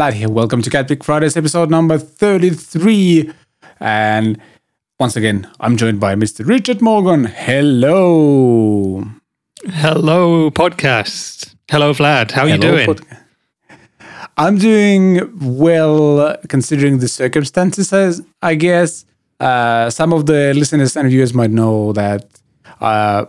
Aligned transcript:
Vlad 0.00 0.14
here. 0.14 0.30
Welcome 0.30 0.62
to 0.62 0.70
Cat 0.70 0.88
Pick 0.88 1.04
Fridays, 1.04 1.36
episode 1.36 1.68
number 1.68 1.98
33. 1.98 3.30
And 3.80 4.40
once 4.98 5.14
again, 5.14 5.46
I'm 5.60 5.76
joined 5.76 6.00
by 6.00 6.14
Mr. 6.14 6.46
Richard 6.48 6.80
Morgan. 6.80 7.26
Hello. 7.26 9.04
Hello, 9.66 10.50
podcast. 10.52 11.54
Hello, 11.70 11.92
Vlad. 11.92 12.30
How 12.30 12.44
are 12.44 12.48
you 12.48 12.56
doing? 12.56 12.86
Pod- 12.86 13.02
I'm 14.38 14.56
doing 14.56 15.38
well 15.58 16.34
considering 16.48 17.00
the 17.00 17.08
circumstances, 17.08 18.22
I 18.40 18.54
guess. 18.54 19.04
Uh, 19.38 19.90
some 19.90 20.14
of 20.14 20.24
the 20.24 20.54
listeners 20.54 20.96
and 20.96 21.10
viewers 21.10 21.34
might 21.34 21.50
know 21.50 21.92
that 21.92 22.24
uh, 22.80 23.26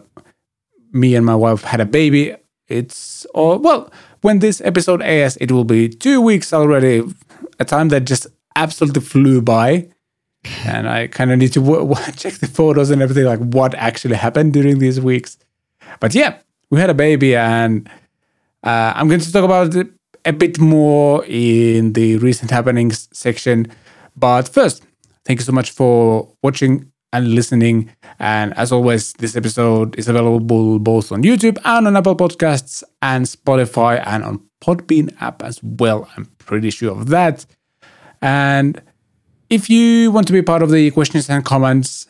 me 0.94 1.16
and 1.16 1.26
my 1.26 1.36
wife 1.36 1.64
had 1.64 1.82
a 1.82 1.86
baby. 1.86 2.34
It's 2.70 3.26
all, 3.34 3.60
well, 3.60 3.92
when 4.22 4.40
this 4.40 4.62
episode 4.62 5.02
airs, 5.02 5.38
it 5.38 5.52
will 5.52 5.64
be 5.64 5.90
two 5.90 6.22
weeks 6.22 6.54
already, 6.54 7.04
a 7.60 7.66
time 7.66 7.90
that 7.90 8.02
just 8.02 8.28
absolutely 8.56 9.02
flew 9.02 9.42
by. 9.42 9.88
And 10.66 10.90
I 10.90 11.08
kind 11.08 11.32
of 11.32 11.38
need 11.38 11.54
to 11.54 11.60
w- 11.62 11.88
w- 11.94 12.12
check 12.14 12.34
the 12.36 12.48
photos 12.48 12.90
and 12.90 13.02
everything, 13.02 13.26
like 13.26 13.40
what 13.40 13.76
actually 13.76 14.16
happened 14.16 14.54
during 14.54 14.80
these 14.80 15.00
weeks. 15.00 15.38
But 16.00 16.16
yeah, 16.16 16.40
we 16.70 16.80
had 16.80 16.90
a 16.90 16.96
baby, 16.96 17.36
and 17.36 17.88
uh, 18.64 18.94
I'm 18.96 19.08
going 19.08 19.20
to 19.20 19.32
talk 19.32 19.44
about 19.44 19.76
it 19.76 19.88
a 20.26 20.34
bit 20.34 20.60
more 20.60 21.26
in 21.26 21.94
the 21.94 22.18
recent 22.18 22.52
happenings 22.52 23.10
section. 23.12 23.72
But 24.16 24.48
first, 24.48 24.84
thank 25.26 25.40
you 25.40 25.46
so 25.46 25.52
much 25.52 25.72
for 25.72 26.32
watching 26.44 26.91
and 27.14 27.34
listening. 27.34 27.92
And 28.20 28.54
as 28.58 28.72
always, 28.72 29.14
this 29.14 29.36
episode 29.36 29.98
is 29.98 30.08
available 30.08 30.80
both 30.80 31.12
on 31.12 31.24
YouTube 31.24 31.58
and 31.66 31.88
on 31.88 31.96
Apple 31.96 32.16
Podcasts 32.16 32.84
and 33.02 33.26
Spotify 33.26 34.04
and 34.06 34.24
on 34.24 34.42
Podbean 34.62 35.16
app 35.22 35.44
as 35.44 35.62
well. 35.64 36.10
I'm 36.16 36.26
pretty 36.38 36.70
sure 36.70 36.92
of 36.92 37.10
that. 37.10 37.46
And 38.22 38.82
if 39.50 39.70
you 39.70 40.12
want 40.12 40.28
to 40.28 40.34
be 40.34 40.42
part 40.42 40.62
of 40.62 40.72
the 40.72 40.92
questions 40.92 41.30
and 41.30 41.44
comments 41.44 42.08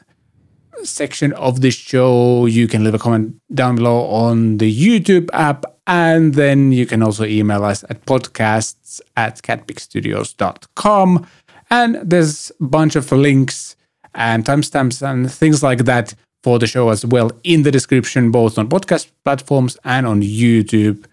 section 0.83 1.33
of 1.33 1.61
this 1.61 1.75
show, 1.75 2.45
you 2.45 2.67
can 2.67 2.83
leave 2.83 2.93
a 2.93 2.99
comment 2.99 3.35
down 3.53 3.75
below 3.75 4.05
on 4.07 4.57
the 4.57 4.71
YouTube 4.71 5.29
app. 5.33 5.65
And 5.87 6.35
then 6.35 6.71
you 6.71 6.85
can 6.85 7.01
also 7.01 7.25
email 7.25 7.63
us 7.63 7.83
at 7.89 8.05
podcasts 8.05 9.01
at 9.17 9.41
catpickstudios.com. 9.41 11.27
And 11.69 11.95
there's 12.03 12.51
a 12.59 12.63
bunch 12.63 12.95
of 12.95 13.11
links 13.11 13.75
and 14.13 14.45
timestamps 14.45 15.01
and 15.01 15.31
things 15.31 15.63
like 15.63 15.85
that 15.85 16.13
for 16.43 16.59
the 16.59 16.67
show 16.67 16.89
as 16.89 17.05
well 17.05 17.31
in 17.43 17.63
the 17.63 17.71
description, 17.71 18.31
both 18.31 18.57
on 18.57 18.67
podcast 18.67 19.11
platforms 19.23 19.77
and 19.83 20.07
on 20.07 20.21
YouTube. 20.21 21.05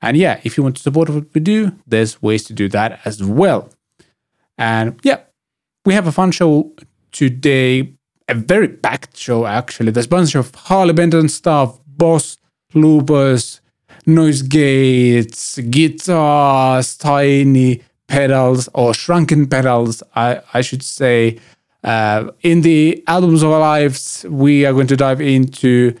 And 0.00 0.16
yeah, 0.16 0.40
if 0.42 0.56
you 0.56 0.62
want 0.62 0.76
to 0.76 0.82
support 0.82 1.08
what 1.08 1.32
we 1.32 1.40
do, 1.40 1.72
there's 1.86 2.20
ways 2.20 2.44
to 2.44 2.52
do 2.52 2.68
that 2.70 3.00
as 3.04 3.22
well. 3.22 3.70
And 4.58 4.98
yeah, 5.02 5.20
we 5.84 5.94
have 5.94 6.06
a 6.06 6.12
fun 6.12 6.32
show 6.32 6.72
today, 7.12 7.92
a 8.28 8.34
very 8.34 8.68
packed 8.68 9.16
show 9.16 9.46
actually. 9.46 9.92
There's 9.92 10.06
a 10.06 10.10
bunch 10.10 10.34
of 10.34 10.54
Harley 10.54 10.92
Benton 10.92 11.28
stuff, 11.28 11.78
Boss, 11.86 12.38
loopers, 12.74 13.60
noise 14.06 14.42
gates, 14.42 15.58
guitars, 15.58 16.96
tiny 16.96 17.82
pedals 18.08 18.68
or 18.74 18.92
shrunken 18.94 19.46
pedals, 19.46 20.02
I, 20.14 20.40
I 20.52 20.60
should 20.60 20.82
say. 20.82 21.38
Uh, 21.82 22.30
in 22.42 22.60
the 22.60 23.02
albums 23.06 23.42
of 23.42 23.50
our 23.50 23.60
lives, 23.60 24.24
we 24.28 24.64
are 24.64 24.72
going 24.72 24.86
to 24.86 24.96
dive 24.96 25.20
into 25.20 25.94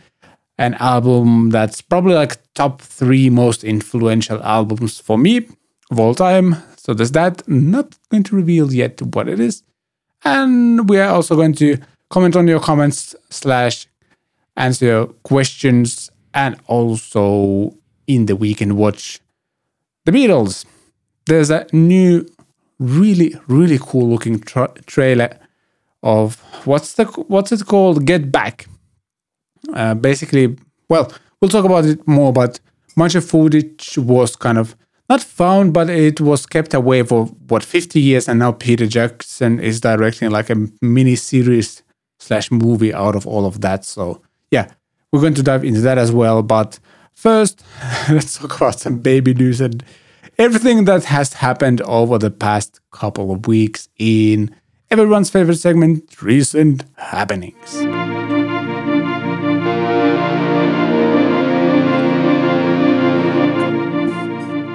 an 0.58 0.74
album 0.74 1.50
that's 1.50 1.80
probably 1.80 2.14
like 2.14 2.38
top 2.54 2.80
three 2.80 3.28
most 3.30 3.64
influential 3.64 4.42
albums 4.42 5.00
for 5.00 5.18
me 5.18 5.48
of 5.90 5.98
all 5.98 6.14
time. 6.14 6.56
So 6.76 6.94
there's 6.94 7.12
that. 7.12 7.46
Not 7.48 7.96
going 8.10 8.22
to 8.24 8.36
reveal 8.36 8.72
yet 8.72 9.00
what 9.02 9.28
it 9.28 9.40
is. 9.40 9.62
And 10.24 10.88
we 10.88 10.98
are 10.98 11.10
also 11.10 11.34
going 11.34 11.54
to 11.54 11.78
comment 12.10 12.36
on 12.36 12.46
your 12.46 12.60
comments 12.60 13.14
slash 13.30 13.86
answer 14.56 14.86
your 14.86 15.06
questions 15.24 16.10
and 16.34 16.56
also 16.66 17.76
in 18.06 18.26
the 18.26 18.36
weekend 18.36 18.76
watch 18.76 19.20
the 20.04 20.12
Beatles. 20.12 20.64
There's 21.26 21.50
a 21.50 21.66
new, 21.72 22.26
really, 22.78 23.34
really 23.46 23.78
cool 23.80 24.08
looking 24.10 24.40
tra- 24.40 24.74
trailer 24.86 25.38
of 26.02 26.40
what's 26.66 26.94
the 26.94 27.04
what's 27.04 27.52
it 27.52 27.66
called? 27.66 28.06
Get 28.06 28.32
Back. 28.32 28.66
Uh, 29.72 29.94
basically, 29.94 30.56
well, 30.88 31.12
we'll 31.40 31.48
talk 31.48 31.64
about 31.64 31.84
it 31.84 32.06
more, 32.06 32.32
but 32.32 32.58
much 32.96 33.14
of 33.14 33.24
footage 33.24 33.96
was 33.96 34.36
kind 34.36 34.58
of 34.58 34.76
not 35.08 35.22
found, 35.22 35.72
but 35.72 35.90
it 35.90 36.20
was 36.20 36.46
kept 36.46 36.74
away 36.74 37.02
for 37.02 37.26
what 37.48 37.62
50 37.62 38.00
years, 38.00 38.28
and 38.28 38.38
now 38.38 38.52
Peter 38.52 38.86
Jackson 38.86 39.60
is 39.60 39.80
directing 39.80 40.30
like 40.30 40.50
a 40.50 40.68
mini 40.80 41.16
series 41.16 41.82
slash 42.18 42.50
movie 42.50 42.94
out 42.94 43.14
of 43.14 43.26
all 43.26 43.46
of 43.46 43.60
that. 43.60 43.84
So 43.84 44.22
yeah, 44.50 44.70
we're 45.10 45.20
going 45.20 45.34
to 45.34 45.42
dive 45.42 45.64
into 45.64 45.80
that 45.82 45.98
as 45.98 46.12
well. 46.12 46.42
But 46.42 46.78
first, 47.14 47.62
let's 48.10 48.38
talk 48.38 48.56
about 48.56 48.80
some 48.80 48.98
baby 48.98 49.34
news 49.34 49.60
and 49.60 49.84
everything 50.38 50.84
that 50.86 51.04
has 51.04 51.34
happened 51.34 51.80
over 51.82 52.18
the 52.18 52.30
past 52.30 52.80
couple 52.90 53.32
of 53.32 53.46
weeks 53.46 53.88
in 53.98 54.54
everyone's 54.92 55.30
favorite 55.30 55.56
segment, 55.56 56.20
Recent 56.20 56.84
Happenings. 56.98 57.80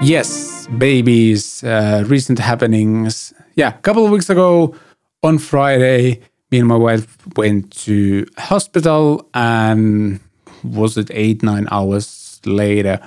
Yes, 0.03 0.65
babies, 0.79 1.63
uh, 1.63 2.03
recent 2.07 2.39
happenings. 2.39 3.31
Yeah, 3.53 3.69
a 3.69 3.77
couple 3.83 4.05
of 4.05 4.11
weeks 4.11 4.27
ago 4.31 4.73
on 5.21 5.37
Friday, 5.37 6.21
me 6.49 6.57
and 6.57 6.67
my 6.67 6.77
wife 6.77 7.15
went 7.35 7.71
to 7.85 8.25
hospital, 8.39 9.29
and 9.35 10.19
was 10.63 10.97
it 10.97 11.11
eight, 11.13 11.43
nine 11.43 11.67
hours 11.69 12.41
later, 12.43 12.99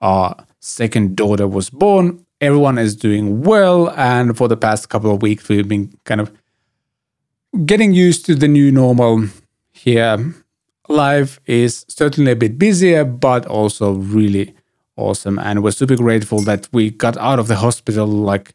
our 0.00 0.34
second 0.60 1.14
daughter 1.14 1.46
was 1.46 1.68
born 1.68 2.24
everyone 2.40 2.78
is 2.78 2.96
doing 2.96 3.42
well. 3.42 3.90
And 3.90 4.36
for 4.36 4.48
the 4.48 4.56
past 4.56 4.88
couple 4.88 5.12
of 5.12 5.22
weeks, 5.22 5.48
we've 5.48 5.68
been 5.68 5.92
kind 6.04 6.20
of 6.20 6.32
getting 7.64 7.92
used 7.92 8.26
to 8.26 8.34
the 8.34 8.48
new 8.48 8.70
normal 8.70 9.26
here. 9.70 10.34
Life 10.88 11.40
is 11.46 11.84
certainly 11.88 12.32
a 12.32 12.36
bit 12.36 12.58
busier, 12.58 13.04
but 13.04 13.46
also 13.46 13.92
really 13.92 14.54
awesome. 14.96 15.38
And 15.38 15.62
we're 15.62 15.70
super 15.70 15.96
grateful 15.96 16.40
that 16.42 16.68
we 16.72 16.90
got 16.90 17.16
out 17.18 17.38
of 17.38 17.48
the 17.48 17.56
hospital 17.56 18.06
like 18.06 18.54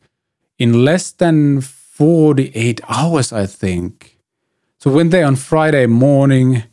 in 0.57 0.85
less 0.85 1.11
than 1.11 1.61
48 1.61 2.81
hours, 2.89 3.31
I 3.31 3.45
think. 3.45 4.17
So 4.79 4.89
we 4.89 4.97
went 4.97 5.11
there 5.11 5.25
on 5.25 5.35
Friday 5.35 5.85
morning 5.85 6.63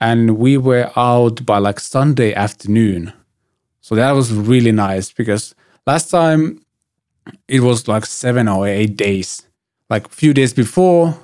and 0.00 0.38
we 0.38 0.56
were 0.56 0.90
out 0.96 1.44
by 1.44 1.58
like 1.58 1.80
Sunday 1.80 2.32
afternoon. 2.34 3.12
So 3.80 3.94
that 3.94 4.12
was 4.12 4.32
really 4.32 4.72
nice 4.72 5.10
because 5.10 5.54
Last 5.88 6.10
time 6.10 6.60
it 7.48 7.60
was 7.60 7.88
like 7.88 8.04
seven 8.04 8.46
or 8.46 8.68
eight 8.68 8.94
days. 8.98 9.48
Like 9.88 10.04
a 10.04 10.10
few 10.10 10.34
days 10.34 10.52
before 10.52 11.18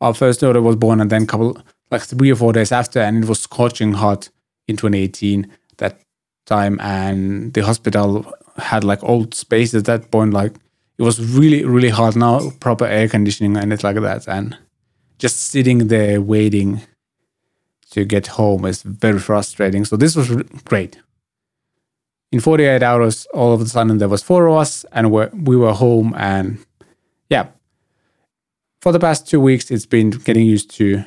our 0.00 0.14
first 0.14 0.40
daughter 0.40 0.62
was 0.62 0.76
born, 0.76 1.02
and 1.02 1.10
then 1.10 1.26
couple 1.26 1.60
like 1.90 2.00
three 2.00 2.32
or 2.32 2.36
four 2.36 2.54
days 2.54 2.72
after, 2.72 3.00
and 3.00 3.22
it 3.22 3.28
was 3.28 3.42
scorching 3.42 3.92
hot 3.92 4.30
in 4.66 4.78
2018 4.78 5.46
that 5.76 6.00
time, 6.46 6.80
and 6.80 7.52
the 7.52 7.62
hospital 7.62 8.32
had 8.56 8.82
like 8.82 9.04
old 9.04 9.34
space 9.34 9.74
at 9.74 9.84
that 9.84 10.10
point. 10.10 10.32
Like 10.32 10.54
it 10.96 11.02
was 11.02 11.20
really 11.20 11.66
really 11.66 11.90
hot. 11.90 12.16
Now 12.16 12.48
proper 12.60 12.86
air 12.86 13.10
conditioning 13.10 13.58
and 13.58 13.74
it's 13.74 13.84
like 13.84 14.00
that, 14.00 14.26
and 14.26 14.56
just 15.18 15.36
sitting 15.38 15.88
there 15.88 16.22
waiting 16.22 16.80
to 17.90 18.06
get 18.06 18.26
home 18.28 18.64
is 18.64 18.80
very 18.80 19.18
frustrating. 19.18 19.84
So 19.84 19.98
this 19.98 20.16
was 20.16 20.28
great 20.64 20.96
in 22.30 22.40
48 22.40 22.82
hours, 22.82 23.26
all 23.32 23.52
of 23.52 23.60
a 23.60 23.66
sudden 23.66 23.98
there 23.98 24.08
was 24.08 24.22
four 24.22 24.46
of 24.46 24.56
us 24.56 24.84
and 24.92 25.10
we're, 25.10 25.30
we 25.32 25.56
were 25.56 25.72
home. 25.72 26.14
And 26.16 26.64
yeah, 27.30 27.48
for 28.80 28.92
the 28.92 29.00
past 29.00 29.26
two 29.26 29.40
weeks, 29.40 29.70
it's 29.70 29.86
been 29.86 30.10
getting 30.10 30.44
used 30.46 30.70
to 30.72 31.04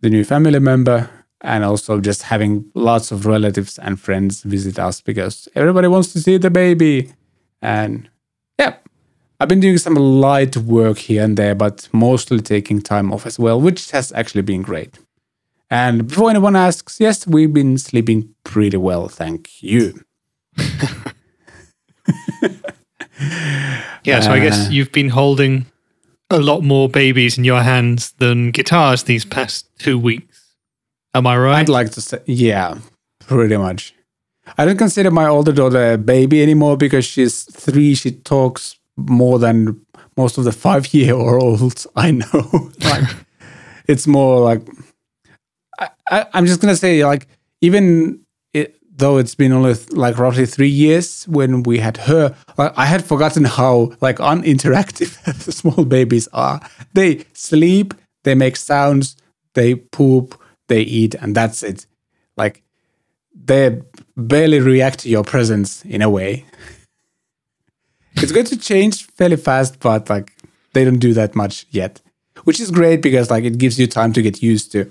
the 0.00 0.10
new 0.10 0.24
family 0.24 0.58
member 0.60 1.10
and 1.40 1.64
also 1.64 2.00
just 2.00 2.22
having 2.22 2.70
lots 2.74 3.12
of 3.12 3.26
relatives 3.26 3.78
and 3.78 4.00
friends 4.00 4.42
visit 4.42 4.78
us 4.78 5.00
because 5.00 5.48
everybody 5.54 5.88
wants 5.88 6.12
to 6.12 6.20
see 6.20 6.36
the 6.36 6.50
baby. 6.50 7.12
And 7.60 8.08
yeah, 8.58 8.76
I've 9.40 9.48
been 9.48 9.60
doing 9.60 9.78
some 9.78 9.94
light 9.94 10.56
work 10.56 10.98
here 10.98 11.24
and 11.24 11.36
there, 11.36 11.54
but 11.54 11.88
mostly 11.92 12.40
taking 12.40 12.80
time 12.80 13.12
off 13.12 13.26
as 13.26 13.38
well, 13.38 13.60
which 13.60 13.90
has 13.90 14.12
actually 14.12 14.42
been 14.42 14.62
great. 14.62 14.98
And 15.70 16.08
before 16.08 16.30
anyone 16.30 16.56
asks, 16.56 16.98
yes, 16.98 17.26
we've 17.26 17.52
been 17.52 17.76
sleeping 17.76 18.34
pretty 18.42 18.78
well, 18.78 19.08
thank 19.08 19.62
you. 19.62 20.02
Yeah, 24.04 24.20
so 24.20 24.32
I 24.32 24.40
guess 24.40 24.66
uh, 24.66 24.70
you've 24.70 24.92
been 24.92 25.10
holding 25.10 25.66
a 26.30 26.38
lot 26.38 26.62
more 26.62 26.88
babies 26.88 27.38
in 27.38 27.44
your 27.44 27.62
hands 27.62 28.12
than 28.12 28.50
guitars 28.50 29.04
these 29.04 29.24
past 29.24 29.68
two 29.78 29.98
weeks. 29.98 30.54
Am 31.14 31.26
I 31.26 31.36
right? 31.36 31.60
I'd 31.60 31.68
like 31.68 31.90
to 31.92 32.00
say, 32.00 32.20
yeah, 32.26 32.78
pretty 33.20 33.56
much. 33.56 33.94
I 34.56 34.64
don't 34.64 34.78
consider 34.78 35.10
my 35.10 35.26
older 35.26 35.52
daughter 35.52 35.92
a 35.92 35.98
baby 35.98 36.42
anymore 36.42 36.76
because 36.76 37.04
she's 37.04 37.42
three. 37.44 37.94
She 37.94 38.12
talks 38.12 38.78
more 38.96 39.38
than 39.38 39.80
most 40.16 40.38
of 40.38 40.44
the 40.44 40.52
five 40.52 40.92
year 40.94 41.14
olds 41.14 41.86
I 41.96 42.12
know. 42.12 42.70
like, 42.84 43.04
it's 43.86 44.06
more 44.06 44.40
like 44.40 44.62
I, 45.78 45.88
I, 46.10 46.26
I'm 46.34 46.46
just 46.46 46.60
gonna 46.60 46.76
say 46.76 47.04
like 47.04 47.26
even 47.60 48.20
though 48.98 49.16
it's 49.16 49.34
been 49.34 49.52
only 49.52 49.74
like 49.90 50.18
roughly 50.18 50.44
three 50.44 50.68
years 50.68 51.24
when 51.28 51.62
we 51.62 51.78
had 51.78 51.96
her, 51.96 52.36
I 52.58 52.84
had 52.84 53.04
forgotten 53.04 53.44
how 53.44 53.92
like 54.00 54.16
uninteractive 54.18 55.22
the 55.44 55.52
small 55.52 55.84
babies 55.84 56.28
are. 56.32 56.60
They 56.94 57.24
sleep, 57.32 57.94
they 58.24 58.34
make 58.34 58.56
sounds, 58.56 59.16
they 59.54 59.76
poop, 59.76 60.40
they 60.66 60.82
eat, 60.82 61.14
and 61.14 61.34
that's 61.34 61.62
it. 61.62 61.86
Like 62.36 62.62
they 63.32 63.80
barely 64.16 64.60
react 64.60 65.00
to 65.00 65.08
your 65.08 65.24
presence 65.24 65.84
in 65.84 66.02
a 66.02 66.10
way. 66.10 66.44
it's 68.16 68.32
going 68.32 68.46
to 68.46 68.58
change 68.58 69.06
fairly 69.06 69.36
fast, 69.36 69.78
but 69.78 70.10
like 70.10 70.32
they 70.72 70.84
don't 70.84 70.98
do 70.98 71.14
that 71.14 71.36
much 71.36 71.66
yet, 71.70 72.00
which 72.44 72.58
is 72.58 72.72
great 72.72 73.00
because 73.00 73.30
like 73.30 73.44
it 73.44 73.58
gives 73.58 73.78
you 73.78 73.86
time 73.86 74.12
to 74.12 74.22
get 74.22 74.42
used 74.42 74.72
to 74.72 74.90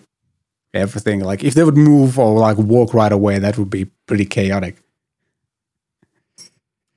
everything. 0.78 1.20
Like 1.20 1.44
if 1.44 1.54
they 1.54 1.64
would 1.64 1.78
move 1.78 2.18
or 2.18 2.40
like 2.40 2.58
walk 2.58 2.94
right 2.94 3.12
away, 3.12 3.40
that 3.40 3.58
would 3.58 3.70
be 3.70 3.86
pretty 4.06 4.26
chaotic. 4.26 4.78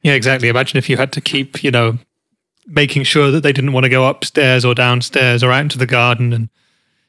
Yeah, 0.03 0.15
exactly. 0.15 0.49
Imagine 0.49 0.79
if 0.79 0.89
you 0.89 0.97
had 0.97 1.13
to 1.13 1.21
keep, 1.21 1.63
you 1.63 1.71
know, 1.71 1.99
making 2.67 3.03
sure 3.03 3.31
that 3.31 3.43
they 3.43 3.53
didn't 3.53 3.73
want 3.73 3.85
to 3.85 3.91
go 3.91 4.09
upstairs 4.09 4.65
or 4.65 4.75
downstairs 4.75 5.43
or 5.43 5.53
out 5.53 5.63
into 5.63 5.79
the 5.79 5.87
garden 5.87 6.33
and 6.33 6.49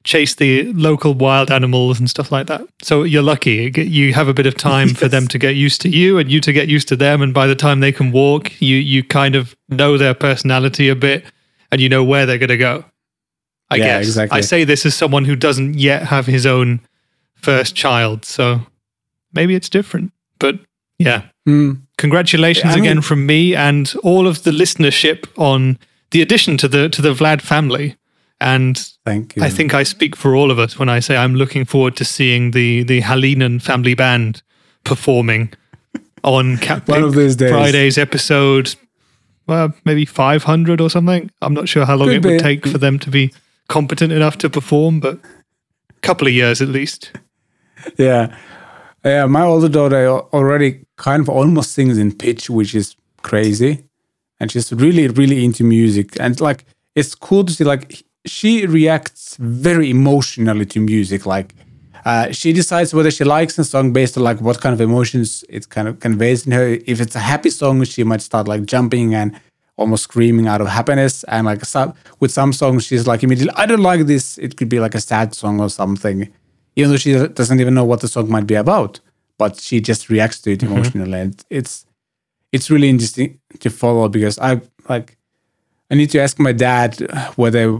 chase 0.03 0.35
the 0.35 0.73
local 0.73 1.13
wild 1.13 1.51
animals 1.51 1.99
and 1.99 2.09
stuff 2.09 2.31
like 2.31 2.47
that. 2.47 2.61
So 2.81 3.03
you're 3.03 3.21
lucky. 3.21 3.71
You 3.75 4.13
have 4.13 4.27
a 4.27 4.33
bit 4.33 4.47
of 4.47 4.55
time 4.55 4.89
yes. 4.89 4.97
for 4.97 5.07
them 5.07 5.27
to 5.29 5.37
get 5.37 5.55
used 5.55 5.81
to 5.81 5.89
you 5.89 6.17
and 6.17 6.31
you 6.31 6.41
to 6.41 6.51
get 6.51 6.67
used 6.67 6.87
to 6.89 6.95
them. 6.95 7.21
And 7.21 7.33
by 7.33 7.47
the 7.47 7.55
time 7.55 7.79
they 7.79 7.91
can 7.91 8.11
walk, 8.11 8.59
you 8.61 8.77
you 8.77 9.03
kind 9.03 9.35
of 9.35 9.55
know 9.69 9.97
their 9.97 10.13
personality 10.13 10.89
a 10.89 10.95
bit 10.95 11.25
and 11.71 11.79
you 11.79 11.87
know 11.87 12.03
where 12.03 12.25
they're 12.25 12.37
going 12.37 12.49
to 12.49 12.57
go. 12.57 12.83
I 13.71 13.75
yeah, 13.77 13.85
guess. 13.85 14.07
Exactly. 14.07 14.37
I 14.37 14.41
say 14.41 14.65
this 14.65 14.85
as 14.85 14.93
someone 14.93 15.23
who 15.23 15.35
doesn't 15.35 15.75
yet 15.75 16.03
have 16.03 16.25
his 16.25 16.45
own 16.45 16.81
first 17.35 17.73
child. 17.73 18.25
So 18.25 18.61
maybe 19.33 19.55
it's 19.55 19.69
different. 19.69 20.11
But 20.39 20.59
yeah. 20.99 21.23
Mm. 21.47 21.81
Congratulations 21.97 22.75
yeah, 22.75 22.81
again 22.81 22.97
mean, 22.97 23.01
from 23.01 23.25
me 23.25 23.55
and 23.55 23.93
all 24.03 24.27
of 24.27 24.43
the 24.43 24.51
listenership 24.51 25.25
on 25.37 25.79
the 26.11 26.21
addition 26.21 26.57
to 26.57 26.67
the 26.67 26.89
to 26.89 27.01
the 27.01 27.13
Vlad 27.13 27.41
family. 27.41 27.95
And 28.41 28.77
Thank 29.05 29.35
you. 29.35 29.43
I 29.43 29.49
think 29.49 29.73
I 29.73 29.83
speak 29.83 30.15
for 30.15 30.35
all 30.35 30.51
of 30.51 30.59
us 30.59 30.77
when 30.77 30.89
I 30.89 30.99
say 30.99 31.15
I'm 31.15 31.35
looking 31.35 31.63
forward 31.63 31.95
to 31.95 32.05
seeing 32.05 32.51
the 32.51 32.83
the 32.83 33.01
Halinen 33.01 33.61
family 33.61 33.95
band 33.95 34.43
performing 34.83 35.53
on 36.23 36.57
Cat 36.67 36.87
One 36.87 37.03
of 37.03 37.15
those 37.15 37.37
days. 37.37 37.51
Friday's 37.51 37.97
episode. 37.97 38.75
Well, 39.47 39.73
maybe 39.85 40.05
500 40.05 40.79
or 40.79 40.89
something. 40.89 41.31
I'm 41.41 41.53
not 41.53 41.67
sure 41.67 41.85
how 41.85 41.95
long 41.95 42.09
Could 42.09 42.17
it 42.17 42.25
would 42.25 42.37
be. 42.37 42.39
take 42.39 42.67
for 42.67 42.77
them 42.77 42.99
to 42.99 43.09
be 43.09 43.33
competent 43.71 44.11
enough 44.11 44.37
to 44.37 44.49
perform, 44.49 44.99
but 44.99 45.15
a 45.89 46.01
couple 46.01 46.27
of 46.27 46.33
years 46.33 46.61
at 46.61 46.67
least. 46.67 47.11
Yeah. 47.97 48.35
Yeah, 49.03 49.25
my 49.25 49.43
older 49.43 49.69
daughter 49.69 50.07
already 50.33 50.85
kind 50.97 51.21
of 51.21 51.29
almost 51.29 51.71
sings 51.71 51.97
in 51.97 52.11
pitch, 52.11 52.49
which 52.49 52.75
is 52.75 52.95
crazy. 53.23 53.83
And 54.39 54.51
she's 54.51 54.71
really, 54.71 55.07
really 55.07 55.43
into 55.45 55.63
music. 55.63 56.19
And 56.19 56.39
like, 56.39 56.65
it's 56.95 57.15
cool 57.15 57.43
to 57.45 57.53
see, 57.53 57.63
like, 57.63 58.03
she 58.25 58.65
reacts 58.65 59.37
very 59.37 59.89
emotionally 59.89 60.65
to 60.67 60.79
music. 60.79 61.25
Like 61.25 61.55
uh, 62.05 62.31
she 62.31 62.53
decides 62.53 62.93
whether 62.93 63.11
she 63.11 63.23
likes 63.23 63.57
a 63.57 63.63
song 63.63 63.93
based 63.93 64.17
on 64.17 64.23
like 64.23 64.41
what 64.41 64.61
kind 64.61 64.73
of 64.73 64.81
emotions 64.81 65.43
it 65.49 65.69
kind 65.69 65.87
of 65.87 65.99
conveys 65.99 66.45
in 66.45 66.51
her. 66.51 66.77
If 66.85 67.01
it's 67.01 67.15
a 67.15 67.19
happy 67.19 67.49
song, 67.49 67.83
she 67.83 68.03
might 68.03 68.21
start 68.21 68.47
like 68.47 68.65
jumping 68.65 69.15
and 69.15 69.39
almost 69.81 70.03
screaming 70.03 70.47
out 70.47 70.61
of 70.61 70.67
happiness. 70.67 71.23
And 71.25 71.45
like 71.45 71.65
some, 71.65 71.93
with 72.19 72.31
some 72.31 72.53
songs, 72.53 72.85
she's 72.85 73.07
like 73.07 73.23
immediately, 73.23 73.53
I 73.57 73.65
don't 73.65 73.81
like 73.81 74.05
this. 74.05 74.37
It 74.37 74.55
could 74.57 74.69
be 74.69 74.79
like 74.79 74.95
a 74.95 75.01
sad 75.01 75.35
song 75.35 75.59
or 75.59 75.69
something, 75.69 76.31
even 76.75 76.91
though 76.91 76.97
she 76.97 77.13
doesn't 77.13 77.59
even 77.59 77.73
know 77.73 77.85
what 77.85 78.01
the 78.01 78.07
song 78.07 78.29
might 78.29 78.47
be 78.47 78.55
about. 78.55 78.99
But 79.37 79.59
she 79.59 79.81
just 79.81 80.09
reacts 80.09 80.39
to 80.41 80.51
it 80.51 80.59
mm-hmm. 80.59 80.73
emotionally, 80.73 81.19
and 81.19 81.45
it's 81.49 81.85
it's 82.51 82.69
really 82.69 82.89
interesting 82.89 83.39
to 83.59 83.69
follow 83.69 84.07
because 84.07 84.37
I 84.37 84.61
like 84.87 85.17
I 85.91 85.95
need 85.95 86.09
to 86.11 86.21
ask 86.21 86.39
my 86.39 86.53
dad 86.53 86.99
whether 87.35 87.77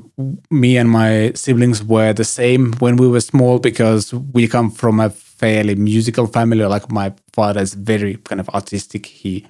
me 0.50 0.75
and 0.75 0.89
my 0.89 1.31
siblings 1.33 1.81
were 1.81 2.12
the 2.12 2.25
same 2.25 2.74
when 2.80 2.98
we 2.98 3.07
were 3.07 3.21
small 3.21 3.57
because 3.57 4.13
we 4.13 4.50
come 4.50 4.69
from 4.69 5.00
a 5.00 5.09
fairly 5.09 5.75
musical 5.75 6.27
family. 6.27 6.65
Like 6.65 6.92
my 6.92 7.13
father 7.31 7.62
is 7.62 7.74
very 7.74 8.15
kind 8.15 8.42
of 8.42 8.50
artistic. 8.50 9.06
He 9.06 9.48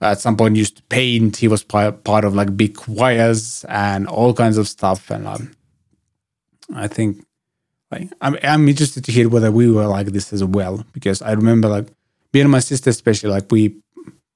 at 0.00 0.20
some 0.20 0.36
point 0.36 0.56
used 0.56 0.76
to 0.76 0.82
paint. 0.84 1.36
He 1.36 1.48
was 1.48 1.62
part, 1.62 2.06
of 2.06 2.34
like 2.34 2.56
big 2.56 2.76
choirs 2.76 3.64
and 3.68 4.06
all 4.06 4.32
kinds 4.34 4.56
of 4.56 4.68
stuff. 4.68 5.10
And 5.10 5.26
um, 5.26 5.52
I 6.74 6.88
think 6.88 7.24
like 7.90 8.10
I'm, 8.20 8.36
I'm 8.42 8.68
interested 8.68 9.04
to 9.04 9.12
hear 9.12 9.28
whether 9.28 9.50
we 9.50 9.70
were 9.70 9.86
like 9.86 10.08
this 10.08 10.32
as 10.32 10.44
well 10.44 10.84
because 10.92 11.22
I 11.22 11.32
remember 11.32 11.68
like 11.68 11.88
me 12.32 12.40
and 12.40 12.50
my 12.50 12.60
sister 12.60 12.90
especially 12.90 13.30
like 13.30 13.50
we 13.50 13.76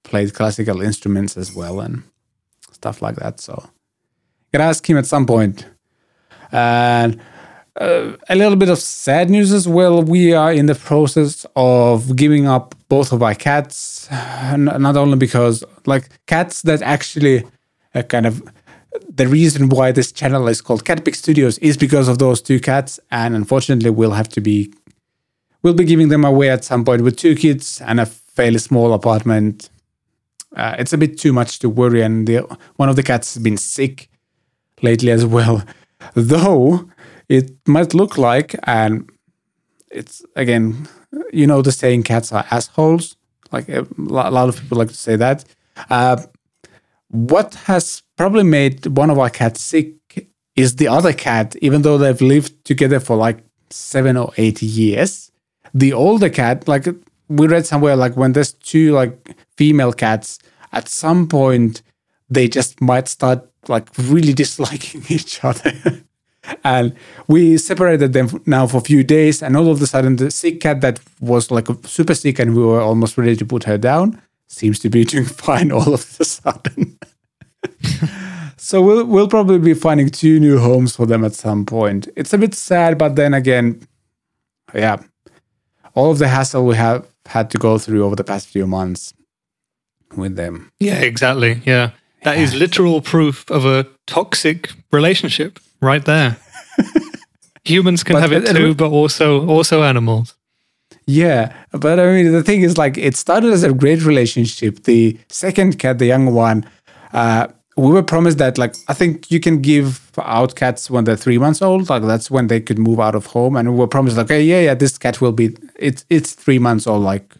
played 0.02 0.34
classical 0.34 0.82
instruments 0.82 1.36
as 1.36 1.54
well 1.54 1.80
and 1.80 2.02
stuff 2.72 3.00
like 3.00 3.16
that. 3.16 3.40
So 3.40 3.54
I 3.64 3.68
gotta 4.52 4.64
ask 4.64 4.88
him 4.88 4.98
at 4.98 5.06
some 5.06 5.26
point. 5.26 5.66
And 6.52 7.20
uh, 7.80 8.12
a 8.28 8.36
little 8.36 8.56
bit 8.56 8.68
of 8.68 8.78
sad 8.78 9.30
news 9.30 9.52
as 9.52 9.66
well. 9.66 10.02
We 10.02 10.32
are 10.32 10.52
in 10.52 10.66
the 10.66 10.74
process 10.74 11.46
of 11.56 12.16
giving 12.16 12.46
up 12.46 12.74
both 12.88 13.12
of 13.12 13.22
our 13.22 13.34
cats, 13.34 14.08
not 14.56 14.96
only 14.96 15.16
because 15.16 15.64
like 15.86 16.08
cats 16.26 16.62
that 16.62 16.82
actually 16.82 17.44
uh, 17.94 18.02
kind 18.02 18.26
of 18.26 18.42
the 19.08 19.26
reason 19.26 19.68
why 19.68 19.90
this 19.90 20.12
channel 20.12 20.46
is 20.48 20.60
called 20.60 20.84
Cat 20.84 21.04
Pick 21.04 21.16
Studios 21.16 21.58
is 21.58 21.76
because 21.76 22.06
of 22.08 22.18
those 22.18 22.40
two 22.40 22.60
cats, 22.60 23.00
and 23.10 23.34
unfortunately, 23.34 23.90
we'll 23.90 24.12
have 24.12 24.28
to 24.30 24.40
be 24.40 24.72
we'll 25.62 25.74
be 25.74 25.84
giving 25.84 26.08
them 26.08 26.24
away 26.24 26.50
at 26.50 26.64
some 26.64 26.84
point 26.84 27.02
with 27.02 27.16
two 27.16 27.34
kids 27.34 27.80
and 27.80 27.98
a 27.98 28.06
fairly 28.06 28.58
small 28.58 28.92
apartment 28.92 29.70
uh, 30.56 30.76
it's 30.78 30.92
a 30.92 30.98
bit 30.98 31.18
too 31.18 31.32
much 31.32 31.58
to 31.60 31.68
worry. 31.68 32.02
And 32.02 32.26
the, 32.26 32.38
one 32.76 32.88
of 32.88 32.96
the 32.96 33.02
cats 33.02 33.34
has 33.34 33.42
been 33.42 33.56
sick 33.56 34.08
lately 34.82 35.10
as 35.10 35.26
well. 35.26 35.64
Though 36.14 36.88
it 37.28 37.50
might 37.66 37.94
look 37.94 38.18
like, 38.18 38.54
and 38.64 39.10
it's 39.90 40.24
again, 40.36 40.88
you 41.32 41.46
know, 41.46 41.62
the 41.62 41.72
saying 41.72 42.02
cats 42.02 42.32
are 42.32 42.44
assholes. 42.50 43.16
Like 43.52 43.68
a 43.68 43.86
lot 43.96 44.48
of 44.48 44.60
people 44.60 44.78
like 44.78 44.88
to 44.88 44.94
say 44.94 45.16
that. 45.16 45.44
Uh, 45.88 46.22
what 47.08 47.54
has 47.66 48.02
probably 48.16 48.42
made 48.42 48.86
one 48.86 49.10
of 49.10 49.18
our 49.18 49.30
cats 49.30 49.60
sick 49.60 49.94
is 50.56 50.76
the 50.76 50.88
other 50.88 51.12
cat, 51.12 51.54
even 51.56 51.82
though 51.82 51.98
they've 51.98 52.20
lived 52.20 52.64
together 52.64 53.00
for 53.00 53.16
like 53.16 53.44
seven 53.70 54.16
or 54.16 54.32
eight 54.36 54.62
years. 54.62 55.30
The 55.72 55.92
older 55.92 56.28
cat, 56.28 56.68
like 56.68 56.86
we 57.28 57.46
read 57.46 57.66
somewhere, 57.66 57.96
like 57.96 58.16
when 58.16 58.32
there's 58.32 58.52
two 58.52 58.92
like 58.92 59.36
female 59.56 59.92
cats, 59.92 60.38
at 60.72 60.88
some 60.88 61.28
point 61.28 61.82
they 62.28 62.48
just 62.48 62.80
might 62.80 63.08
start 63.08 63.48
like 63.68 63.88
really 63.98 64.32
disliking 64.42 65.04
each 65.08 65.44
other. 65.44 65.72
And 66.62 66.94
we 67.26 67.56
separated 67.56 68.12
them 68.12 68.42
now 68.46 68.66
for 68.66 68.78
a 68.78 68.80
few 68.80 69.02
days 69.04 69.42
and 69.42 69.56
all 69.56 69.70
of 69.70 69.80
a 69.80 69.86
sudden 69.86 70.16
the 70.16 70.30
sick 70.30 70.60
cat 70.60 70.80
that 70.80 71.00
was 71.20 71.50
like 71.50 71.66
super 71.84 72.14
sick 72.14 72.38
and 72.38 72.54
we 72.54 72.62
were 72.62 72.80
almost 72.80 73.16
ready 73.16 73.36
to 73.36 73.44
put 73.44 73.64
her 73.64 73.78
down 73.78 74.20
seems 74.46 74.78
to 74.78 74.88
be 74.90 75.04
doing 75.12 75.24
fine 75.24 75.72
all 75.72 75.94
of 75.94 76.16
a 76.20 76.24
sudden 76.24 76.98
so 78.56 78.82
we'll 78.82 79.04
we'll 79.04 79.28
probably 79.28 79.58
be 79.58 79.74
finding 79.74 80.08
two 80.10 80.38
new 80.38 80.58
homes 80.58 80.94
for 80.96 81.06
them 81.06 81.24
at 81.24 81.34
some 81.34 81.64
point 81.64 82.08
it's 82.16 82.32
a 82.32 82.38
bit 82.38 82.54
sad 82.54 82.98
but 82.98 83.16
then 83.16 83.34
again 83.34 83.80
yeah 84.74 84.96
all 85.94 86.10
of 86.10 86.18
the 86.18 86.28
hassle 86.28 86.66
we 86.66 86.76
have 86.76 87.06
had 87.26 87.50
to 87.50 87.58
go 87.58 87.78
through 87.78 88.04
over 88.04 88.16
the 88.16 88.24
past 88.24 88.48
few 88.48 88.66
months 88.66 89.14
with 90.16 90.36
them. 90.36 90.70
Yeah, 90.80 91.00
exactly. 91.00 91.60
Yeah. 91.64 91.90
That 92.22 92.38
is 92.38 92.54
literal 92.54 93.00
proof 93.02 93.50
of 93.50 93.66
a 93.66 93.86
toxic 94.06 94.72
relationship 94.90 95.58
right 95.80 96.04
there. 96.04 96.36
Humans 97.64 98.04
can 98.04 98.14
but, 98.14 98.22
have 98.22 98.32
it 98.32 98.46
too, 98.54 98.74
but 98.74 98.90
also 98.90 99.46
also 99.46 99.82
animals. 99.82 100.34
Yeah, 101.06 101.52
but 101.72 102.00
I 102.00 102.06
mean 102.06 102.32
the 102.32 102.42
thing 102.42 102.62
is 102.62 102.78
like 102.78 102.96
it 102.98 103.16
started 103.16 103.52
as 103.52 103.62
a 103.62 103.72
great 103.72 104.04
relationship. 104.04 104.84
The 104.84 105.18
second 105.28 105.78
cat, 105.78 105.98
the 105.98 106.06
young 106.06 106.34
one, 106.34 106.66
uh, 107.12 107.48
we 107.76 107.90
were 107.90 108.02
promised 108.02 108.38
that 108.38 108.58
like 108.58 108.74
I 108.88 108.94
think 108.94 109.30
you 109.30 109.40
can 109.40 109.60
give 109.60 110.12
out 110.18 110.56
cats 110.56 110.90
when 110.90 111.04
they're 111.04 111.16
three 111.16 111.38
months 111.38 111.60
old. 111.60 111.88
Like 111.88 112.02
that's 112.02 112.30
when 112.30 112.46
they 112.46 112.60
could 112.60 112.78
move 112.78 113.00
out 113.00 113.14
of 113.14 113.26
home, 113.26 113.56
and 113.56 113.72
we 113.72 113.78
were 113.78 113.88
promised 113.88 114.16
like, 114.16 114.26
okay, 114.26 114.42
yeah, 114.42 114.60
yeah, 114.60 114.74
this 114.74 114.96
cat 114.98 115.20
will 115.20 115.32
be 115.32 115.56
it's 115.78 116.04
it's 116.10 116.32
three 116.32 116.58
months 116.58 116.86
old. 116.86 117.02
Like 117.02 117.34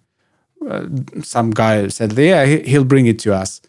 uh, 0.68 0.86
some 1.22 1.50
guy 1.50 1.88
said, 1.88 2.12
yeah, 2.18 2.44
he'll 2.44 2.84
bring 2.84 3.06
it 3.06 3.18
to 3.20 3.34
us. 3.34 3.60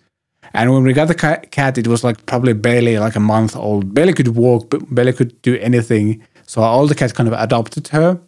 And 0.55 0.71
when 0.71 0.83
we 0.83 0.93
got 0.93 1.09
the 1.09 1.15
cat, 1.15 1.77
it 1.77 1.88
was 1.88 2.03
like 2.03 2.25
probably 2.25 2.53
barely 2.53 2.97
like 2.97 3.15
a 3.15 3.19
month 3.19 3.55
old, 3.55 3.93
barely 3.93 4.13
could 4.13 4.29
walk, 4.29 4.69
but 4.69 4.93
barely 4.93 5.13
could 5.13 5.41
do 5.41 5.57
anything. 5.57 6.25
So 6.45 6.62
all 6.62 6.88
the 6.88 6.95
cat 6.95 7.13
kind 7.13 7.27
of 7.27 7.33
adopted 7.38 7.89
her. 7.89 8.19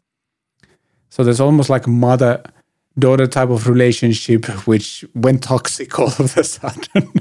So 1.09 1.23
there's 1.23 1.39
almost 1.39 1.69
like 1.69 1.87
mother 1.87 2.43
daughter 2.99 3.27
type 3.27 3.49
of 3.49 3.67
relationship, 3.67 4.45
which 4.67 5.05
went 5.15 5.43
toxic 5.43 5.97
all 5.99 6.07
of 6.07 6.37
a 6.37 6.43
sudden. 6.43 7.13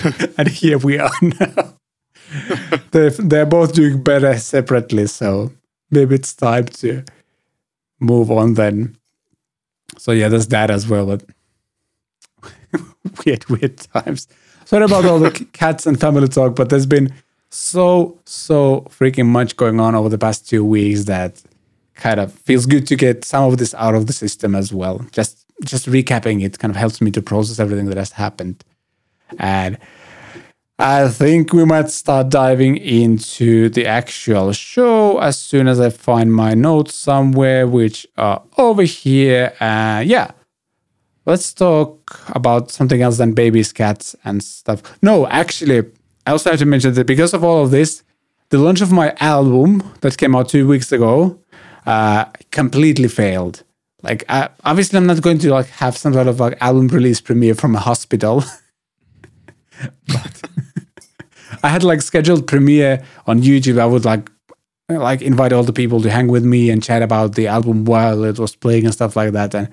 and 0.38 0.48
here 0.48 0.78
we 0.78 0.98
are 0.98 1.10
now. 1.22 1.74
they're, 2.90 3.10
they're 3.10 3.46
both 3.46 3.72
doing 3.72 4.02
better 4.02 4.36
separately, 4.38 5.06
so 5.06 5.50
maybe 5.90 6.16
it's 6.16 6.34
time 6.34 6.66
to 6.66 7.04
move 8.00 8.30
on 8.30 8.54
then. 8.54 8.96
So 9.96 10.12
yeah, 10.12 10.28
there's 10.28 10.48
that 10.48 10.70
as 10.70 10.88
well. 10.88 11.06
But 11.06 11.24
weird, 13.26 13.44
weird 13.46 13.78
times. 13.78 14.28
Sorry 14.64 14.84
about 14.84 15.04
all 15.04 15.18
the 15.18 15.30
cats 15.52 15.86
and 15.86 16.00
family 16.00 16.28
talk, 16.28 16.56
but 16.56 16.70
there's 16.70 16.86
been 16.86 17.12
so 17.50 18.18
so 18.24 18.80
freaking 18.90 19.26
much 19.26 19.56
going 19.56 19.78
on 19.78 19.94
over 19.94 20.08
the 20.08 20.18
past 20.18 20.48
two 20.48 20.64
weeks 20.64 21.04
that 21.04 21.40
kind 21.94 22.18
of 22.18 22.32
feels 22.32 22.66
good 22.66 22.86
to 22.88 22.96
get 22.96 23.24
some 23.24 23.44
of 23.44 23.58
this 23.58 23.74
out 23.74 23.94
of 23.94 24.06
the 24.06 24.12
system 24.12 24.54
as 24.54 24.72
well. 24.72 25.06
Just 25.12 25.46
just 25.64 25.86
recapping 25.86 26.44
it 26.44 26.58
kind 26.58 26.70
of 26.70 26.76
helps 26.76 27.00
me 27.00 27.10
to 27.12 27.22
process 27.22 27.60
everything 27.60 27.86
that 27.86 27.96
has 27.96 28.12
happened. 28.12 28.64
And 29.38 29.78
I 30.78 31.08
think 31.08 31.52
we 31.52 31.64
might 31.64 31.90
start 31.90 32.30
diving 32.30 32.76
into 32.76 33.68
the 33.68 33.86
actual 33.86 34.52
show 34.52 35.18
as 35.18 35.38
soon 35.38 35.68
as 35.68 35.78
I 35.78 35.90
find 35.90 36.34
my 36.34 36.54
notes 36.54 36.96
somewhere, 36.96 37.68
which 37.68 38.06
are 38.16 38.42
over 38.58 38.82
here. 38.82 39.52
Uh, 39.60 40.02
yeah, 40.04 40.32
let's 41.26 41.52
talk 41.52 42.20
about 42.28 42.70
something 42.70 43.02
else 43.02 43.18
than 43.18 43.32
babies, 43.32 43.72
cats, 43.72 44.14
and 44.24 44.42
stuff. 44.42 44.82
No, 45.02 45.26
actually, 45.28 45.84
I 46.26 46.32
also 46.32 46.50
have 46.50 46.58
to 46.58 46.66
mention 46.66 46.94
that 46.94 47.06
because 47.06 47.34
of 47.34 47.44
all 47.44 47.64
of 47.64 47.70
this, 47.70 48.02
the 48.50 48.58
launch 48.58 48.80
of 48.80 48.92
my 48.92 49.14
album 49.20 49.82
that 50.00 50.16
came 50.16 50.34
out 50.34 50.48
two 50.48 50.68
weeks 50.68 50.92
ago 50.92 51.40
uh, 51.86 52.26
completely 52.50 53.08
failed. 53.08 53.64
Like, 54.02 54.24
I, 54.28 54.50
obviously, 54.64 54.98
I'm 54.98 55.06
not 55.06 55.22
going 55.22 55.38
to 55.38 55.50
like 55.50 55.68
have 55.68 55.96
some 55.96 56.12
sort 56.12 56.28
of 56.28 56.38
like 56.40 56.58
album 56.60 56.88
release 56.88 57.20
premiere 57.20 57.54
from 57.54 57.74
a 57.74 57.80
hospital. 57.80 58.44
but 60.06 60.42
I 61.62 61.68
had 61.68 61.82
like 61.82 62.02
scheduled 62.02 62.46
premiere 62.46 63.02
on 63.26 63.40
YouTube. 63.40 63.78
I 63.78 63.86
would 63.86 64.04
like 64.04 64.30
like 64.90 65.22
invite 65.22 65.54
all 65.54 65.62
the 65.62 65.72
people 65.72 66.02
to 66.02 66.10
hang 66.10 66.28
with 66.28 66.44
me 66.44 66.68
and 66.68 66.82
chat 66.82 67.00
about 67.00 67.34
the 67.36 67.46
album 67.46 67.86
while 67.86 68.22
it 68.24 68.38
was 68.38 68.54
playing 68.54 68.84
and 68.84 68.92
stuff 68.92 69.16
like 69.16 69.32
that. 69.32 69.54
And 69.54 69.68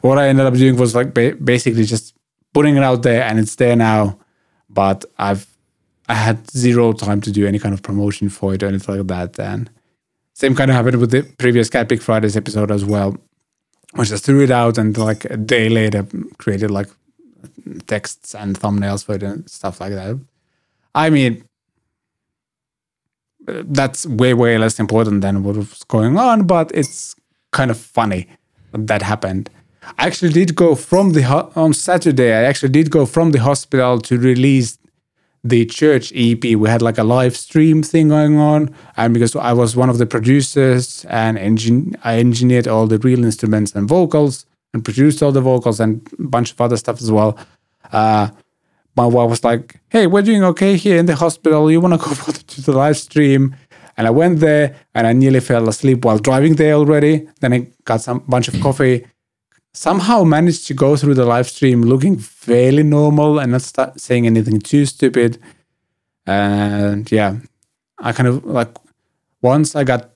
what 0.00 0.18
I 0.18 0.28
ended 0.28 0.46
up 0.46 0.54
doing 0.54 0.76
was 0.76 0.94
like 0.94 1.14
ba- 1.14 1.36
basically 1.42 1.84
just 1.84 2.14
putting 2.52 2.76
it 2.76 2.82
out 2.82 3.02
there, 3.02 3.22
and 3.22 3.38
it's 3.38 3.54
there 3.56 3.76
now. 3.76 4.18
But 4.68 5.04
I've 5.18 5.46
I 6.08 6.14
had 6.14 6.50
zero 6.50 6.92
time 6.92 7.20
to 7.20 7.30
do 7.30 7.46
any 7.46 7.58
kind 7.58 7.72
of 7.72 7.82
promotion 7.82 8.28
for 8.28 8.54
it 8.54 8.62
or 8.62 8.66
anything 8.66 8.96
like 8.96 9.06
that. 9.06 9.38
And 9.38 9.70
same 10.34 10.56
kind 10.56 10.70
of 10.70 10.76
happened 10.76 10.96
with 10.96 11.12
the 11.12 11.22
previous 11.38 11.70
Cat 11.70 11.88
Pick 11.88 12.02
Fridays 12.02 12.36
episode 12.36 12.70
as 12.70 12.84
well. 12.84 13.16
I 13.94 14.04
just 14.04 14.24
threw 14.24 14.42
it 14.42 14.50
out 14.50 14.78
and 14.78 14.96
like 14.98 15.24
a 15.26 15.36
day 15.36 15.68
later 15.68 16.06
created 16.38 16.70
like 16.70 16.88
texts 17.86 18.34
and 18.34 18.58
thumbnails 18.58 19.04
for 19.04 19.14
it 19.14 19.22
and 19.22 19.48
stuff 19.48 19.80
like 19.80 19.92
that. 19.92 20.18
I 20.94 21.10
mean, 21.10 21.44
that's 23.46 24.06
way, 24.06 24.34
way 24.34 24.58
less 24.58 24.80
important 24.80 25.20
than 25.22 25.42
what 25.44 25.56
was 25.56 25.84
going 25.84 26.18
on, 26.18 26.46
but 26.46 26.70
it's 26.74 27.14
kind 27.52 27.70
of 27.70 27.78
funny 27.78 28.26
that 28.72 29.02
happened. 29.02 29.50
I 29.98 30.06
actually 30.06 30.32
did 30.32 30.54
go 30.54 30.74
from 30.74 31.12
the 31.12 31.24
on 31.56 31.72
Saturday. 31.72 32.32
I 32.32 32.44
actually 32.44 32.70
did 32.70 32.90
go 32.90 33.06
from 33.06 33.32
the 33.32 33.40
hospital 33.40 33.98
to 34.00 34.18
release 34.18 34.78
the 35.42 35.64
church 35.64 36.12
EP. 36.14 36.42
We 36.44 36.68
had 36.68 36.82
like 36.82 36.98
a 36.98 37.04
live 37.04 37.36
stream 37.36 37.82
thing 37.82 38.08
going 38.08 38.38
on, 38.38 38.74
and 38.96 39.14
because 39.14 39.34
I 39.34 39.52
was 39.52 39.76
one 39.76 39.88
of 39.88 39.98
the 39.98 40.06
producers 40.06 41.06
and 41.08 41.38
engin- 41.38 41.96
I 42.04 42.18
engineered 42.18 42.68
all 42.68 42.86
the 42.86 42.98
real 42.98 43.24
instruments 43.24 43.74
and 43.74 43.88
vocals 43.88 44.44
and 44.74 44.84
produced 44.84 45.22
all 45.22 45.32
the 45.32 45.40
vocals 45.40 45.80
and 45.80 46.06
a 46.18 46.22
bunch 46.24 46.52
of 46.52 46.60
other 46.60 46.76
stuff 46.76 47.00
as 47.00 47.10
well. 47.10 47.38
Uh, 47.92 48.28
my 48.96 49.06
wife 49.06 49.30
was 49.30 49.44
like, 49.44 49.80
"Hey, 49.88 50.06
we're 50.06 50.22
doing 50.22 50.44
okay 50.44 50.76
here 50.76 50.98
in 50.98 51.06
the 51.06 51.16
hospital. 51.16 51.70
You 51.70 51.80
want 51.80 52.00
to 52.00 52.06
go 52.08 52.32
to 52.32 52.60
the 52.60 52.72
live 52.72 52.98
stream?" 52.98 53.56
And 53.96 54.06
I 54.06 54.10
went 54.10 54.40
there, 54.40 54.76
and 54.94 55.06
I 55.06 55.12
nearly 55.12 55.40
fell 55.40 55.68
asleep 55.68 56.04
while 56.04 56.18
driving 56.18 56.54
there 56.56 56.74
already. 56.74 57.28
Then 57.40 57.52
I 57.52 57.66
got 57.84 58.00
some 58.02 58.20
bunch 58.28 58.48
of 58.48 58.60
coffee. 58.60 59.06
Somehow 59.72 60.24
managed 60.24 60.66
to 60.66 60.74
go 60.74 60.96
through 60.96 61.14
the 61.14 61.24
live 61.24 61.48
stream 61.48 61.82
looking 61.82 62.18
fairly 62.18 62.82
normal 62.82 63.38
and 63.38 63.52
not 63.52 64.00
saying 64.00 64.26
anything 64.26 64.58
too 64.58 64.84
stupid. 64.84 65.38
And 66.26 67.10
yeah, 67.10 67.36
I 67.98 68.12
kind 68.12 68.28
of 68.28 68.44
like 68.44 68.76
once 69.42 69.76
I 69.76 69.84
got, 69.84 70.10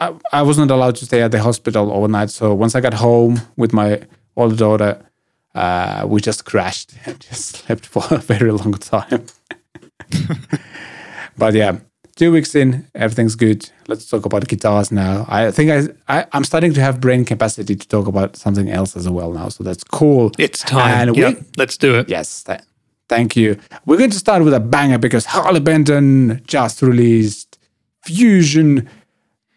I, 0.00 0.14
I 0.32 0.42
was 0.42 0.58
not 0.58 0.70
allowed 0.70 0.96
to 0.96 1.04
stay 1.04 1.22
at 1.22 1.30
the 1.30 1.40
hospital 1.42 1.92
overnight. 1.92 2.30
So 2.30 2.54
once 2.54 2.74
I 2.74 2.80
got 2.80 2.94
home 2.94 3.40
with 3.56 3.72
my 3.72 4.02
older 4.36 4.56
daughter, 4.56 5.06
uh, 5.54 6.04
we 6.06 6.20
just 6.20 6.44
crashed 6.44 6.94
and 7.06 7.20
just 7.20 7.56
slept 7.56 7.86
for 7.86 8.02
a 8.10 8.18
very 8.18 8.50
long 8.50 8.74
time. 8.74 9.26
but 11.38 11.54
yeah, 11.54 11.78
two 12.16 12.32
weeks 12.32 12.54
in, 12.54 12.86
everything's 12.94 13.34
good. 13.34 13.70
Let's 13.88 14.08
talk 14.08 14.24
about 14.24 14.46
guitars 14.48 14.92
now. 14.92 15.26
I 15.28 15.50
think 15.50 15.70
I, 16.08 16.18
I 16.20 16.26
am 16.32 16.44
starting 16.44 16.72
to 16.74 16.80
have 16.80 17.00
brain 17.00 17.24
capacity 17.24 17.76
to 17.76 17.88
talk 17.88 18.06
about 18.06 18.36
something 18.36 18.70
else 18.70 18.96
as 18.96 19.08
well 19.08 19.32
now, 19.32 19.48
so 19.48 19.64
that's 19.64 19.84
cool. 19.84 20.32
It's 20.38 20.60
time. 20.60 21.08
And 21.08 21.16
yep, 21.16 21.38
we, 21.38 21.44
let's 21.56 21.76
do 21.76 21.98
it. 21.98 22.08
Yes, 22.08 22.44
th- 22.44 22.60
thank 23.08 23.36
you. 23.36 23.58
We're 23.86 23.98
going 23.98 24.10
to 24.10 24.18
start 24.18 24.44
with 24.44 24.54
a 24.54 24.60
banger 24.60 24.98
because 24.98 25.26
Harley 25.26 25.60
Benton 25.60 26.42
just 26.46 26.82
released 26.82 27.58
Fusion 28.04 28.88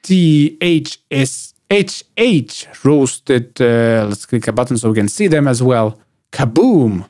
THS 0.04 1.54
HH 1.72 2.68
roasted. 2.84 3.60
Uh, 3.60 4.06
let's 4.08 4.26
click 4.26 4.48
a 4.48 4.52
button 4.52 4.78
so 4.78 4.90
we 4.90 4.96
can 4.96 5.08
see 5.08 5.28
them 5.28 5.48
as 5.48 5.64
well. 5.64 6.00
Kaboom! 6.32 7.10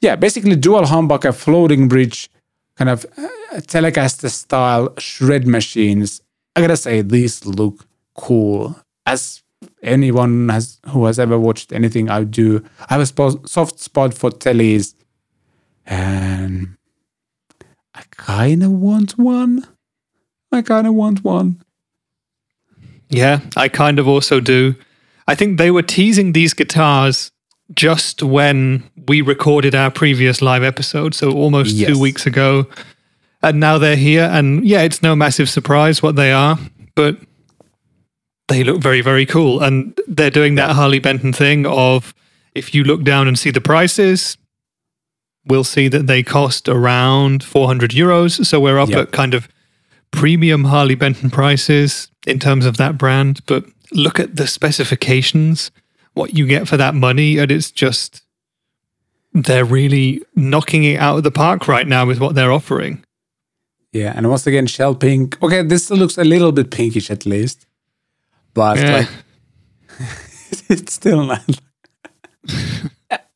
Yeah, 0.00 0.16
basically 0.16 0.56
dual 0.56 0.82
humbucker 0.82 1.34
floating 1.34 1.88
bridge, 1.88 2.30
kind 2.76 2.90
of 2.90 3.04
uh, 3.16 3.28
Telecaster 3.60 4.30
style 4.30 4.94
shred 4.98 5.46
machines. 5.46 6.20
I 6.56 6.60
gotta 6.60 6.76
say, 6.76 7.02
these 7.02 7.44
look 7.46 7.86
cool. 8.14 8.76
As 9.06 9.42
anyone 9.82 10.48
has 10.48 10.78
who 10.88 11.04
has 11.06 11.18
ever 11.18 11.38
watched 11.38 11.72
anything 11.72 12.10
I 12.10 12.24
do, 12.24 12.64
I 12.88 12.94
have 12.94 13.00
a 13.00 13.48
soft 13.48 13.78
spot 13.80 14.14
for 14.14 14.30
tellies, 14.30 14.94
and 15.86 16.76
I 17.94 18.02
kind 18.10 18.62
of 18.62 18.70
want 18.70 19.18
one. 19.18 19.66
I 20.52 20.62
kind 20.62 20.86
of 20.86 20.94
want 20.94 21.24
one. 21.24 21.62
Yeah, 23.08 23.40
I 23.56 23.68
kind 23.68 23.98
of 23.98 24.08
also 24.08 24.40
do. 24.40 24.74
I 25.26 25.34
think 25.34 25.58
they 25.58 25.70
were 25.70 25.82
teasing 25.82 26.32
these 26.32 26.54
guitars 26.54 27.30
just 27.74 28.22
when 28.22 28.88
we 29.08 29.20
recorded 29.20 29.74
our 29.74 29.90
previous 29.90 30.40
live 30.42 30.62
episode, 30.62 31.14
so 31.14 31.32
almost 31.32 31.74
yes. 31.74 31.90
two 31.90 31.98
weeks 31.98 32.26
ago. 32.26 32.66
And 33.42 33.60
now 33.60 33.78
they're 33.78 33.96
here. 33.96 34.28
And 34.32 34.66
yeah, 34.66 34.82
it's 34.82 35.02
no 35.02 35.14
massive 35.14 35.50
surprise 35.50 36.02
what 36.02 36.16
they 36.16 36.32
are, 36.32 36.58
but 36.94 37.18
they 38.48 38.64
look 38.64 38.80
very, 38.80 39.00
very 39.00 39.26
cool. 39.26 39.62
And 39.62 39.98
they're 40.06 40.30
doing 40.30 40.54
that 40.54 40.70
Harley 40.70 40.98
Benton 40.98 41.32
thing 41.32 41.66
of 41.66 42.14
if 42.54 42.74
you 42.74 42.84
look 42.84 43.02
down 43.02 43.28
and 43.28 43.38
see 43.38 43.50
the 43.50 43.60
prices, 43.60 44.38
we'll 45.46 45.64
see 45.64 45.88
that 45.88 46.06
they 46.06 46.22
cost 46.22 46.68
around 46.68 47.44
400 47.44 47.90
euros. 47.90 48.44
So 48.46 48.60
we're 48.60 48.78
up 48.78 48.90
yep. 48.90 48.98
at 48.98 49.12
kind 49.12 49.34
of 49.34 49.48
premium 50.10 50.64
Harley 50.64 50.94
Benton 50.94 51.28
prices 51.28 52.08
in 52.26 52.38
terms 52.38 52.64
of 52.64 52.76
that 52.76 52.96
brand, 52.96 53.40
but 53.46 53.64
look 53.92 54.18
at 54.18 54.36
the 54.36 54.46
specifications, 54.46 55.70
what 56.14 56.34
you 56.34 56.46
get 56.46 56.68
for 56.68 56.76
that 56.76 56.94
money, 56.94 57.38
and 57.38 57.50
it's 57.50 57.70
just 57.70 58.23
they're 59.34 59.64
really 59.64 60.22
knocking 60.36 60.84
it 60.84 60.98
out 60.98 61.18
of 61.18 61.24
the 61.24 61.30
park 61.30 61.66
right 61.68 61.86
now 61.86 62.06
with 62.06 62.20
what 62.20 62.34
they're 62.34 62.52
offering. 62.52 63.04
Yeah, 63.92 64.12
and 64.16 64.28
once 64.28 64.46
again, 64.46 64.66
shell 64.66 64.94
pink. 64.94 65.40
Okay, 65.42 65.62
this 65.62 65.90
looks 65.90 66.16
a 66.18 66.24
little 66.24 66.52
bit 66.52 66.70
pinkish 66.70 67.10
at 67.10 67.26
least, 67.26 67.66
but 68.52 68.78
yeah. 68.78 68.98
like 68.98 69.08
it's 70.68 70.92
still 70.92 71.24
not. 71.24 71.44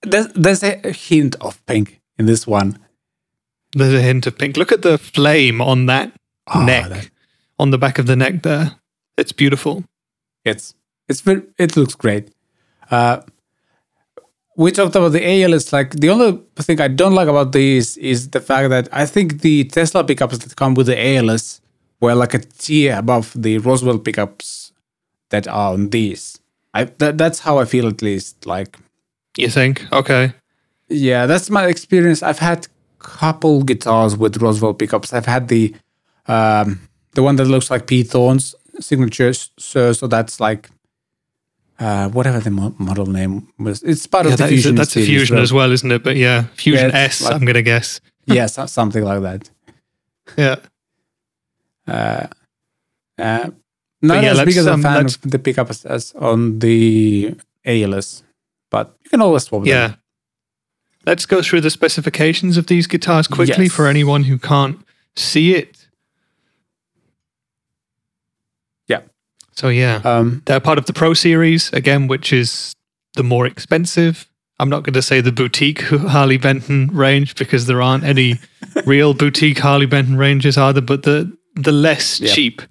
there's 0.02 0.28
there's 0.28 0.62
a 0.62 0.92
hint 0.92 1.36
of 1.40 1.64
pink 1.66 2.00
in 2.18 2.26
this 2.26 2.46
one. 2.46 2.78
There's 3.74 3.94
a 3.94 4.02
hint 4.02 4.26
of 4.26 4.38
pink. 4.38 4.56
Look 4.56 4.72
at 4.72 4.82
the 4.82 4.98
flame 4.98 5.60
on 5.60 5.86
that 5.86 6.12
oh, 6.52 6.64
neck, 6.64 6.88
that... 6.88 7.10
on 7.58 7.70
the 7.70 7.78
back 7.78 7.98
of 7.98 8.06
the 8.06 8.16
neck 8.16 8.42
there. 8.42 8.76
It's 9.16 9.32
beautiful. 9.32 9.84
It's 10.44 10.74
it's 11.08 11.22
it 11.26 11.76
looks 11.76 11.94
great. 11.94 12.30
Uh, 12.90 13.20
we 14.58 14.72
talked 14.72 14.96
about 14.96 15.12
the 15.12 15.20
Aeolus. 15.20 15.72
Like 15.72 15.92
the 15.92 16.10
only 16.10 16.42
thing 16.56 16.80
I 16.80 16.88
don't 16.88 17.14
like 17.14 17.28
about 17.28 17.52
these 17.52 17.96
is 17.96 18.30
the 18.30 18.40
fact 18.40 18.68
that 18.70 18.88
I 18.92 19.06
think 19.06 19.40
the 19.40 19.64
Tesla 19.64 20.02
pickups 20.04 20.38
that 20.38 20.56
come 20.56 20.74
with 20.74 20.88
the 20.88 20.96
Aeolus 20.96 21.60
were 22.00 22.14
like 22.14 22.34
a 22.34 22.40
tier 22.40 22.98
above 22.98 23.32
the 23.36 23.58
Roswell 23.58 23.98
pickups 23.98 24.72
that 25.30 25.46
are 25.46 25.72
on 25.72 25.90
these. 25.90 26.40
I 26.74 26.84
that, 26.98 27.16
that's 27.16 27.38
how 27.40 27.58
I 27.58 27.64
feel 27.64 27.86
at 27.86 28.02
least. 28.02 28.46
Like 28.46 28.76
you 29.36 29.48
think? 29.48 29.86
Okay. 29.92 30.32
Yeah, 30.88 31.26
that's 31.26 31.50
my 31.50 31.66
experience. 31.66 32.22
I've 32.22 32.40
had 32.40 32.66
couple 32.98 33.62
guitars 33.62 34.16
with 34.16 34.42
Roswell 34.42 34.74
pickups. 34.74 35.12
I've 35.12 35.26
had 35.26 35.46
the 35.48 35.74
um, 36.26 36.80
the 37.12 37.22
one 37.22 37.36
that 37.36 37.44
looks 37.44 37.70
like 37.70 37.86
Pete 37.86 38.08
Thorn's 38.08 38.56
signature, 38.80 39.32
so 39.32 39.92
so 39.92 40.08
that's 40.08 40.40
like 40.40 40.68
uh, 41.78 42.08
whatever 42.10 42.40
the 42.40 42.50
mo- 42.50 42.74
model 42.78 43.06
name 43.06 43.48
was. 43.58 43.82
It's 43.82 44.06
part 44.06 44.26
Yeah, 44.26 44.32
of 44.32 44.38
the 44.38 44.44
that 44.44 44.52
is 44.52 44.62
Fusion. 44.62 44.74
that's 44.76 44.96
a 44.96 45.02
fusion 45.04 45.36
well. 45.36 45.42
as 45.42 45.52
well, 45.52 45.72
isn't 45.72 45.90
it? 45.92 46.02
But 46.02 46.16
yeah, 46.16 46.44
Fusion 46.54 46.90
yeah, 46.90 46.96
S. 46.96 47.22
Like, 47.22 47.34
I'm 47.34 47.40
going 47.44 47.54
to 47.54 47.62
guess. 47.62 48.00
yeah, 48.26 48.46
something 48.46 49.04
like 49.04 49.22
that. 49.22 49.50
Yeah. 50.36 50.56
Uh, 51.86 52.26
uh, 53.18 53.50
not 54.02 54.22
yeah, 54.22 54.32
as 54.32 54.44
big 54.44 54.56
as 54.56 54.66
a 54.66 54.74
um, 54.74 54.82
fan 54.82 55.02
let's- 55.02 55.16
of 55.16 55.30
the 55.30 55.38
pickup 55.38 55.70
as, 55.70 55.84
as 55.86 56.12
on 56.14 56.58
the 56.58 57.34
Aeolus, 57.64 58.22
but 58.70 58.94
you 59.04 59.10
can 59.10 59.22
always 59.22 59.44
swap 59.44 59.62
them. 59.62 59.68
Yeah. 59.68 59.94
Let's 61.06 61.24
go 61.26 61.40
through 61.42 61.62
the 61.62 61.70
specifications 61.70 62.56
of 62.58 62.66
these 62.66 62.86
guitars 62.86 63.26
quickly 63.26 63.64
Yes. 63.64 63.72
for 63.72 63.86
anyone 63.86 64.24
who 64.24 64.36
can't 64.38 64.78
see 65.16 65.54
it. 65.54 65.86
Yeah. 68.86 69.00
So 69.58 69.68
yeah, 69.68 70.00
Um, 70.04 70.42
they're 70.46 70.60
part 70.60 70.78
of 70.78 70.86
the 70.86 70.92
Pro 70.92 71.14
series 71.14 71.72
again, 71.72 72.06
which 72.06 72.32
is 72.32 72.72
the 73.14 73.24
more 73.24 73.44
expensive. 73.44 74.26
I'm 74.60 74.68
not 74.68 74.84
going 74.84 74.94
to 74.94 75.02
say 75.02 75.20
the 75.20 75.32
boutique 75.32 75.80
Harley 76.14 76.38
Benton 76.38 76.90
range 76.92 77.34
because 77.34 77.66
there 77.66 77.82
aren't 77.82 78.04
any 78.04 78.36
real 78.86 79.14
boutique 79.14 79.58
Harley 79.58 79.86
Benton 79.86 80.16
ranges 80.16 80.56
either, 80.56 80.80
but 80.80 81.02
the 81.02 81.32
the 81.56 81.72
less 81.72 82.20
Yep. 82.20 82.34
cheap 82.34 82.62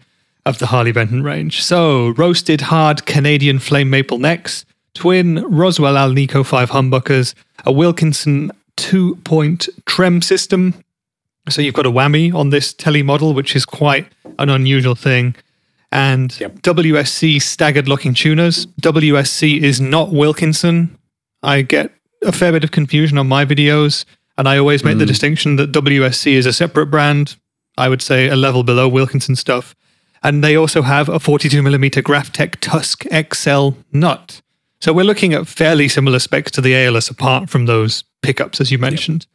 of 0.46 0.60
the 0.60 0.68
Harley 0.68 0.94
Benton 0.94 1.24
range. 1.24 1.62
So 1.62 2.10
roasted 2.16 2.62
hard 2.62 3.06
Canadian 3.06 3.60
flame 3.60 3.90
maple 3.90 4.18
necks, 4.18 4.64
twin 4.96 5.44
Roswell 5.50 5.96
Alnico 5.96 6.46
5 6.46 6.70
humbuckers, 6.72 7.34
a 7.66 7.72
Wilkinson 7.74 8.52
two 8.78 9.16
point 9.26 9.68
trem 9.86 10.22
system. 10.22 10.74
So 11.50 11.62
you've 11.62 11.74
got 11.76 11.86
a 11.86 11.92
whammy 11.92 12.34
on 12.34 12.50
this 12.50 12.72
telly 12.74 13.04
model, 13.04 13.34
which 13.34 13.58
is 13.58 13.66
quite 13.66 14.08
an 14.40 14.50
unusual 14.50 14.96
thing. 14.96 15.36
And 15.92 16.38
Yep. 16.40 16.62
WSC 16.62 17.42
staggered 17.42 17.88
locking 17.88 18.14
tuners. 18.14 18.66
WSC 18.82 19.62
is 19.62 19.80
not 19.80 20.12
Wilkinson. 20.12 20.98
I 21.44 21.62
get 21.62 21.92
a 22.24 22.32
fair 22.32 22.52
bit 22.52 22.64
of 22.64 22.72
confusion 22.72 23.18
on 23.18 23.28
my 23.28 23.46
videos, 23.46 24.06
and 24.38 24.50
I 24.50 24.58
always 24.58 24.84
make 24.84 24.98
the 24.98 25.06
mm. 25.06 25.10
distinction 25.10 25.56
that 25.58 25.72
WSC 25.72 26.34
is 26.34 26.46
a 26.46 26.54
separate 26.54 26.88
brand. 26.88 27.38
I 27.78 27.90
would 27.90 28.02
say 28.02 28.28
a 28.28 28.36
level 28.36 28.64
below 28.64 28.88
Wilkinson 28.88 29.36
stuff. 29.36 29.76
And 30.24 30.44
they 30.44 30.58
also 30.58 30.82
have 30.82 31.10
a 31.10 31.20
42mm 31.20 32.04
Graph 32.04 32.34
Tech 32.34 32.60
TUSQ 32.60 33.34
XL 33.34 33.80
nut. 33.92 34.42
So 34.82 34.92
we're 34.94 35.06
looking 35.06 35.34
at 35.34 35.48
fairly 35.48 35.88
similar 35.88 36.20
specs 36.20 36.52
to 36.52 36.62
the 36.62 36.74
Aeolus 36.74 37.10
apart 37.10 37.50
from 37.50 37.66
those 37.66 38.04
pickups, 38.22 38.60
as 38.60 38.72
you 38.72 38.78
mentioned. 38.78 39.28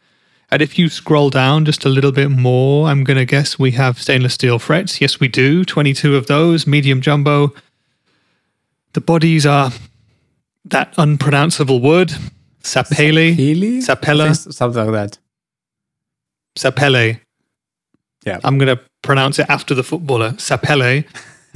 And 0.53 0.61
if 0.61 0.79
you 0.79 0.91
scroll 0.91 1.31
down 1.31 1.65
just 1.65 1.87
a 1.87 1.89
little 1.89 2.13
bit 2.13 2.31
more, 2.31 2.87
I'm 2.89 3.05
going 3.05 3.17
to 3.17 3.25
guess 3.25 3.59
we 3.59 3.71
have 3.71 3.99
stainless 3.99 4.35
steel 4.35 4.59
frets. 4.59 5.01
Yes, 5.01 5.19
we 5.19 5.27
do. 5.27 5.65
22 5.65 6.15
of 6.15 6.27
those, 6.27 6.67
medium 6.67 7.01
jumbo. 7.01 7.55
The 8.93 9.01
bodies 9.01 9.47
are 9.47 9.71
that 10.67 10.93
unpronounceable 10.99 11.81
word, 11.81 12.13
sapele? 12.63 13.35
Sapella? 13.83 14.35
Something 14.53 14.93
like 14.93 14.93
that. 14.93 15.19
sapele. 16.59 17.19
Yeah. 18.27 18.39
I'm 18.45 18.59
going 18.59 18.77
to 18.77 18.83
pronounce 19.01 19.39
it 19.39 19.47
after 19.49 19.75
the 19.75 19.83
footballer, 19.83 20.33
sapele. 20.33 21.07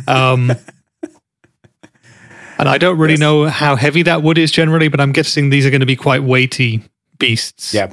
Um, 0.08 0.50
and 2.58 2.66
I 2.66 2.78
don't 2.78 2.96
really 2.96 3.12
Yes. 3.12 3.20
know 3.20 3.44
how 3.44 3.76
heavy 3.76 4.00
that 4.04 4.22
wood 4.22 4.38
is 4.38 4.50
generally, 4.50 4.88
but 4.88 5.00
I'm 5.00 5.12
guessing 5.12 5.50
these 5.50 5.66
are 5.66 5.70
going 5.70 5.80
to 5.80 5.86
be 5.86 5.96
quite 5.96 6.22
weighty 6.22 6.82
beasts. 7.18 7.74
Yeah. 7.74 7.92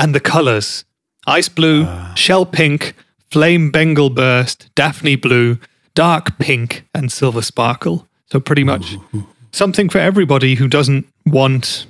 And 0.00 0.14
the 0.14 0.20
colors 0.20 0.84
ice 1.26 1.48
blue, 1.48 1.84
Ah. 1.86 2.12
shell 2.16 2.44
pink, 2.46 2.94
flame 3.30 3.70
Bengal 3.70 4.10
burst, 4.10 4.68
Daphne 4.74 5.14
blue, 5.16 5.58
dark 5.94 6.38
pink, 6.38 6.84
and 6.94 7.12
silver 7.12 7.42
sparkle. 7.42 8.08
So, 8.32 8.40
pretty 8.40 8.64
much 8.64 8.96
something 9.52 9.88
for 9.88 9.98
everybody 9.98 10.54
who 10.56 10.66
doesn't 10.66 11.06
want, 11.26 11.86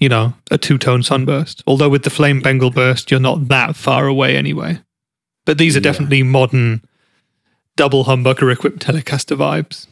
you 0.00 0.08
know, 0.08 0.32
a 0.50 0.58
two 0.58 0.78
tone 0.78 1.02
sunburst. 1.02 1.62
Although 1.66 1.88
with 1.90 2.02
the 2.04 2.10
flame 2.10 2.40
Bengal 2.40 2.70
burst, 2.70 3.10
you're 3.10 3.20
not 3.20 3.48
that 3.48 3.76
far 3.76 4.06
away 4.06 4.36
anyway. 4.36 4.80
But 5.44 5.58
these 5.58 5.76
are 5.76 5.80
Yeah. 5.80 5.90
definitely 5.92 6.22
modern 6.22 6.82
double 7.76 8.04
humbucker 8.06 8.50
equipped 8.52 8.80
Telecaster 8.80 9.36
vibes. 9.36 9.86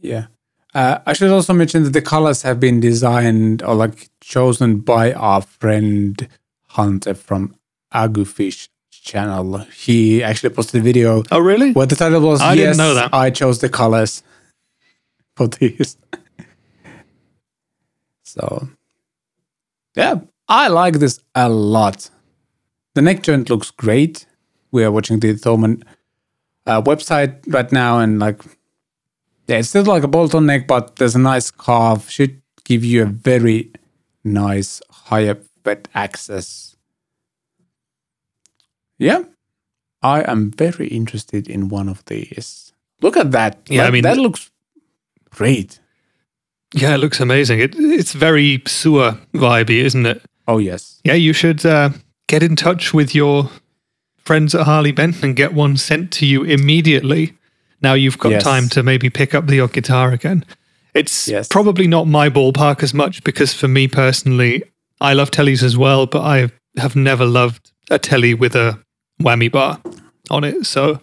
Yeah. 0.00 0.26
Uh, 0.74 0.98
I 1.04 1.12
should 1.12 1.30
also 1.30 1.52
mention 1.52 1.82
that 1.84 1.92
the 1.92 2.00
colors 2.02 2.42
have 2.42 2.58
been 2.58 2.80
designed 2.80 3.62
or 3.62 3.74
like 3.74 4.08
chosen 4.20 4.78
by 4.78 5.12
our 5.12 5.42
friend 5.42 6.26
Hunter 6.68 7.14
from 7.14 7.54
Agufish 7.92 8.68
channel. 8.90 9.58
He 9.58 10.22
actually 10.22 10.54
posted 10.54 10.80
a 10.80 10.84
video 10.84 11.22
Oh, 11.30 11.40
really? 11.40 11.72
where 11.72 11.86
the 11.86 11.96
title 11.96 12.20
was 12.20 12.40
I 12.40 12.54
Yes, 12.54 12.76
didn't 12.76 12.78
know 12.78 12.94
that." 12.94 13.12
I 13.12 13.30
chose 13.30 13.58
the 13.58 13.68
colors 13.68 14.22
for 15.36 15.48
these. 15.48 15.96
so, 18.22 18.68
yeah, 19.94 20.20
I 20.48 20.68
like 20.68 20.94
this 21.00 21.20
a 21.34 21.48
lot. 21.48 22.08
The 22.94 23.02
neck 23.02 23.22
joint 23.22 23.50
looks 23.50 23.70
great. 23.70 24.26
We 24.70 24.84
are 24.84 24.92
watching 24.92 25.20
the 25.20 25.34
Thomann 25.34 25.82
uh, 26.66 26.80
website 26.82 27.42
right 27.52 27.70
now, 27.72 27.98
and 27.98 28.18
like, 28.18 28.40
yeah, 29.46 29.58
it's 29.58 29.68
still 29.68 29.84
like 29.84 30.02
a 30.02 30.08
bolt-on 30.08 30.46
neck, 30.46 30.66
but 30.66 30.96
there's 30.96 31.14
a 31.14 31.18
nice 31.18 31.50
carve. 31.50 32.08
Should 32.10 32.40
give 32.64 32.84
you 32.84 33.02
a 33.02 33.06
very 33.06 33.70
nice 34.24 34.80
higher 34.90 35.36
bed 35.64 35.88
access. 35.94 36.76
Yeah, 38.98 39.24
I 40.02 40.22
am 40.30 40.50
very 40.52 40.86
interested 40.88 41.48
in 41.48 41.68
one 41.68 41.88
of 41.88 42.04
these. 42.04 42.72
Look 43.00 43.16
at 43.16 43.32
that. 43.32 43.58
Yeah, 43.68 43.86
I 43.86 43.90
mean- 43.90 44.02
that 44.04 44.16
looks 44.18 44.50
great. 45.30 45.80
Yeah, 46.74 46.94
it 46.94 46.98
looks 46.98 47.20
amazing. 47.20 47.60
It, 47.60 47.74
it's 47.76 48.12
very 48.14 48.58
Suhr 48.60 49.18
vibey, 49.34 49.82
isn't 49.84 50.06
it? 50.06 50.22
Oh 50.48 50.56
yes. 50.58 51.00
Yeah, 51.04 51.14
you 51.14 51.32
should 51.34 51.66
uh, 51.66 51.90
get 52.28 52.42
in 52.42 52.56
touch 52.56 52.94
with 52.94 53.14
your 53.14 53.50
friends 54.16 54.54
at 54.54 54.62
Harley 54.66 54.92
Benton 54.92 55.24
and 55.26 55.36
get 55.36 55.52
one 55.52 55.76
sent 55.76 56.10
to 56.12 56.26
you 56.26 56.44
immediately. 56.44 57.36
Now 57.82 57.94
you've 57.94 58.18
got 58.18 58.32
Yes. 58.32 58.42
time 58.44 58.68
to 58.70 58.82
maybe 58.82 59.10
pick 59.10 59.34
up 59.34 59.46
the 59.46 59.60
odd 59.60 59.72
guitar 59.72 60.12
again. 60.12 60.44
It's 60.94 61.26
Yes. 61.28 61.48
probably 61.48 61.86
not 61.86 62.06
my 62.06 62.28
ballpark 62.28 62.82
as 62.82 62.92
much 62.94 63.24
because 63.24 63.52
for 63.54 63.66
me 63.68 63.88
personally, 63.88 64.62
I 65.00 65.14
love 65.14 65.30
tellies 65.30 65.62
as 65.62 65.76
well, 65.76 66.06
but 66.06 66.20
I 66.22 66.50
have 66.76 66.94
never 66.94 67.24
loved 67.26 67.72
a 67.90 67.98
telly 67.98 68.34
with 68.34 68.54
a 68.54 68.78
whammy 69.20 69.50
bar 69.50 69.80
on 70.30 70.44
it. 70.44 70.64
So, 70.66 71.00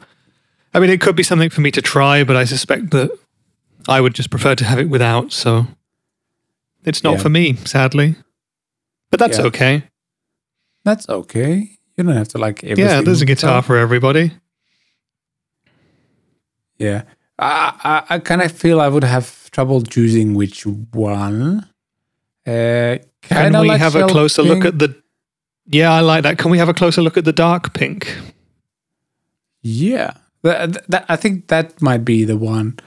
I 0.74 0.80
mean, 0.80 0.90
it 0.90 1.02
could 1.02 1.16
be 1.16 1.24
something 1.24 1.50
for 1.50 1.62
me 1.62 1.72
to 1.72 1.82
try, 1.82 2.24
but 2.24 2.36
I 2.36 2.46
suspect 2.46 2.92
that 2.92 3.12
I 3.88 4.00
would 4.02 4.14
just 4.14 4.30
prefer 4.30 4.56
to 4.56 4.66
have 4.66 4.80
it 4.80 4.90
without. 4.90 5.32
So, 5.34 5.68
it's 6.86 7.04
not 7.04 7.14
Yeah. 7.14 7.20
for 7.24 7.30
me, 7.30 7.56
sadly. 7.66 8.16
But 9.12 9.20
that's 9.20 9.38
Yeah. 9.40 9.46
okay. 9.46 9.84
That's 10.86 11.10
okay. 11.10 11.72
You 11.98 12.04
don't 12.06 12.16
have 12.16 12.30
to 12.30 12.38
like 12.38 12.64
every 12.64 12.84
Yeah, 12.84 13.02
there's 13.02 13.22
a 13.22 13.26
guitar 13.26 13.62
for 13.62 13.76
everybody. 13.78 14.32
Yeah. 16.80 17.04
I, 17.38 18.04
I, 18.10 18.16
I 18.16 18.20
kind 18.20 18.42
of 18.42 18.52
feel 18.52 18.82
I 18.82 18.88
would 18.88 19.04
have 19.04 19.50
trouble 19.52 19.82
choosing 19.82 20.34
which 20.34 20.66
one. 20.66 21.66
Uh, 22.48 22.98
Can 23.22 23.60
we 23.62 23.68
like 23.68 23.80
have 23.80 23.96
a 23.96 24.08
closer 24.08 24.42
look 24.44 24.66
at 24.66 24.80
the? 24.80 24.96
Yeah, 25.68 25.94
I 25.94 26.00
like 26.00 26.24
that. 26.24 26.38
Can 26.38 26.50
we 26.52 26.58
have 26.58 26.68
a 26.70 26.74
closer 26.74 27.02
look 27.02 27.16
at 27.18 27.26
the 27.26 27.32
dark 27.34 27.74
pink? 27.74 28.18
Yeah, 29.62 30.14
that, 30.44 30.88
that, 30.90 31.06
I 31.10 31.16
think 31.16 31.48
that 31.48 31.82
might 31.82 32.04
be 32.06 32.24
the 32.24 32.38
one. 32.38 32.80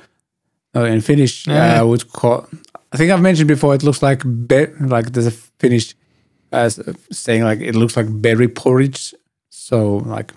Oh, 0.74 0.84
in 0.84 1.00
Finnish, 1.00 1.46
Yeah. 1.46 1.74
uh, 1.76 1.80
I 1.80 1.82
would 1.82 2.10
call. 2.12 2.48
I 2.92 2.96
think 2.96 3.10
I've 3.10 3.20
mentioned 3.20 3.48
before. 3.48 3.74
It 3.74 3.82
looks 3.82 4.02
like 4.02 4.22
be- 4.48 4.66
like 4.80 5.12
there's 5.12 5.26
a 5.26 5.30
Finnish 5.30 5.94
as 6.50 6.80
saying 7.10 7.44
like 7.44 7.60
it 7.60 7.74
looks 7.74 7.96
like 7.96 8.06
berry 8.10 8.48
porridge. 8.48 9.14
So 9.50 9.98
like 9.98 10.32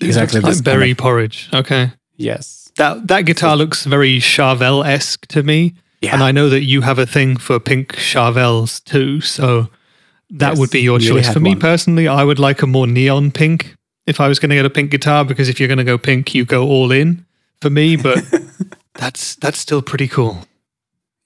exactly 0.00 0.40
like 0.40 0.52
kind 0.54 0.64
berry 0.64 0.90
of- 0.92 0.98
porridge. 0.98 1.48
Okay, 1.52 1.92
yes, 2.16 2.70
that 2.76 3.08
that 3.08 3.22
guitar 3.22 3.56
looks 3.56 3.84
very 3.84 4.18
Charvel 4.20 4.84
esque 4.86 5.26
to 5.28 5.42
me, 5.42 5.74
yeah, 6.00 6.14
and 6.14 6.22
I 6.22 6.32
know 6.32 6.48
that 6.48 6.62
you 6.64 6.80
have 6.82 6.98
a 6.98 7.06
thing 7.06 7.36
for 7.36 7.58
pink 7.60 7.94
Charvels 7.96 8.82
too. 8.84 9.20
So 9.20 9.68
that 10.30 10.50
Yes, 10.50 10.58
would 10.58 10.70
be 10.70 10.80
your 10.80 10.98
choice. 10.98 11.32
For 11.32 11.40
me 11.40 11.50
one. 11.50 11.60
personally, 11.60 12.08
I 12.08 12.24
would 12.24 12.38
like 12.38 12.62
a 12.62 12.66
more 12.66 12.86
neon 12.86 13.30
pink 13.30 13.76
if 14.06 14.20
I 14.20 14.28
was 14.28 14.38
going 14.38 14.50
to 14.50 14.56
get 14.56 14.64
a 14.64 14.70
pink 14.70 14.90
guitar 14.90 15.24
because 15.24 15.48
if 15.48 15.58
you're 15.60 15.68
going 15.68 15.78
to 15.78 15.84
go 15.84 15.98
pink, 15.98 16.34
you 16.34 16.44
go 16.44 16.66
all 16.66 16.90
in. 16.92 17.24
For 17.60 17.70
me, 17.70 17.96
but 17.96 18.22
that's 18.94 19.36
that's 19.36 19.58
still 19.58 19.80
pretty 19.82 20.08
cool. 20.08 20.46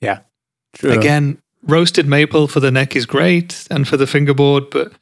yeah. 0.01 0.21
True. 0.75 0.93
Again, 0.93 1.39
roasted 1.63 2.07
maple 2.07 2.47
for 2.47 2.61
the 2.61 2.71
neck 2.71 2.95
is 2.95 3.07
great 3.07 3.67
and 3.71 3.89
for 3.89 3.97
the 3.97 4.07
fingerboard, 4.07 4.71
but 4.71 4.93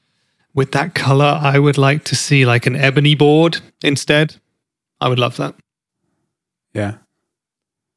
with 0.55 0.73
that 0.73 0.95
color, 0.95 1.39
I 1.43 1.59
would 1.59 1.77
like 1.77 2.05
to 2.05 2.17
see 2.17 2.47
like 2.47 2.65
an 2.67 2.77
ebony 2.77 3.15
board 3.15 3.59
instead. 3.83 4.37
I 5.01 5.09
would 5.09 5.19
love 5.19 5.37
that. 5.37 5.55
Yeah. 6.77 6.95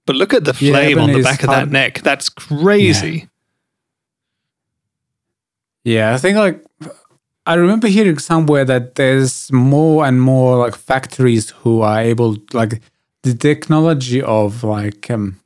But 0.05 0.15
look 0.15 0.33
at 0.33 0.43
the 0.43 0.55
Yeah, 0.59 0.71
flame 0.71 0.99
on 0.99 1.11
the 1.11 1.21
back 1.21 1.43
of 1.43 1.49
that 1.49 1.69
neck. 1.69 2.01
That's 2.01 2.29
crazy. 2.29 3.27
Yeah, 5.83 6.13
I 6.13 6.17
think 6.17 6.37
like 6.37 6.63
I 7.45 7.53
remember 7.55 7.87
hearing 7.87 8.17
somewhere 8.19 8.65
that 8.65 8.95
there's 8.95 9.51
more 9.51 10.05
and 10.05 10.21
more 10.21 10.57
like 10.57 10.75
factories 10.75 11.49
who 11.49 11.81
are 11.81 11.99
able 11.99 12.37
like 12.53 12.81
the 13.23 13.33
technology 13.33 14.21
of 14.21 14.63
like 14.63 15.09
um 15.11 15.39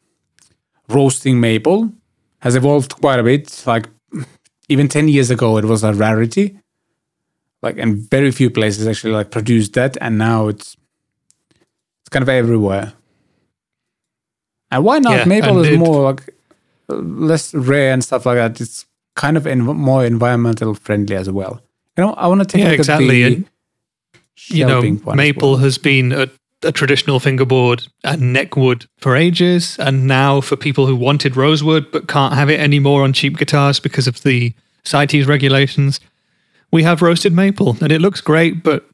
roasting 0.89 1.39
maple 1.39 1.91
has 2.39 2.55
evolved 2.55 2.95
quite 3.01 3.19
a 3.19 3.23
bit. 3.23 3.63
Like 3.65 3.87
even 4.69 4.87
10 4.87 5.07
years 5.07 5.29
ago, 5.29 5.57
it 5.57 5.65
was 5.65 5.83
a 5.83 5.93
rarity. 5.93 6.59
Like, 7.61 7.77
and 7.77 7.97
very 8.09 8.31
few 8.31 8.49
places 8.49 8.87
actually 8.87 9.13
like 9.13 9.31
produced 9.31 9.73
that. 9.73 9.97
And 10.01 10.17
now 10.17 10.49
it's, 10.49 10.75
it's 12.01 12.09
kind 12.09 12.23
of 12.23 12.29
everywhere. 12.29 12.93
And 14.73 14.83
why 14.83 14.99
not? 14.99 15.13
Yeah, 15.13 15.25
maple 15.25 15.61
is 15.61 15.69
it- 15.69 15.77
more 15.77 16.03
like 16.11 16.29
less 16.89 17.53
rare 17.53 17.93
and 17.93 18.03
stuff 18.03 18.25
like 18.25 18.35
that. 18.37 18.59
It's 18.59 18.85
kind 19.15 19.37
of 19.37 19.43
env- 19.43 19.75
more 19.75 20.03
environmental 20.05 20.73
friendly 20.73 21.15
as 21.15 21.29
well. 21.29 21.61
You 21.97 22.03
know, 22.03 22.13
I 22.13 22.27
want 22.27 22.41
to 22.41 22.45
take 22.45 22.61
a 22.61 22.63
Yeah, 22.65 22.71
look 22.71 22.79
exactly. 22.79 23.23
at 23.23 23.29
the 23.29 23.35
And, 23.35 23.49
you 24.47 24.65
know, 24.65 24.71
shelving 24.81 24.97
one 25.03 25.13
as 25.15 25.17
maple 25.17 25.51
well. 25.51 25.59
has 25.59 25.77
been 25.77 26.11
a, 26.11 26.27
a 26.63 26.71
traditional 26.71 27.19
fingerboard 27.19 27.87
and 28.03 28.35
neckwood 28.35 28.87
for 28.97 29.15
ages, 29.15 29.77
and 29.79 30.07
now 30.07 30.41
for 30.41 30.55
people 30.55 30.87
who 30.87 30.95
wanted 30.95 31.35
rosewood 31.37 31.91
but 31.91 32.07
can't 32.07 32.33
have 32.33 32.49
it 32.49 32.59
anymore 32.59 33.03
on 33.03 33.13
cheap 33.13 33.37
guitars 33.37 33.79
because 33.79 34.07
of 34.07 34.23
the 34.23 34.53
CITES 34.83 35.27
regulations, 35.27 35.99
we 36.71 36.83
have 36.83 37.01
roasted 37.01 37.33
maple, 37.33 37.77
and 37.81 37.91
it 37.91 38.01
looks 38.01 38.21
great. 38.21 38.63
But 38.63 38.85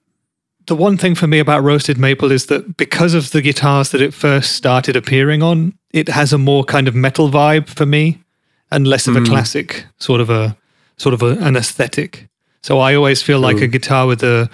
the 0.70 0.76
one 0.76 0.98
thing 0.98 1.16
for 1.16 1.28
me 1.28 1.40
about 1.40 1.64
roasted 1.64 1.98
maple 1.98 2.32
is 2.32 2.46
that 2.46 2.78
because 2.78 3.14
of 3.16 3.32
the 3.32 3.42
guitars 3.42 3.90
that 3.90 4.02
it 4.02 4.14
first 4.14 4.54
started 4.54 4.96
appearing 4.96 5.44
on, 5.44 5.74
it 5.92 6.08
has 6.08 6.32
a 6.32 6.38
more 6.38 6.64
kind 6.64 6.88
of 6.88 6.96
metal 6.96 7.30
vibe 7.30 7.68
for 7.68 7.86
me, 7.86 8.24
and 8.72 8.88
less 8.88 9.08
of 9.08 9.16
a 9.16 9.20
hmm. 9.20 9.26
classic 9.26 9.86
sort 9.98 10.22
of 10.22 10.30
a 10.30 10.56
sort 10.98 11.14
of 11.14 11.24
a, 11.24 11.32
an 11.40 11.58
aesthetic. 11.58 12.30
So 12.62 12.80
I 12.80 12.94
always 12.94 13.22
feel 13.22 13.40
like 13.40 13.58
True. 13.58 13.66
a 13.66 13.68
guitar 13.68 14.08
with 14.08 14.24
a 14.24 14.50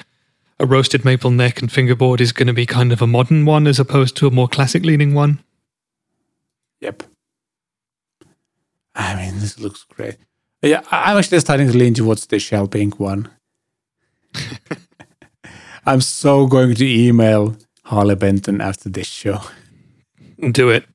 a 0.57 0.65
roasted 0.65 1.03
maple 1.03 1.31
neck 1.31 1.61
and 1.61 1.69
fingerboard 1.69 2.21
is 2.21 2.31
going 2.31 2.47
to 2.47 2.53
be 2.53 2.65
kind 2.65 2.93
of 2.93 3.01
a 3.01 3.07
modern 3.07 3.43
one 3.43 3.67
as 3.67 3.77
opposed 3.77 4.15
to 4.17 4.27
a 4.27 4.31
more 4.31 4.47
classic 4.47 4.85
leaning 4.85 5.13
one. 5.13 5.43
Yep. 6.79 7.03
I 8.95 9.15
mean, 9.15 9.41
this 9.41 9.59
looks 9.59 9.83
great. 9.83 10.15
Yeah, 10.61 10.81
I'm 10.91 11.17
actually 11.17 11.41
starting 11.41 11.69
to 11.69 11.77
lean 11.77 11.93
towards 11.93 12.27
the 12.27 12.39
shell 12.39 12.69
pink 12.69 13.01
one. 13.01 13.29
I'm 15.85 16.01
so 16.01 16.47
going 16.47 16.75
to 16.75 16.85
email 16.85 17.55
Harley 17.83 18.15
Benton 18.15 18.61
after 18.61 18.89
this 18.89 19.07
show. 19.07 19.39
Do 20.51 20.69
it. 20.69 20.85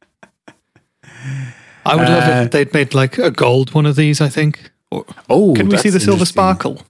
I 1.87 1.96
would 1.96 2.09
love 2.09 2.29
Uh, 2.29 2.42
if 2.44 2.50
they'd 2.50 2.72
made 2.74 2.94
like 2.94 3.18
a 3.18 3.31
gold 3.31 3.72
one 3.74 3.87
of 3.87 3.96
these. 3.96 4.20
I 4.20 4.29
think. 4.29 4.70
Or, 4.90 5.05
Oh, 5.29 5.55
can 5.55 5.68
we 5.68 5.76
see 5.79 5.90
the 5.90 6.00
silver 6.00 6.24
sparkle? 6.24 6.83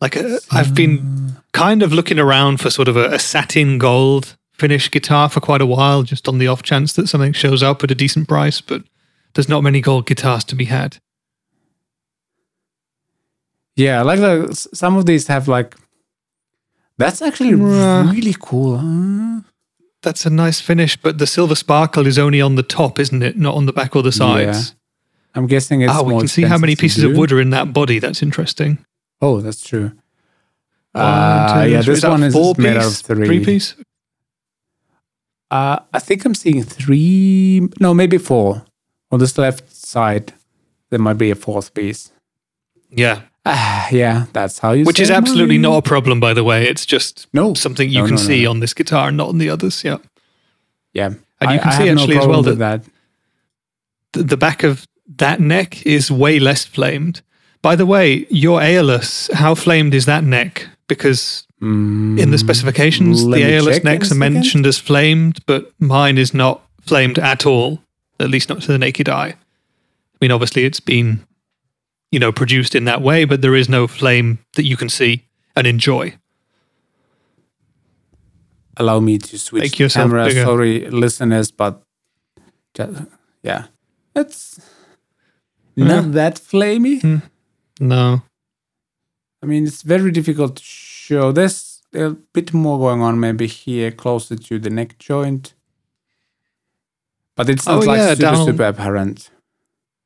Like 0.00 0.16
i 0.16 0.38
I've 0.50 0.74
been 0.74 1.36
kind 1.52 1.82
of 1.82 1.92
looking 1.92 2.18
around 2.18 2.60
for 2.60 2.68
sort 2.70 2.88
of 2.88 2.96
a, 2.96 3.12
a 3.14 3.18
satin 3.18 3.78
gold 3.78 4.36
finish 4.52 4.90
guitar 4.90 5.28
for 5.30 5.40
quite 5.40 5.60
a 5.62 5.66
while, 5.66 6.02
just 6.02 6.28
on 6.28 6.38
the 6.38 6.48
off 6.48 6.62
chance 6.62 6.92
that 6.94 7.08
something 7.08 7.32
shows 7.32 7.62
up 7.62 7.82
at 7.84 7.90
a 7.90 7.94
decent 7.94 8.28
price. 8.28 8.60
But 8.60 8.82
there's 9.34 9.48
not 9.48 9.62
many 9.62 9.80
gold 9.80 10.06
guitars 10.06 10.44
to 10.44 10.56
be 10.56 10.64
had. 10.66 10.98
Yeah, 13.76 14.02
like 14.02 14.20
the, 14.20 14.52
some 14.72 14.96
of 14.96 15.06
these 15.06 15.28
have 15.28 15.48
like. 15.48 15.74
That's 16.98 17.20
actually 17.22 17.54
Uh. 17.54 18.10
really 18.12 18.34
cool. 18.40 18.78
huh? 18.78 19.40
That's 20.02 20.26
a 20.26 20.30
nice 20.30 20.60
finish, 20.60 20.96
but 21.00 21.18
the 21.18 21.26
silver 21.26 21.54
sparkle 21.54 22.06
is 22.06 22.18
only 22.18 22.40
on 22.40 22.56
the 22.56 22.62
top, 22.62 22.98
isn't 22.98 23.22
it? 23.22 23.36
Not 23.38 23.54
on 23.54 23.66
the 23.66 23.72
back 23.72 23.96
or 23.96 24.02
the 24.02 24.12
sides. 24.12 24.74
I'm 25.34 25.46
guessing 25.46 25.80
it's 25.80 25.92
oh, 25.92 26.02
we 26.04 26.16
can 26.18 26.28
see 26.28 26.42
how 26.42 26.58
many 26.58 26.76
pieces 26.76 27.02
of 27.04 27.16
wood 27.16 27.32
are 27.32 27.40
in 27.40 27.50
that 27.50 27.72
body. 27.72 27.98
That's 27.98 28.22
interesting. 28.22 28.78
Oh, 29.20 29.40
that's 29.40 29.62
true. 29.62 29.92
One, 30.92 31.02
Uh, 31.04 31.64
two, 31.64 31.70
yeah, 31.70 31.82
three- 31.82 31.94
this 31.94 32.02
that 32.02 32.10
one 32.10 32.22
is 32.22 32.32
four 32.34 32.54
made 32.58 32.76
out 32.76 32.84
of 32.84 32.90
piece? 32.92 33.02
three. 33.02 33.26
Three 33.26 33.44
piece. 33.44 33.74
Uh, 35.50 35.78
I 35.92 35.98
think 35.98 36.24
I'm 36.24 36.34
seeing 36.34 36.62
three, 36.62 37.68
no, 37.80 37.94
maybe 37.94 38.18
four. 38.18 38.64
On 39.10 39.18
this 39.18 39.36
left 39.38 39.74
side, 39.74 40.34
there 40.90 40.98
might 40.98 41.18
be 41.18 41.30
a 41.30 41.34
fourth 41.34 41.74
piece. 41.74 42.10
Yeah, 42.90 43.22
Ah, 43.46 43.88
yeah, 43.92 44.26
that's 44.32 44.58
how 44.58 44.72
you. 44.72 44.84
which 44.84 45.00
is 45.00 45.10
absolutely 45.10 45.58
money. 45.58 45.74
not 45.74 45.78
a 45.78 45.82
problem, 45.82 46.20
by 46.20 46.32
the 46.34 46.44
way. 46.44 46.66
It's 46.68 46.86
just 46.86 47.26
No, 47.32 47.54
something 47.54 47.88
you 47.90 48.00
No, 48.00 48.06
can 48.06 48.14
no, 48.16 48.20
see 48.22 48.44
no. 48.44 48.50
on 48.50 48.60
this 48.60 48.74
guitar 48.74 49.08
and 49.08 49.16
not 49.16 49.28
on 49.28 49.38
the 49.38 49.50
others. 49.50 49.84
Yeah, 49.84 49.98
Yeah, 50.92 51.06
And 51.40 51.50
you 51.50 51.56
I- 51.56 51.58
can 51.58 51.72
I 51.72 51.78
see 51.78 51.88
actually 51.90 52.18
as 52.18 52.26
well 52.26 52.42
with 52.42 52.58
that. 52.58 52.82
the, 54.12 54.22
the 54.22 54.36
back 54.36 54.62
of 54.62 54.86
that 55.18 55.40
neck 55.40 55.84
is 55.86 56.10
way 56.10 56.38
less 56.38 56.64
flamed. 56.64 57.20
By 57.62 57.76
the 57.76 57.86
way, 57.86 58.26
your 58.30 58.60
Aeolus, 58.60 59.30
how 59.32 59.54
flamed 59.54 59.94
is 59.94 60.04
that 60.06 60.24
neck? 60.24 60.68
Because 60.86 61.46
in 61.62 62.30
the 62.30 62.36
specifications, 62.36 63.24
Mm, 63.24 63.30
the 63.32 63.36
me 63.38 63.42
Aeolus 63.42 63.82
necks 63.84 64.12
are 64.12 64.16
mentioned 64.16 64.66
as 64.66 64.78
flamed, 64.78 65.38
but 65.46 65.72
mine 65.80 66.18
is 66.18 66.34
not 66.34 66.60
flamed 66.82 67.18
at 67.18 67.46
all, 67.46 67.80
at 68.20 68.28
least 68.28 68.50
not 68.50 68.60
to 68.62 68.66
the 68.72 68.76
naked 68.78 69.08
eye. 69.08 69.28
I 69.30 70.16
mean, 70.20 70.30
obviously, 70.30 70.66
it's 70.66 70.80
been, 70.80 71.24
you 72.14 72.20
know, 72.20 72.32
produced 72.32 72.74
in 72.74 72.84
that 72.84 73.02
way, 73.02 73.24
but 73.24 73.42
there 73.42 73.56
is 73.56 73.68
no 73.68 73.86
flame 73.88 74.38
that 74.52 74.64
you 74.64 74.76
can 74.76 74.88
see 74.88 75.24
and 75.56 75.66
enjoy. 75.66 76.14
Allow 78.76 79.00
me 79.00 79.18
to 79.18 79.38
switch 79.38 79.76
the 79.76 79.88
camera. 79.88 80.26
bigger. 80.26 80.44
Sorry, 80.44 80.88
listeners, 80.90 81.50
but 81.50 81.82
yeah, 83.42 83.64
it's 84.16 84.60
not 85.76 86.12
that 86.12 86.36
flamey. 86.36 87.00
Hmm. 87.02 87.16
No. 87.80 88.22
I 89.42 89.46
mean, 89.46 89.66
it's 89.66 89.82
very 89.82 90.10
difficult 90.10 90.56
to 90.56 90.62
show. 90.62 91.32
There's 91.32 91.82
a 91.94 92.10
bit 92.32 92.52
more 92.54 92.78
going 92.78 93.02
on, 93.02 93.20
maybe 93.20 93.46
here, 93.46 93.90
closer 93.92 94.36
to 94.36 94.58
the 94.58 94.70
neck 94.70 94.98
joint. 94.98 95.54
But 97.36 97.48
it's 97.50 97.66
not 97.66 97.82
Oh, 97.82 97.86
like 97.86 97.98
yeah, 97.98 98.10
super, 98.14 98.22
down- 98.22 98.46
super 98.46 98.64
apparent. 98.64 99.30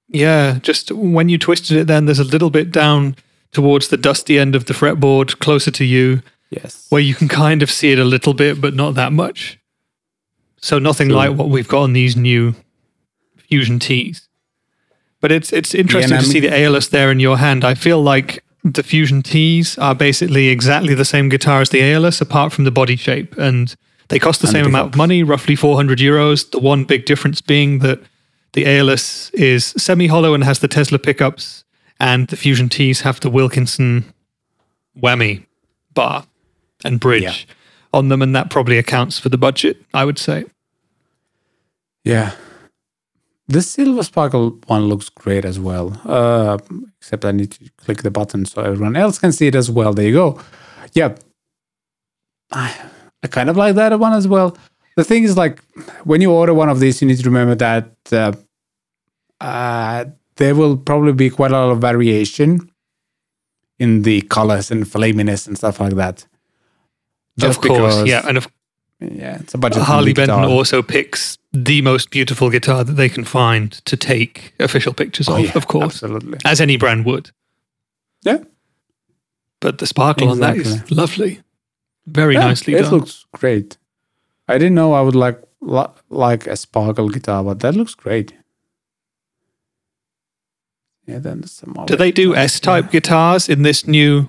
Yeah, 0.09 0.59
just 0.63 0.91
when 0.93 1.29
you 1.29 1.39
twisted 1.39 1.77
it, 1.77 1.87
then 1.87 2.07
there's 2.07 2.19
a 2.19 2.25
little 2.25 2.51
bit 2.51 2.71
down 2.71 3.17
towards 3.53 3.89
the 3.89 3.97
dusty 3.97 4.39
end 4.39 4.55
of 4.55 4.65
the 4.67 4.75
fretboard, 4.75 5.39
closer 5.39 5.71
to 5.73 5.85
you, 5.85 6.23
Yes. 6.51 6.87
where 6.89 7.01
you 7.03 7.15
can 7.15 7.29
kind 7.29 7.63
of 7.63 7.71
see 7.71 7.93
it 7.93 7.99
a 7.99 8.05
little 8.05 8.35
bit, 8.35 8.61
but 8.61 8.75
not 8.75 8.95
that 8.95 9.13
much. 9.13 9.59
So 10.61 10.79
nothing 10.79 11.09
like 11.09 11.37
what 11.37 11.51
we've 11.51 11.69
got 11.69 11.83
on 11.83 11.93
these 11.93 12.17
new 12.17 12.55
Fusion 13.37 13.79
Ts. 13.79 14.29
But 15.21 15.33
it's 15.33 15.53
it's 15.53 15.75
interesting 15.75 16.19
to 16.19 16.25
see 16.25 16.41
the 16.41 16.49
Aeolus 16.49 16.89
there 16.89 17.11
in 17.11 17.21
your 17.21 17.39
hand. 17.39 17.65
I 17.65 17.75
feel 17.75 18.01
like 18.03 18.43
the 18.65 18.83
Fusion 18.83 19.23
Ts 19.23 19.79
are 19.79 19.95
basically 19.95 20.49
exactly 20.49 20.95
the 20.95 21.05
same 21.05 21.29
guitar 21.29 21.61
as 21.61 21.71
the 21.71 21.81
Aeolus, 21.81 22.21
apart 22.21 22.53
from 22.53 22.65
the 22.65 22.71
body 22.71 22.97
shape, 22.97 23.37
and 23.39 23.75
they 24.09 24.19
cost 24.19 24.41
the 24.41 24.49
And 24.49 24.53
same 24.57 24.67
amount 24.67 24.93
of 24.93 24.97
money, 24.97 25.23
roughly 25.23 25.55
400 25.57 25.99
euros. 25.99 26.51
The 26.51 26.59
one 26.61 26.85
big 26.85 27.05
difference 27.05 27.41
being 27.41 27.81
that 27.81 28.01
the 28.59 28.65
Aeolus 28.69 29.31
is 29.35 29.67
semi-hollow 29.77 30.35
and 30.35 30.43
has 30.43 30.59
the 30.59 30.67
Tesla 30.67 30.99
pickups, 30.99 31.65
and 32.01 32.27
the 32.27 32.37
Fusion 32.37 32.69
Ts 32.69 33.03
have 33.03 33.21
the 33.21 33.31
Wilkinson 33.31 34.13
whammy 35.01 35.47
bar 35.95 36.27
and 36.85 36.99
bridge 36.99 37.23
Yeah. 37.23 37.55
on 37.93 38.09
them, 38.09 38.21
and 38.21 38.35
that 38.35 38.51
probably 38.51 38.77
accounts 38.77 39.17
for 39.17 39.29
the 39.29 39.39
budget. 39.39 39.77
I 39.95 40.05
would 40.05 40.19
say. 40.19 40.47
Yeah. 42.05 42.33
The 43.47 43.63
silver 43.63 44.03
sparkle 44.03 44.59
one 44.67 44.89
looks 44.89 45.09
great 45.09 45.45
as 45.45 45.61
well. 45.61 46.01
Uh, 46.05 46.59
except 47.01 47.25
I 47.25 47.31
need 47.31 47.53
to 47.53 47.71
click 47.77 48.03
the 48.03 48.11
button 48.11 48.45
so 48.45 48.63
everyone 48.63 48.97
else 48.97 49.21
can 49.21 49.31
see 49.31 49.47
it 49.47 49.55
as 49.55 49.71
well. 49.71 49.95
There 49.95 50.05
you 50.07 50.13
go. 50.15 50.41
Yeah. 50.95 51.15
I, 52.51 52.75
I 53.23 53.29
kind 53.29 53.49
of 53.51 53.57
like 53.57 53.77
that 53.77 53.97
one 54.01 54.15
as 54.15 54.27
well. 54.27 54.57
The 54.97 55.05
thing 55.05 55.23
is, 55.23 55.37
like, 55.37 55.63
when 56.03 56.21
you 56.21 56.33
order 56.33 56.53
one 56.53 56.69
of 56.69 56.81
these, 56.81 57.01
you 57.01 57.07
need 57.07 57.19
to 57.19 57.25
remember 57.31 57.55
that 57.55 57.93
uh, 58.11 58.33
uh, 59.41 60.05
there 60.37 60.55
will 60.55 60.77
probably 60.77 61.13
be 61.13 61.31
quite 61.31 61.51
a 61.51 61.55
lot 61.55 61.71
of 61.71 61.81
variation 61.81 62.71
in 63.79 64.03
the 64.03 64.21
colors 64.23 64.71
and 64.71 64.87
flaminess 64.91 65.47
and 65.47 65.57
stuff 65.57 65.81
like 65.81 65.95
that. 65.95 66.27
of 67.43 67.61
course, 67.61 68.05
yeah, 68.07 68.27
and 68.29 68.37
of 68.37 68.49
yeah, 69.01 69.39
it's 69.41 69.55
a 69.55 69.59
budget. 69.59 69.83
Harley 69.83 70.13
Benton 70.13 70.45
also 70.45 70.83
picks 70.83 71.39
the 71.53 71.81
most 71.83 72.11
beautiful 72.11 72.51
guitar 72.51 72.83
that 72.85 72.95
they 72.95 73.09
can 73.09 73.25
find 73.25 73.73
to 73.85 73.97
take 73.97 74.53
official 74.59 74.93
pictures 74.93 75.29
Oh, 75.29 75.37
of, 75.37 75.45
yeah, 75.45 75.53
of 75.55 75.67
course, 75.69 76.03
absolutely. 76.03 76.39
as 76.45 76.61
any 76.61 76.77
brand 76.77 77.05
would. 77.07 77.31
Yeah. 78.25 78.39
But 79.61 79.79
the 79.79 79.87
sparkle 79.87 80.29
on 80.31 80.41
that 80.41 80.57
is 80.57 80.91
lovely, 80.91 81.41
very 82.07 82.35
Yeah, 82.35 82.41
nicely 82.49 82.75
it 82.75 82.83
done. 82.83 82.91
looks 82.91 83.25
great. 83.33 83.77
I 84.49 84.55
didn't 84.59 84.75
know 84.75 84.93
I 84.95 85.01
would 85.01 85.15
like 85.17 85.41
like 85.61 86.47
a 86.49 86.57
sparkle 86.57 87.09
guitar, 87.09 87.45
but 87.45 87.61
that 87.61 87.75
looks 87.77 87.95
great. 87.95 88.33
Yeah, 91.09 91.21
then 91.21 91.43
do 91.87 91.97
they 91.97 92.13
do 92.13 92.37
S 92.37 92.61
type 92.61 92.91
guitars 92.91 93.49
in 93.49 93.63
this 93.63 93.87
new 93.87 94.29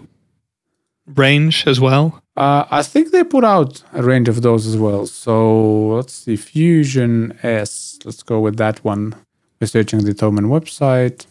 range 1.06 1.68
as 1.68 1.80
well? 1.80 2.24
Uh, 2.38 2.64
I 2.72 2.84
think 2.84 3.12
they 3.12 3.26
put 3.26 3.44
out 3.44 3.84
a 3.92 4.02
range 4.02 4.30
of 4.30 4.42
those 4.42 4.66
as 4.66 4.78
well. 4.78 5.06
So 5.06 5.90
let's 5.98 6.14
see, 6.14 6.38
Fusion 6.38 7.38
S. 7.44 8.00
Let's 8.06 8.24
go 8.24 8.40
with 8.40 8.56
that 8.58 8.82
one. 8.86 9.14
We're 9.60 9.68
searching 9.68 10.06
the 10.06 10.14
Thomann 10.14 10.46
website. 10.46 11.26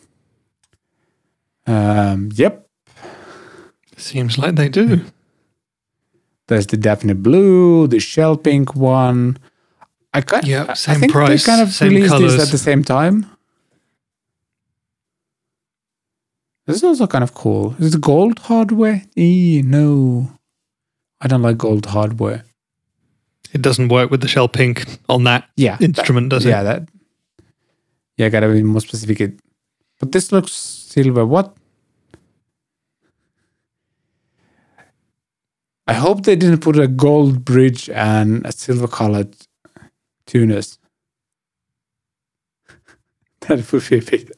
Um, 1.66 2.28
yep, 2.34 2.68
Seems 3.96 4.38
like 4.38 4.54
they 4.54 4.68
do. 4.68 5.00
There's 6.46 6.66
the 6.66 6.76
Daphne 6.76 7.14
Blue, 7.14 7.86
the 7.86 8.00
Shell 8.00 8.38
Pink 8.38 8.74
one. 8.74 9.38
I 10.14 10.20
kind, 10.20 10.46
Yeah, 10.46 10.66
I 10.68 10.74
think 10.74 11.12
price, 11.12 11.44
they 11.44 11.50
kind 11.50 11.62
of 11.62 11.72
same 11.74 11.94
released 11.94 12.18
these 12.18 12.38
at 12.38 12.48
the 12.48 12.58
same 12.58 12.84
time. 12.84 13.26
This 16.68 16.76
is 16.76 16.84
also 16.84 17.06
kind 17.06 17.24
of 17.24 17.32
cool. 17.32 17.74
Is 17.78 17.94
it 17.94 18.00
gold 18.02 18.40
hardware? 18.40 19.02
E 19.16 19.62
no, 19.64 20.30
I 21.18 21.26
don't 21.26 21.40
like 21.40 21.56
gold 21.56 21.86
hardware. 21.86 22.44
It 23.54 23.62
doesn't 23.62 23.88
work 23.88 24.10
with 24.10 24.20
the 24.20 24.28
shell 24.28 24.48
pink 24.48 24.84
on 25.08 25.24
that 25.24 25.48
Yeah, 25.56 25.78
instrument, 25.80 26.28
does 26.28 26.44
it? 26.44 26.50
yeah, 26.50 26.62
that. 26.64 26.86
Yeah, 28.18 28.28
gotta 28.28 28.48
be 28.52 28.62
more 28.62 28.82
specific. 28.82 29.38
But 29.98 30.12
this 30.12 30.30
looks 30.30 30.52
silver. 30.52 31.24
What? 31.24 31.56
I 35.86 35.94
hope 35.94 36.24
they 36.24 36.36
didn't 36.36 36.60
put 36.60 36.78
a 36.78 36.86
gold 36.86 37.46
bridge 37.46 37.88
and 37.88 38.44
a 38.46 38.52
silver 38.52 38.88
colored 38.88 39.34
tuners. 40.26 40.78
that 43.40 43.72
would 43.72 43.88
be 43.88 43.98
a 43.98 44.02
bit. 44.02 44.32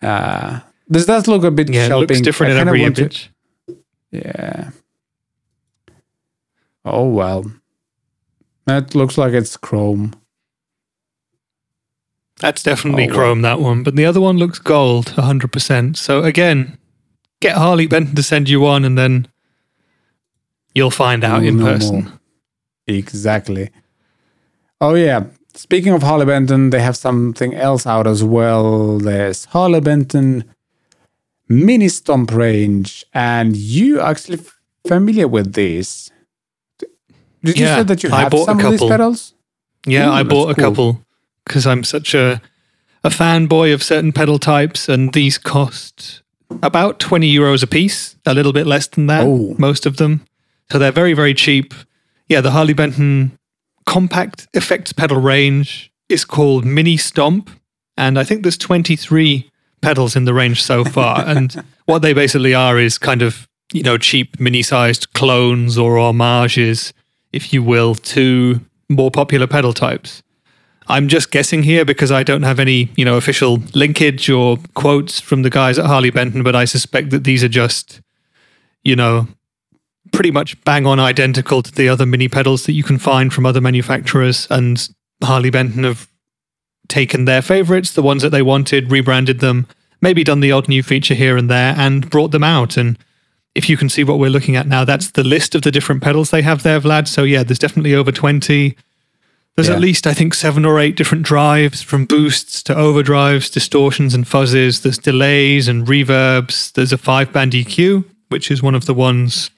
Uh, 0.00 0.60
this 0.92 1.06
does 1.06 1.26
look 1.28 1.44
a 1.44 1.50
bit 1.50 1.68
Yeah, 1.68 1.84
it 1.84 1.88
shell 1.88 2.00
looks 2.00 2.20
different 2.20 2.52
I 2.52 2.60
in 2.60 2.68
every 2.68 2.82
want 2.82 2.96
to- 2.96 3.02
image. 3.02 3.30
yeah. 4.10 4.70
Oh 6.84 7.08
well. 7.08 7.50
That 8.66 8.94
looks 8.94 9.16
like 9.18 9.32
it's 9.32 9.56
chrome. 9.56 10.12
That's 12.40 12.62
definitely 12.62 13.08
Oh, 13.08 13.14
chrome, 13.14 13.42
that 13.42 13.60
one. 13.60 13.82
But 13.82 13.94
the 13.96 14.04
other 14.04 14.20
one 14.20 14.36
looks 14.36 14.58
gold, 14.58 15.06
100%. 15.16 15.96
So 15.96 16.22
again, 16.24 16.76
get 17.40 17.56
Harley 17.56 17.86
Benton 17.86 18.14
to 18.16 18.22
send 18.22 18.48
you 18.48 18.60
one 18.60 18.84
and 18.84 18.98
then 18.98 19.28
you'll 20.74 20.90
find 20.90 21.22
out 21.24 21.42
You'll 21.42 21.52
in 21.54 21.58
know 21.58 21.64
person. 21.66 22.04
more. 22.04 22.12
Exactly. 22.88 23.70
Oh 24.80 24.94
yeah. 24.94 25.24
Speaking 25.54 25.92
of 25.92 26.02
Harley 26.02 26.24
Benton, 26.26 26.70
they 26.70 26.80
have 26.80 26.96
something 26.96 27.54
else 27.54 27.86
out 27.86 28.06
as 28.06 28.24
well. 28.24 28.98
There's 28.98 29.44
Harley 29.46 29.80
Benton 29.80 30.44
Mini 31.52 31.88
Stomp 31.88 32.32
Range, 32.32 33.04
and 33.12 33.56
you 33.56 34.00
actually 34.00 34.38
familiar 34.86 35.28
with 35.28 35.52
these? 35.52 36.10
D- 36.78 36.86
Did 37.44 37.58
you 37.58 37.64
Yeah, 37.66 37.76
say 37.78 37.82
that 37.84 38.02
you 38.02 38.10
I 38.10 38.20
have 38.22 38.32
some 38.32 38.58
of 38.60 38.70
these 38.70 38.80
pedals? 38.88 39.34
Yeah, 39.86 40.08
Ooh, 40.08 40.12
I 40.12 40.22
bought 40.22 40.50
a 40.50 40.54
cool. 40.54 40.64
couple 40.64 41.04
because 41.44 41.66
I'm 41.66 41.84
such 41.84 42.14
a 42.14 42.40
a 43.04 43.08
fanboy 43.10 43.74
of 43.74 43.82
certain 43.82 44.12
pedal 44.12 44.38
types, 44.38 44.88
and 44.88 45.12
these 45.12 45.36
cost 45.38 46.22
about 46.62 46.98
20 47.00 47.26
euros 47.34 47.62
a 47.62 47.66
piece, 47.66 48.14
a 48.26 48.32
little 48.34 48.52
bit 48.52 48.66
less 48.66 48.86
than 48.86 49.06
that, 49.08 49.24
Oh. 49.26 49.54
most 49.58 49.86
of 49.86 49.96
them. 49.96 50.20
So 50.70 50.78
they're 50.78 50.92
very, 50.92 51.12
very 51.14 51.34
cheap. 51.34 51.74
Yeah, 52.28 52.40
the 52.42 52.52
Harley 52.52 52.74
Benton 52.74 53.32
compact 53.86 54.46
effects 54.54 54.92
pedal 54.92 55.20
range 55.20 55.90
is 56.08 56.24
called 56.24 56.64
Mini 56.64 56.96
Stomp, 56.96 57.50
and 57.96 58.18
I 58.18 58.24
think 58.24 58.42
there's 58.42 58.56
23 58.58 59.50
pedals 59.82 60.16
in 60.16 60.24
the 60.24 60.32
range 60.32 60.62
so 60.62 60.84
far. 60.84 61.22
and 61.26 61.62
what 61.84 62.00
they 62.00 62.12
basically 62.14 62.54
are 62.54 62.78
is 62.78 62.96
kind 62.96 63.20
of, 63.20 63.46
you 63.72 63.82
know, 63.82 63.98
cheap 63.98 64.40
mini 64.40 64.62
sized 64.62 65.12
clones 65.12 65.76
or 65.76 65.98
homages, 65.98 66.94
if 67.32 67.52
you 67.52 67.62
will, 67.62 67.94
to 67.94 68.60
more 68.88 69.10
popular 69.10 69.46
pedal 69.46 69.72
types. 69.72 70.22
I'm 70.88 71.08
just 71.08 71.30
guessing 71.30 71.62
here 71.62 71.84
because 71.84 72.10
I 72.10 72.22
don't 72.22 72.42
have 72.42 72.58
any, 72.58 72.90
you 72.96 73.04
know, 73.04 73.16
official 73.16 73.62
linkage 73.74 74.28
or 74.28 74.58
quotes 74.74 75.20
from 75.20 75.42
the 75.42 75.50
guys 75.50 75.78
at 75.78 75.86
Harley 75.86 76.10
Benton, 76.10 76.42
but 76.42 76.56
I 76.56 76.64
suspect 76.64 77.10
that 77.10 77.24
these 77.24 77.44
are 77.44 77.48
just, 77.48 78.00
you 78.82 78.96
know, 78.96 79.28
pretty 80.12 80.30
much 80.30 80.62
bang 80.64 80.86
on 80.86 81.00
identical 81.00 81.62
to 81.62 81.72
the 81.72 81.88
other 81.88 82.04
mini 82.04 82.28
pedals 82.28 82.64
that 82.64 82.72
you 82.72 82.82
can 82.82 82.98
find 82.98 83.32
from 83.32 83.46
other 83.46 83.60
manufacturers. 83.60 84.46
And 84.50 84.88
Harley 85.22 85.50
Benton 85.50 85.84
have 85.84 86.08
taken 86.92 87.24
their 87.24 87.42
favorites, 87.42 87.92
the 87.92 88.02
ones 88.02 88.22
that 88.22 88.30
they 88.30 88.42
wanted, 88.42 88.92
rebranded 88.92 89.40
them, 89.40 89.66
maybe 90.02 90.22
done 90.22 90.40
the 90.40 90.52
odd 90.52 90.68
new 90.68 90.82
feature 90.82 91.14
here 91.14 91.38
and 91.38 91.48
there, 91.48 91.74
and 91.76 92.10
brought 92.10 92.30
them 92.32 92.44
out. 92.44 92.76
And 92.76 92.98
if 93.54 93.70
you 93.70 93.78
can 93.78 93.88
see 93.88 94.04
what 94.04 94.18
we're 94.18 94.30
looking 94.30 94.56
at 94.56 94.66
now, 94.66 94.84
that's 94.84 95.10
the 95.12 95.24
list 95.24 95.54
of 95.54 95.62
the 95.62 95.70
different 95.70 96.02
pedals 96.02 96.30
they 96.30 96.42
have 96.42 96.62
there, 96.62 96.80
Vlad. 96.80 97.08
So 97.08 97.22
yeah, 97.22 97.42
there's 97.42 97.58
definitely 97.58 97.94
over 97.94 98.12
20. 98.12 98.76
There's 99.56 99.68
Yeah. 99.68 99.74
at 99.74 99.80
least, 99.80 100.06
I 100.06 100.14
think, 100.14 100.34
seven 100.34 100.64
or 100.64 100.78
eight 100.78 100.96
different 100.96 101.24
drives 101.24 101.82
from 101.82 102.04
boosts 102.04 102.62
to 102.64 102.74
overdrives, 102.74 103.50
distortions 103.50 104.14
and 104.14 104.24
fuzzes. 104.24 104.82
There's 104.82 104.98
delays 104.98 105.68
and 105.68 105.86
reverbs. 105.86 106.72
There's 106.72 106.92
a 106.92 106.98
five 106.98 107.32
band 107.32 107.52
EQ, 107.54 108.04
which 108.28 108.50
is 108.50 108.62
one 108.62 108.74
of 108.74 108.86
the 108.86 108.94
ones 108.94 109.50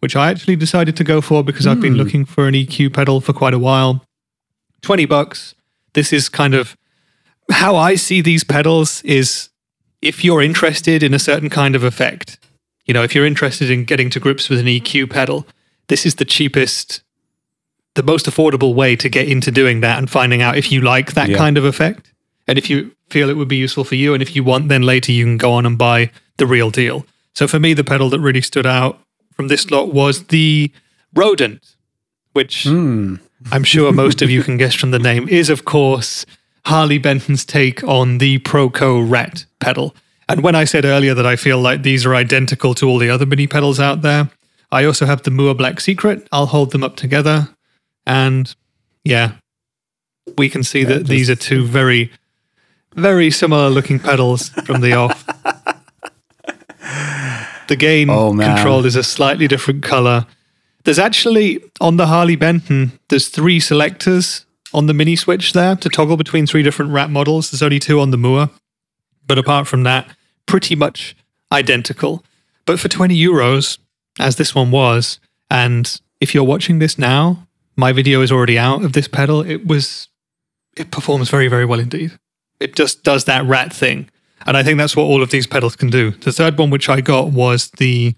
which 0.00 0.16
I 0.16 0.30
actually 0.30 0.56
decided 0.56 0.96
to 0.96 1.04
go 1.04 1.20
for 1.20 1.44
because 1.44 1.66
I've 1.66 1.80
been 1.80 1.92
hmm. 1.92 1.98
looking 1.98 2.24
for 2.24 2.48
an 2.48 2.54
EQ 2.54 2.92
pedal 2.94 3.20
for 3.20 3.32
quite 3.32 3.54
a 3.54 3.58
while. 3.58 4.02
20 4.82 5.04
bucks. 5.04 5.54
This 5.92 6.12
is 6.12 6.28
kind 6.28 6.54
of 6.54 6.76
how 7.50 7.76
I 7.76 7.94
see 7.96 8.20
these 8.20 8.44
pedals 8.44 9.02
is 9.02 9.48
if 10.02 10.24
you're 10.24 10.42
interested 10.42 11.02
in 11.02 11.12
a 11.14 11.18
certain 11.18 11.50
kind 11.50 11.74
of 11.76 11.84
effect, 11.84 12.38
you 12.86 12.94
know, 12.94 13.02
if 13.02 13.14
you're 13.14 13.26
interested 13.26 13.70
in 13.70 13.84
getting 13.84 14.10
to 14.10 14.20
grips 14.20 14.48
with 14.48 14.58
an 14.58 14.66
EQ 14.66 15.10
pedal, 15.10 15.46
this 15.88 16.06
is 16.06 16.14
the 16.16 16.24
cheapest, 16.24 17.02
the 17.94 18.02
most 18.02 18.26
affordable 18.26 18.74
way 18.74 18.96
to 18.96 19.08
get 19.08 19.28
into 19.28 19.50
doing 19.50 19.80
that 19.80 19.98
and 19.98 20.08
finding 20.10 20.42
out 20.42 20.56
if 20.56 20.70
you 20.72 20.80
like 20.80 21.12
that 21.14 21.28
Yeah. 21.28 21.36
kind 21.36 21.58
of 21.58 21.64
effect. 21.64 22.12
And 22.46 22.58
if 22.58 22.70
you 22.70 22.92
feel 23.10 23.28
it 23.28 23.36
would 23.36 23.48
be 23.48 23.56
useful 23.56 23.84
for 23.84 23.94
you, 23.96 24.14
and 24.14 24.22
if 24.22 24.34
you 24.34 24.42
want, 24.42 24.68
then 24.68 24.82
later 24.82 25.12
you 25.12 25.24
can 25.24 25.36
go 25.36 25.52
on 25.52 25.66
and 25.66 25.76
buy 25.76 26.10
the 26.38 26.46
real 26.46 26.70
deal. 26.70 27.06
So 27.34 27.46
for 27.46 27.60
me, 27.60 27.74
the 27.74 27.84
pedal 27.84 28.08
that 28.10 28.20
really 28.20 28.40
stood 28.40 28.66
out 28.66 28.98
from 29.32 29.48
this 29.48 29.70
lot 29.70 29.92
was 29.92 30.24
the 30.24 30.70
Rodent, 31.14 31.62
which 32.32 32.64
Hmm. 32.64 33.16
I'm 33.52 33.64
sure 33.64 33.92
most 33.92 34.20
of 34.22 34.30
you 34.30 34.42
can 34.42 34.56
guess 34.56 34.74
from 34.74 34.90
the 34.90 34.98
name, 34.98 35.28
is 35.28 35.48
of 35.50 35.64
course 35.64 36.24
Harley 36.66 36.98
Benton's 36.98 37.44
take 37.44 37.82
on 37.84 38.18
the 38.18 38.38
Proco 38.40 39.08
Rat 39.08 39.44
pedal. 39.60 39.94
And 40.28 40.42
when 40.42 40.54
I 40.54 40.64
said 40.64 40.84
earlier 40.84 41.14
that 41.14 41.26
I 41.26 41.36
feel 41.36 41.58
like 41.60 41.82
these 41.82 42.06
are 42.06 42.14
identical 42.14 42.74
to 42.76 42.88
all 42.88 42.98
the 42.98 43.10
other 43.10 43.26
mini 43.26 43.46
pedals 43.46 43.80
out 43.80 44.02
there, 44.02 44.30
I 44.70 44.84
also 44.84 45.06
have 45.06 45.22
the 45.22 45.30
Mooer 45.30 45.54
Black 45.54 45.80
Secret. 45.80 46.28
I'll 46.30 46.46
hold 46.46 46.70
them 46.70 46.84
up 46.84 46.94
together. 46.96 47.48
And 48.06 48.54
yeah, 49.04 49.32
we 50.38 50.48
can 50.48 50.62
see 50.62 50.84
that 50.84 51.06
these 51.06 51.28
are 51.28 51.34
two 51.34 51.64
very, 51.66 52.12
very 52.94 53.30
similar 53.30 53.68
looking 53.70 53.98
pedals 53.98 54.50
from 54.50 54.80
the 54.80 54.92
off. 54.94 55.26
The 57.68 57.76
gain 57.76 58.10
Oh, 58.10 58.32
man. 58.32 58.56
control 58.56 58.84
is 58.84 58.96
a 58.96 59.02
slightly 59.04 59.46
different 59.46 59.84
color. 59.84 60.26
There's 60.82 60.98
actually 60.98 61.62
on 61.80 61.98
the 61.98 62.08
Harley 62.08 62.34
Benton, 62.34 62.98
there's 63.10 63.28
three 63.28 63.60
selectors 63.60 64.44
on 64.72 64.86
the 64.86 64.94
mini 64.94 65.16
switch 65.16 65.52
there 65.52 65.76
to 65.76 65.88
toggle 65.88 66.16
between 66.16 66.46
three 66.46 66.62
different 66.62 66.92
rat 66.92 67.10
models. 67.10 67.50
There's 67.50 67.62
only 67.62 67.78
two 67.78 68.00
on 68.00 68.10
the 68.10 68.18
Mooer. 68.18 68.50
But 69.26 69.38
apart 69.38 69.66
from 69.66 69.82
that, 69.84 70.08
pretty 70.46 70.74
much 70.74 71.16
identical. 71.52 72.24
But 72.66 72.80
for 72.80 72.88
20 72.88 73.16
euros, 73.16 73.78
as 74.18 74.36
this 74.36 74.54
one 74.54 74.70
was, 74.70 75.20
and 75.50 76.00
if 76.20 76.34
you're 76.34 76.44
watching 76.44 76.78
this 76.78 76.98
now, 76.98 77.46
my 77.76 77.92
video 77.92 78.20
is 78.20 78.30
already 78.30 78.58
out 78.58 78.84
of 78.84 78.92
this 78.92 79.08
pedal. 79.08 79.40
It 79.40 79.66
was, 79.66 80.08
it 80.76 80.90
performs 80.90 81.30
very, 81.30 81.48
very 81.48 81.64
well 81.64 81.80
indeed. 81.80 82.18
It 82.60 82.76
just 82.76 83.02
does 83.02 83.24
that 83.24 83.44
rat 83.44 83.72
thing. 83.72 84.10
And 84.46 84.56
I 84.56 84.62
think 84.62 84.78
that's 84.78 84.96
what 84.96 85.04
all 85.04 85.22
of 85.22 85.30
these 85.30 85.46
pedals 85.46 85.76
can 85.76 85.90
do. 85.90 86.12
The 86.12 86.32
third 86.32 86.58
one, 86.58 86.70
which 86.70 86.88
I 86.88 87.00
got, 87.00 87.30
was 87.30 87.70
the 87.78 88.14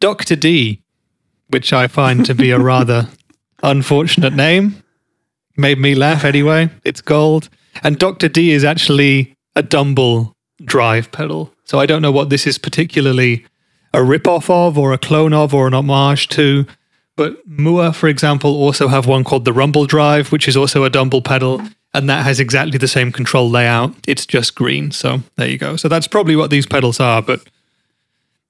Dr. 0.00 0.36
D, 0.36 0.82
which 1.48 1.72
I 1.72 1.86
find 1.86 2.24
to 2.26 2.34
be 2.34 2.50
a 2.50 2.58
rather 2.74 3.08
unfortunate 3.62 4.34
name. 4.34 4.82
Made 5.56 5.78
me 5.78 5.94
laugh 5.94 6.24
anyway. 6.24 6.70
It's 6.84 7.00
gold. 7.00 7.48
And 7.82 7.98
Dr. 7.98 8.28
D 8.28 8.52
is 8.52 8.64
actually 8.64 9.36
a 9.54 9.62
Dumble 9.62 10.34
drive 10.64 11.10
pedal. 11.12 11.52
So 11.64 11.78
I 11.80 11.86
don't 11.86 12.02
know 12.02 12.12
what 12.12 12.30
this 12.30 12.46
is 12.46 12.58
particularly 12.58 13.44
a 13.92 14.02
rip-off 14.02 14.50
of 14.50 14.76
or 14.78 14.92
a 14.92 14.98
clone 14.98 15.32
of 15.32 15.54
or 15.54 15.66
an 15.66 15.74
homage 15.74 16.28
to. 16.28 16.66
But 17.16 17.36
Mooer, 17.48 17.92
for 17.92 18.08
example, 18.08 18.50
also 18.50 18.88
have 18.88 19.06
one 19.06 19.24
called 19.24 19.44
the 19.46 19.52
Rumble 19.52 19.86
Drive, 19.86 20.30
which 20.32 20.46
is 20.48 20.56
also 20.56 20.84
a 20.84 20.90
Dumble 20.90 21.22
pedal, 21.22 21.62
and 21.94 22.10
that 22.10 22.24
has 22.24 22.38
exactly 22.40 22.76
the 22.76 22.88
same 22.88 23.10
control 23.10 23.48
layout. 23.48 23.94
It's 24.06 24.26
just 24.26 24.54
green. 24.54 24.90
So 24.90 25.22
there 25.36 25.48
you 25.48 25.56
go. 25.56 25.76
So 25.76 25.88
that's 25.88 26.06
probably 26.06 26.36
what 26.36 26.50
these 26.50 26.66
pedals 26.66 27.00
are. 27.00 27.22
But 27.22 27.40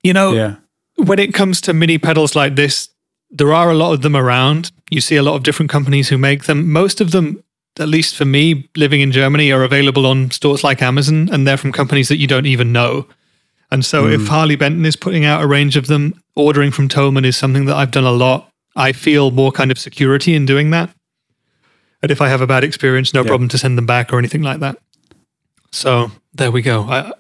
you 0.03 0.13
know, 0.13 0.33
Yeah. 0.33 0.57
when 0.97 1.19
it 1.21 1.33
comes 1.33 1.61
to 1.63 1.73
mini 1.73 1.99
pedals 1.99 2.35
like 2.35 2.57
this, 2.57 2.89
there 3.31 3.53
are 3.53 3.71
a 3.71 3.75
lot 3.75 3.93
of 3.93 4.03
them 4.03 4.17
around. 4.17 4.71
You 4.91 5.01
see 5.01 5.17
a 5.17 5.23
lot 5.23 5.35
of 5.35 5.43
different 5.43 5.71
companies 5.71 6.09
who 6.09 6.19
make 6.19 6.45
them. 6.45 6.73
Most 6.73 7.01
of 7.01 7.11
them, 7.11 7.43
at 7.79 7.89
least 7.89 8.17
for 8.17 8.25
me, 8.25 8.69
living 8.77 9.01
in 9.01 9.13
Germany, 9.13 9.51
are 9.53 9.65
available 9.65 10.07
on 10.07 10.31
stores 10.31 10.63
like 10.63 10.83
Amazon, 10.83 11.29
and 11.33 11.47
they're 11.47 11.57
from 11.57 11.73
companies 11.73 12.09
that 12.09 12.19
you 12.19 12.27
don't 12.27 12.47
even 12.47 12.73
know. 12.73 13.07
And 13.71 13.85
so, 13.85 14.07
if 14.07 14.21
hmm. 14.21 14.27
Harley 14.29 14.57
Benton 14.57 14.87
is 14.87 14.95
putting 14.97 15.25
out 15.25 15.43
a 15.43 15.47
range 15.47 15.77
of 15.77 15.89
them, 15.89 16.23
ordering 16.37 16.71
from 16.71 16.89
Thomann 16.89 17.25
is 17.25 17.37
something 17.37 17.65
that 17.65 17.77
I've 17.77 17.91
done 17.91 18.05
a 18.05 18.13
lot. 18.13 18.51
I 18.77 18.93
feel 18.93 19.31
more 19.31 19.51
kind 19.51 19.71
of 19.71 19.79
security 19.79 20.35
in 20.35 20.47
doing 20.47 20.71
that. 20.71 20.91
And 22.03 22.13
if 22.13 22.21
I 22.21 22.29
have 22.29 22.43
a 22.43 22.47
bad 22.47 22.63
experience, 22.63 23.13
no 23.13 23.23
Yeah. 23.23 23.29
problem 23.29 23.49
to 23.49 23.59
send 23.59 23.77
them 23.77 23.87
back 23.87 24.13
or 24.13 24.19
anything 24.19 24.43
like 24.43 24.61
that. 24.61 24.79
So 25.73 26.13
there 26.35 26.51
we 26.53 26.63
go. 26.63 26.83
I 26.83 27.13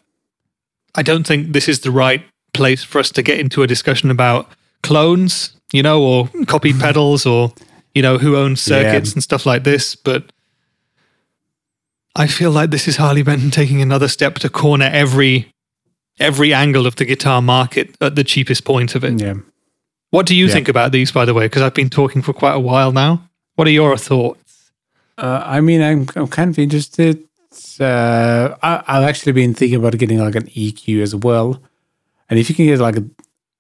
I 0.94 1.02
don't 1.02 1.26
think 1.26 1.52
this 1.52 1.68
is 1.68 1.80
the 1.80 1.90
right 1.90 2.22
place 2.54 2.84
for 2.84 2.98
us 2.98 3.10
to 3.10 3.22
get 3.22 3.38
into 3.38 3.62
a 3.62 3.66
discussion 3.66 4.10
about 4.10 4.50
clones, 4.82 5.55
you 5.72 5.82
know, 5.82 6.02
or 6.02 6.28
copied 6.46 6.78
pedals 6.80 7.26
or 7.26 7.52
you 7.94 8.02
know, 8.02 8.18
who 8.18 8.36
owns 8.36 8.60
circuits 8.60 9.10
Yeah. 9.10 9.14
and 9.14 9.22
stuff 9.22 9.46
like 9.46 9.64
this. 9.64 9.96
But 9.96 10.24
I 12.14 12.26
feel 12.26 12.50
like 12.50 12.70
this 12.70 12.88
is 12.88 12.96
Harley 12.96 13.22
Benton 13.22 13.50
taking 13.50 13.82
another 13.82 14.08
step 14.08 14.36
to 14.36 14.48
corner 14.48 14.88
every 14.92 15.52
every 16.18 16.54
angle 16.54 16.86
of 16.86 16.96
the 16.96 17.04
guitar 17.04 17.42
market 17.42 17.94
at 18.00 18.14
the 18.16 18.24
cheapest 18.24 18.64
point 18.64 18.94
of 18.94 19.04
it. 19.04 19.20
Yeah. 19.20 19.34
What 20.10 20.24
do 20.26 20.34
you 20.34 20.46
Yeah. 20.46 20.52
think 20.52 20.68
about 20.68 20.92
these, 20.92 21.12
by 21.12 21.24
the 21.26 21.34
way? 21.34 21.44
Because 21.46 21.60
I've 21.62 21.74
been 21.74 21.90
talking 21.90 22.22
for 22.22 22.32
quite 22.32 22.54
a 22.54 22.60
while 22.60 22.90
now. 22.92 23.28
What 23.56 23.68
are 23.68 23.70
your 23.72 23.96
thoughts? 23.98 24.70
Uh, 25.18 25.42
I 25.44 25.60
mean, 25.60 25.82
I'm, 25.82 26.06
I'm 26.16 26.28
kind 26.28 26.50
of 26.50 26.58
interested. 26.58 27.22
Uh, 27.80 28.54
I, 28.62 28.82
I've 28.86 29.04
actually 29.08 29.32
been 29.32 29.52
thinking 29.54 29.78
about 29.78 29.96
getting 29.98 30.18
like 30.18 30.34
an 30.36 30.46
EQ 30.46 31.02
as 31.02 31.14
well. 31.14 31.60
And 32.30 32.38
if 32.38 32.48
you 32.48 32.54
can 32.54 32.66
get 32.66 32.78
like 32.78 32.96
a, 32.96 33.04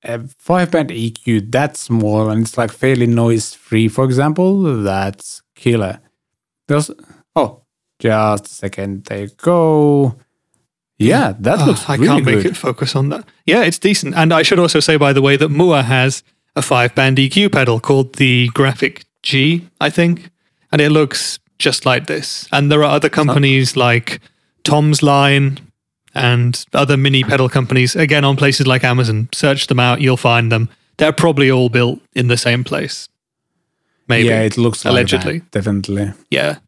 a 0.08 0.26
five 0.38 0.70
band 0.70 0.90
EQ 0.90 1.50
that 1.52 1.76
small 1.76 2.28
and 2.30 2.42
it's 2.42 2.56
like 2.56 2.72
fairly 2.72 3.06
noise 3.06 3.54
free, 3.54 3.88
for 3.88 4.04
example, 4.04 4.82
that's 4.82 5.42
killer. 5.54 6.00
There's, 6.68 6.90
oh, 7.34 7.62
just 7.98 8.46
a 8.46 8.48
second. 8.48 9.04
There 9.04 9.20
you 9.20 9.28
go. 9.36 10.16
Yeah, 10.98 11.34
that 11.40 11.60
Oh, 11.60 11.64
looks 11.66 11.88
I 11.88 11.94
really 11.96 12.06
can't 12.08 12.24
make 12.24 12.36
good. 12.36 12.46
it 12.46 12.56
focus 12.56 12.96
on 12.96 13.10
that. 13.10 13.26
Yeah, 13.44 13.62
it's 13.62 13.78
decent. 13.78 14.14
And 14.14 14.32
I 14.32 14.42
should 14.42 14.58
also 14.58 14.80
say, 14.80 14.96
by 14.96 15.12
the 15.12 15.20
way, 15.22 15.36
that 15.36 15.50
Mooer 15.50 15.82
has 15.82 16.22
a 16.54 16.62
five 16.62 16.94
band 16.94 17.18
EQ 17.18 17.52
pedal 17.52 17.80
called 17.80 18.14
the 18.16 18.48
Graphic 18.54 19.04
G, 19.22 19.68
I 19.80 19.90
think. 19.90 20.30
And 20.72 20.80
it 20.80 20.90
looks 20.90 21.38
just 21.58 21.84
like 21.86 22.06
this. 22.06 22.48
And 22.50 22.70
there 22.72 22.82
are 22.82 22.90
other 22.90 23.08
companies 23.10 23.76
like 23.76 24.20
Tomsline 24.64 25.58
and 26.16 26.64
other 26.72 26.96
mini 26.96 27.22
pedal 27.22 27.48
companies, 27.48 27.94
again, 27.94 28.24
on 28.24 28.36
places 28.36 28.66
like 28.66 28.82
Amazon. 28.84 29.28
Search 29.34 29.66
them 29.66 29.78
out, 29.78 30.00
you'll 30.00 30.16
find 30.16 30.50
them. 30.50 30.68
They're 30.96 31.12
probably 31.12 31.50
all 31.50 31.68
built 31.68 32.00
in 32.14 32.28
the 32.28 32.36
same 32.36 32.64
place. 32.64 33.08
Maybe. 34.08 34.28
Yeah, 34.28 34.40
it 34.42 34.56
looks 34.56 34.84
like 34.84 34.92
Allegedly. 34.92 35.38
that, 35.40 35.50
definitely. 35.50 36.12
yeah. 36.30 36.58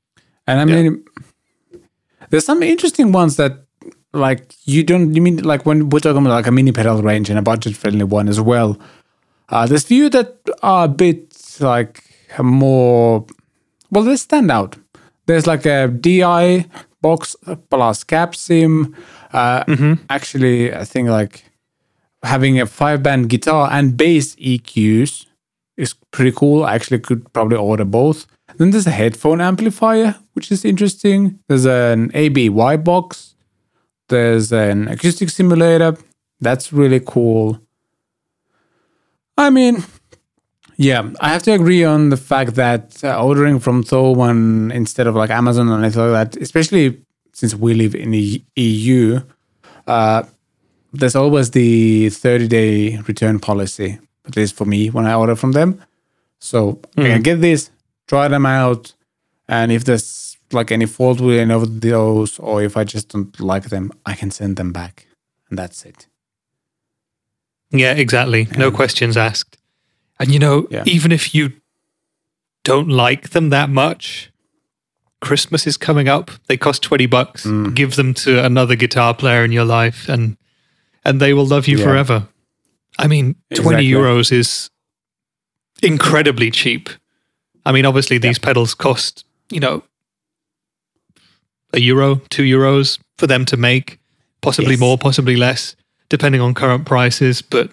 And 0.46 0.60
I 0.60 0.64
mean, 0.64 1.04
there's 2.30 2.44
some 2.44 2.62
interesting 2.62 3.12
ones 3.12 3.36
that, 3.36 3.64
like, 4.12 4.54
you 4.64 4.82
don't, 4.82 5.14
you 5.14 5.22
mean, 5.22 5.42
like, 5.42 5.64
when 5.66 5.88
we're 5.88 6.00
talking 6.00 6.18
about 6.22 6.30
like 6.30 6.46
a 6.46 6.52
mini 6.52 6.72
pedal 6.72 7.02
range 7.02 7.30
and 7.30 7.38
a 7.38 7.42
budget 7.42 7.76
friendly 7.76 8.04
one 8.04 8.28
as 8.28 8.40
well, 8.40 8.78
uh, 9.50 9.66
there's 9.66 9.84
few 9.84 10.10
that 10.10 10.36
are 10.62 10.84
a 10.84 10.88
bit 10.88 11.34
like 11.60 12.02
more, 12.42 13.24
well, 13.90 14.04
they 14.04 14.16
stand 14.16 14.50
out. 14.50 14.76
There's 15.26 15.46
like 15.46 15.66
a 15.66 15.88
DI 15.88 16.66
box 17.00 17.36
plus 17.70 18.04
cap 18.04 18.34
sim. 18.34 18.96
Uh, 19.32 19.96
Actually, 20.08 20.74
I 20.74 20.84
think 20.84 21.08
like 21.08 21.44
having 22.22 22.60
a 22.60 22.66
five 22.66 23.02
band 23.02 23.28
guitar 23.28 23.68
and 23.70 23.96
bass 23.96 24.34
EQs 24.36 25.26
is 25.76 25.94
pretty 26.10 26.32
cool. 26.32 26.64
I 26.64 26.74
actually 26.74 27.00
could 27.00 27.32
probably 27.32 27.56
order 27.56 27.84
both. 27.84 28.26
Then 28.56 28.70
there's 28.70 28.86
a 28.86 28.90
headphone 28.90 29.40
amplifier, 29.40 30.16
which 30.32 30.50
is 30.50 30.64
interesting. 30.64 31.38
There's 31.48 31.66
an 31.66 32.10
ABY 32.14 32.82
box. 32.82 33.34
There's 34.08 34.52
an 34.52 34.88
acoustic 34.88 35.30
simulator. 35.30 35.96
That's 36.40 36.72
really 36.72 37.00
cool. 37.00 37.60
I 39.36 39.50
mean, 39.50 39.84
yeah, 40.76 41.10
I 41.20 41.28
have 41.28 41.42
to 41.44 41.52
agree 41.52 41.84
on 41.84 42.10
the 42.10 42.16
fact 42.16 42.54
that 42.54 43.02
uh, 43.04 43.22
ordering 43.22 43.60
from 43.60 43.84
Thomann 43.84 44.72
instead 44.72 45.06
of 45.06 45.14
like 45.14 45.30
Amazon 45.30 45.68
or 45.68 45.78
anything 45.78 46.10
like 46.10 46.32
that, 46.32 46.42
especially 46.42 47.04
since 47.38 47.54
we 47.54 47.72
live 47.74 47.94
in 47.94 48.10
the 48.10 48.42
EU, 48.56 49.20
uh, 49.86 50.22
there's 50.92 51.14
always 51.14 51.50
the 51.52 52.10
30 52.10 52.48
day 52.48 52.96
return 53.06 53.38
policy, 53.38 53.98
at 54.26 54.36
least 54.36 54.56
for 54.56 54.64
me 54.64 54.88
when 54.90 55.06
I 55.06 55.14
order 55.14 55.36
from 55.36 55.52
them. 55.52 55.80
So 56.40 56.80
I 56.96 57.02
can 57.02 57.22
get 57.22 57.40
this, 57.40 57.70
try 58.08 58.26
them 58.28 58.44
out, 58.44 58.92
and 59.48 59.70
if 59.70 59.84
there's 59.84 60.36
like 60.52 60.72
any 60.72 60.86
fault 60.86 61.20
with 61.20 61.38
any 61.38 61.54
of 61.54 61.80
those, 61.80 62.40
or 62.40 62.60
if 62.62 62.76
I 62.76 62.82
just 62.84 63.08
don't 63.10 63.38
like 63.38 63.68
them, 63.68 63.92
I 64.04 64.14
can 64.14 64.30
send 64.32 64.56
them 64.56 64.72
back, 64.72 65.06
and 65.48 65.56
that's 65.58 65.84
it. 65.84 66.08
Yeah, 67.70 67.92
exactly. 67.92 68.48
No 68.56 68.70
questions 68.72 69.16
asked. 69.16 69.58
And 70.18 70.32
you 70.32 70.38
know, 70.40 70.66
Yeah. 70.70 70.82
even 70.86 71.12
if 71.12 71.34
you 71.34 71.52
don't 72.64 72.88
like 72.88 73.30
them 73.30 73.50
that 73.50 73.70
much, 73.70 74.27
Christmas 75.20 75.66
is 75.66 75.76
coming 75.76 76.08
up. 76.08 76.30
They 76.46 76.56
cost 76.56 76.82
20 76.82 77.06
bucks. 77.06 77.44
Mm. 77.44 77.74
Give 77.74 77.96
them 77.96 78.14
to 78.14 78.44
another 78.44 78.76
guitar 78.76 79.14
player 79.14 79.44
in 79.44 79.52
your 79.52 79.64
life 79.64 80.08
and 80.08 80.36
and 81.04 81.20
they 81.20 81.32
will 81.32 81.46
love 81.46 81.66
you 81.66 81.78
Yeah. 81.78 81.84
forever. 81.84 82.28
I 82.98 83.06
mean, 83.06 83.34
20 83.54 83.86
Exactly. 83.86 83.86
euros 83.88 84.32
is 84.32 84.70
incredibly 85.82 86.50
cheap. 86.50 86.90
I 87.64 87.72
mean, 87.72 87.86
obviously 87.86 88.18
these 88.18 88.38
pedals 88.38 88.74
cost, 88.74 89.24
you 89.50 89.60
know, 89.60 89.82
a 91.72 91.80
euro, 91.80 92.16
2 92.30 92.42
euros 92.42 92.98
for 93.16 93.26
them 93.26 93.44
to 93.46 93.56
make, 93.56 93.98
possibly 94.40 94.72
Yes. 94.72 94.80
more, 94.80 94.98
possibly 94.98 95.36
less, 95.36 95.76
depending 96.08 96.40
on 96.40 96.54
current 96.54 96.84
prices, 96.86 97.42
but 97.42 97.70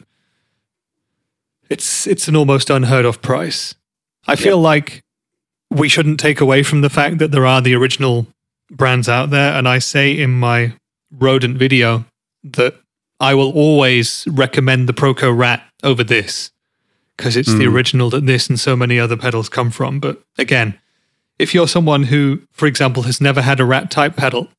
it's 1.69 2.05
it's 2.07 2.27
an 2.27 2.35
almost 2.35 2.69
unheard 2.69 3.05
of 3.05 3.21
price. 3.21 3.75
I 4.27 4.35
feel 4.35 4.59
like 4.59 5.01
we 5.75 5.89
shouldn't 5.89 6.19
take 6.19 6.41
away 6.41 6.63
from 6.63 6.81
the 6.81 6.89
fact 6.89 7.17
that 7.17 7.31
there 7.31 7.45
are 7.45 7.61
the 7.61 7.75
original 7.75 8.27
brands 8.71 9.07
out 9.09 9.29
there 9.29 9.53
and 9.53 9.67
I 9.67 9.79
say 9.79 10.17
in 10.17 10.31
my 10.31 10.73
rodent 11.11 11.57
video 11.57 12.05
that 12.43 12.75
I 13.19 13.33
will 13.33 13.51
always 13.51 14.27
recommend 14.27 14.89
the 14.89 14.93
Proco 14.93 15.35
Rat 15.35 15.63
over 15.83 16.03
this 16.03 16.51
because 17.15 17.37
it's 17.37 17.53
the 17.53 17.65
hmm. 17.65 17.75
original 17.75 18.09
that 18.09 18.25
this 18.25 18.49
and 18.49 18.59
so 18.59 18.75
many 18.75 18.99
other 18.99 19.15
pedals 19.15 19.47
come 19.47 19.71
from. 19.71 19.99
But 19.99 20.21
again, 20.37 20.79
if 21.39 21.53
you're 21.53 21.67
someone 21.67 22.03
who, 22.03 22.41
for 22.51 22.65
example, 22.65 23.03
has 23.03 23.21
never 23.21 23.41
had 23.41 23.59
a 23.59 23.65
rat 23.65 23.91
type 23.91 24.15
pedal 24.15 24.49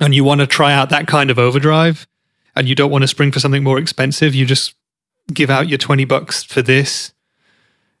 and 0.00 0.14
you 0.14 0.24
want 0.24 0.40
to 0.40 0.46
try 0.46 0.72
out 0.72 0.90
that 0.90 1.06
kind 1.06 1.30
of 1.30 1.38
overdrive 1.38 2.06
and 2.54 2.68
you 2.68 2.74
don't 2.74 2.90
want 2.90 3.02
to 3.02 3.08
spring 3.08 3.32
for 3.32 3.40
something 3.40 3.62
more 3.62 3.78
expensive, 3.78 4.34
you 4.34 4.44
just 4.44 4.74
give 5.32 5.50
out 5.50 5.68
your 5.68 5.78
20 5.78 6.04
bucks 6.04 6.42
for 6.42 6.62
this 6.62 7.12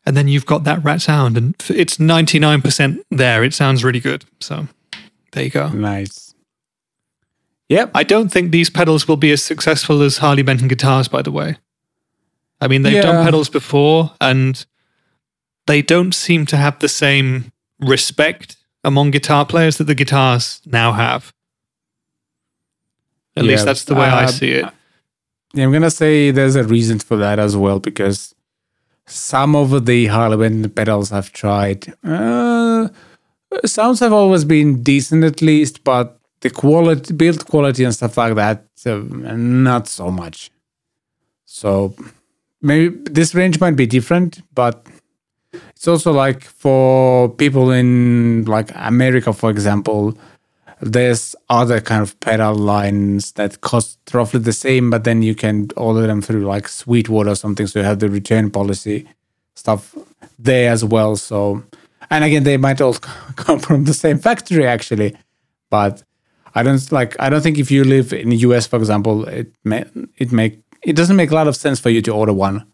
and 0.06 0.16
then 0.16 0.28
you've 0.28 0.46
got 0.46 0.64
that 0.64 0.82
rat 0.84 1.02
sound 1.02 1.36
and 1.36 1.54
it's 1.68 1.96
99% 1.96 3.02
there. 3.10 3.42
It 3.44 3.52
sounds 3.52 3.84
really 3.84 4.00
good. 4.00 4.24
So 4.40 4.68
there 5.32 5.44
you 5.44 5.50
go. 5.50 5.68
Nice. 5.68 6.34
Yep. 7.68 7.90
I 7.94 8.04
don't 8.04 8.28
think 8.30 8.52
these 8.52 8.70
pedals 8.70 9.08
will 9.08 9.16
be 9.16 9.32
as 9.32 9.42
successful 9.44 10.02
as 10.02 10.18
Harley 10.18 10.42
Benton 10.42 10.68
guitars, 10.68 11.08
by 11.08 11.22
the 11.22 11.32
way. 11.32 11.56
I 12.60 12.68
mean, 12.68 12.82
they've 12.82 13.02
done 13.02 13.24
pedals 13.24 13.48
before 13.50 14.12
and 14.20 14.64
they 15.66 15.82
don't 15.82 16.14
seem 16.14 16.46
to 16.46 16.56
have 16.56 16.78
the 16.78 16.88
same 16.88 17.50
respect 17.80 18.56
among 18.84 19.10
guitar 19.10 19.44
players 19.44 19.78
that 19.78 19.84
the 19.84 19.96
guitars 19.96 20.62
now 20.64 20.92
have. 20.92 21.34
At 23.36 23.44
Yeah, 23.44 23.50
least 23.50 23.64
that's 23.64 23.84
the 23.84 23.96
way 23.96 24.06
I 24.06 24.24
uh, 24.24 24.28
see 24.28 24.52
it. 24.52 24.64
Yeah, 25.52 25.64
I'm 25.64 25.72
gonna 25.72 25.90
say 25.90 26.30
there's 26.30 26.54
a 26.56 26.62
reason 26.64 27.00
for 27.00 27.16
that 27.16 27.38
as 27.38 27.56
well 27.56 27.80
because 27.80 28.34
some 29.06 29.54
of 29.54 29.86
the 29.86 30.06
Harley 30.06 30.36
Benton 30.36 30.70
pedals 30.70 31.12
I've 31.12 31.32
tried, 31.32 31.92
uh, 32.04 32.88
sounds 33.64 34.00
have 34.00 34.12
always 34.12 34.44
been 34.44 34.82
decent 34.82 35.24
at 35.24 35.42
least, 35.42 35.84
but 35.84 36.18
the 36.40 36.50
quality, 36.50 37.14
build 37.14 37.46
quality, 37.46 37.84
and 37.84 37.94
stuff 37.94 38.16
like 38.16 38.34
that, 38.34 38.64
uh, 38.84 39.02
not 39.36 39.88
so 39.88 40.10
much. 40.10 40.50
So 41.44 41.94
maybe 42.60 42.96
this 43.10 43.34
range 43.34 43.60
might 43.60 43.76
be 43.76 43.86
different, 43.86 44.42
but 44.54 44.86
it's 45.52 45.88
also 45.88 46.12
like 46.12 46.42
for 46.44 47.28
people 47.28 47.70
in 47.70 48.44
like 48.44 48.70
America, 48.74 49.32
for 49.32 49.50
example, 49.50 50.16
there's 50.80 51.34
other 51.48 51.80
kind 51.80 52.02
of 52.02 52.18
pedal 52.20 52.54
lines 52.54 53.32
that 53.32 53.60
cost 53.62 53.98
roughly 54.12 54.40
the 54.40 54.52
same, 54.52 54.90
but 54.90 55.04
then 55.04 55.22
you 55.22 55.34
can 55.34 55.68
order 55.76 56.06
them 56.06 56.20
through 56.20 56.44
like 56.44 56.68
Sweetwater 56.68 57.30
or 57.30 57.34
something. 57.34 57.66
So 57.66 57.80
you 57.80 57.84
have 57.84 57.98
the 57.98 58.10
return 58.10 58.50
policy 58.50 59.08
stuff 59.54 59.96
there 60.38 60.70
as 60.70 60.84
well. 60.84 61.16
So, 61.16 61.64
and 62.10 62.24
again, 62.24 62.44
they 62.44 62.56
might 62.56 62.80
all 62.80 62.94
come 63.36 63.58
from 63.58 63.84
the 63.84 63.94
same 63.94 64.18
factory 64.18 64.66
actually, 64.66 65.16
but 65.70 66.02
I 66.54 66.62
don't 66.62 66.92
like. 66.92 67.16
I 67.20 67.28
don't 67.28 67.42
think 67.42 67.58
if 67.58 67.70
you 67.70 67.84
live 67.84 68.12
in 68.12 68.30
the 68.30 68.36
US, 68.38 68.66
for 68.66 68.76
example, 68.76 69.26
it 69.28 69.52
may 69.64 69.84
it 70.16 70.32
make 70.32 70.60
it 70.82 70.96
doesn't 70.96 71.16
make 71.16 71.30
a 71.30 71.34
lot 71.34 71.48
of 71.48 71.56
sense 71.56 71.80
for 71.80 71.90
you 71.90 72.02
to 72.02 72.12
order 72.12 72.32
one 72.32 72.66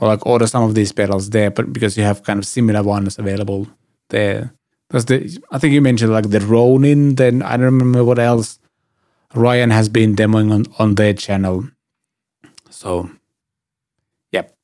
or 0.00 0.08
like 0.08 0.24
order 0.26 0.46
some 0.46 0.62
of 0.62 0.74
these 0.74 0.92
pedals 0.92 1.30
there, 1.30 1.50
but 1.50 1.72
because 1.72 1.96
you 1.96 2.04
have 2.04 2.22
kind 2.22 2.38
of 2.38 2.46
similar 2.46 2.82
ones 2.82 3.18
available 3.18 3.66
there. 4.10 4.52
Because 4.88 5.04
the 5.06 5.38
I 5.50 5.58
think 5.58 5.74
you 5.74 5.82
mentioned 5.82 6.12
like 6.12 6.30
the 6.30 6.40
Ronin. 6.40 7.16
Then 7.16 7.42
I 7.42 7.56
don't 7.56 7.66
remember 7.66 8.04
what 8.04 8.18
else 8.18 8.58
Ryan 9.34 9.70
has 9.70 9.88
been 9.88 10.16
demoing 10.16 10.52
on 10.52 10.66
on 10.78 10.94
their 10.94 11.12
channel. 11.12 11.68
So, 12.70 13.10
yep. 14.32 14.54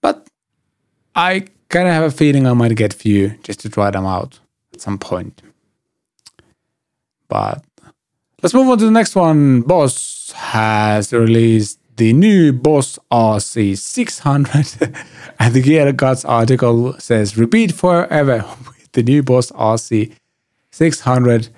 But 0.00 0.28
I 1.14 1.46
kind 1.68 1.88
of 1.88 1.94
have 1.94 2.04
a 2.04 2.10
feeling 2.10 2.46
I 2.46 2.52
might 2.54 2.76
get 2.76 2.94
few 2.94 3.36
just 3.42 3.60
to 3.60 3.68
try 3.68 3.90
them 3.90 4.06
out 4.06 4.40
at 4.72 4.80
some 4.80 4.98
point. 4.98 5.42
But 7.28 7.64
let's 8.42 8.54
move 8.54 8.68
on 8.68 8.78
to 8.78 8.84
the 8.84 8.90
next 8.90 9.14
one. 9.14 9.62
Boss 9.62 10.32
has 10.32 11.12
released 11.12 11.80
the 11.96 12.12
new 12.12 12.52
Boss 12.52 12.98
RC600. 13.10 15.04
and 15.38 15.54
the 15.54 15.62
Gear 15.62 15.92
Gods 15.92 16.24
article 16.24 16.98
says, 16.98 17.36
repeat 17.36 17.72
forever 17.72 18.44
the 18.96 19.02
new 19.04 19.22
Boss 19.22 19.52
RC600. 19.52 21.50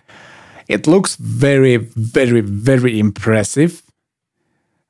It 0.69 0.87
looks 0.87 1.17
very, 1.17 1.77
very, 1.77 2.43
very 2.43 2.99
impressive. 2.99 3.83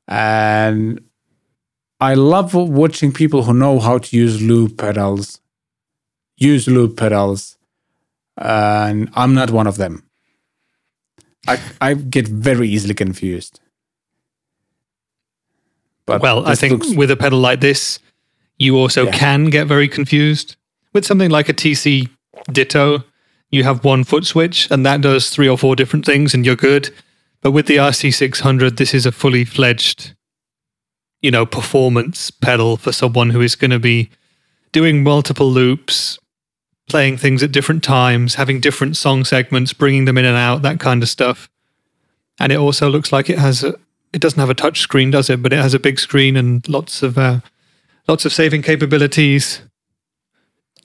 And 0.07 0.99
I 2.01 2.15
love 2.15 2.53
watching 2.53 3.13
people 3.13 3.43
who 3.43 3.53
know 3.53 3.79
how 3.79 3.99
to 3.99 4.17
use 4.17 4.41
loop 4.41 4.77
pedals, 4.77 5.39
use 6.35 6.67
loop 6.67 6.97
pedals. 6.97 7.57
And 8.35 9.09
I'm 9.13 9.33
not 9.33 9.51
one 9.51 9.67
of 9.67 9.77
them. 9.77 10.03
I, 11.47 11.59
I 11.79 11.93
get 11.93 12.27
very 12.27 12.67
easily 12.67 12.93
confused. 12.93 13.61
But 16.05 16.21
well, 16.21 16.45
I 16.45 16.55
think 16.55 16.83
looks... 16.83 16.95
with 16.95 17.11
a 17.11 17.15
pedal 17.15 17.39
like 17.39 17.61
this, 17.61 17.99
you 18.57 18.75
also 18.77 19.05
yeah. 19.05 19.11
can 19.11 19.45
get 19.45 19.67
very 19.67 19.87
confused. 19.87 20.55
With 20.91 21.05
something 21.05 21.29
like 21.29 21.49
a 21.49 21.53
TC 21.53 22.09
Ditto, 22.51 23.03
you 23.51 23.63
have 23.63 23.83
one 23.83 24.03
foot 24.03 24.25
switch 24.25 24.69
and 24.69 24.85
that 24.85 25.01
does 25.01 25.29
three 25.29 25.49
or 25.49 25.57
four 25.57 25.75
different 25.75 26.05
things 26.05 26.33
and 26.33 26.45
you're 26.45 26.55
good. 26.55 26.93
But 27.41 27.51
with 27.51 27.67
the 27.67 27.77
RC600, 27.77 28.77
this 28.77 28.93
is 28.93 29.05
a 29.05 29.11
fully 29.11 29.45
fledged, 29.45 30.13
you 31.21 31.31
know, 31.31 31.45
performance 31.45 32.31
pedal 32.31 32.77
for 32.77 32.91
someone 32.91 33.29
who 33.29 33.41
is 33.41 33.55
going 33.55 33.71
to 33.71 33.79
be 33.79 34.09
doing 34.71 35.03
multiple 35.03 35.49
loops, 35.49 36.19
playing 36.89 37.17
things 37.17 37.41
at 37.41 37.51
different 37.51 37.83
times, 37.83 38.35
having 38.35 38.59
different 38.59 38.97
song 38.97 39.23
segments, 39.23 39.73
bringing 39.73 40.05
them 40.05 40.17
in 40.17 40.25
and 40.25 40.37
out, 40.37 40.61
that 40.61 40.79
kind 40.79 41.01
of 41.01 41.09
stuff. 41.09 41.49
And 42.39 42.51
it 42.51 42.57
also 42.57 42.89
looks 42.89 43.11
like 43.11 43.29
it 43.29 43.39
has 43.39 43.63
a, 43.63 43.75
it 44.13 44.21
doesn't 44.21 44.39
have 44.39 44.49
a 44.49 44.55
touch 44.55 44.79
screen, 44.79 45.11
does 45.11 45.29
it? 45.29 45.41
But 45.41 45.53
it 45.53 45.59
has 45.59 45.73
a 45.73 45.79
big 45.79 45.99
screen 45.99 46.35
and 46.35 46.67
lots 46.67 47.03
of 47.03 47.17
uh, 47.17 47.39
lots 48.07 48.25
of 48.25 48.33
saving 48.33 48.63
capabilities. 48.63 49.61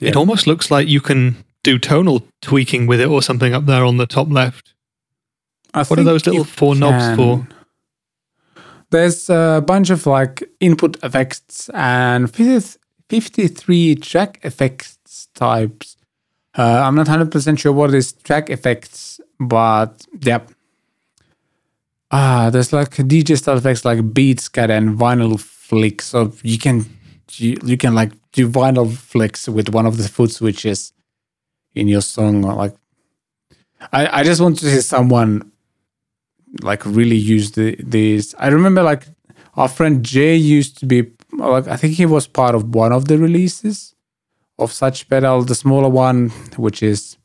Yeah. 0.04 0.10
It 0.10 0.16
almost 0.16 0.46
looks 0.46 0.70
like 0.70 0.88
you 0.88 1.00
can 1.00 1.36
do 1.62 1.78
tonal 1.78 2.26
tweaking 2.42 2.86
with 2.86 3.00
it 3.00 3.08
or 3.08 3.22
something 3.22 3.54
up 3.54 3.66
there 3.66 3.84
on 3.84 3.96
the 3.96 4.06
top 4.06 4.30
left. 4.30 4.74
I 5.72 5.84
what 5.84 5.98
are 5.98 6.04
those 6.04 6.26
little 6.26 6.44
four 6.44 6.74
can. 6.74 6.80
knobs 6.80 7.16
for? 7.16 7.48
There's 8.90 9.28
a 9.28 9.62
bunch 9.66 9.90
of 9.90 10.06
like 10.06 10.44
input 10.60 11.02
effects 11.02 11.68
and 11.74 12.30
53 12.30 13.94
track 13.96 14.38
effects 14.44 15.28
types. 15.34 15.96
Uh, 16.56 16.82
I'm 16.84 16.94
not 16.94 17.08
100% 17.08 17.58
sure 17.58 17.72
what 17.72 17.92
is 17.92 18.12
track 18.12 18.50
effects, 18.50 19.20
but 19.40 20.06
yep, 20.20 20.48
Ah, 22.16 22.48
there's 22.48 22.72
like 22.72 22.90
DJ 22.90 23.36
style 23.36 23.58
effects 23.58 23.84
like 23.84 24.14
beat 24.14 24.38
scat 24.38 24.70
and 24.70 24.96
vinyl 24.96 25.40
flick. 25.40 26.00
So 26.00 26.32
you 26.44 26.58
can 26.58 26.84
you, 27.32 27.56
you 27.64 27.76
can 27.76 27.94
like 27.94 28.12
do 28.32 28.48
vinyl 28.48 28.92
flicks 28.92 29.48
with 29.48 29.68
one 29.70 29.86
of 29.86 29.96
the 29.96 30.08
foot 30.08 30.30
switches 30.30 30.92
in 31.74 31.88
your 31.88 32.00
song. 32.00 32.42
Like 32.42 32.74
I, 33.92 34.20
I 34.20 34.24
just 34.24 34.40
want 34.40 34.58
to 34.58 34.70
see 34.70 34.80
someone 34.80 35.50
like 36.62 36.84
really 36.86 37.16
use 37.16 37.52
the 37.52 37.76
these. 37.78 38.34
I 38.38 38.48
remember 38.48 38.82
like 38.82 39.06
our 39.56 39.68
friend 39.68 40.04
Jay 40.04 40.36
used 40.36 40.78
to 40.78 40.86
be 40.86 41.10
like 41.32 41.68
I 41.68 41.76
think 41.76 41.94
he 41.94 42.06
was 42.06 42.26
part 42.26 42.54
of 42.54 42.74
one 42.74 42.92
of 42.92 43.06
the 43.06 43.18
releases 43.18 43.94
of 44.58 44.72
such 44.72 45.08
pedal, 45.08 45.42
the 45.42 45.54
smaller 45.54 45.88
one, 45.88 46.30
which 46.56 46.82
is 46.82 47.16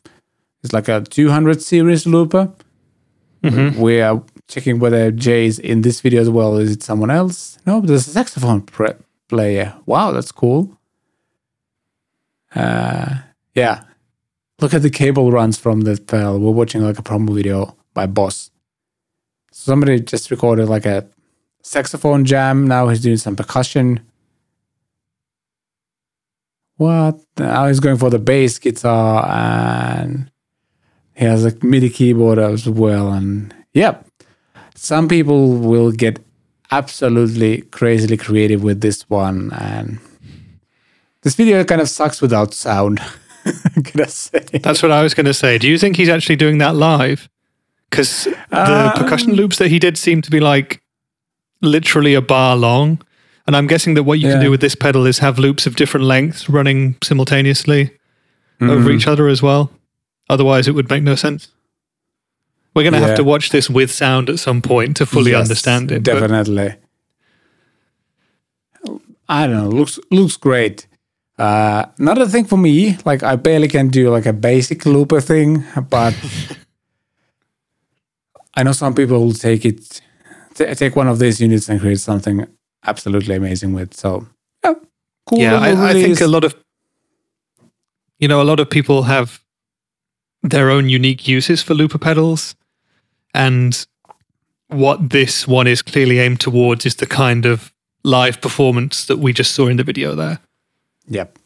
is 0.64 0.74
like 0.74 0.88
a 0.88 1.02
200 1.02 1.62
series 1.62 2.06
looper. 2.06 2.52
Mm-hmm. 3.44 3.80
Where 3.80 4.22
checking 4.50 4.80
whether 4.80 5.12
Jay 5.12 5.46
is 5.46 5.60
in 5.60 5.82
this 5.82 6.02
video 6.02 6.20
as 6.20 6.30
well. 6.30 6.58
Is 6.58 6.72
it 6.72 6.84
someone 6.84 7.10
else? 7.10 7.58
No, 7.66 7.80
there's 7.80 8.08
a 8.08 8.12
saxophone 8.12 8.64
pre- 8.64 8.96
player. 9.30 9.76
Wow, 9.86 10.12
that's 10.12 10.32
cool. 10.32 10.78
Uh, 12.54 13.20
yeah. 13.56 13.84
Look 14.60 14.74
at 14.74 14.82
the 14.82 14.90
cable 14.90 15.32
runs 15.32 15.58
from 15.58 15.82
the 15.82 15.98
pedal. 15.98 16.40
We're 16.40 16.52
watching 16.52 16.82
like 16.82 17.00
a 17.00 17.04
promo 17.04 17.34
video 17.34 17.78
by 17.94 18.08
Boss. 18.08 18.52
Somebody 19.52 20.02
just 20.02 20.30
recorded 20.32 20.68
like 20.68 20.86
a 20.86 21.08
saxophone 21.62 22.26
jam. 22.26 22.68
Now 22.68 22.90
he's 22.90 23.02
doing 23.02 23.18
some 23.18 23.36
percussion. 23.36 24.02
What? 26.76 27.20
Now 27.38 27.68
he's 27.68 27.80
going 27.80 27.98
for 27.98 28.10
the 28.10 28.20
bass 28.20 28.58
guitar 28.60 29.26
and 29.30 30.32
he 31.14 31.26
has 31.26 31.46
a 31.46 31.54
MIDI 31.62 31.90
keyboard 31.90 32.40
as 32.40 32.68
well. 32.68 33.12
And 33.12 33.54
yep, 33.74 34.08
some 34.76 35.08
people 35.08 35.56
will 35.56 35.92
get 35.92 36.20
absolutely 36.72 37.62
crazily 37.62 38.18
creative 38.18 38.64
with 38.64 38.82
this 38.82 39.10
one 39.10 39.52
and 39.54 40.00
this 41.22 41.36
video 41.36 41.64
kind 41.64 41.82
of 41.82 41.90
sucks 41.90 42.22
without 42.22 42.54
sound 42.54 43.02
that's 44.62 44.84
what 44.84 44.92
i 44.92 45.02
was 45.02 45.14
gonna 45.14 45.34
say. 45.34 45.58
Do 45.58 45.68
you 45.68 45.78
think 45.78 45.96
he's 45.96 46.10
actually 46.10 46.36
doing 46.36 46.60
that 46.60 46.76
live? 46.76 47.30
Because 47.90 48.26
the 48.50 48.92
um, 48.94 48.94
percussion 48.94 49.34
loops 49.34 49.58
that 49.58 49.70
he 49.70 49.80
did 49.80 49.98
seem 49.98 50.22
to 50.22 50.30
be 50.30 50.40
like 50.40 50.82
literally 51.62 52.14
a 52.14 52.22
bar 52.22 52.56
long 52.56 53.02
and 53.48 53.56
i'm 53.56 53.68
guessing 53.68 53.96
that 53.96 54.04
what 54.04 54.20
you 54.20 54.28
yeah. 54.28 54.36
can 54.36 54.44
do 54.44 54.52
with 54.52 54.62
this 54.62 54.76
pedal 54.76 55.06
is 55.06 55.20
have 55.20 55.40
loops 55.40 55.66
of 55.66 55.76
different 55.76 56.06
lengths 56.06 56.50
running 56.50 56.96
simultaneously 57.04 57.86
mm-hmm. 57.86 58.70
over 58.70 58.92
each 58.92 59.08
other 59.08 59.28
as 59.28 59.42
well. 59.42 59.72
Otherwise 60.30 60.68
it 60.68 60.72
would 60.72 60.90
make 60.90 61.04
no 61.04 61.16
sense 61.16 61.50
we're 62.76 62.84
going 62.84 62.94
to 62.94 63.00
yeah. 63.00 63.08
have 63.08 63.18
to 63.18 63.24
watch 63.24 63.50
this 63.50 63.70
with 63.70 63.92
sound 63.92 64.30
at 64.30 64.40
some 64.40 64.62
point 64.62 64.98
to 64.98 65.06
fully 65.06 65.32
yes, 65.32 65.42
understand 65.42 65.92
it. 65.92 66.04
Definitely. 66.04 66.76
I 69.28 69.48
don't 69.48 69.56
know. 69.56 69.70
Looks 69.70 70.00
looks 70.10 70.38
great. 70.38 70.88
Uh, 71.38 71.86
another 72.00 72.26
thing 72.26 72.46
for 72.46 72.58
me, 72.58 72.98
like 73.06 73.24
I 73.24 73.36
barely 73.36 73.68
can 73.68 73.88
do 73.88 74.10
like 74.10 74.26
a 74.26 74.34
basic 74.34 74.86
looper 74.86 75.22
thing, 75.22 75.64
but 75.90 76.14
I 78.56 78.64
know 78.64 78.74
some 78.74 78.94
people 78.94 79.24
will 79.24 79.34
take 79.34 79.64
it, 79.64 80.02
t- 80.56 80.74
take 80.76 80.96
one 80.96 81.08
of 81.08 81.20
these 81.20 81.40
units 81.40 81.70
and 81.70 81.80
create 81.80 82.00
something 82.00 82.46
absolutely 82.86 83.36
amazing 83.36 83.74
with. 83.74 83.94
So 83.94 84.28
yeah, 84.64 84.74
cool. 85.28 85.40
Yeah, 85.40 85.60
I, 85.60 85.92
I 85.92 85.94
think 85.94 86.20
a 86.20 86.28
lot 86.28 86.44
of 86.44 86.56
you 88.18 88.28
know 88.28 88.42
a 88.42 88.44
lot 88.44 88.60
of 88.60 88.70
people 88.70 89.04
have 89.04 89.40
their 90.44 90.70
own 90.70 90.90
unique 90.90 91.28
uses 91.28 91.62
for 91.62 91.74
looper 91.74 92.00
pedals. 92.00 92.56
And 93.34 93.86
what 94.68 95.10
this 95.10 95.48
one 95.48 95.68
is 95.68 95.82
clearly 95.82 96.20
aimed 96.20 96.40
towards 96.40 96.86
is 96.86 96.96
the 96.96 97.06
kind 97.06 97.46
of 97.46 97.74
live 98.04 98.42
performance 98.42 99.06
that 99.06 99.18
we 99.18 99.34
just 99.34 99.54
saw 99.54 99.68
in 99.68 99.78
the 99.78 99.84
video 99.84 100.16
there. 100.16 100.40
Yep. 101.08 101.38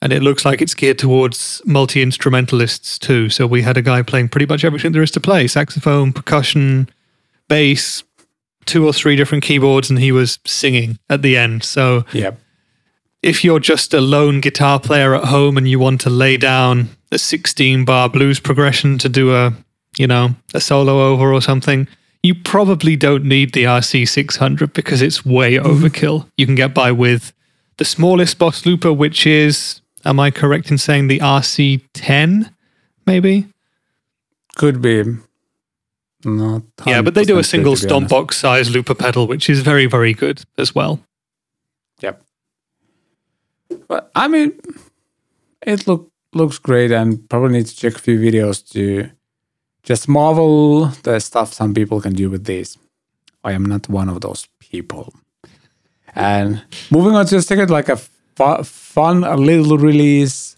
And 0.00 0.12
it 0.12 0.22
looks 0.22 0.44
like 0.44 0.62
it's 0.62 0.74
geared 0.74 0.98
towards 0.98 1.60
multi 1.64 2.02
instrumentalists 2.02 2.98
too. 2.98 3.30
So 3.30 3.46
we 3.46 3.62
had 3.62 3.76
a 3.76 3.82
guy 3.82 4.02
playing 4.02 4.28
pretty 4.28 4.46
much 4.46 4.64
everything 4.64 4.92
there 4.92 5.02
is 5.02 5.10
to 5.12 5.20
play 5.20 5.48
saxophone, 5.48 6.12
percussion, 6.12 6.88
bass, 7.48 8.04
two 8.68 8.86
or 8.86 8.92
three 8.92 9.16
different 9.16 9.42
keyboards, 9.42 9.90
and 9.90 9.98
he 9.98 10.12
was 10.12 10.38
singing 10.44 10.98
at 11.08 11.22
the 11.22 11.36
end. 11.36 11.64
So, 11.64 12.04
yep. 12.12 12.38
if 13.22 13.42
you're 13.42 13.58
just 13.58 13.92
a 13.92 14.00
lone 14.00 14.40
guitar 14.40 14.78
player 14.78 15.14
at 15.14 15.24
home 15.24 15.56
and 15.56 15.66
you 15.66 15.80
want 15.80 16.00
to 16.02 16.10
lay 16.10 16.36
down 16.36 16.90
a 17.10 17.18
16 17.18 17.84
bar 17.84 18.08
blues 18.08 18.38
progression 18.38 18.98
to 18.98 19.08
do 19.08 19.34
a 19.34 19.54
you 19.96 20.06
know, 20.06 20.34
a 20.54 20.60
solo 20.60 21.08
over 21.08 21.32
or 21.32 21.40
something, 21.40 21.88
you 22.22 22.34
probably 22.34 22.96
don't 22.96 23.24
need 23.24 23.54
the 23.54 23.64
RC600 23.64 24.72
because 24.72 25.02
it's 25.02 25.24
way 25.24 25.54
mm-hmm. 25.54 25.66
overkill. 25.66 26.28
You 26.36 26.46
can 26.46 26.54
get 26.54 26.74
by 26.74 26.92
with 26.92 27.32
the 27.78 27.84
smallest 27.84 28.38
boss 28.38 28.66
looper, 28.66 28.92
which 28.92 29.26
is, 29.26 29.80
am 30.04 30.20
I 30.20 30.30
correct 30.30 30.70
in 30.70 30.78
saying 30.78 31.08
the 31.08 31.20
RC10, 31.20 32.52
maybe? 33.06 33.46
Could 34.56 34.82
be. 34.82 35.04
Not 36.24 36.62
yeah, 36.84 37.00
but 37.00 37.14
they 37.14 37.24
do 37.24 37.38
a 37.38 37.44
single 37.44 37.76
stomp 37.76 38.08
box 38.08 38.38
size 38.38 38.70
looper 38.70 38.94
pedal, 38.94 39.28
which 39.28 39.48
is 39.48 39.60
very, 39.60 39.86
very 39.86 40.12
good 40.12 40.42
as 40.58 40.74
well. 40.74 40.98
Yep. 42.00 42.20
But 43.86 44.10
I 44.16 44.26
mean, 44.26 44.58
it 45.62 45.86
look 45.86 46.10
looks 46.32 46.58
great, 46.58 46.90
and 46.90 47.28
probably 47.28 47.58
need 47.58 47.66
to 47.66 47.76
check 47.76 47.94
a 47.94 47.98
few 48.00 48.18
videos 48.18 48.68
to 48.72 49.10
just 49.88 50.06
marvel 50.06 50.86
the 51.04 51.18
stuff 51.18 51.54
some 51.54 51.72
people 51.72 51.98
can 51.98 52.12
do 52.12 52.28
with 52.28 52.44
this. 52.44 52.76
I 53.42 53.52
am 53.52 53.64
not 53.64 53.88
one 53.88 54.10
of 54.10 54.20
those 54.20 54.46
people. 54.58 55.14
And 56.14 56.62
moving 56.90 57.14
on 57.16 57.24
to 57.26 57.36
the 57.36 57.42
second, 57.42 57.70
like 57.70 57.88
a 57.88 57.96
fu- 57.96 58.62
fun 58.64 59.24
a 59.24 59.34
little 59.36 59.78
release, 59.78 60.56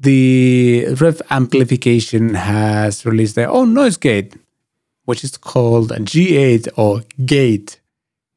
the 0.00 0.84
Revv 1.00 1.22
Amplification 1.30 2.34
has 2.34 3.06
released 3.06 3.36
their 3.36 3.48
own 3.50 3.72
noise 3.72 3.96
gate, 3.96 4.34
which 5.04 5.22
is 5.22 5.36
called 5.36 5.90
G8 5.90 6.68
or 6.76 7.02
Gate. 7.24 7.78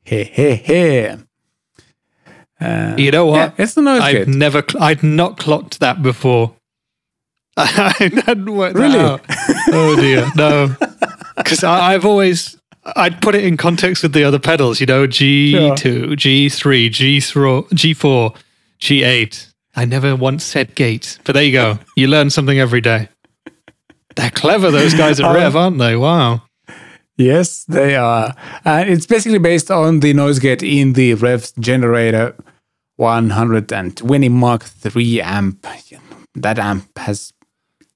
Hey, 0.03 0.25
hey, 0.25 0.55
hey. 0.55 1.17
Uh, 2.61 2.93
you 2.99 3.09
know 3.09 3.25
what? 3.25 3.37
Yeah, 3.37 3.63
it's 3.63 3.73
the 3.73 3.81
noise 3.81 4.01
I've 4.01 4.13
gate. 4.13 4.27
never, 4.27 4.61
cl- 4.69 4.83
I'd 4.83 5.01
not 5.01 5.39
clocked 5.39 5.79
that 5.79 6.03
before. 6.03 6.53
I 7.57 8.11
hadn't 8.25 8.53
worked 8.53 8.77
really? 8.77 8.99
out. 8.99 9.21
Oh 9.69 9.95
dear, 9.95 10.29
no. 10.35 10.75
Because 11.37 11.63
I've 11.63 12.05
always, 12.05 12.57
I'd 12.95 13.21
put 13.21 13.35
it 13.35 13.43
in 13.43 13.57
context 13.57 14.03
with 14.03 14.13
the 14.13 14.23
other 14.23 14.39
pedals, 14.39 14.79
you 14.79 14.85
know, 14.85 15.07
G2, 15.07 15.75
G3, 16.13 16.89
G4, 16.89 17.69
G4, 17.69 18.35
G8. 18.79 19.53
I 19.75 19.85
never 19.85 20.15
once 20.15 20.43
said 20.43 20.75
gate, 20.75 21.19
but 21.23 21.33
there 21.33 21.43
you 21.43 21.51
go. 21.51 21.79
You 21.95 22.07
learn 22.07 22.29
something 22.29 22.59
every 22.59 22.81
day. 22.81 23.09
They're 24.15 24.31
clever, 24.31 24.71
those 24.71 24.93
guys 24.93 25.19
at 25.19 25.25
um, 25.29 25.35
Revv, 25.35 25.55
aren't 25.55 25.77
they? 25.77 25.95
Wow. 25.95 26.43
Yes, 27.17 27.63
they 27.65 27.95
are. 27.95 28.35
And 28.65 28.89
it's 28.89 29.05
basically 29.05 29.39
based 29.39 29.71
on 29.71 30.01
the 30.01 30.13
noise 30.13 30.39
gate 30.39 30.63
in 30.63 30.93
the 30.93 31.15
Revv 31.15 31.57
generator 31.59 32.35
120 32.97 34.29
Mark 34.29 34.63
3 34.63 35.21
amp. 35.21 35.65
That 36.35 36.59
amp 36.59 36.97
has 36.97 37.31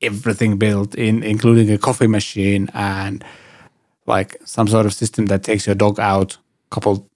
everything 0.02 0.58
built 0.58 0.95
in, 0.95 1.24
including 1.24 1.72
a 1.72 1.78
coffee 1.78 2.08
machine 2.08 2.70
and 2.74 3.24
like 4.06 4.38
some 4.45 4.68
sort 4.68 4.86
of 4.86 4.93
system 4.93 5.28
that 5.28 5.43
takes 5.43 5.66
your 5.66 5.76
dog 5.76 6.00
out 6.00 6.36
a 6.36 6.76
couple 6.76 7.08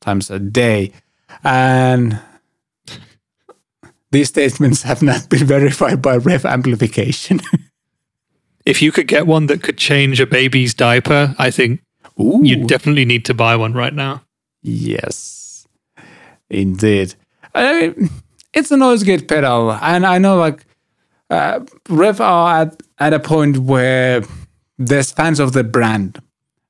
times 0.00 0.30
a 0.30 0.38
day. 0.38 0.92
And 1.42 2.20
these 4.10 4.28
statements 4.28 4.82
have 4.82 5.02
not 5.02 5.28
been 5.28 5.46
verified 5.56 6.02
by 6.02 6.18
Revv 6.18 6.48
amplification. 6.48 7.40
if 8.66 8.82
you 8.82 8.92
could 8.92 9.08
get 9.08 9.26
one 9.26 9.46
that 9.46 9.62
could 9.62 9.78
change 9.78 10.20
a 10.20 10.26
baby's 10.26 10.74
diaper, 10.74 11.34
I 11.38 11.50
think 11.50 11.80
Ooh. 12.20 12.40
you 12.42 12.66
definitely 12.66 13.04
need 13.04 13.24
to 13.26 13.34
buy 13.34 13.56
one 13.56 13.72
right 13.72 13.94
now. 13.94 14.22
Yes, 14.62 15.66
indeed. 16.50 17.14
I 17.54 17.80
mean, 17.80 18.10
it's 18.52 18.70
a 18.70 18.76
noise 18.76 19.02
gate 19.02 19.28
pedal, 19.28 19.72
and 19.72 20.04
I 20.04 20.18
know 20.18 20.36
like 20.36 20.65
uh, 21.30 21.60
Revv 21.86 22.20
are 22.20 22.62
at, 22.62 22.82
at 22.98 23.12
a 23.12 23.20
point 23.20 23.58
where 23.58 24.22
there's 24.78 25.10
fans 25.12 25.40
of 25.40 25.52
the 25.52 25.64
brand, 25.64 26.20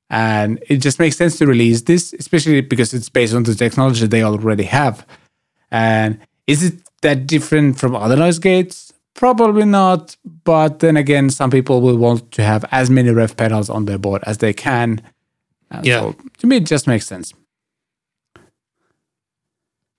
and 0.09 0.63
it 0.69 0.77
just 0.77 0.99
makes 0.99 1.17
sense 1.17 1.37
to 1.37 1.45
release 1.45 1.81
this, 1.81 2.13
especially 2.13 2.61
because 2.61 2.93
it's 2.93 3.09
based 3.09 3.33
on 3.33 3.43
the 3.43 3.55
technology 3.55 4.07
they 4.07 4.23
already 4.23 4.63
have. 4.63 5.05
And 5.69 6.19
is 6.47 6.63
it 6.63 6.75
that 7.01 7.27
different 7.27 7.77
from 7.77 7.95
other 7.95 8.15
noise 8.15 8.39
gates? 8.39 8.93
Probably 9.15 9.65
not, 9.65 10.15
but 10.43 10.79
then 10.79 10.95
again, 10.95 11.29
some 11.29 11.49
people 11.49 11.81
will 11.81 11.97
want 11.97 12.31
to 12.33 12.43
have 12.43 12.63
as 12.71 12.89
many 12.89 13.09
Revv 13.09 13.35
pedals 13.35 13.69
on 13.69 13.85
their 13.85 13.97
board 13.97 14.23
as 14.25 14.37
they 14.37 14.53
can. 14.53 15.01
Uh, 15.71 15.81
Yeah. 15.83 15.99
So 16.01 16.15
to 16.39 16.47
me, 16.47 16.57
it 16.57 16.65
just 16.65 16.87
makes 16.87 17.05
sense. 17.05 17.33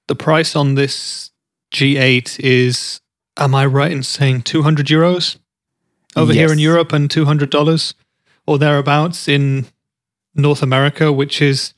The 0.06 0.14
price 0.14 0.56
on 0.56 0.74
this 0.74 1.30
G8 1.74 2.40
is, 2.40 3.00
am 3.39 3.55
I 3.55 3.64
right 3.66 3.93
in 3.93 4.03
saying 4.03 4.43
200 4.43 4.86
euros 4.86 5.39
over 6.16 6.32
here 6.32 6.53
in 6.53 6.59
Europe 6.59 6.93
and 6.93 7.09
$200 7.09 7.95
or 8.47 8.59
thereabouts 8.59 9.28
in 9.28 9.66
North 10.34 10.62
America, 10.62 11.12
which 11.12 11.41
is, 11.41 11.74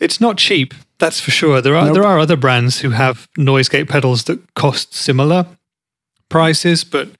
it's 0.00 0.20
not 0.20 0.36
cheap. 0.38 0.74
That's 0.98 1.20
for 1.20 1.30
sure. 1.30 1.60
There 1.60 1.76
are 1.76 1.86
Nope. 1.86 1.94
there 1.94 2.04
are 2.04 2.18
other 2.18 2.36
brands 2.36 2.80
who 2.80 2.90
have 2.90 3.28
noise 3.36 3.68
gate 3.68 3.88
pedals 3.88 4.24
that 4.24 4.54
cost 4.54 4.94
similar 4.94 5.46
prices, 6.28 6.84
but 6.84 7.10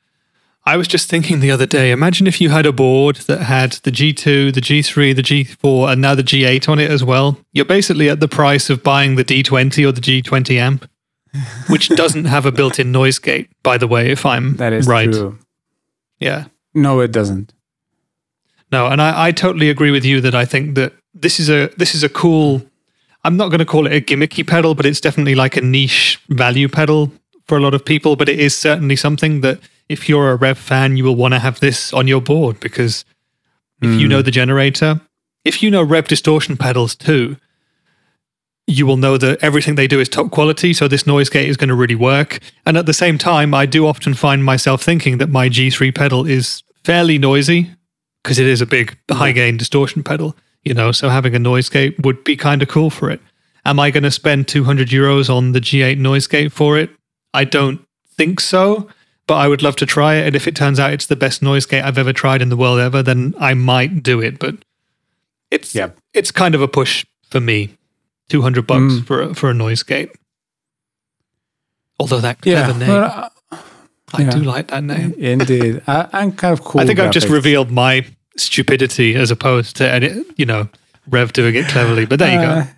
I 0.65 0.77
was 0.77 0.89
just 0.89 1.09
thinking 1.09 1.41
the 1.41 1.51
other 1.51 1.67
day. 1.67 1.91
Imagine 1.93 2.27
if 2.27 2.41
you 2.41 2.49
had 2.51 2.67
a 2.67 2.73
board 2.73 3.17
that 3.29 3.43
had 3.43 3.73
the 3.85 3.93
G2, 3.93 4.53
the 4.53 4.61
G3, 4.61 5.15
the 5.15 5.23
G4, 5.23 5.93
and 5.93 6.01
now 6.03 6.15
the 6.15 6.25
G8 6.25 6.69
on 6.69 6.79
it 6.79 6.91
as 6.91 7.05
well. 7.05 7.39
You're 7.53 7.65
basically 7.65 8.09
at 8.09 8.21
the 8.21 8.29
price 8.29 8.69
of 8.71 8.83
buying 8.83 9.17
the 9.17 9.25
D20 9.25 9.87
or 9.87 9.93
the 9.93 10.01
G20 10.01 10.57
amp, 10.59 10.91
which 11.69 11.89
doesn't 11.91 12.27
have 12.27 12.47
a 12.47 12.53
built-in 12.53 12.93
noise 12.93 13.19
gate. 13.19 13.49
By 13.63 13.79
the 13.79 13.87
way, 13.87 14.11
if 14.11 14.25
I'm 14.25 14.57
That 14.57 14.73
is 14.73 14.87
right, 14.87 15.13
true. 15.13 15.39
yeah. 16.19 16.47
No, 16.75 17.01
it 17.01 17.13
doesn't. 17.13 17.53
No, 18.73 18.87
and 18.89 19.01
I, 19.01 19.29
I 19.29 19.33
totally 19.33 19.71
agree 19.71 19.91
with 19.91 20.05
you 20.05 20.21
that 20.21 20.35
I 20.35 20.45
think 20.45 20.75
that 20.75 20.93
this 21.15 21.41
is 21.41 21.49
a 21.49 21.69
this 21.77 21.95
is 21.95 22.03
a 22.03 22.09
cool. 22.09 22.63
I'm 23.25 23.37
not 23.37 23.49
going 23.49 23.61
to 23.61 23.65
call 23.65 23.87
it 23.87 23.93
a 23.93 24.01
gimmicky 24.01 24.47
pedal, 24.47 24.75
but 24.75 24.87
it's 24.87 25.01
definitely 25.01 25.35
like 25.35 25.57
a 25.57 25.61
niche 25.61 26.21
value 26.29 26.69
pedal 26.69 27.11
for 27.47 27.57
a 27.57 27.61
lot 27.61 27.75
of 27.75 27.85
people. 27.85 28.17
But 28.17 28.29
it 28.29 28.39
is 28.39 28.57
certainly 28.57 28.97
something 28.97 29.41
that 29.41 29.61
if 29.89 30.09
you're 30.09 30.33
a 30.33 30.39
Revv 30.39 30.57
fan, 30.57 30.97
you 30.97 31.05
will 31.05 31.17
want 31.17 31.35
to 31.35 31.41
have 31.41 31.61
this 31.61 31.93
on 31.93 32.09
your 32.09 32.21
board 32.21 32.61
because 32.61 33.05
if 33.83 33.91
you 33.91 34.07
hmm. 34.07 34.11
know 34.11 34.23
the 34.23 34.31
generator, 34.31 35.01
if 35.45 35.63
you 35.63 35.71
know 35.71 35.87
Revv 35.87 36.09
distortion 36.09 36.57
pedals 36.57 36.95
too, 36.95 37.37
you 38.67 38.87
will 38.87 38.97
know 38.97 39.17
that 39.17 39.39
everything 39.43 39.77
they 39.77 39.87
do 39.87 40.01
is 40.01 40.09
top 40.09 40.31
quality. 40.31 40.73
So 40.73 40.89
this 40.89 41.07
noise 41.07 41.29
gate 41.29 41.49
is 41.49 41.57
going 41.57 41.69
to 41.69 41.75
really 41.75 41.95
work. 41.95 42.41
And 42.65 42.77
at 42.77 42.87
the 42.87 42.93
same 42.93 43.17
time, 43.19 43.55
I 43.55 43.65
do 43.67 43.87
often 43.87 44.15
find 44.15 44.45
myself 44.45 44.83
thinking 44.83 45.19
that 45.19 45.31
my 45.31 45.49
G3 45.49 45.95
pedal 45.95 46.27
is 46.27 46.63
fairly 46.85 47.19
noisy 47.19 47.71
because 48.23 48.39
it 48.39 48.47
is 48.47 48.61
a 48.61 48.67
big 48.67 48.97
high 49.11 49.33
gain 49.33 49.57
distortion 49.57 50.03
pedal, 50.03 50.37
you 50.65 50.75
know, 50.75 50.91
so 50.91 51.09
having 51.09 51.35
a 51.37 51.39
noise 51.39 51.69
gate 51.69 51.95
would 52.05 52.25
be 52.25 52.37
kind 52.37 52.61
of 52.61 52.69
cool 52.69 52.91
for 52.91 53.09
it. 53.09 53.21
Am 53.65 53.79
I 53.79 53.91
going 53.91 54.03
to 54.03 54.11
spend 54.11 54.49
200 54.49 54.89
euros 54.89 55.31
on 55.33 55.53
the 55.53 55.61
G8 55.61 55.99
noise 55.99 56.27
gate 56.27 56.53
for 56.53 56.77
it? 56.77 56.91
I 57.35 57.45
don't 57.45 57.81
think 58.17 58.41
so, 58.41 58.89
but 59.29 59.35
I 59.37 59.47
would 59.47 59.63
love 59.63 59.77
to 59.77 59.87
try 59.87 60.15
it. 60.15 60.27
And 60.27 60.35
if 60.35 60.49
it 60.49 60.57
turns 60.57 60.81
out 60.81 60.93
it's 60.93 61.07
the 61.07 61.17
best 61.17 61.41
noise 61.43 61.67
gate 61.67 61.83
I've 61.85 61.99
ever 61.99 62.13
tried 62.13 62.43
in 62.43 62.49
the 62.49 62.57
world 62.57 62.81
ever, 62.81 63.01
then 63.03 63.35
I 63.39 63.55
might 63.55 64.03
do 64.03 64.21
it. 64.21 64.41
But 64.41 64.57
it's 65.51 65.73
Yeah. 65.75 65.91
it's 66.15 66.33
kind 66.33 66.55
of 66.57 66.63
a 66.63 66.69
push 66.69 67.05
for 67.31 67.41
me. 67.41 67.76
200 68.29 68.67
bucks 68.67 68.95
Mm. 68.95 69.07
for 69.07 69.23
a, 69.23 69.35
for 69.35 69.51
a 69.51 69.55
noise 69.55 69.83
gate. 69.83 70.11
Although 71.99 72.21
that 72.21 72.39
Yeah, 72.45 72.65
clever 72.65 72.79
name, 72.79 72.89
well, 72.89 73.31
uh, 73.53 73.57
I 74.13 74.25
do 74.25 74.41
like 74.41 74.69
that 74.69 74.85
name. 74.85 75.15
indeed. 75.19 75.83
I, 75.87 76.09
I'm 76.13 76.33
kind 76.33 76.53
of 76.53 76.63
cool. 76.63 76.81
I 76.81 76.87
think 76.87 76.99
I've 76.99 77.13
just 77.13 77.29
revealed 77.29 77.71
my 77.71 78.05
stupidity 78.37 79.15
as 79.15 79.31
opposed 79.31 79.77
to 79.77 79.91
any, 79.91 80.25
you 80.37 80.45
know, 80.47 80.69
Revv 81.11 81.33
doing 81.33 81.55
it 81.55 81.67
cleverly. 81.69 82.05
But 82.07 82.19
there 82.19 82.33
you 82.33 82.39
Uh, 82.39 82.65
go. 82.65 82.71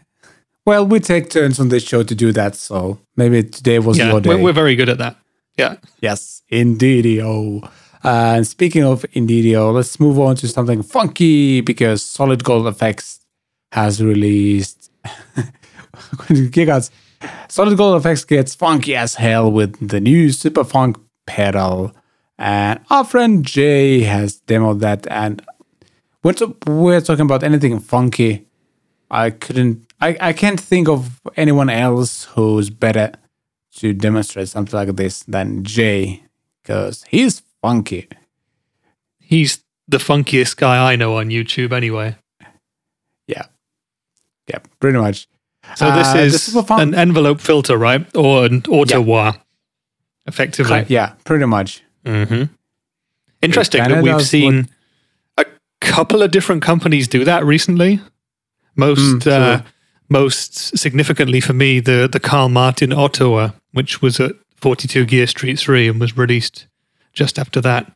Well, 0.67 0.87
we 0.87 1.01
take 1.01 1.31
turns 1.31 1.59
on 1.59 1.71
this 1.71 1.83
show 1.83 2.03
to 2.03 2.15
do 2.15 2.31
that, 2.33 2.55
so 2.55 2.99
maybe 3.17 3.43
today 3.43 3.79
was 3.79 3.97
Yeah, 3.99 4.11
your 4.13 4.21
day. 4.21 4.29
we're, 4.29 4.43
we're 4.43 4.53
very 4.53 4.77
good 4.77 4.89
at 4.91 4.99
that. 4.99 5.17
Yeah. 5.57 5.77
Yes, 6.01 6.43
Indeedio. 6.53 7.65
Uh, 8.05 8.35
and 8.37 8.47
speaking 8.47 8.85
of 8.85 9.03
Indeedio, 9.15 9.73
let's 9.73 9.99
move 9.99 10.19
on 10.21 10.37
to 10.37 10.47
something 10.47 10.83
funky 10.83 11.63
because 11.63 12.03
SolidGoldFX 12.05 13.19
has 13.73 14.01
released 14.03 14.88
Gigads. 16.29 16.91
SolidGoldFX 17.49 18.27
gets 18.27 18.55
funky 18.55 18.95
as 18.95 19.17
hell 19.17 19.51
with 19.51 19.89
the 19.89 20.01
new 20.01 20.29
Supa 20.29 20.67
Funk 20.67 20.97
pedal. 21.27 21.93
And 22.39 22.81
our 22.91 23.05
friend 23.05 23.45
Jay 23.45 24.03
has 24.03 24.41
demoed 24.47 24.81
that. 24.81 25.07
And 25.09 25.43
when 26.23 26.37
we're 26.67 27.01
talking 27.01 27.25
about 27.25 27.43
anything 27.43 27.81
funky, 27.81 28.47
I 29.11 29.31
couldn't, 29.31 29.91
I, 30.01 30.17
I 30.21 30.33
can't 30.33 30.61
think 30.61 30.89
of 30.89 31.21
anyone 31.37 31.71
else 31.71 32.25
who's 32.25 32.71
better 32.71 33.13
to 33.77 33.93
demonstrate 33.93 34.49
something 34.49 34.77
like 34.77 34.95
this 34.97 35.23
than 35.25 35.65
Jay 35.65 36.23
because 36.63 37.05
he's 37.09 37.43
funky. 37.63 38.09
He's 39.19 39.63
the 39.89 39.99
funkiest 39.99 40.57
guy 40.57 40.93
I 40.93 40.97
know 40.97 41.17
on 41.17 41.29
YouTube 41.29 41.73
anyway. 41.73 42.17
Yeah. 44.49 44.57
Yeah, 44.57 44.59
pretty 44.81 44.99
much. 44.99 45.29
So 45.77 45.91
this 45.95 46.09
Uh, 46.15 46.19
is 46.19 46.35
Supa 46.35 46.67
Funk- 46.67 46.83
an 46.83 46.95
envelope 46.95 47.41
filter, 47.41 47.77
right? 47.77 48.07
Or 48.17 48.47
an 48.47 48.63
auto 48.69 49.01
wah, 49.01 49.35
effectively. 50.27 50.85
Yeah, 50.89 51.13
pretty 51.25 51.47
much. 51.47 51.83
hmm 52.07 52.45
Interesting 53.43 53.85
that 53.89 54.03
we've 54.03 54.23
seen 54.23 54.69
a 55.37 55.45
couple 55.81 56.23
of 56.23 56.31
different 56.31 56.63
companies 56.63 57.07
do 57.07 57.25
that 57.25 57.45
recently. 57.45 58.01
Most, 58.75 59.01
Mm, 59.01 59.27
uh, 59.27 59.63
most 60.09 60.77
significantly 60.77 61.41
for 61.41 61.53
me, 61.53 61.79
the 61.81 62.09
the 62.11 62.19
Carl 62.21 62.49
Martin 62.49 62.93
Ottawa, 62.93 63.51
which 63.73 64.01
was 64.03 64.19
at 64.21 64.33
42 64.57 65.05
Gear 65.05 65.27
Street 65.27 65.59
3 65.59 65.89
and 65.89 66.01
was 66.01 66.17
released 66.17 66.67
just 67.13 67.39
after 67.39 67.61
that. 67.61 67.93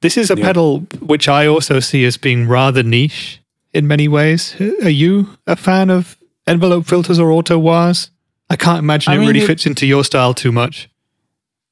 This 0.00 0.16
is 0.16 0.30
a 0.30 0.36
Yeah. 0.36 0.44
pedal 0.44 0.80
which 1.00 1.28
I 1.28 1.46
also 1.46 1.78
see 1.80 2.04
as 2.04 2.16
being 2.16 2.48
rather 2.48 2.82
niche 2.82 3.40
in 3.74 3.86
many 3.86 4.08
ways. 4.08 4.54
Are 4.82 4.88
you 4.90 5.28
a 5.46 5.56
fan 5.56 5.90
of 5.90 6.16
envelope 6.46 6.86
filters 6.86 7.18
or 7.18 7.30
auto 7.32 7.58
wahs? 7.58 8.10
I 8.50 8.56
can't 8.56 8.78
imagine 8.78 9.12
I 9.12 9.16
it 9.16 9.18
mean, 9.18 9.28
really 9.28 9.40
it- 9.42 9.46
fits 9.46 9.66
into 9.66 9.86
your 9.86 10.04
style 10.04 10.34
too 10.34 10.52
much. 10.52 10.88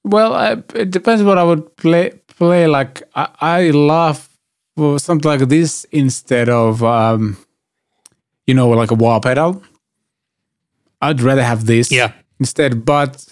Well, 0.04 0.34
I, 0.34 0.52
it 0.74 0.90
depends 0.90 1.22
what 1.22 1.38
I 1.38 1.44
would 1.44 1.76
play. 1.76 2.10
Play 2.38 2.66
like 2.66 3.02
I, 3.14 3.28
I 3.40 3.70
love 3.70 4.28
something 4.98 5.30
like 5.30 5.48
this 5.48 5.84
instead 5.92 6.48
of 6.48 6.82
um, 6.82 7.36
you 8.46 8.54
know, 8.54 8.68
like 8.70 8.90
a 8.90 8.94
wah 8.96 9.20
pedal. 9.20 9.62
I'd 11.00 11.20
rather 11.20 11.42
have 11.44 11.66
this 11.66 11.92
Yeah. 11.92 12.12
instead, 12.40 12.84
but 12.84 13.26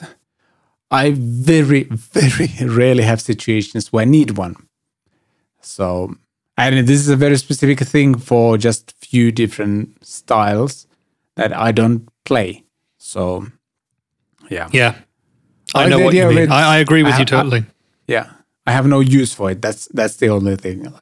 I 0.93 1.13
very, 1.17 1.85
very 1.91 2.51
rarely 2.69 3.03
have 3.03 3.21
situations 3.21 3.93
where 3.93 4.03
I 4.03 4.05
need 4.05 4.37
one. 4.39 4.55
So, 5.61 6.15
and 6.61 6.87
this 6.89 7.01
is 7.01 7.09
a 7.09 7.17
very 7.17 7.37
specific 7.37 7.81
thing 7.81 8.19
for 8.19 8.59
just 8.59 8.95
few 9.05 9.33
different 9.33 10.05
styles 10.05 10.87
that 11.37 11.53
I 11.53 11.73
don't 11.73 12.09
play. 12.25 12.65
So, 12.99 13.47
yeah. 14.51 14.69
Yeah. 14.73 14.95
I 15.75 15.89
know 15.89 16.01
what 16.01 16.15
you 16.15 16.27
mean. 16.29 16.39
it. 16.39 16.51
I, 16.51 16.77
I 16.77 16.79
agree 16.79 17.03
with 17.03 17.15
I- 17.15 17.19
you 17.21 17.25
totally. 17.25 17.65
Yeah, 18.09 18.27
I 18.67 18.73
have 18.73 18.87
no 18.89 18.99
use 18.99 19.33
for 19.33 19.53
it. 19.53 19.63
That's 19.63 19.87
that's 19.95 20.17
the 20.17 20.29
only 20.31 20.57
thing. 20.57 20.93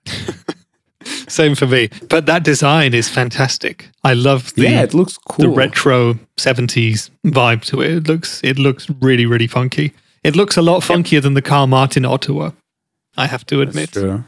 Same 1.29 1.55
for 1.55 1.67
me. 1.67 1.89
But 2.11 2.27
that 2.27 2.43
design 2.45 2.93
is 2.93 3.09
fantastic. 3.09 3.89
I 4.05 4.13
love 4.15 4.53
the 4.55 4.63
yeah, 4.65 4.83
it 4.83 4.93
looks 4.93 5.17
cool. 5.17 5.45
the 5.45 5.49
retro 5.57 6.15
70s 6.37 7.09
vibe 7.25 7.63
to 7.67 7.81
it. 7.81 7.91
It 7.93 8.09
looks 8.09 8.43
it 8.45 8.59
looks 8.59 8.91
really 9.01 9.25
really 9.25 9.47
funky. 9.47 9.95
It 10.23 10.37
looks 10.37 10.57
a 10.59 10.63
lot 10.63 10.83
funkier 10.83 11.23
than 11.23 11.33
the 11.35 11.41
Carl 11.43 11.67
Martin 11.67 12.05
Ottawa. 12.05 12.51
I 13.17 13.27
have 13.27 13.47
to 13.47 13.63
admit. 13.63 13.93
That's 13.93 14.05
true. 14.05 14.25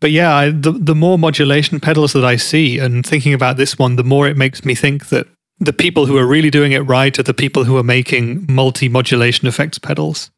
But 0.00 0.10
yeah, 0.10 0.34
I, 0.34 0.50
the 0.50 0.72
the 0.72 0.94
more 0.94 1.18
modulation 1.18 1.80
pedals 1.80 2.12
that 2.12 2.24
I 2.24 2.36
see, 2.36 2.78
and 2.78 3.06
thinking 3.06 3.32
about 3.34 3.56
this 3.56 3.78
one, 3.78 3.96
the 3.96 4.04
more 4.04 4.28
it 4.28 4.36
makes 4.36 4.64
me 4.64 4.74
think 4.74 5.08
that 5.08 5.26
the 5.60 5.72
people 5.72 6.06
who 6.06 6.18
are 6.18 6.26
really 6.26 6.50
doing 6.50 6.72
it 6.72 6.80
right 6.80 7.16
are 7.18 7.22
the 7.22 7.32
people 7.34 7.64
who 7.64 7.76
are 7.76 7.82
making 7.84 8.44
multi 8.48 8.88
modulation 8.88 9.46
effects 9.48 9.78
pedals, 9.78 10.30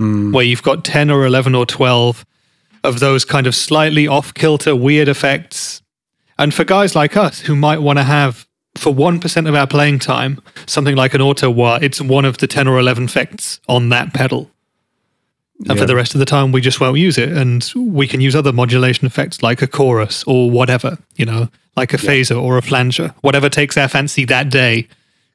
Mm. 0.00 0.32
where 0.32 0.44
you've 0.44 0.62
got 0.62 0.84
ten 0.84 1.10
or 1.10 1.24
eleven 1.24 1.54
or 1.54 1.64
twelve 1.66 2.24
of 2.82 3.00
those 3.00 3.24
kind 3.24 3.46
of 3.46 3.54
slightly 3.54 4.06
off 4.06 4.34
kilter 4.34 4.74
weird 4.76 5.08
effects. 5.08 5.80
And 6.38 6.52
for 6.52 6.64
guys 6.64 6.94
like 6.94 7.16
us 7.16 7.40
who 7.40 7.54
might 7.56 7.80
want 7.80 7.98
to 7.98 8.02
have 8.04 8.46
for 8.76 8.92
one 8.92 9.20
percent 9.20 9.46
of 9.46 9.54
our 9.54 9.66
playing 9.68 10.00
time 10.00 10.40
something 10.66 10.96
like 10.96 11.14
an 11.14 11.20
auto 11.22 11.48
wah, 11.48 11.78
it's 11.80 12.00
one 12.00 12.24
of 12.24 12.38
the 12.38 12.46
ten 12.48 12.66
or 12.68 12.78
eleven 12.78 13.04
effects 13.04 13.60
on 13.68 13.88
that 13.90 14.12
pedal. 14.12 14.50
And 15.68 15.78
for 15.78 15.86
the 15.86 15.94
rest 15.94 16.14
of 16.14 16.18
the 16.18 16.24
time, 16.26 16.50
we 16.52 16.60
just 16.60 16.80
won't 16.80 16.98
use 16.98 17.16
it. 17.16 17.30
And 17.30 17.70
we 17.76 18.06
can 18.08 18.20
use 18.20 18.34
other 18.34 18.52
modulation 18.52 19.06
effects 19.06 19.42
like 19.42 19.62
a 19.62 19.66
chorus 19.66 20.24
or 20.26 20.50
whatever, 20.50 20.98
you 21.16 21.24
know, 21.24 21.48
like 21.76 21.94
a 21.94 21.96
phaser 21.96 22.40
or 22.40 22.58
a 22.58 22.62
flanger, 22.62 23.14
whatever 23.20 23.48
takes 23.48 23.76
our 23.76 23.88
fancy 23.88 24.24
that 24.26 24.50
day. 24.50 24.88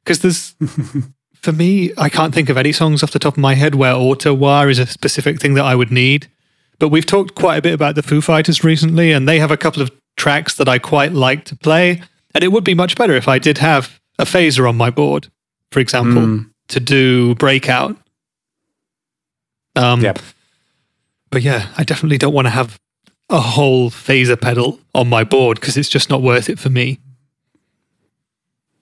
Because 0.04 0.20
there's, 0.20 0.54
for 1.40 1.52
me, 1.52 1.92
I 1.96 2.08
can't 2.08 2.34
think 2.34 2.48
of 2.48 2.56
any 2.56 2.72
songs 2.72 3.02
off 3.02 3.12
the 3.12 3.18
top 3.18 3.34
of 3.34 3.38
my 3.38 3.54
head 3.54 3.74
where 3.74 3.94
auto 3.94 4.34
wah 4.34 4.62
is 4.64 4.78
a 4.78 4.86
specific 4.86 5.40
thing 5.40 5.54
that 5.54 5.64
I 5.64 5.74
would 5.74 5.90
need. 5.90 6.28
But 6.78 6.88
we've 6.88 7.06
talked 7.06 7.34
quite 7.34 7.56
a 7.56 7.62
bit 7.62 7.74
about 7.74 7.94
the 7.94 8.02
Foo 8.02 8.20
Fighters 8.20 8.62
recently, 8.64 9.12
and 9.12 9.28
they 9.28 9.38
have 9.38 9.50
a 9.50 9.56
couple 9.56 9.82
of 9.82 9.90
tracks 10.16 10.54
that 10.56 10.68
I 10.68 10.78
quite 10.78 11.12
like 11.12 11.44
to 11.46 11.56
play. 11.56 12.02
And 12.34 12.44
it 12.44 12.48
would 12.48 12.64
be 12.64 12.74
much 12.74 12.94
better 12.96 13.14
if 13.14 13.26
I 13.26 13.38
did 13.38 13.58
have 13.58 13.98
a 14.18 14.24
phaser 14.24 14.68
on 14.68 14.76
my 14.76 14.90
board, 14.90 15.28
for 15.72 15.80
example, 15.80 16.22
Mm. 16.22 16.50
to 16.68 16.80
do 16.80 17.34
breakout. 17.36 17.96
Um, 19.76 20.00
Yep. 20.02 20.18
but 21.30 21.42
yeah, 21.42 21.68
I 21.76 21.84
definitely 21.84 22.18
don't 22.18 22.34
want 22.34 22.46
to 22.46 22.50
have 22.50 22.78
a 23.28 23.40
whole 23.40 23.90
phaser 23.90 24.40
pedal 24.40 24.80
on 24.94 25.08
my 25.08 25.22
board 25.24 25.60
because 25.60 25.76
it's 25.76 25.88
just 25.88 26.10
not 26.10 26.22
worth 26.22 26.48
it 26.48 26.58
for 26.58 26.70
me. 26.70 26.98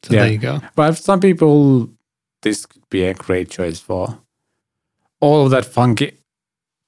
So 0.03 0.14
Yeah. 0.14 0.22
there 0.22 0.32
you 0.32 0.39
go. 0.39 0.61
But 0.74 0.97
for 0.97 1.03
some 1.03 1.20
people, 1.20 1.91
this 2.43 2.64
could 2.66 2.89
be 2.89 3.03
a 3.05 3.14
great 3.14 3.51
choice 3.51 3.80
for 3.80 4.18
all 5.20 5.45
of 5.45 5.51
that 5.51 5.64
funky 5.66 6.12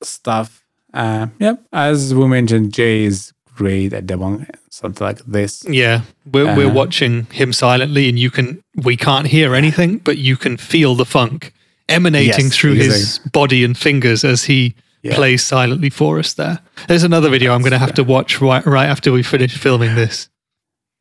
stuff. 0.03 0.65
Uh, 0.95 1.27
yep, 1.39 1.63
as 1.73 2.15
we 2.15 2.27
mentioned, 2.27 2.73
Jay 2.73 3.05
is 3.05 3.33
great 3.55 3.93
at 3.93 4.07
demoing 4.07 4.49
something 4.71 5.07
like 5.07 5.19
this. 5.27 5.65
Yeah, 5.69 6.03
we're 6.33 6.47
we're 6.57 6.67
Uh-huh. 6.67 6.75
watching 6.75 7.27
him 7.33 7.53
silently, 7.53 8.09
and 8.09 8.19
you 8.19 8.31
can 8.31 8.63
we 8.75 8.97
can't 8.97 9.27
hear 9.27 9.55
anything, 9.55 9.99
but 9.99 10.17
you 10.19 10.37
can 10.37 10.57
feel 10.57 10.95
the 10.95 11.05
funk 11.05 11.53
emanating 11.91 12.47
Yes, 12.47 12.57
through 12.57 12.75
his 12.75 13.19
body 13.33 13.65
and 13.65 13.77
fingers 13.77 14.25
as 14.25 14.45
he 14.45 14.75
Yeah. 15.03 15.15
plays 15.15 15.43
silently 15.43 15.91
for 15.91 16.19
us. 16.19 16.35
There, 16.35 16.59
there's 16.89 17.05
another 17.05 17.31
video 17.31 17.55
I'm 17.55 17.63
going 17.63 17.73
to 17.73 17.79
have 17.79 17.95
to 17.95 18.05
watch 18.05 18.41
right 18.41 18.65
right 18.67 18.89
after 18.89 19.11
we 19.13 19.23
finish 19.23 19.57
filming 19.57 19.95
this, 19.95 20.29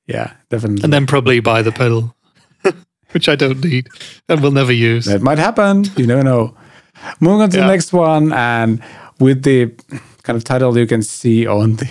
Yeah, 0.07 0.31
definitely. 0.49 0.83
and 0.83 0.93
then 0.93 1.05
probably 1.05 1.39
buy 1.41 1.61
the 1.61 1.71
pedal, 1.71 2.15
which 3.11 3.27
I 3.29 3.35
don't 3.35 3.63
need 3.63 3.87
and 4.29 4.41
will 4.41 4.51
never 4.51 4.71
use. 4.71 5.05
that 5.05 5.21
might 5.21 5.37
happen. 5.37 5.85
You 5.97 6.07
never 6.07 6.23
know. 6.23 6.55
Moving 7.19 7.41
on 7.41 7.49
to 7.51 7.57
Yeah. 7.57 7.65
the 7.67 7.71
next 7.71 7.91
one, 7.93 8.31
and 8.33 8.81
with 9.19 9.43
the 9.43 9.71
kind 10.23 10.37
of 10.37 10.43
title 10.43 10.77
you 10.77 10.87
can 10.87 11.01
see 11.01 11.45
on 11.47 11.75
the 11.77 11.87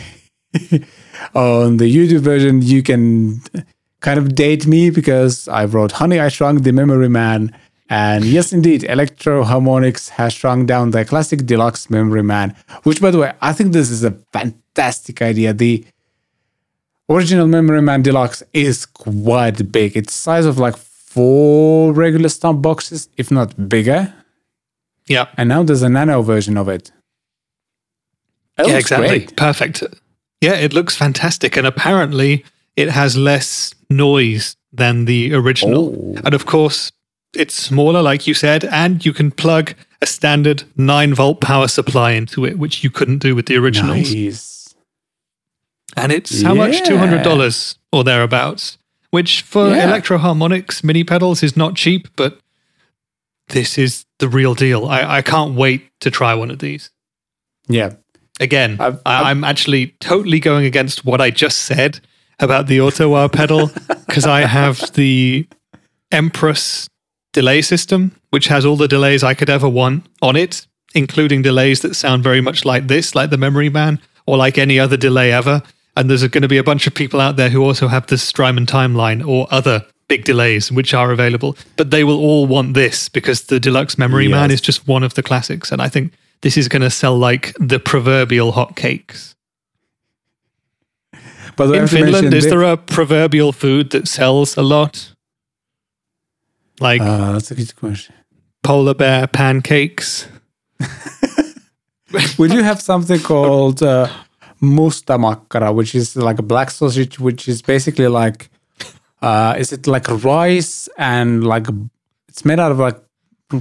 on 1.34 1.76
the 1.76 1.88
YouTube 1.94 2.20
version, 2.20 2.62
you 2.62 2.82
can 2.82 3.40
kind 4.00 4.18
of 4.18 4.34
date 4.34 4.66
me 4.66 4.90
because 4.90 5.46
I 5.48 5.64
wrote 5.66 5.92
"Honey, 5.92 6.20
I 6.20 6.28
Shrunk 6.28 6.62
the 6.62 6.72
Memory 6.72 7.08
Man," 7.08 7.52
and 7.88 8.24
yes, 8.24 8.52
indeed, 8.52 8.84
Electro-Harmonix 8.84 10.10
has 10.10 10.32
shrunk 10.34 10.66
down 10.66 10.90
their 10.90 11.04
classic 11.04 11.46
deluxe 11.46 11.88
Memory 11.88 12.22
Man. 12.22 12.54
Which, 12.82 13.00
by 13.00 13.10
the 13.10 13.18
way, 13.18 13.32
I 13.40 13.52
think 13.52 13.72
this 13.72 13.90
is 13.90 14.04
a 14.04 14.10
fantastic 14.32 15.22
idea. 15.22 15.52
The 15.54 15.84
original 17.08 17.46
Memory 17.46 17.80
Man 17.82 18.02
Deluxe 18.02 18.42
is 18.52 18.84
quite 18.84 19.72
big. 19.72 19.96
It's 19.96 20.12
size 20.12 20.44
of 20.44 20.58
like 20.58 20.76
four 20.76 21.92
regular 21.92 22.28
stump 22.28 22.60
boxes, 22.60 23.08
if 23.16 23.30
not 23.30 23.68
bigger. 23.68 24.12
Yeah, 25.06 25.28
And 25.38 25.48
now 25.48 25.62
there's 25.62 25.82
a 25.82 25.88
nano 25.88 26.20
version 26.20 26.58
of 26.58 26.68
it. 26.68 26.92
It 28.58 28.68
yeah, 28.68 28.76
exactly. 28.76 29.08
great. 29.08 29.36
Perfect. 29.36 29.82
Yeah, 30.42 30.54
it 30.54 30.74
looks 30.74 30.94
fantastic, 30.94 31.56
and 31.56 31.66
apparently 31.66 32.44
it 32.76 32.90
has 32.90 33.16
less 33.16 33.74
noise 33.88 34.56
than 34.70 35.06
the 35.06 35.32
original. 35.34 36.14
Oh. 36.16 36.20
And 36.24 36.34
of 36.34 36.44
course, 36.44 36.92
it's 37.38 37.54
smaller, 37.54 38.02
like 38.02 38.26
you 38.26 38.34
said, 38.34 38.64
and 38.64 39.04
you 39.04 39.12
can 39.12 39.30
plug 39.30 39.74
a 40.02 40.06
standard 40.06 40.64
nine 40.76 41.14
volt 41.14 41.40
power 41.40 41.68
supply 41.68 42.12
into 42.12 42.44
it, 42.44 42.58
which 42.58 42.82
you 42.84 42.90
couldn't 42.90 43.18
do 43.18 43.34
with 43.34 43.46
the 43.46 43.56
originals. 43.56 44.12
Nice. 44.14 44.74
And 45.96 46.12
it's 46.12 46.42
how 46.42 46.54
much? 46.54 46.82
Two 46.84 46.98
hundred 46.98 47.22
dollars 47.22 47.78
or 47.92 48.04
thereabouts. 48.04 48.78
Which 49.10 49.40
for 49.42 49.70
Yeah. 49.70 49.86
Electro-Harmonix 49.88 50.84
mini 50.84 51.02
pedals 51.02 51.42
is 51.42 51.56
not 51.56 51.74
cheap, 51.76 52.08
but 52.16 52.38
this 53.48 53.78
is 53.78 54.04
the 54.18 54.28
real 54.28 54.54
deal. 54.54 54.84
I, 54.86 55.18
I 55.18 55.22
can't 55.22 55.54
wait 55.54 55.88
to 56.00 56.10
try 56.10 56.34
one 56.34 56.50
of 56.50 56.58
these. 56.58 56.90
Yeah. 57.68 57.94
Again, 58.38 58.76
I've- 58.78 58.98
I've- 59.06 59.24
I'm 59.24 59.44
actually 59.44 59.94
totally 60.00 60.40
going 60.40 60.66
against 60.66 61.04
what 61.06 61.20
I 61.22 61.30
just 61.30 61.60
said 61.60 62.00
about 62.38 62.66
the 62.66 62.80
auto 62.82 63.08
wah 63.08 63.28
pedal 63.28 63.70
because 64.06 64.26
I 64.26 64.42
have 64.42 64.92
the 64.92 65.48
Empress 66.12 66.88
delay 67.32 67.62
system, 67.62 68.12
which 68.30 68.48
has 68.48 68.64
all 68.64 68.76
the 68.76 68.88
delays 68.88 69.22
I 69.22 69.34
could 69.34 69.50
ever 69.50 69.68
want 69.68 70.06
on 70.22 70.36
it, 70.36 70.66
including 70.94 71.42
delays 71.42 71.80
that 71.80 71.94
sound 71.94 72.22
very 72.22 72.40
much 72.40 72.64
like 72.64 72.86
this, 72.88 73.14
like 73.14 73.30
the 73.30 73.36
Memory 73.36 73.68
Man, 73.68 74.00
or 74.26 74.36
like 74.36 74.58
any 74.58 74.78
other 74.78 74.96
delay 74.96 75.32
ever. 75.32 75.62
And 75.96 76.08
there's 76.08 76.26
going 76.28 76.42
to 76.42 76.48
be 76.48 76.58
a 76.58 76.64
bunch 76.64 76.86
of 76.86 76.94
people 76.94 77.20
out 77.20 77.36
there 77.36 77.50
who 77.50 77.62
also 77.64 77.88
have 77.88 78.06
the 78.06 78.18
Strymon 78.18 78.66
timeline 78.66 79.26
or 79.26 79.48
other 79.50 79.84
big 80.08 80.24
delays 80.24 80.72
which 80.72 80.94
are 80.94 81.12
available, 81.12 81.56
but 81.76 81.90
they 81.90 82.02
will 82.02 82.18
all 82.18 82.46
want 82.46 82.74
this 82.74 83.08
because 83.08 83.42
the 83.44 83.60
Deluxe 83.60 83.98
Memory 83.98 84.28
Man 84.28 84.50
is 84.50 84.60
just 84.60 84.88
one 84.88 85.02
of 85.02 85.14
the 85.14 85.22
classics. 85.22 85.70
And 85.70 85.82
I 85.82 85.88
think 85.88 86.12
this 86.40 86.56
is 86.56 86.68
going 86.68 86.82
to 86.82 86.90
sell 86.90 87.16
like 87.16 87.54
the 87.58 87.78
proverbial 87.78 88.52
hotcakes. 88.52 89.34
But 91.56 91.74
In 91.74 91.88
Finland, 91.88 92.32
is 92.32 92.44
there 92.44 92.62
a 92.62 92.76
proverbial 92.76 93.52
food 93.52 93.90
that 93.90 94.06
sells 94.06 94.56
a 94.56 94.62
lot? 94.62 95.12
Like 96.80 97.00
Uh, 97.02 97.32
that's 97.32 97.50
a 97.50 97.54
good 97.54 97.74
question. 97.76 98.14
polar 98.62 98.94
bear 98.94 99.26
pancakes? 99.26 100.26
We 102.38 102.48
do 102.48 102.62
have 102.62 102.80
something 102.80 103.20
called 103.20 103.82
uh, 103.82 104.08
musta 104.60 105.18
makkara, 105.18 105.74
which 105.74 105.94
is 105.94 106.16
like 106.16 106.38
a 106.38 106.42
black 106.42 106.70
sausage, 106.70 107.18
which 107.20 107.46
is 107.48 107.60
basically 107.60 108.08
like, 108.08 108.48
uh, 109.20 109.54
is 109.58 109.72
it 109.72 109.86
like 109.86 110.08
rice 110.24 110.88
and 110.96 111.44
like 111.44 111.66
it's 112.28 112.44
made 112.46 112.58
out 112.60 112.72
of 112.72 112.78
like 112.78 112.98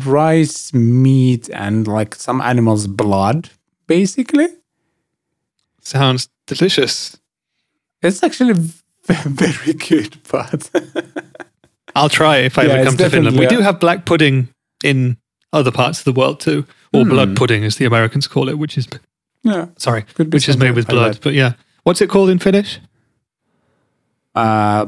rice, 0.06 0.74
meat, 0.74 1.50
and 1.54 1.88
like 1.88 2.16
some 2.16 2.40
animal's 2.42 2.88
blood, 2.88 3.50
basically. 3.88 4.48
Sounds 5.82 6.30
delicious. 6.46 7.18
It's 8.02 8.24
actually 8.24 8.54
very 9.06 9.74
good, 9.74 10.18
but 10.32 10.70
I'll 11.98 12.10
try 12.10 12.38
if 12.38 12.58
I 12.58 12.64
Yeah, 12.64 12.74
ever 12.74 12.86
come 12.86 12.98
to 12.98 13.10
Finland. 13.10 13.38
We 13.40 13.48
do 13.48 13.62
have 13.62 13.80
black 13.80 14.06
pudding 14.06 14.48
in 14.84 15.18
other 15.52 15.72
parts 15.72 16.00
of 16.00 16.06
the 16.06 16.14
world 16.20 16.40
too, 16.40 16.66
or 16.94 17.04
Hmm. 17.04 17.10
blood 17.10 17.36
pudding, 17.36 17.64
as 17.66 17.76
the 17.76 17.86
Americans 17.86 18.28
call 18.28 18.50
it, 18.50 18.58
which 18.58 18.78
is 18.78 18.88
yeah, 19.44 19.66
sorry, 19.78 20.06
which 20.18 20.48
is 20.50 20.58
made 20.58 20.72
with 20.76 20.88
blood. 20.88 21.20
But 21.22 21.34
yeah, 21.34 21.54
what's 21.84 22.02
it 22.02 22.10
called 22.10 22.30
in 22.30 22.40
Finnish? 22.40 22.80
uh, 24.36 24.86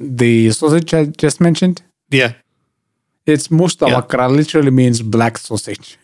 the 0.00 0.50
sausage 0.52 0.94
I 0.94 1.06
just 1.06 1.40
mentioned. 1.40 1.82
Yeah, 2.10 2.32
It's 3.26 3.50
musta 3.50 3.86
Yeah. 3.88 4.26
literally 4.28 4.70
means 4.70 5.02
black 5.02 5.38
sausage. 5.38 5.98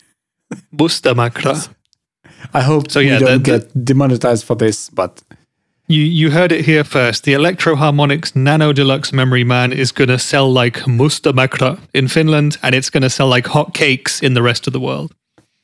mustamakra. 0.73 1.69
I 2.53 2.61
hope 2.61 2.91
So, 2.91 2.99
yeah, 2.99 3.19
we 3.19 3.25
don't 3.25 3.43
the- 3.43 3.51
the- 3.51 3.59
get 3.59 3.85
demonetized 3.85 4.43
for 4.45 4.55
this, 4.57 4.89
but 4.89 5.21
You 5.91 6.03
you 6.03 6.29
heard 6.29 6.51
it 6.51 6.65
here 6.65 6.83
first. 6.83 7.23
The 7.23 7.33
Electro-Harmonix 7.33 8.35
Nano 8.35 8.71
Deluxe 8.71 9.11
Memory 9.11 9.43
Man 9.43 9.73
is 9.73 9.91
going 9.91 10.09
to 10.09 10.19
sell 10.19 10.53
like 10.53 10.85
mustamakra 10.85 11.79
in 11.95 12.07
Finland, 12.07 12.57
and 12.61 12.75
it's 12.75 12.91
going 12.91 13.01
to 13.01 13.09
sell 13.09 13.27
like 13.27 13.45
hotcakes 13.45 14.21
in 14.21 14.35
the 14.35 14.43
rest 14.43 14.67
of 14.67 14.73
the 14.73 14.79
world. 14.79 15.15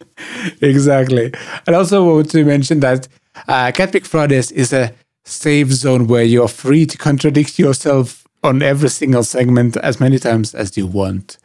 exactly. 0.61 1.31
And 1.67 1.75
also 1.75 2.03
want 2.03 2.31
to 2.31 2.43
mention 2.43 2.79
that 2.79 3.07
uh, 3.47 3.71
Catpick 3.71 4.07
Fridays 4.07 4.51
is 4.51 4.73
a 4.73 4.95
safe 5.25 5.71
zone 5.71 6.07
where 6.07 6.23
you're 6.23 6.47
free 6.47 6.87
to 6.87 6.97
contradict 6.97 7.59
yourself 7.59 8.25
on 8.43 8.63
every 8.63 8.89
single 8.89 9.23
segment 9.23 9.77
as 9.77 9.99
many 9.99 10.17
times 10.17 10.55
as 10.55 10.75
you 10.75 10.87
want. 10.87 11.37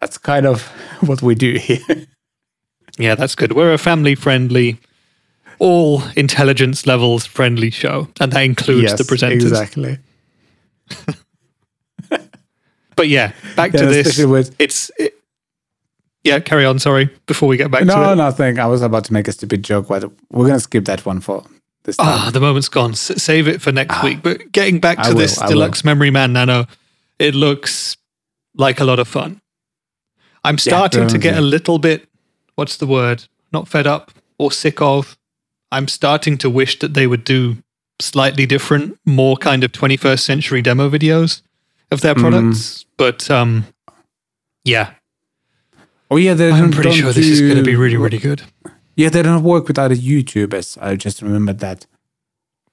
That's 0.00 0.18
kind 0.18 0.46
of 0.46 0.62
what 1.06 1.22
we 1.22 1.36
do 1.36 1.52
here. 1.52 2.08
Yeah, 2.98 3.14
that's 3.14 3.36
good. 3.36 3.52
We're 3.52 3.72
a 3.72 3.78
family 3.78 4.16
friendly 4.16 4.80
all 5.62 6.02
intelligence 6.16 6.86
levels 6.88 7.24
friendly 7.24 7.70
show, 7.70 8.08
and 8.20 8.32
that 8.32 8.42
includes 8.42 8.82
yes, 8.90 8.98
the 8.98 9.04
presenters. 9.04 9.42
exactly. 9.42 9.98
But 12.94 13.08
yeah, 13.08 13.32
back 13.56 13.72
Yeah, 13.72 13.80
to 13.80 13.86
this. 13.86 14.18
with- 14.22 14.54
It's 14.58 14.90
it, 14.98 15.14
yeah. 16.24 16.40
Carry 16.40 16.66
on. 16.66 16.78
Sorry. 16.78 17.08
Before 17.26 17.48
we 17.48 17.56
get 17.56 17.70
back 17.70 17.80
to 17.80 17.86
No, 17.86 18.12
it. 18.12 18.16
nothing. 18.16 18.58
I 18.58 18.66
was 18.66 18.82
about 18.82 19.04
to 19.06 19.12
make 19.14 19.28
a 19.28 19.32
stupid 19.32 19.62
joke, 19.64 19.88
but 19.88 20.04
we're 20.30 20.46
gonna 20.46 20.60
skip 20.60 20.84
that 20.84 21.04
one 21.06 21.20
for 21.20 21.42
this 21.84 21.96
time. 21.96 22.06
Ah, 22.08 22.30
the 22.32 22.38
moment's 22.40 22.68
gone. 22.68 22.90
S- 22.92 23.22
save 23.22 23.48
it 23.48 23.62
for 23.62 23.72
next 23.72 24.02
week. 24.02 24.22
But 24.22 24.52
getting 24.52 24.78
back 24.78 25.02
to 25.04 25.10
will, 25.10 25.18
this 25.20 25.40
I 25.40 25.48
deluxe 25.48 25.84
memory 25.84 26.10
man 26.10 26.34
nano, 26.34 26.66
it 27.18 27.34
looks 27.34 27.96
like 28.54 28.78
a 28.78 28.84
lot 28.84 28.98
of 28.98 29.08
fun. 29.08 29.40
I'm 30.44 30.58
starting 30.58 31.08
to 31.08 31.18
get 31.18 31.36
a 31.38 31.40
little 31.40 31.78
bit. 31.78 32.06
What's 32.56 32.76
the 32.76 32.86
word? 32.86 33.24
Not 33.52 33.68
fed 33.68 33.86
up 33.86 34.12
or 34.38 34.52
sick 34.52 34.82
of. 34.82 35.16
I'm 35.72 35.88
starting 35.88 36.38
to 36.38 36.50
wish 36.50 36.78
that 36.80 36.94
they 36.94 37.06
would 37.06 37.24
do 37.24 37.56
slightly 38.00 38.46
different, 38.46 38.98
more 39.04 39.36
kind 39.36 39.64
of 39.64 39.72
21st 39.72 40.20
century 40.20 40.62
demo 40.62 40.88
videos 40.90 41.42
of 41.90 42.00
their 42.00 42.14
Mm. 42.14 42.20
products. 42.20 42.84
But 42.96 43.30
um, 43.30 43.66
yeah, 44.64 44.90
oh 46.10 46.16
yeah, 46.18 46.34
they 46.34 46.50
I'm 46.52 46.70
pretty 46.70 46.92
sure 46.92 47.12
this 47.12 47.26
is 47.26 47.40
going 47.40 47.56
to 47.56 47.62
be 47.62 47.76
really, 47.76 47.96
really 47.96 48.18
good. 48.18 48.42
Yeah, 48.96 49.08
they 49.08 49.22
don't 49.22 49.42
work 49.42 49.66
with 49.68 49.78
other 49.78 49.94
YouTubers. 49.96 50.76
I 50.80 50.96
just 50.96 51.22
remembered 51.22 51.58
that. 51.60 51.86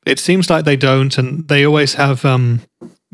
It 0.06 0.20
seems 0.20 0.50
like 0.50 0.66
they 0.66 0.76
don't, 0.78 1.18
and 1.18 1.48
they 1.48 1.66
always 1.66 1.94
have 1.94 2.26
um, 2.26 2.62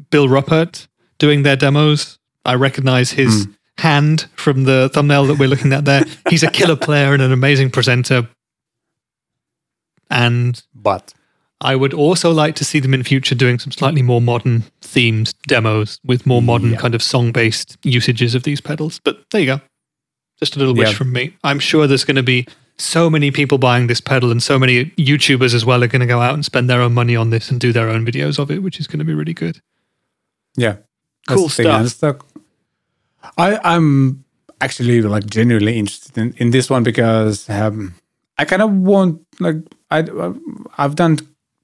Bill 0.09 0.27
Ruppert 0.27 0.87
doing 1.19 1.43
their 1.43 1.55
demos. 1.55 2.17
I 2.45 2.55
recognize 2.55 3.11
his 3.11 3.47
hand 3.77 4.27
from 4.35 4.63
the 4.63 4.89
thumbnail 4.93 5.25
that 5.27 5.37
we're 5.37 5.49
looking 5.49 5.73
at 5.73 5.85
there. 5.85 6.03
He's 6.29 6.43
a 6.43 6.49
killer 6.49 6.75
player 6.87 7.13
and 7.13 7.21
an 7.21 7.31
amazing 7.31 7.69
presenter. 7.71 8.27
And 10.09 10.61
But 10.73 11.13
I 11.61 11.75
would 11.75 11.93
also 11.93 12.31
like 12.31 12.55
to 12.55 12.65
see 12.65 12.79
them 12.79 12.93
in 12.93 13.03
future 13.03 13.35
doing 13.35 13.59
some 13.59 13.71
slightly 13.71 14.01
more 14.01 14.21
modern 14.21 14.63
themed 14.81 15.33
demos 15.47 15.99
with 16.03 16.25
more 16.25 16.41
modern 16.41 16.71
Yeah. 16.71 16.77
kind 16.77 16.95
of 16.95 17.01
song 17.01 17.31
based 17.31 17.77
usages 17.83 18.35
of 18.35 18.43
these 18.43 18.61
pedals. 18.61 18.99
But 19.03 19.23
there 19.31 19.41
you 19.41 19.47
go. 19.47 19.61
Just 20.39 20.55
a 20.55 20.59
little 20.59 20.75
wish 20.75 20.89
Yeah. 20.89 20.95
from 20.95 21.11
me. 21.13 21.33
I'm 21.43 21.59
sure 21.59 21.87
there's 21.87 22.03
going 22.03 22.17
to 22.17 22.23
be 22.23 22.45
so 22.77 23.09
many 23.09 23.31
people 23.31 23.57
buying 23.57 23.87
this 23.87 24.01
pedal 24.01 24.31
and 24.31 24.43
so 24.43 24.59
many 24.59 24.85
YouTubers 24.97 25.53
as 25.53 25.65
well 25.65 25.81
are 25.81 25.87
going 25.87 26.01
to 26.01 26.05
go 26.05 26.19
out 26.19 26.33
and 26.33 26.43
spend 26.43 26.69
their 26.69 26.81
own 26.81 26.93
money 26.93 27.15
on 27.15 27.29
this 27.29 27.49
and 27.49 27.57
do 27.59 27.71
their 27.71 27.87
own 27.89 28.05
videos 28.05 28.37
of 28.37 28.51
it, 28.51 28.61
which 28.61 28.79
is 28.79 28.85
going 28.87 28.99
to 28.99 29.05
be 29.05 29.13
really 29.13 29.33
good. 29.33 29.61
yeah, 30.57 30.75
Cool. 31.27 31.47
Stuff. 31.49 32.17
I 33.37 33.59
I'm 33.63 34.23
actually 34.61 35.01
like 35.01 35.25
genuinely 35.25 35.77
interested 35.79 36.17
in, 36.17 36.33
in 36.37 36.51
this 36.51 36.69
one 36.69 36.83
because 36.83 37.49
um, 37.49 37.95
I 38.37 38.45
kind 38.45 38.61
of 38.61 38.71
want 38.71 39.21
like 39.39 39.55
I 39.91 40.05
I've 40.77 40.95
done 40.95 41.19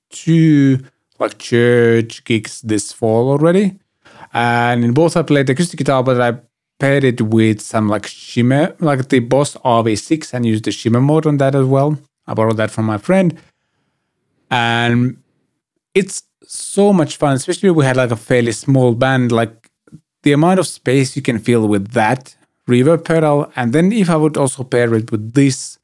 two 0.10 0.80
like 1.20 1.38
church 1.38 2.24
gigs 2.24 2.62
this 2.62 2.92
fall 2.92 3.30
already, 3.30 3.80
and 4.34 4.84
in 4.84 4.94
both 4.94 5.18
I 5.18 5.24
played 5.24 5.50
acoustic 5.50 5.78
guitar, 5.78 6.04
but 6.04 6.22
I 6.22 6.40
paired 6.80 7.04
it 7.04 7.22
with 7.22 7.62
some 7.62 7.88
like 7.88 8.08
shimmer, 8.08 8.76
like 8.80 9.10
the 9.10 9.20
Boss 9.20 9.56
RV6, 9.58 10.34
and 10.34 10.46
used 10.46 10.66
the 10.66 10.72
shimmer 10.72 11.02
mode 11.02 11.26
on 11.26 11.38
that 11.38 11.56
as 11.56 11.66
well. 11.66 11.98
I 12.28 12.34
borrowed 12.34 12.58
that 12.58 12.72
from 12.72 12.86
my 12.86 12.98
friend, 12.98 13.38
and 14.50 15.18
it's 15.94 16.24
so 16.44 16.94
much 16.94 17.18
fun. 17.18 17.36
Especially 17.36 17.70
we 17.72 17.86
had 17.86 17.98
like 17.98 18.12
a 18.12 18.16
fairly 18.16 18.52
small 18.52 18.94
band, 18.94 19.32
like 19.32 19.70
the 20.24 20.32
amount 20.34 20.60
of 20.60 20.68
space 20.68 21.16
you 21.16 21.22
can 21.22 21.40
fill 21.40 21.68
with 21.68 21.92
that 21.92 22.36
reverb 22.68 23.04
pedal, 23.04 23.52
and 23.56 23.74
then 23.74 23.92
if 23.92 24.10
I 24.10 24.16
would 24.16 24.38
also 24.38 24.64
pair 24.64 24.94
it 24.94 25.12
with 25.12 25.34
this, 25.34 25.80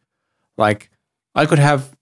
like 0.57 0.89
I 1.35 1.45
could 1.45 1.59
have 1.59 1.96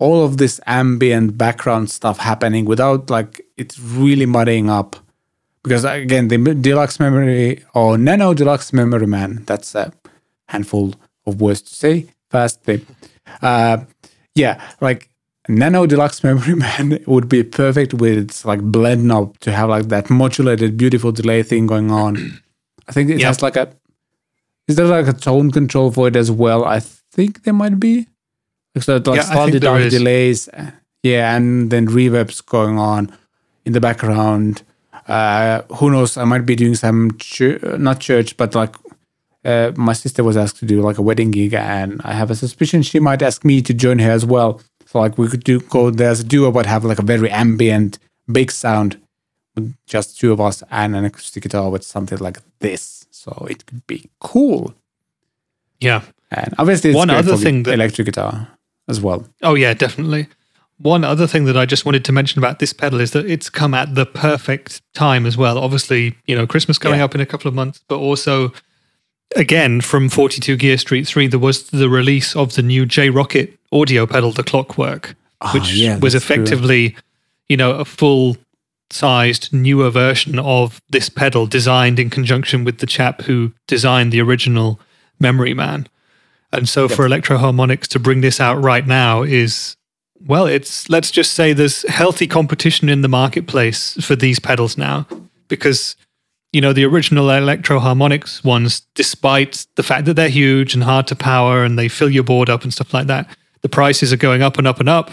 all 0.00 0.24
of 0.24 0.36
this 0.38 0.58
ambient 0.66 1.38
background 1.38 1.90
stuff 1.90 2.18
happening 2.18 2.64
without 2.64 3.08
like 3.10 3.40
it's 3.56 3.78
really 3.78 4.26
muddying 4.26 4.68
up. 4.68 4.96
Because 5.62 5.84
again, 5.84 6.28
the 6.28 6.38
deluxe 6.54 6.98
memory 6.98 7.62
or 7.74 7.96
nano 7.98 8.32
deluxe 8.34 8.72
memory 8.72 9.06
man, 9.06 9.44
that's 9.46 9.74
a 9.74 9.92
handful 10.48 10.94
of 11.26 11.40
words 11.40 11.62
to 11.62 11.74
say 11.74 12.06
fastly. 12.30 12.84
Uh, 13.42 13.76
yeah, 14.34 14.60
like 14.80 15.10
nano 15.48 15.84
deluxe 15.86 16.24
memory 16.28 16.54
man 16.54 16.98
would 17.06 17.28
be 17.28 17.42
perfect 17.44 17.92
with 17.94 18.16
its 18.18 18.44
like 18.44 18.62
blend 18.62 19.04
knob 19.04 19.38
to 19.40 19.52
have 19.52 19.68
like 19.68 19.88
that 19.88 20.08
modulated 20.10 20.76
beautiful 20.78 21.12
delay 21.12 21.42
thing 21.42 21.66
going 21.66 21.90
on. 21.90 22.16
I 22.88 22.92
think 22.92 23.10
it 23.10 23.20
Yeah. 23.20 23.26
has 23.28 23.42
like 23.42 23.56
a 23.56 23.70
is 24.66 24.76
there 24.76 24.86
like 24.86 25.08
a 25.08 25.12
tone 25.12 25.50
control 25.50 25.90
for 25.92 26.08
it 26.08 26.16
as 26.16 26.30
well? 26.30 26.64
I 26.64 26.80
think 26.80 27.42
there 27.42 27.54
might 27.54 27.78
be. 27.80 28.06
So 28.78 28.96
it 28.96 29.06
like 29.06 29.16
Yeah, 29.16 29.22
I 29.22 29.24
think 29.26 29.34
slightly 29.34 29.58
dark 29.58 29.90
delays. 29.90 30.48
Yeah, 31.02 31.34
and 31.36 31.70
then 31.70 31.86
reverbs 31.88 32.44
going 32.44 32.78
on 32.78 33.10
in 33.64 33.72
the 33.72 33.80
background. 33.80 34.62
Uh, 35.08 35.62
who 35.76 35.90
knows? 35.90 36.16
I 36.16 36.24
might 36.24 36.46
be 36.46 36.54
doing 36.54 36.74
some 36.74 37.12
chur- 37.18 37.58
not 37.78 38.00
church, 38.00 38.36
but 38.36 38.54
like 38.54 38.76
uh, 39.44 39.72
my 39.76 39.92
sister 39.94 40.22
was 40.22 40.36
asked 40.36 40.58
to 40.58 40.66
do 40.66 40.82
like 40.82 40.98
a 40.98 41.02
wedding 41.02 41.30
gig, 41.30 41.54
and 41.54 42.00
I 42.04 42.12
have 42.12 42.30
a 42.30 42.34
suspicion 42.36 42.82
she 42.82 43.00
might 43.00 43.22
ask 43.22 43.44
me 43.44 43.62
to 43.62 43.74
join 43.74 43.98
her 43.98 44.10
as 44.10 44.24
well. 44.26 44.60
So 44.86 45.00
like 45.00 45.18
we 45.18 45.28
could 45.28 45.42
do 45.44 45.60
go 45.60 45.90
there 45.90 46.10
as 46.10 46.20
a 46.20 46.24
duo, 46.24 46.52
but 46.52 46.66
have 46.66 46.84
like 46.84 46.98
a 46.98 47.02
very 47.04 47.30
ambient, 47.30 47.98
big 48.30 48.50
sound 48.52 49.00
with 49.56 49.74
just 49.86 50.18
two 50.20 50.32
of 50.32 50.40
us 50.40 50.62
and 50.70 50.94
an 50.94 51.04
acoustic 51.04 51.42
guitar 51.42 51.70
with 51.70 51.82
something 51.82 52.18
like 52.18 52.38
this. 52.60 53.06
So 53.10 53.46
it 53.50 53.66
could 53.66 53.86
be 53.86 54.10
cool. 54.20 54.74
Yeah. 55.80 56.02
And 56.30 56.54
obviously, 56.58 56.90
it's 56.90 56.96
One 56.96 57.10
other 57.10 57.36
thing 57.36 57.62
that- 57.64 57.72
electric 57.74 58.04
guitar 58.06 58.48
as 58.90 59.00
well. 59.00 59.26
Oh, 59.42 59.54
yeah, 59.54 59.72
definitely. 59.74 60.26
One 60.78 61.04
other 61.04 61.26
thing 61.26 61.44
that 61.44 61.56
I 61.56 61.66
just 61.66 61.84
wanted 61.84 62.04
to 62.06 62.12
mention 62.12 62.38
about 62.38 62.58
this 62.58 62.72
pedal 62.72 63.00
is 63.00 63.10
that 63.12 63.26
it's 63.26 63.50
come 63.50 63.74
at 63.74 63.94
the 63.94 64.06
perfect 64.06 64.80
time 64.94 65.26
as 65.26 65.36
well. 65.36 65.58
Obviously, 65.58 66.16
you 66.26 66.34
know, 66.34 66.46
Christmas 66.46 66.78
coming 66.78 66.98
Yeah. 66.98 67.04
up 67.04 67.14
in 67.14 67.20
a 67.20 67.26
couple 67.26 67.48
of 67.48 67.54
months, 67.54 67.80
but 67.88 67.96
also, 67.98 68.52
again, 69.36 69.80
from 69.80 70.08
42 70.08 70.56
Gear 70.56 70.78
Street 70.78 71.06
3, 71.06 71.26
there 71.26 71.38
was 71.38 71.64
the 71.70 71.88
release 71.88 72.34
of 72.34 72.54
the 72.54 72.62
new 72.62 72.86
J 72.86 73.10
Rockett 73.10 73.56
audio 73.72 74.06
pedal, 74.06 74.32
the 74.32 74.42
Clockwork, 74.42 75.14
Ah, 75.42 75.52
which 75.52 75.72
yeah, 75.74 75.98
was 75.98 76.14
that's 76.14 76.24
true. 76.24 76.36
effectively, 76.36 76.96
you 77.48 77.56
know, 77.56 77.72
a 77.72 77.84
full 77.84 78.36
sized 78.90 79.52
newer 79.52 79.90
version 79.90 80.38
of 80.38 80.80
this 80.90 81.08
pedal 81.08 81.46
designed 81.46 81.98
in 82.00 82.10
conjunction 82.10 82.64
with 82.64 82.78
the 82.78 82.86
chap 82.86 83.22
who 83.22 83.52
designed 83.68 84.12
the 84.12 84.20
original 84.20 84.80
Memory 85.20 85.54
Man. 85.54 85.86
And 86.52 86.68
so 86.68 86.88
for 86.88 87.06
Electro-Harmonix 87.06 87.86
to 87.88 87.98
bring 88.00 88.22
this 88.22 88.40
out 88.40 88.62
right 88.62 88.86
now 88.86 89.22
is 89.22 89.76
well, 90.26 90.46
it's 90.46 90.90
let's 90.90 91.10
just 91.10 91.32
say 91.32 91.52
there's 91.52 91.82
healthy 91.88 92.26
competition 92.26 92.88
in 92.88 93.00
the 93.00 93.08
marketplace 93.08 93.96
for 94.04 94.14
these 94.16 94.38
pedals 94.38 94.76
now 94.76 95.06
because 95.48 95.96
you 96.52 96.60
know 96.60 96.72
the 96.72 96.84
original 96.84 97.30
Electro-Harmonix 97.30 98.44
ones 98.44 98.82
despite 98.94 99.66
the 99.76 99.82
fact 99.82 100.04
that 100.04 100.14
they're 100.14 100.28
huge 100.28 100.74
and 100.74 100.84
hard 100.84 101.06
to 101.06 101.16
power 101.16 101.64
and 101.64 101.78
they 101.78 101.88
fill 101.88 102.10
your 102.10 102.24
board 102.24 102.50
up 102.50 102.64
and 102.64 102.72
stuff 102.72 102.92
like 102.92 103.06
that, 103.06 103.28
the 103.62 103.68
prices 103.68 104.12
are 104.12 104.18
going 104.18 104.42
up 104.42 104.58
and 104.58 104.66
up 104.66 104.80
and 104.80 104.88
up. 104.88 105.10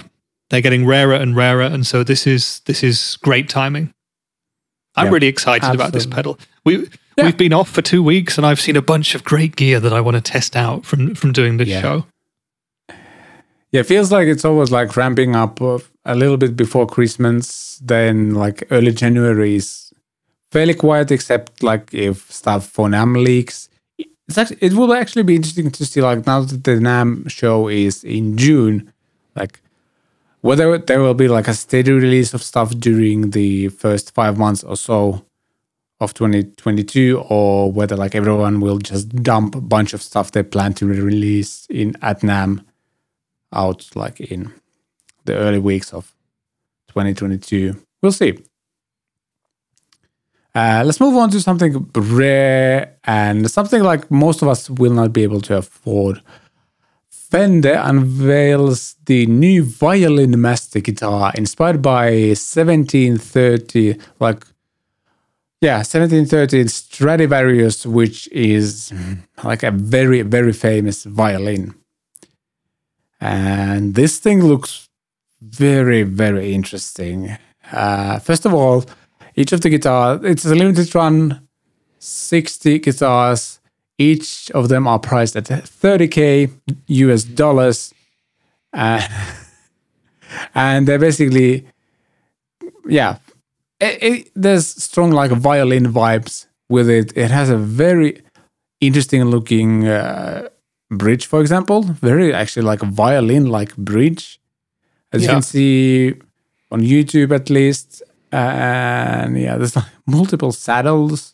They're 0.49 0.61
getting 0.61 0.85
rarer 0.85 1.15
and 1.15 1.35
rarer 1.35 1.61
and 1.63 1.85
so 1.85 2.03
this 2.03 2.25
is 2.27 2.61
this 2.65 2.83
is 2.83 3.17
great 3.21 3.47
timing. 3.47 3.93
I'm 4.95 5.07
Yeah, 5.07 5.11
really 5.13 5.27
excited 5.27 5.73
about 5.73 5.93
this 5.93 6.05
pedal. 6.07 6.39
We 6.65 6.89
we've 7.17 7.37
been 7.37 7.53
off 7.53 7.69
for 7.69 7.81
2 7.81 8.03
weeks 8.03 8.37
and 8.37 8.45
I've 8.45 8.59
seen 8.59 8.75
a 8.75 8.81
bunch 8.81 9.15
of 9.15 9.23
great 9.23 9.55
gear 9.55 9.79
that 9.79 9.93
I 9.93 10.01
want 10.01 10.15
to 10.15 10.21
test 10.21 10.55
out 10.55 10.85
from 10.85 11.15
from 11.15 11.31
doing 11.31 11.57
this 11.57 11.67
Yeah. 11.69 11.81
show. 11.81 12.05
Yeah, 13.71 13.81
it 13.81 13.85
feels 13.87 14.11
like 14.11 14.27
it's 14.27 14.45
always 14.45 14.71
like 14.71 14.95
ramping 14.95 15.35
up 15.35 15.59
a 15.59 16.15
little 16.15 16.37
bit 16.37 16.55
before 16.55 16.87
Christmas. 16.87 17.79
Then 17.83 18.33
like 18.33 18.65
early 18.71 18.91
January 18.91 19.55
is 19.55 19.91
fairly 20.51 20.73
quiet, 20.73 21.11
except 21.11 21.61
like 21.63 21.93
if 21.93 22.31
stuff 22.31 22.65
for 22.67 22.87
NAMM 22.87 23.23
leaks. 23.23 23.69
It's 24.29 24.37
actually, 24.37 24.57
it 24.61 24.73
will 24.73 24.93
actually 24.93 25.23
be 25.23 25.35
interesting 25.35 25.71
to 25.71 25.85
see 25.85 26.01
like 26.01 26.25
now 26.25 26.41
that 26.41 26.63
the 26.63 26.71
NAMM 26.79 27.29
show 27.29 27.67
is 27.67 28.03
in 28.03 28.37
June, 28.37 28.91
like 29.35 29.59
whether 30.41 30.77
there 30.77 31.01
will 31.01 31.13
be 31.13 31.27
like 31.27 31.47
a 31.47 31.53
steady 31.53 31.91
release 31.91 32.33
of 32.33 32.41
stuff 32.43 32.71
during 32.77 33.31
the 33.31 33.67
first 33.69 34.13
five 34.13 34.37
months 34.37 34.63
or 34.63 34.77
so 34.77 35.23
of 35.99 36.13
2022 36.13 37.23
or 37.29 37.71
whether 37.71 37.95
like 37.95 38.13
everyone 38.13 38.59
will 38.59 38.77
just 38.77 39.09
dump 39.23 39.55
a 39.55 39.61
bunch 39.61 39.93
of 39.93 40.01
stuff 40.01 40.31
they 40.31 40.43
plan 40.43 40.73
to 40.73 40.85
release 40.85 41.65
in 41.69 41.95
at 42.01 42.21
NAMM 42.21 42.63
out 43.53 43.89
like 43.95 44.19
in 44.19 44.53
the 45.25 45.35
early 45.35 45.59
weeks 45.59 45.93
of 45.93 46.13
2022. 46.89 47.75
We'll 48.01 48.11
see. 48.11 48.37
Uh, 50.53 50.81
let's 50.83 50.99
move 50.99 51.15
on 51.15 51.29
to 51.29 51.39
something 51.39 51.89
rare 51.95 52.97
and 53.03 53.49
something 53.49 53.83
like 53.83 54.09
most 54.09 54.41
of 54.41 54.47
us 54.47 54.69
will 54.69 54.93
not 54.93 55.13
be 55.13 55.23
able 55.23 55.41
to 55.41 55.57
afford. 55.57 56.21
Fender 57.09 57.79
unveils 57.83 58.95
the 59.05 59.25
new 59.25 59.63
Violinmaster 59.63 60.81
guitar 60.81 61.31
inspired 61.35 61.81
by 61.81 62.09
1730, 62.09 63.97
like 64.19 64.45
yeah, 65.61 65.77
1730 65.77 66.67
Stradivarius, 66.67 67.85
which 67.85 68.27
is 68.31 68.93
like 69.43 69.63
a 69.63 69.71
very, 69.71 70.21
very 70.21 70.53
famous 70.53 71.03
violin. 71.03 71.73
And 73.19 73.95
this 73.95 74.19
thing 74.19 74.43
looks 74.43 74.87
very, 75.41 76.03
very 76.03 76.53
interesting. 76.53 77.37
Uh, 77.71 78.19
first 78.19 78.45
of 78.45 78.53
all, 78.53 78.85
each 79.35 79.51
of 79.51 79.61
the 79.61 79.69
guitars, 79.69 80.23
it's 80.23 80.45
a 80.45 80.53
limited 80.53 80.93
run, 80.93 81.47
60 81.97 82.79
guitars. 82.79 83.59
Each 83.97 84.51
of 84.51 84.69
them 84.69 84.87
are 84.87 84.99
priced 84.99 85.35
at 85.35 85.45
30k 85.45 86.51
US 86.87 87.23
dollars. 87.23 87.93
Uh, 88.73 89.07
and 90.55 90.87
they're 90.87 90.99
basically, 90.99 91.67
yeah, 92.85 93.17
it, 93.79 94.03
it, 94.03 94.31
there's 94.35 94.67
strong 94.67 95.11
like 95.11 95.31
violin 95.31 95.85
vibes 95.85 96.47
with 96.69 96.89
it. 96.89 97.15
It 97.15 97.31
has 97.31 97.49
a 97.49 97.57
very 97.57 98.21
interesting 98.81 99.25
looking 99.25 99.87
uh, 99.87 100.49
bridge, 100.89 101.25
for 101.25 101.41
example, 101.41 101.83
very 101.83 102.33
actually 102.33 102.63
like 102.63 102.81
a 102.81 102.85
violin 102.85 103.47
like 103.47 103.75
bridge, 103.77 104.39
as 105.11 105.21
yeah. 105.21 105.29
you 105.29 105.35
can 105.35 105.41
see 105.41 106.13
on 106.71 106.81
YouTube 106.81 107.31
at 107.31 107.49
least. 107.49 108.01
And 108.31 109.39
yeah, 109.39 109.57
there's 109.57 109.75
like 109.75 109.85
multiple 110.05 110.51
saddles 110.51 111.33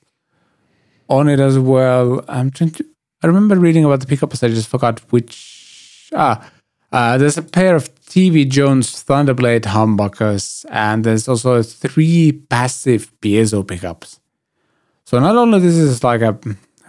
on 1.09 1.27
it 1.29 1.39
as 1.39 1.57
well. 1.57 2.23
I'm 2.27 2.51
trying 2.51 2.71
to. 2.71 2.85
I 3.23 3.27
remember 3.27 3.57
reading 3.57 3.85
about 3.85 4.01
the 4.01 4.05
pickups. 4.07 4.43
I 4.43 4.49
just 4.49 4.67
forgot 4.67 4.99
which. 5.11 6.09
Ah, 6.13 6.51
uh, 6.93 7.17
there's 7.17 7.39
a 7.39 7.41
pair 7.41 7.75
of 7.75 7.93
TV 8.05 8.47
Jones 8.47 9.03
Thunderblade 9.03 9.63
humbuckers, 9.63 10.63
and 10.69 11.03
there's 11.03 11.27
also 11.27 11.63
three 11.63 12.31
passive 12.31 13.11
piezo 13.19 13.67
pickups. 13.67 14.19
So 15.03 15.19
not 15.19 15.35
only 15.35 15.59
this 15.59 15.75
is 15.75 16.03
like 16.03 16.21
a 16.21 16.37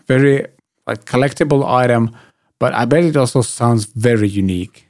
very 0.06 0.46
like 0.86 1.06
collectible 1.06 1.66
item, 1.66 2.14
but 2.58 2.74
I 2.74 2.84
bet 2.84 3.04
it 3.04 3.16
also 3.16 3.40
sounds 3.40 3.86
very 3.86 4.28
unique. 4.28 4.86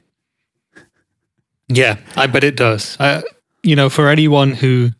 Yeah, 1.69 1.97
I 2.17 2.27
bet 2.27 2.43
it 2.43 2.57
does. 2.57 2.97
I, 2.99 3.23
you 3.63 3.75
know, 3.75 3.89
for 3.89 4.09
anyone 4.09 4.51
who 4.51 4.91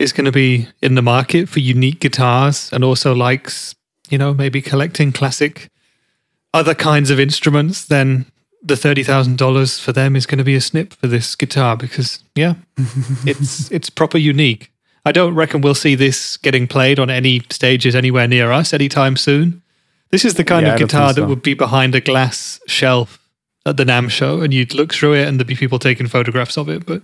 is 0.00 0.12
going 0.12 0.24
to 0.24 0.32
be 0.32 0.66
in 0.82 0.96
the 0.96 1.02
market 1.02 1.48
for 1.48 1.60
unique 1.60 2.00
guitars 2.00 2.68
and 2.72 2.82
also 2.82 3.14
likes, 3.14 3.76
you 4.08 4.18
know, 4.18 4.34
maybe 4.34 4.60
collecting 4.60 5.12
classic 5.12 5.70
other 6.52 6.74
kinds 6.74 7.10
of 7.10 7.20
instruments, 7.20 7.84
then 7.84 8.26
the 8.62 8.76
thirty 8.76 9.02
thousand 9.02 9.38
dollars 9.38 9.78
for 9.78 9.92
them 9.92 10.16
is 10.16 10.26
going 10.26 10.38
to 10.38 10.44
be 10.44 10.54
a 10.54 10.60
snip 10.60 10.92
for 10.94 11.06
this 11.06 11.34
guitar 11.34 11.76
because 11.76 12.22
yeah, 12.34 12.54
it's 13.26 13.70
it's 13.70 13.90
proper 13.90 14.18
unique. 14.18 14.70
I 15.04 15.12
don't 15.12 15.34
reckon 15.34 15.62
we'll 15.62 15.74
see 15.74 15.94
this 15.94 16.36
getting 16.36 16.66
played 16.66 16.98
on 16.98 17.08
any 17.08 17.40
stages 17.50 17.94
anywhere 17.94 18.28
near 18.28 18.52
us 18.52 18.74
anytime 18.74 19.16
soon. 19.16 19.62
This 20.10 20.24
is 20.24 20.34
the 20.34 20.44
kind 20.44 20.66
yeah, 20.66 20.74
of 20.74 20.78
guitar 20.78 21.14
so. 21.14 21.20
that 21.20 21.26
would 21.26 21.42
be 21.42 21.54
behind 21.54 21.94
a 21.94 22.00
glass 22.00 22.60
shelf 22.66 23.18
at 23.64 23.76
the 23.76 23.84
NAMM 23.84 24.10
show, 24.10 24.40
and 24.40 24.52
you'd 24.52 24.74
look 24.74 24.92
through 24.92 25.14
it, 25.14 25.26
and 25.26 25.38
there'd 25.38 25.46
be 25.46 25.54
people 25.54 25.78
taking 25.78 26.06
photographs 26.06 26.58
of 26.58 26.68
it. 26.68 26.84
But 26.84 27.02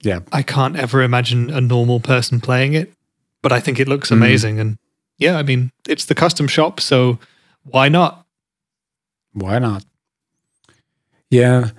yeah, 0.00 0.20
I 0.32 0.42
can't 0.42 0.76
ever 0.76 1.02
imagine 1.02 1.50
a 1.50 1.60
normal 1.60 2.00
person 2.00 2.40
playing 2.40 2.74
it. 2.74 2.92
But 3.42 3.52
I 3.52 3.60
think 3.60 3.80
it 3.80 3.88
looks 3.88 4.10
mm. 4.10 4.12
amazing, 4.12 4.58
and 4.58 4.78
yeah, 5.18 5.36
I 5.36 5.42
mean, 5.42 5.70
it's 5.88 6.06
the 6.06 6.14
custom 6.14 6.48
shop, 6.48 6.80
so 6.80 7.18
why 7.64 7.88
not? 7.88 8.21
Why 9.32 9.58
not? 9.58 9.84
Yeah. 11.30 11.70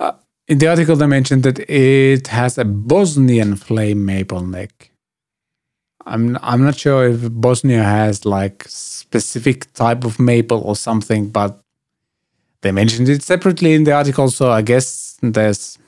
Uh, 0.00 0.12
in 0.48 0.58
the 0.58 0.68
article, 0.68 0.96
they 0.96 1.06
mentioned 1.06 1.42
that 1.42 1.58
it 1.70 2.28
has 2.28 2.58
a 2.58 2.64
Bosnian 2.64 3.56
flame 3.56 4.04
maple 4.04 4.40
neck. 4.46 4.90
I'm 6.06 6.36
I'm 6.42 6.64
not 6.64 6.76
sure 6.76 7.08
if 7.08 7.30
Bosnia 7.30 7.82
has 7.82 8.24
like 8.24 8.64
specific 8.66 9.72
type 9.74 10.04
of 10.04 10.18
maple 10.18 10.60
or 10.60 10.74
something, 10.74 11.28
but 11.28 11.62
they 12.62 12.72
mentioned 12.72 13.08
it 13.08 13.22
separately 13.22 13.74
in 13.74 13.84
the 13.84 13.92
article, 13.92 14.30
so 14.30 14.50
I 14.50 14.62
guess 14.62 15.16
there's 15.22 15.78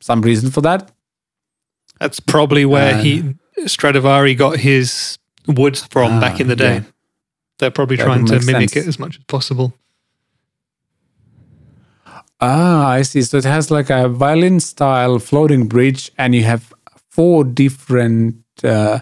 some 0.00 0.20
reason 0.20 0.50
for 0.50 0.60
that. 0.60 0.92
That's 2.00 2.20
probably 2.20 2.64
where 2.64 2.94
uh, 2.94 2.98
he 3.02 3.34
Stradivari 3.66 4.34
got 4.34 4.58
his 4.58 5.18
wood 5.46 5.78
from 5.78 6.20
back 6.20 6.40
in 6.40 6.48
the 6.48 6.56
day. 6.56 6.74
Yeah. 6.74 6.82
They're 7.58 7.70
probably 7.70 7.96
that 7.96 8.04
trying 8.04 8.26
to 8.26 8.40
mimic 8.40 8.70
sense. 8.70 8.86
it 8.86 8.88
as 8.88 8.98
much 8.98 9.18
as 9.18 9.24
possible. 9.24 9.74
Ah, 12.46 12.88
I 12.90 13.02
see. 13.02 13.22
So 13.22 13.38
it 13.38 13.44
has 13.44 13.70
like 13.70 13.88
a 13.88 14.06
violin 14.06 14.60
style 14.60 15.18
floating 15.18 15.66
bridge, 15.66 16.12
and 16.18 16.34
you 16.34 16.44
have 16.44 16.74
four 17.08 17.42
different 17.42 18.36
uh, 18.62 19.00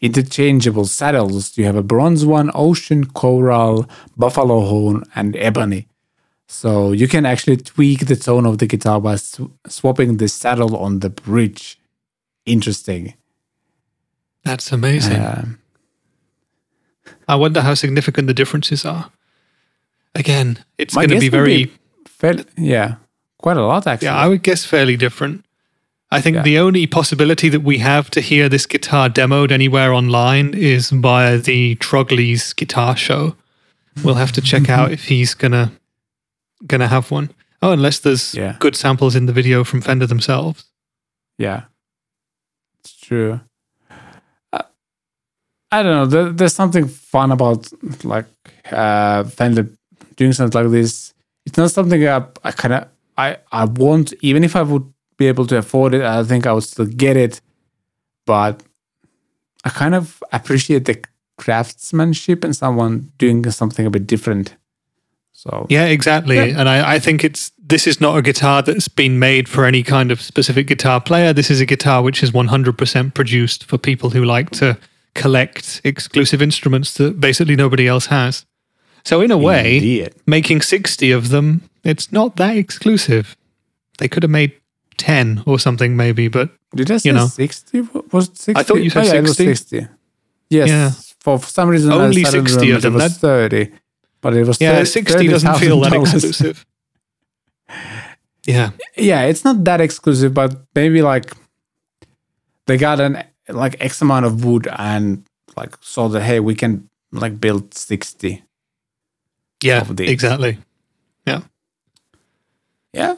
interchangeable 0.00 0.84
saddles. 0.84 1.58
You 1.58 1.64
have 1.64 1.74
a 1.74 1.82
bronze 1.82 2.24
one, 2.24 2.52
ocean, 2.54 3.06
coral, 3.06 3.88
buffalo 4.16 4.60
horn, 4.60 5.02
and 5.16 5.34
ebony. 5.36 5.88
So 6.46 6.92
you 6.92 7.08
can 7.08 7.26
actually 7.26 7.56
tweak 7.56 8.06
the 8.06 8.14
tone 8.14 8.46
of 8.46 8.58
the 8.58 8.66
guitar 8.66 9.00
by 9.00 9.16
sw- 9.16 9.50
swapping 9.66 10.18
the 10.18 10.28
saddle 10.28 10.76
on 10.76 11.00
the 11.00 11.10
bridge. 11.10 11.80
Interesting. 12.46 13.14
That's 14.44 14.70
amazing. 14.70 15.16
Uh, 15.16 15.46
I 17.26 17.34
wonder 17.34 17.62
how 17.62 17.74
significant 17.74 18.28
the 18.28 18.34
differences 18.34 18.84
are. 18.84 19.10
Again, 20.14 20.58
it's 20.78 20.94
going 20.94 21.08
to 21.08 21.18
be 21.18 21.28
very. 21.28 21.64
Be 21.64 21.72
fairly, 22.18 22.44
yeah, 22.56 22.96
quite 23.38 23.56
a 23.56 23.64
lot 23.64 23.86
actually. 23.86 24.06
Yeah, 24.06 24.16
I 24.16 24.28
would 24.28 24.42
guess 24.42 24.64
fairly 24.64 24.96
different. 24.96 25.44
I 26.10 26.20
think 26.20 26.36
yeah. 26.36 26.42
the 26.42 26.58
only 26.58 26.86
possibility 26.86 27.48
that 27.48 27.60
we 27.60 27.78
have 27.78 28.10
to 28.10 28.20
hear 28.20 28.48
this 28.48 28.66
guitar 28.66 29.08
demoed 29.08 29.50
anywhere 29.50 29.92
online 29.92 30.54
is 30.54 30.90
via 30.90 31.38
the 31.38 31.76
Trogly's 31.76 32.52
guitar 32.52 32.96
show. 32.96 33.34
We'll 34.04 34.14
have 34.14 34.32
to 34.32 34.40
check 34.40 34.68
out 34.68 34.92
if 34.92 35.04
he's 35.04 35.34
gonna 35.34 35.72
gonna 36.66 36.88
have 36.88 37.10
one. 37.10 37.30
Oh, 37.62 37.72
unless 37.72 37.98
there's 38.00 38.34
yeah. 38.34 38.56
good 38.58 38.76
samples 38.76 39.16
in 39.16 39.26
the 39.26 39.32
video 39.32 39.64
from 39.64 39.80
Fender 39.80 40.06
themselves. 40.06 40.64
Yeah, 41.38 41.64
it's 42.80 42.94
true. 42.94 43.40
Uh, 44.52 44.62
I 45.72 45.82
don't 45.82 45.92
know. 45.92 46.06
There, 46.06 46.32
there's 46.32 46.54
something 46.54 46.86
fun 46.86 47.32
about 47.32 47.72
like 48.04 48.26
uh, 48.70 49.24
Fender 49.24 49.68
doing 50.16 50.32
something 50.32 50.62
like 50.62 50.70
this. 50.70 51.13
It's 51.54 51.58
not 51.58 51.70
something 51.70 52.04
I, 52.04 52.24
I 52.42 52.50
kind 52.50 52.74
of 52.74 52.88
I 53.16 53.36
I 53.52 53.64
want 53.66 54.12
even 54.22 54.42
if 54.42 54.56
I 54.56 54.62
would 54.62 54.92
be 55.16 55.28
able 55.28 55.46
to 55.46 55.56
afford 55.56 55.94
it, 55.94 56.02
I 56.02 56.24
think 56.24 56.48
I 56.48 56.52
would 56.52 56.64
still 56.64 56.86
get 56.86 57.16
it. 57.16 57.40
But 58.26 58.64
I 59.64 59.70
kind 59.70 59.94
of 59.94 60.20
appreciate 60.32 60.86
the 60.86 61.00
craftsmanship 61.38 62.42
and 62.42 62.56
someone 62.56 63.12
doing 63.18 63.48
something 63.52 63.86
a 63.86 63.90
bit 63.90 64.04
different. 64.04 64.56
So 65.30 65.68
yeah, 65.70 65.84
exactly. 65.84 66.38
Yeah. 66.38 66.58
And 66.58 66.68
I, 66.68 66.94
I 66.94 66.98
think 66.98 67.22
it's 67.22 67.52
this 67.62 67.86
is 67.86 68.00
not 68.00 68.18
a 68.18 68.22
guitar 68.22 68.60
that's 68.60 68.88
been 68.88 69.20
made 69.20 69.48
for 69.48 69.64
any 69.64 69.84
kind 69.84 70.10
of 70.10 70.20
specific 70.20 70.66
guitar 70.66 71.00
player. 71.00 71.32
This 71.32 71.52
is 71.52 71.60
a 71.60 71.66
guitar 71.66 72.02
which 72.02 72.24
is 72.24 72.32
100% 72.32 73.14
produced 73.14 73.62
for 73.62 73.78
people 73.78 74.10
who 74.10 74.24
like 74.24 74.50
to 74.50 74.76
collect 75.14 75.82
exclusive 75.84 76.42
instruments 76.42 76.94
that 76.94 77.20
basically 77.20 77.54
nobody 77.54 77.86
else 77.86 78.06
has. 78.06 78.44
So 79.04 79.20
in 79.20 79.30
a 79.30 79.38
way, 79.38 79.76
Indeed. 79.76 80.14
making 80.26 80.62
60 80.62 81.10
of 81.12 81.28
them, 81.28 81.68
it's 81.82 82.10
not 82.10 82.36
that 82.36 82.56
exclusive. 82.56 83.36
They 83.98 84.08
could 84.08 84.22
have 84.22 84.30
made 84.30 84.52
10 84.96 85.42
or 85.46 85.58
something 85.58 85.96
maybe 85.96 86.28
but 86.28 86.50
did 86.74 86.90
I 86.90 86.98
say 86.98 87.10
you 87.10 87.14
know 87.14 87.26
60 87.26 87.80
was 88.12 88.30
60 88.34 88.56
I 88.56 88.62
thought 88.62 88.76
you 88.76 88.90
said 88.90 89.00
oh, 89.00 89.14
yeah, 89.14 89.26
60. 89.26 89.44
60 89.44 89.88
yes 90.50 90.68
yeah. 90.68 90.90
for, 91.20 91.38
some 91.40 91.68
reason 91.68 91.92
only 91.92 92.24
60 92.24 92.70
of 92.70 92.82
them. 92.82 92.94
it 92.94 93.02
was 93.02 93.18
30 93.18 93.72
but 94.20 94.34
it 94.34 94.46
was 94.46 94.60
yeah 94.60 94.76
30, 94.76 94.86
60 94.86 95.12
30, 95.14 95.28
doesn't 95.28 95.58
feel 95.58 95.80
that 95.80 95.92
exclusive. 95.92 96.66
Yeah. 98.46 98.72
Yeah 98.94 99.22
it's 99.22 99.42
not 99.42 99.64
that 99.64 99.80
exclusive 99.80 100.34
but 100.34 100.54
maybe 100.74 101.00
like 101.00 101.32
they 102.66 102.76
got 102.76 103.00
an 103.00 103.24
like 103.48 103.76
x 103.80 104.02
amount 104.02 104.26
of 104.26 104.44
wood 104.44 104.68
and 104.78 105.24
like 105.56 105.76
saw 105.80 106.08
that 106.08 106.22
hey 106.22 106.40
we 106.40 106.54
can 106.54 106.90
like 107.10 107.40
build 107.40 107.72
60 107.72 108.44
yeah 109.64 109.84
exactly 109.98 110.58
yeah 111.26 111.40
yeah 112.92 113.16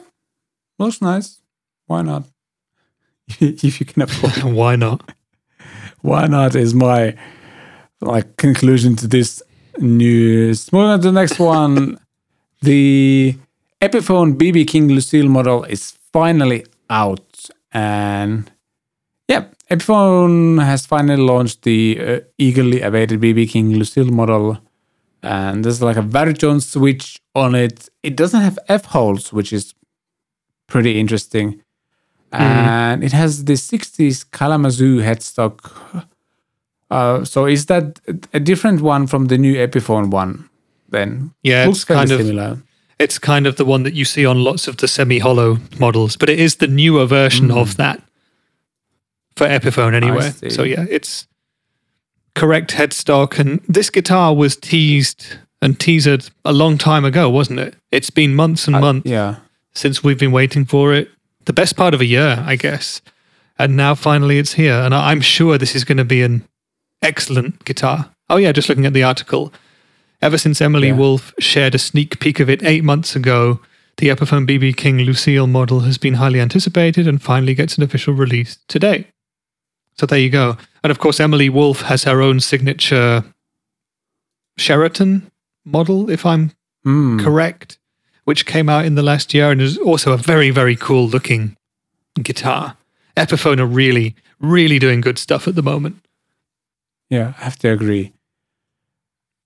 looks 0.79 1.01
nice 1.01 1.41
why 1.87 2.01
not? 2.01 2.23
if 3.39 3.79
you 3.79 3.85
can 3.85 4.03
afford 4.03 4.37
it. 4.37 4.43
Why 4.59 4.75
not? 4.75 5.13
Why 6.01 6.27
not 6.27 6.55
is 6.55 6.73
my 6.73 7.15
like 8.01 8.37
conclusion 8.37 8.95
to 8.97 9.07
this 9.07 9.41
news. 9.79 10.71
Moving 10.71 10.89
on 10.89 10.99
to 11.01 11.07
the 11.07 11.11
next 11.11 11.39
one. 11.39 11.97
the 12.61 13.35
Epiphone 13.81 14.35
BB 14.35 14.67
King 14.67 14.87
Lucille 14.89 15.29
model 15.29 15.63
is 15.65 15.97
finally 16.11 16.65
out. 16.89 17.49
And 17.71 18.51
yeah, 19.27 19.45
Epiphone 19.69 20.63
has 20.63 20.85
finally 20.85 21.21
launched 21.21 21.63
the 21.63 21.99
uh, 21.99 22.19
eagerly 22.37 22.81
awaited 22.81 23.21
BB 23.21 23.49
King 23.49 23.77
Lucille 23.77 24.11
model. 24.11 24.57
And 25.23 25.65
there's 25.65 25.81
like 25.81 25.97
a 25.97 26.01
Varitone 26.01 26.61
switch 26.61 27.19
on 27.33 27.55
it. 27.55 27.89
It 28.03 28.15
doesn't 28.15 28.41
have 28.41 28.59
F 28.67 28.85
holes, 28.85 29.33
which 29.33 29.51
is 29.51 29.73
pretty 30.67 30.99
interesting. 30.99 31.61
Mm-hmm. 32.33 32.43
and 32.43 33.03
it 33.05 33.13
has 33.13 33.45
the 33.45 33.53
60s 33.53 34.29
Kalamazoo 34.31 34.99
headstock. 34.99 36.05
Uh, 36.89 37.23
so 37.23 37.45
is 37.45 37.67
that 37.67 37.99
a 38.33 38.39
different 38.39 38.81
one 38.81 39.07
from 39.07 39.25
the 39.25 39.37
new 39.37 39.55
Epiphone 39.55 40.09
one? 40.09 40.49
Then 40.89 41.33
yeah, 41.43 41.65
Looks 41.65 41.79
it's 41.79 41.85
kind 41.85 42.11
of 42.11 42.19
similar. 42.19 42.61
It's 42.99 43.19
kind 43.19 43.45
of 43.45 43.57
the 43.57 43.65
one 43.65 43.83
that 43.83 43.93
you 43.93 44.05
see 44.05 44.25
on 44.25 44.43
lots 44.43 44.67
of 44.67 44.77
the 44.77 44.87
semi 44.87 45.19
hollow 45.19 45.57
models, 45.79 46.15
but 46.15 46.29
it 46.29 46.39
is 46.39 46.55
the 46.55 46.67
newer 46.67 47.05
version 47.05 47.51
of 47.51 47.75
that 47.77 48.01
for 49.35 49.47
Epiphone 49.47 49.93
anyway. 49.93 50.31
So 50.49 50.63
yeah, 50.63 50.85
it's 50.89 51.27
correct 52.37 52.71
headstock. 52.71 53.39
And 53.39 53.59
this 53.67 53.89
guitar 53.89 54.33
was 54.33 54.55
teased 54.55 55.37
and 55.61 55.77
teasered 55.79 56.29
a 56.45 56.53
long 56.53 56.77
time 56.77 57.03
ago, 57.05 57.29
wasn't 57.29 57.59
it? 57.59 57.75
It's 57.91 58.09
been 58.11 58.35
months 58.35 58.67
and 58.67 58.79
months 58.79 59.09
Yeah. 59.09 59.37
since 59.73 60.03
we've 60.03 60.19
been 60.19 60.31
waiting 60.31 60.65
for 60.65 60.93
it. 60.93 61.09
The 61.45 61.53
best 61.53 61.75
part 61.75 61.93
of 61.93 62.01
a 62.01 62.05
year, 62.05 62.43
I 62.45 62.55
guess. 62.55 63.01
And 63.59 63.75
now 63.75 63.95
finally 63.95 64.37
it's 64.37 64.53
here. 64.53 64.73
And 64.75 64.93
I'm 64.93 65.21
sure 65.21 65.57
this 65.57 65.75
is 65.75 65.83
going 65.83 65.97
to 65.97 66.05
be 66.05 66.21
an 66.21 66.43
excellent 67.01 67.65
guitar. 67.65 68.11
Oh, 68.29 68.37
yeah, 68.37 68.51
just 68.51 68.69
looking 68.69 68.85
at 68.85 68.93
the 68.93 69.03
article. 69.03 69.51
Ever 70.21 70.37
since 70.37 70.61
Emily 70.61 70.87
Yeah. 70.89 70.95
Wolf 70.95 71.33
shared 71.39 71.73
a 71.75 71.79
sneak 71.79 72.19
peek 72.19 72.39
of 72.39 72.49
it 72.49 72.63
eight 72.63 72.83
months 72.83 73.15
ago, 73.15 73.59
the 73.97 74.09
Epiphone 74.09 74.45
BB 74.47 74.73
King 74.77 74.99
Lucille 74.99 75.47
model 75.47 75.79
has 75.81 75.97
been 75.97 76.15
highly 76.15 76.39
anticipated 76.39 77.07
and 77.07 77.21
finally 77.21 77.55
gets 77.55 77.77
an 77.77 77.83
official 77.83 78.13
release 78.13 78.57
today. 78.67 79.07
So 79.97 80.05
there 80.05 80.19
you 80.19 80.29
go. 80.29 80.57
And 80.83 80.91
of 80.91 80.99
course, 80.99 81.19
Emily 81.19 81.49
Wolf 81.49 81.81
has 81.81 82.03
her 82.03 82.21
own 82.21 82.39
signature 82.39 83.23
Sheraton 84.57 85.31
model, 85.65 86.09
if 86.09 86.25
I'm 86.25 86.51
Mm. 86.85 87.19
correct, 87.21 87.77
which 88.23 88.45
came 88.45 88.69
out 88.69 88.85
in 88.85 88.95
the 88.95 89.03
last 89.03 89.33
year 89.33 89.51
and 89.51 89.61
is 89.61 89.77
also 89.77 90.13
a 90.13 90.17
very, 90.17 90.49
very 90.51 90.75
cool 90.75 91.07
looking 91.07 91.57
guitar. 92.21 92.77
Epiphone 93.17 93.59
are 93.59 93.65
really, 93.65 94.15
really 94.39 94.79
doing 94.79 95.01
good 95.01 95.17
stuff 95.17 95.47
at 95.47 95.55
the 95.55 95.61
moment. 95.63 95.97
Yeah, 97.09 97.33
I 97.39 97.43
have 97.43 97.57
to 97.59 97.69
agree. 97.69 98.13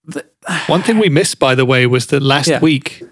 One 0.67 0.81
thing 0.83 0.97
we 0.99 1.09
missed, 1.09 1.39
by 1.39 1.55
the 1.55 1.65
way, 1.65 1.85
was 1.87 2.07
that 2.07 2.21
last 2.21 2.47
Yeah. 2.47 2.59
week 2.59 3.03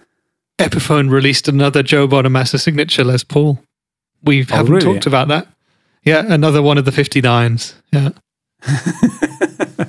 Epiphone 0.59 1.09
released 1.09 1.47
another 1.47 1.81
Joe 1.81 2.07
Bonamassa 2.07 2.59
signature 2.59 3.03
Les 3.03 3.23
Paul. 3.23 3.63
We 4.23 4.41
Oh, 4.43 4.45
haven't 4.57 4.73
really? 4.73 4.85
talked 4.93 5.05
about 5.05 5.27
that. 5.29 5.47
Yeah, 6.09 6.25
another 6.33 6.61
one 6.61 6.77
of 6.79 6.85
the 6.85 6.91
59s. 6.91 7.75
Yeah. 7.93 8.09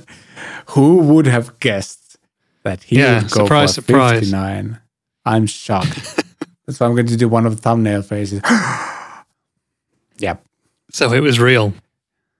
Who 0.67 0.99
would 0.99 1.27
have 1.27 1.59
guessed 1.61 2.19
that 2.63 2.83
he 2.83 2.99
Yeah, 2.99 3.23
would 3.23 3.31
go 3.31 3.45
surprise, 3.45 3.75
for 3.75 3.81
surprise. 3.83 4.19
59? 4.31 4.79
I'm 5.25 5.47
shocked. 5.47 6.23
That's 6.67 6.79
why 6.79 6.87
I'm 6.87 6.95
going 6.95 7.07
to 7.07 7.17
do 7.17 7.29
one 7.29 7.47
of 7.47 7.57
the 7.57 7.63
thumbnail 7.63 8.03
faces. 8.03 8.43
yep. 10.19 10.45
So 10.91 11.13
it 11.13 11.21
was 11.21 11.41
real. 11.41 11.73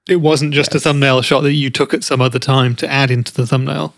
It 0.09 0.17
wasn't 0.17 0.53
just 0.53 0.75
a 0.75 0.81
thumbnail 0.81 1.23
shot 1.23 1.41
that 1.43 1.53
you 1.55 1.71
took 1.71 1.95
at 1.95 2.05
some 2.05 2.21
other 2.21 2.39
time 2.39 2.75
to 2.77 2.89
add 2.91 3.11
into 3.11 3.33
the 3.33 3.47
thumbnail. 3.47 3.95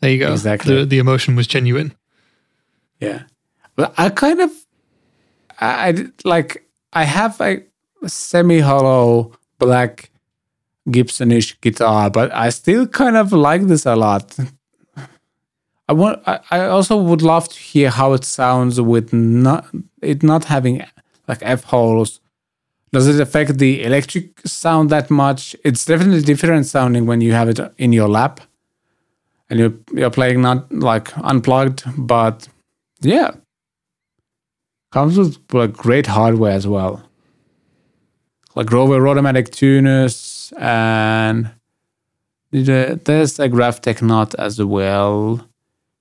There 0.00 0.10
you 0.10 0.18
go. 0.18 0.32
Exactly. 0.32 0.74
The, 0.76 0.84
the 0.84 0.98
emotion 0.98 1.36
was 1.36 1.46
genuine. 1.46 1.94
Yeah. 3.00 3.22
But 3.76 3.94
I 3.96 4.10
kind 4.10 4.40
of, 4.40 4.50
I, 5.60 5.88
I 5.88 5.94
like, 6.24 6.66
I 6.92 7.04
have 7.04 7.40
a 7.40 7.62
semi 8.08 8.60
hollow 8.60 9.32
black 9.58 10.10
Gibsonish 10.88 11.60
guitar, 11.60 12.10
but 12.10 12.32
I 12.32 12.50
still 12.50 12.86
kind 12.86 13.16
of 13.16 13.32
like 13.32 13.62
this 13.62 13.86
a 13.86 13.96
lot. 13.96 14.36
I 15.88 15.92
want. 15.92 16.22
I, 16.26 16.40
I 16.50 16.66
also 16.68 16.96
would 16.96 17.22
love 17.22 17.48
to 17.48 17.58
hear 17.58 17.90
how 17.90 18.12
it 18.12 18.24
sounds 18.24 18.80
with 18.80 19.12
not 19.12 19.66
it 20.02 20.22
not 20.22 20.44
having 20.44 20.82
like 21.28 21.38
f 21.42 21.64
holes. 21.64 22.20
Does 22.92 23.08
it 23.08 23.20
affect 23.20 23.58
the 23.58 23.82
electric 23.82 24.40
sound 24.46 24.90
that 24.90 25.10
much? 25.10 25.54
It's 25.64 25.84
definitely 25.84 26.22
different 26.22 26.66
sounding 26.66 27.06
when 27.06 27.20
you 27.20 27.32
have 27.32 27.48
it 27.48 27.60
in 27.78 27.92
your 27.92 28.08
lap, 28.08 28.40
and 29.50 29.58
you're 29.58 29.74
you're 29.92 30.10
playing 30.10 30.40
not 30.40 30.72
like 30.72 31.16
unplugged. 31.18 31.84
But 31.96 32.48
yeah, 33.00 33.32
comes 34.92 35.18
with 35.18 35.38
like 35.52 35.72
great 35.72 36.06
hardware 36.06 36.52
as 36.52 36.66
well, 36.66 37.05
like 38.56 38.66
Grover 38.66 39.00
Rotomatic 39.00 39.50
tuners 39.50 40.52
and 40.58 41.50
there's 42.50 43.38
a 43.38 43.48
Graph 43.48 43.82
Tech 43.82 44.02
nut 44.02 44.34
as 44.38 44.62
well. 44.62 45.46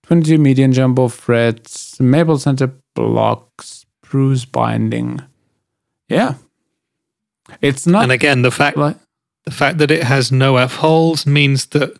22 0.03 0.37
median 0.37 0.71
jumbo 0.71 1.07
frets, 1.09 1.99
maple 1.99 2.39
center 2.39 2.71
blocks, 2.95 3.85
spruce 4.03 4.45
binding. 4.45 5.21
Yeah. 6.07 6.35
It's 7.61 7.85
not 7.85 8.03
and 8.03 8.11
again, 8.11 8.41
the 8.41 8.51
fact 8.51 8.77
like 8.77 8.97
the 9.43 9.51
fact 9.51 9.77
that 9.79 9.91
it 9.91 10.03
has 10.03 10.31
no 10.31 10.57
F 10.57 10.75
holes 10.75 11.25
means 11.25 11.67
that 11.67 11.99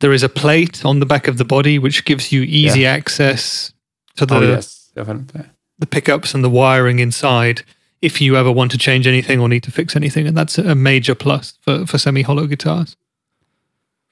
there 0.00 0.12
is 0.12 0.22
a 0.22 0.28
plate 0.28 0.84
on 0.84 1.00
the 1.00 1.06
back 1.06 1.26
of 1.26 1.38
the 1.38 1.44
body 1.44 1.78
which 1.78 2.04
gives 2.04 2.30
you 2.30 2.42
easy 2.42 2.86
access 2.86 3.72
to 4.16 4.26
the 4.26 4.34
oh 4.34 4.40
yes, 4.40 4.90
definitely. 4.94 5.42
the 5.78 5.86
pickups 5.86 6.34
and 6.34 6.44
the 6.44 6.50
wiring 6.50 6.98
inside 6.98 7.62
if 8.04 8.20
you 8.20 8.36
ever 8.36 8.52
want 8.52 8.70
to 8.72 8.78
change 8.78 9.06
anything 9.06 9.40
or 9.40 9.48
need 9.48 9.62
to 9.64 9.70
fix 9.70 9.96
anything. 9.96 10.26
And 10.26 10.36
that's 10.36 10.58
a 10.58 10.74
major 10.74 11.14
plus 11.14 11.58
for, 11.62 11.86
for 11.86 11.98
semi 11.98 12.22
hollow 12.22 12.46
guitars. 12.46 12.96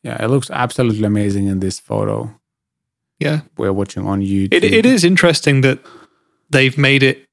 Yeah, 0.02 0.22
it 0.24 0.28
looks 0.28 0.50
absolutely 0.50 1.04
amazing 1.04 1.46
in 1.46 1.60
this 1.60 1.78
photo 1.78 2.34
Yeah. 3.20 3.40
we're 3.56 3.72
watching 3.72 4.06
on 4.06 4.20
YouTube. 4.20 4.54
It, 4.54 4.64
it 4.64 4.84
is 4.86 5.04
interesting 5.04 5.60
that 5.62 5.78
they've 6.50 6.76
made 6.76 7.02
it 7.02 7.28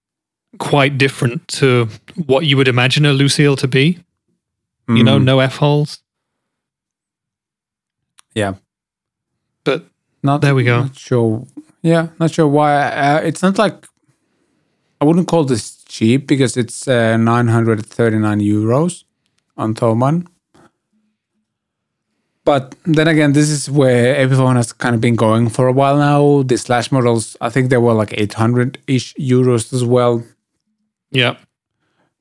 quite 0.59 0.97
different 0.97 1.47
to 1.59 1.87
what 2.27 2.45
you 2.45 2.57
would 2.57 2.67
imagine 2.67 3.05
a 3.05 3.13
Lucille 3.13 3.55
to 3.55 3.67
be. 3.67 3.97
You 4.87 5.03
know, 5.03 5.19
Mm, 5.19 5.23
no 5.23 5.39
F 5.39 5.57
holes. 5.57 5.99
Yeah. 8.35 8.53
But 9.63 9.85
Not 10.23 10.41
There 10.41 10.55
we 10.55 10.63
go. 10.63 10.81
Not 10.83 10.95
sure. 10.97 11.45
Yeah, 11.81 12.07
not 12.19 12.31
sure 12.31 12.47
why. 12.47 12.75
Uh, 12.75 13.21
it's 13.23 13.41
not 13.41 13.57
like 13.57 13.85
I 14.99 15.05
wouldn't 15.05 15.27
call 15.27 15.45
this 15.45 15.78
cheap 15.89 16.27
because 16.27 16.55
it's 16.55 16.87
uh, 16.87 17.17
939 17.17 18.39
euros 18.39 19.03
on 19.57 19.73
Thomann. 19.75 20.25
But 22.45 22.75
then 22.85 23.07
again, 23.07 23.33
this 23.33 23.49
is 23.49 23.69
where 23.69 24.15
Epiphone 24.15 24.55
has 24.55 24.71
kind 24.71 24.95
of 24.95 25.01
been 25.01 25.15
going 25.15 25.49
for 25.49 25.67
a 25.67 25.73
while 25.73 25.97
now. 25.97 26.43
The 26.43 26.57
slash 26.57 26.91
models, 26.91 27.35
I 27.41 27.49
think 27.49 27.69
they 27.69 27.77
were 27.77 27.93
like 27.93 28.13
800 28.17 28.79
ish 28.87 29.13
euros 29.15 29.73
as 29.73 29.83
well. 29.83 30.23
yeah. 31.11 31.35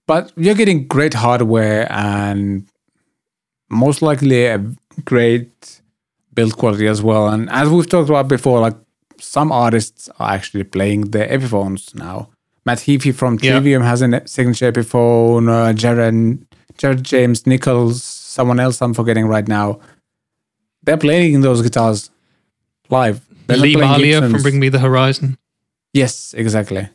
But 0.06 0.32
you're 0.36 0.54
getting 0.54 0.86
great 0.86 1.12
hardware 1.12 1.86
and 1.92 2.66
most 3.68 4.00
likely 4.00 4.46
a 4.46 4.58
great 5.04 5.82
build 6.32 6.56
quality 6.56 6.86
as 6.86 7.02
well. 7.02 7.28
And 7.28 7.50
as 7.50 7.68
we've 7.68 7.88
talked 7.88 8.08
about 8.08 8.26
before, 8.26 8.58
like 8.60 8.76
some 9.20 9.52
artists 9.52 10.08
are 10.18 10.32
actually 10.32 10.64
playing 10.64 11.10
the 11.10 11.26
Epiphones 11.26 11.94
now. 11.94 12.30
Matt 12.68 12.80
Heafy 12.80 13.14
from 13.14 13.38
Yeah. 13.40 13.52
Trivium 13.52 13.82
has 13.82 14.02
a 14.02 14.22
signature 14.26 14.70
Epiphone. 14.70 15.48
Uh, 15.48 15.72
Jared, 15.72 16.44
Jared 16.76 17.02
James 17.02 17.46
Nichols, 17.46 18.02
someone 18.02 18.60
else 18.60 18.82
I'm 18.82 18.92
forgetting 18.92 19.26
right 19.26 19.48
now. 19.48 19.80
They're 20.82 20.98
playing 20.98 21.40
those 21.40 21.62
guitars 21.62 22.10
live. 22.90 23.22
They're 23.46 23.56
Lee 23.56 23.74
Malia 23.76 24.20
from 24.20 24.42
Bring 24.42 24.60
Me 24.60 24.68
the 24.68 24.80
Horizon. 24.80 25.38
Yes, 25.94 26.34
exactly. 26.36 26.90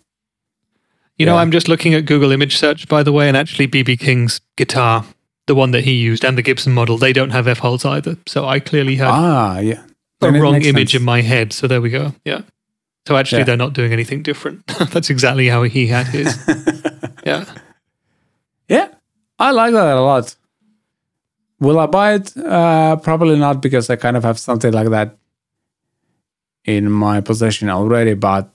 You 1.17 1.25
know, 1.25 1.37
I'm 1.37 1.51
just 1.51 1.67
looking 1.67 1.95
at 1.95 2.05
Google 2.05 2.31
image 2.31 2.57
search, 2.57 2.87
by 2.87 3.01
the 3.01 3.11
way, 3.11 3.27
and 3.27 3.35
actually 3.35 3.67
BB 3.67 3.99
King's 3.99 4.41
guitar, 4.57 5.05
the 5.47 5.55
one 5.55 5.71
that 5.71 5.83
he 5.85 5.93
used, 5.93 6.23
and 6.23 6.37
the 6.37 6.43
Gibson 6.43 6.73
model, 6.73 6.99
they 6.99 7.13
don't 7.13 7.31
have 7.31 7.47
F 7.47 7.59
holes 7.59 7.83
either. 7.83 8.17
So 8.27 8.45
I 8.45 8.59
clearly 8.59 8.95
had 8.97 9.07
Ah, 9.09 9.57
yeah. 9.59 9.81
Then 10.19 10.35
it 10.35 10.39
wrong 10.41 10.61
image 10.61 10.91
sense. 10.91 11.01
in 11.01 11.03
my 11.03 11.21
head. 11.21 11.51
So 11.51 11.67
there 11.67 11.81
we 11.81 11.89
go. 11.89 12.13
Yeah. 12.25 12.41
So 13.07 13.17
actually, 13.17 13.39
Yeah. 13.39 13.45
they're 13.45 13.57
not 13.57 13.73
doing 13.73 13.91
anything 13.93 14.23
different. 14.23 14.65
That's 14.91 15.09
exactly 15.09 15.47
how 15.49 15.63
he 15.63 15.87
had 15.87 16.07
his. 16.07 16.37
yeah. 17.25 17.45
Yeah, 18.69 18.87
I 19.39 19.51
like 19.51 19.73
that 19.73 19.97
a 19.97 20.01
lot. 20.01 20.35
Will 21.59 21.79
I 21.79 21.85
buy 21.85 22.13
it? 22.15 22.35
Uh, 22.37 22.95
probably 22.97 23.37
not 23.37 23.61
because 23.61 23.89
I 23.89 23.95
kind 23.97 24.15
of 24.17 24.23
have 24.23 24.39
something 24.39 24.71
like 24.73 24.89
that 24.89 25.17
in 26.65 26.89
my 26.91 27.21
possession 27.21 27.69
already. 27.69 28.13
But 28.15 28.49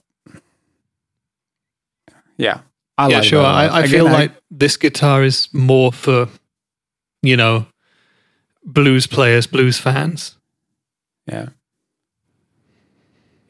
yeah, 2.37 2.61
I 2.97 3.07
yeah, 3.09 3.17
like 3.17 3.23
sure. 3.27 3.45
I, 3.45 3.65
I 3.67 3.79
Again, 3.79 3.89
feel 3.91 4.05
like 4.05 4.31
this 4.51 4.77
guitar 4.77 5.23
is 5.23 5.47
more 5.53 5.91
for, 5.91 6.27
you 7.21 7.37
know, 7.37 7.65
blues 8.65 9.07
players, 9.07 9.47
blues 9.47 9.77
fans. 9.79 10.37
yeah, 11.27 11.49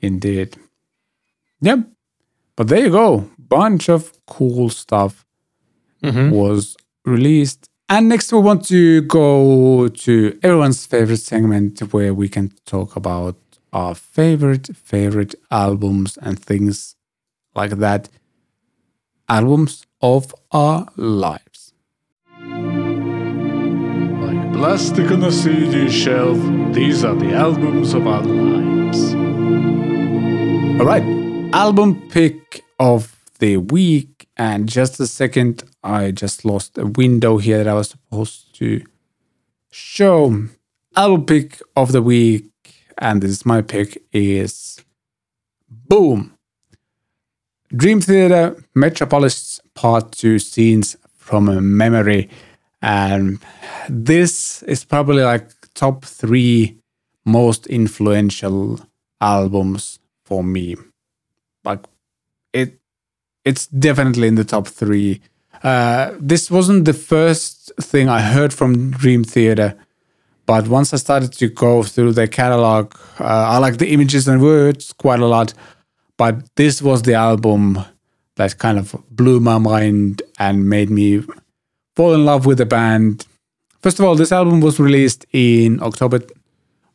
indeed. 0.01 0.55
Yep. 1.61 1.79
But 2.55 2.67
there 2.67 2.79
you 2.85 2.91
go. 2.91 3.29
Bunch 3.37 3.89
of 3.89 4.13
cool 4.25 4.69
stuff 4.69 5.25
hmm 6.03 6.29
was 6.31 6.77
released. 7.05 7.69
And 7.89 8.07
next, 8.07 8.31
we 8.31 8.39
want 8.39 8.65
to 8.67 9.01
go 9.01 9.87
to 9.87 10.39
everyone's 10.43 10.85
favorite 10.85 11.17
segment 11.17 11.79
where 11.91 12.13
we 12.13 12.29
can 12.29 12.53
talk 12.65 12.95
about 12.95 13.35
our 13.73 13.95
favorite, 13.95 14.69
favorite 14.75 15.33
albums 15.49 16.17
and 16.21 16.37
things 16.39 16.95
like 17.55 17.71
that. 17.79 18.09
Albums 19.27 19.85
of 20.01 20.33
our 20.51 20.87
lives. 20.95 21.73
Like 24.25 24.53
plastic 24.53 25.11
on 25.11 25.23
a 25.23 25.31
CD 25.31 25.89
shelf, 25.89 26.37
these 26.73 27.03
are 27.03 27.15
the 27.15 27.33
albums 27.33 27.93
of 27.93 28.07
our 28.07 28.21
lives. 28.23 29.13
All 30.79 30.85
right. 30.85 31.18
Album 31.53 32.07
pick 32.09 32.63
of 32.79 33.15
the 33.39 33.57
week. 33.57 34.27
And 34.37 34.69
just 34.69 34.99
a 34.99 35.07
second, 35.07 35.63
I 35.83 36.11
just 36.11 36.45
lost 36.45 36.77
a 36.77 36.85
window 36.85 37.37
here 37.37 37.57
that 37.63 37.67
I 37.67 37.73
was 37.73 37.89
supposed 37.89 38.55
to 38.55 38.83
show. 39.71 40.47
Album 40.95 41.25
pick 41.25 41.61
of 41.75 41.91
the 41.91 42.01
week, 42.01 42.45
and 42.97 43.21
this 43.21 43.31
is 43.31 43.45
my 43.45 43.61
pick, 43.61 44.01
is 44.11 44.83
Boom. 45.69 46.35
Dream 47.75 48.01
Theater 48.01 48.55
Metropolis 48.73 49.61
Part 49.75 50.11
2 50.13 50.39
Scenes 50.39 50.95
from 51.15 51.47
a 51.47 51.61
Memory. 51.61 52.29
And 52.81 53.39
this 53.87 54.63
is 54.63 54.83
probably 54.83 55.23
like 55.23 55.51
top 55.75 56.05
three 56.05 56.77
most 57.25 57.67
influential 57.67 58.79
albums 59.21 59.99
for 60.25 60.43
me. 60.43 60.75
Like 61.63 61.85
it 62.53 62.79
it's 63.45 63.67
definitely 63.67 64.27
in 64.27 64.35
the 64.35 64.43
top 64.43 64.67
three. 64.67 65.21
Uh, 65.63 66.13
this 66.19 66.49
wasn't 66.49 66.85
the 66.85 66.93
first 66.93 67.71
thing 67.81 68.07
I 68.07 68.21
heard 68.21 68.53
from 68.53 68.91
Dream 68.91 69.23
Theater, 69.23 69.75
but 70.45 70.67
once 70.67 70.93
I 70.93 70.97
started 70.97 71.33
to 71.33 71.49
go 71.49 71.83
through 71.83 72.13
their 72.13 72.27
catalog, 72.27 72.95
uh, 73.19 73.23
I 73.23 73.57
like 73.57 73.77
the 73.77 73.91
images 73.91 74.27
and 74.27 74.41
words 74.41 74.93
quite 74.93 75.19
a 75.19 75.25
lot. 75.25 75.53
But 76.17 76.55
this 76.55 76.81
was 76.81 77.03
the 77.03 77.13
album 77.13 77.79
that 78.35 78.57
kind 78.57 78.77
of 78.77 78.95
blew 79.11 79.39
my 79.39 79.57
mind 79.57 80.21
and 80.37 80.69
made 80.69 80.89
me 80.89 81.23
fall 81.95 82.13
in 82.13 82.25
love 82.25 82.45
with 82.45 82.57
the 82.57 82.65
band. 82.65 83.25
First 83.81 83.99
of 83.99 84.05
all, 84.05 84.15
this 84.15 84.31
album 84.31 84.61
was 84.61 84.79
released 84.79 85.25
in 85.33 85.81
October 85.83 86.19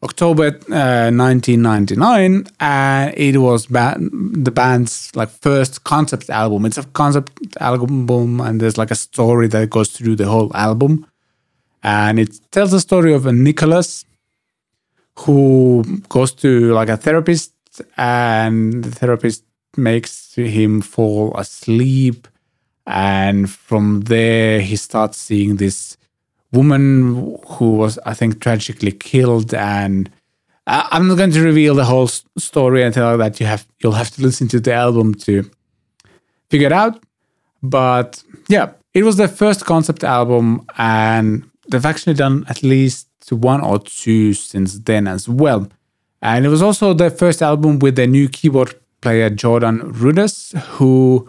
October 0.04 0.48
uh, 0.70 1.10
1999, 1.10 2.46
and 2.60 3.14
it 3.16 3.38
was 3.38 3.66
ba- 3.66 3.96
the 3.98 4.50
band's 4.50 5.10
like 5.16 5.30
first 5.30 5.84
concept 5.84 6.28
album. 6.28 6.66
It's 6.66 6.76
a 6.76 6.84
concept 6.84 7.32
album, 7.58 8.40
and 8.40 8.60
there's 8.60 8.76
like 8.76 8.90
a 8.90 8.96
story 8.96 9.48
that 9.48 9.70
goes 9.70 9.88
through 9.88 10.16
the 10.16 10.26
whole 10.26 10.54
album, 10.54 11.06
and 11.82 12.20
it 12.20 12.38
tells 12.52 12.70
the 12.70 12.80
story 12.80 13.14
of 13.14 13.24
a 13.24 13.32
Nicholas 13.32 14.04
who 15.20 15.82
goes 16.10 16.32
to 16.32 16.72
like 16.74 16.90
a 16.90 16.98
therapist, 16.98 17.52
and 17.96 18.84
the 18.84 18.90
therapist 18.90 19.42
makes 19.76 20.34
him 20.34 20.82
fall 20.82 21.34
asleep, 21.34 22.28
and 22.86 23.50
from 23.50 24.02
there 24.02 24.60
he 24.60 24.76
starts 24.76 25.16
seeing 25.16 25.56
this 25.56 25.96
woman 26.54 27.38
who 27.46 27.76
was, 27.76 27.98
I 28.06 28.14
think, 28.14 28.40
tragically 28.40 28.92
killed. 28.92 29.52
And 29.54 30.10
I'm 30.66 31.08
not 31.08 31.18
going 31.18 31.32
to 31.32 31.42
reveal 31.42 31.74
the 31.74 31.84
whole 31.84 32.08
story 32.38 32.82
until 32.82 33.18
that 33.18 33.40
you 33.40 33.46
have 33.46 33.66
you'll 33.80 33.92
have 33.92 34.10
to 34.12 34.22
listen 34.22 34.48
to 34.48 34.60
the 34.60 34.72
album 34.72 35.14
to 35.26 35.50
figure 36.50 36.66
it 36.66 36.72
out. 36.72 37.02
But 37.62 38.22
yeah, 38.48 38.72
it 38.92 39.04
was 39.04 39.16
their 39.16 39.28
first 39.28 39.64
concept 39.64 40.04
album, 40.04 40.64
and 40.76 41.48
they've 41.68 41.84
actually 41.84 42.14
done 42.14 42.44
at 42.48 42.62
least 42.62 43.08
one 43.30 43.62
or 43.62 43.78
two 43.78 44.34
since 44.34 44.78
then 44.78 45.08
as 45.08 45.28
well. 45.28 45.68
And 46.20 46.46
it 46.46 46.48
was 46.48 46.62
also 46.62 46.94
their 46.94 47.10
first 47.10 47.42
album 47.42 47.78
with 47.78 47.96
their 47.96 48.06
new 48.06 48.28
keyboard 48.28 48.74
player 49.00 49.30
Jordan 49.30 49.80
Rudess, 49.80 50.52
who 50.76 51.28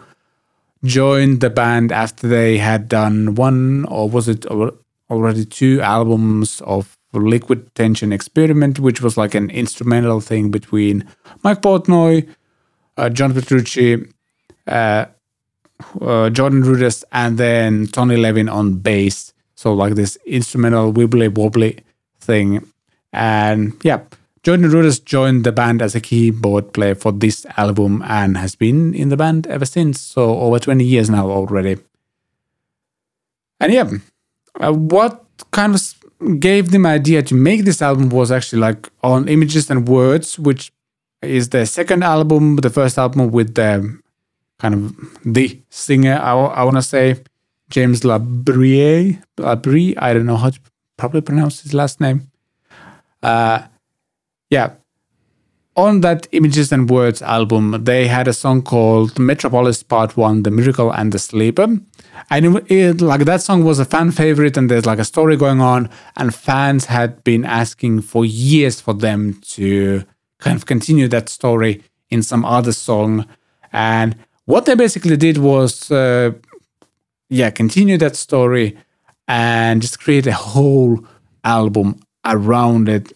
joined 0.84 1.40
the 1.40 1.50
band 1.50 1.92
after 1.92 2.28
they 2.28 2.58
had 2.58 2.88
done 2.88 3.34
one 3.34 3.84
or 3.86 4.08
was 4.08 4.28
it 4.28 4.46
already 5.10 5.44
two 5.44 5.80
albums 5.80 6.60
of 6.62 6.96
Liquid 7.12 7.74
Tension 7.74 8.12
Experiment, 8.12 8.78
which 8.78 9.00
was 9.00 9.16
like 9.16 9.34
an 9.34 9.50
instrumental 9.50 10.20
thing 10.20 10.50
between 10.50 11.08
Mike 11.42 11.62
Portnoy, 11.62 12.28
uh, 12.96 13.08
John 13.08 13.32
Petrucci, 13.32 14.06
uh, 14.66 15.06
uh, 16.00 16.30
Jordan 16.30 16.62
Rudess, 16.62 17.04
and 17.12 17.38
then 17.38 17.86
Tony 17.86 18.16
Levin 18.16 18.48
on 18.48 18.74
bass. 18.74 19.32
So 19.54 19.72
like 19.72 19.94
this 19.94 20.16
instrumental 20.26 20.92
wibbly 20.92 21.34
wobbly 21.34 21.80
thing. 22.20 22.70
And 23.12 23.72
yeah, 23.82 24.00
Jordan 24.42 24.70
Rudess 24.70 25.02
joined 25.02 25.44
the 25.44 25.52
band 25.52 25.80
as 25.82 25.94
a 25.94 26.00
keyboard 26.00 26.72
player 26.72 26.94
for 26.94 27.12
this 27.12 27.46
album 27.56 28.02
and 28.06 28.36
has 28.36 28.54
been 28.54 28.94
in 28.94 29.08
the 29.08 29.16
band 29.16 29.46
ever 29.46 29.64
since. 29.64 30.00
So 30.00 30.38
over 30.38 30.58
20 30.58 30.84
years 30.84 31.08
now 31.08 31.30
already. 31.30 31.78
And 33.58 33.72
yeah, 33.72 33.90
uh, 34.60 34.72
what 34.72 35.24
kind 35.50 35.74
of 35.74 36.40
gave 36.40 36.70
them 36.70 36.86
idea 36.86 37.22
to 37.22 37.34
make 37.34 37.64
this 37.64 37.82
album 37.82 38.08
was 38.08 38.30
actually 38.32 38.60
like 38.60 38.88
on 39.02 39.28
images 39.28 39.70
and 39.70 39.88
words 39.88 40.38
which 40.38 40.72
is 41.22 41.50
their 41.50 41.66
second 41.66 42.02
album 42.02 42.56
the 42.56 42.70
first 42.70 42.98
album 42.98 43.30
with 43.30 43.54
the 43.54 43.98
kind 44.58 44.74
of 44.74 44.94
the 45.24 45.60
singer 45.68 46.18
i, 46.22 46.32
I 46.32 46.64
want 46.64 46.76
to 46.76 46.82
say 46.82 47.16
james 47.68 48.00
labrie 48.00 49.22
labrie 49.36 49.94
i 49.98 50.14
don't 50.14 50.26
know 50.26 50.36
how 50.36 50.50
to 50.50 50.60
probably 50.96 51.20
pronounce 51.20 51.62
his 51.62 51.74
last 51.74 52.00
name. 52.00 52.30
Uh 53.22 53.62
yeah 54.50 54.74
on 55.76 56.00
that 56.00 56.26
Images 56.32 56.72
and 56.72 56.88
Words 56.88 57.20
album, 57.20 57.84
they 57.84 58.08
had 58.08 58.26
a 58.26 58.32
song 58.32 58.62
called 58.62 59.18
Metropolis 59.18 59.82
Part 59.82 60.16
1 60.16 60.42
The 60.42 60.50
Miracle 60.50 60.90
and 60.90 61.12
the 61.12 61.18
Sleeper. 61.18 61.78
And 62.30 62.56
it, 62.56 62.70
it, 62.70 63.00
like 63.00 63.26
that 63.26 63.42
song 63.42 63.62
was 63.62 63.78
a 63.78 63.84
fan 63.84 64.10
favorite, 64.10 64.56
and 64.56 64.70
there's 64.70 64.86
like 64.86 64.98
a 64.98 65.04
story 65.04 65.36
going 65.36 65.60
on, 65.60 65.90
and 66.16 66.34
fans 66.34 66.86
had 66.86 67.22
been 67.24 67.44
asking 67.44 68.02
for 68.02 68.24
years 68.24 68.80
for 68.80 68.94
them 68.94 69.34
to 69.48 70.04
kind 70.38 70.56
of 70.56 70.66
continue 70.66 71.08
that 71.08 71.28
story 71.28 71.82
in 72.08 72.22
some 72.22 72.44
other 72.44 72.72
song. 72.72 73.26
And 73.72 74.16
what 74.46 74.64
they 74.64 74.74
basically 74.74 75.16
did 75.16 75.38
was, 75.38 75.90
uh, 75.90 76.32
yeah, 77.28 77.50
continue 77.50 77.98
that 77.98 78.16
story 78.16 78.78
and 79.28 79.82
just 79.82 80.00
create 80.00 80.26
a 80.26 80.32
whole 80.32 81.04
album 81.44 82.00
around 82.24 82.88
it 82.88 83.12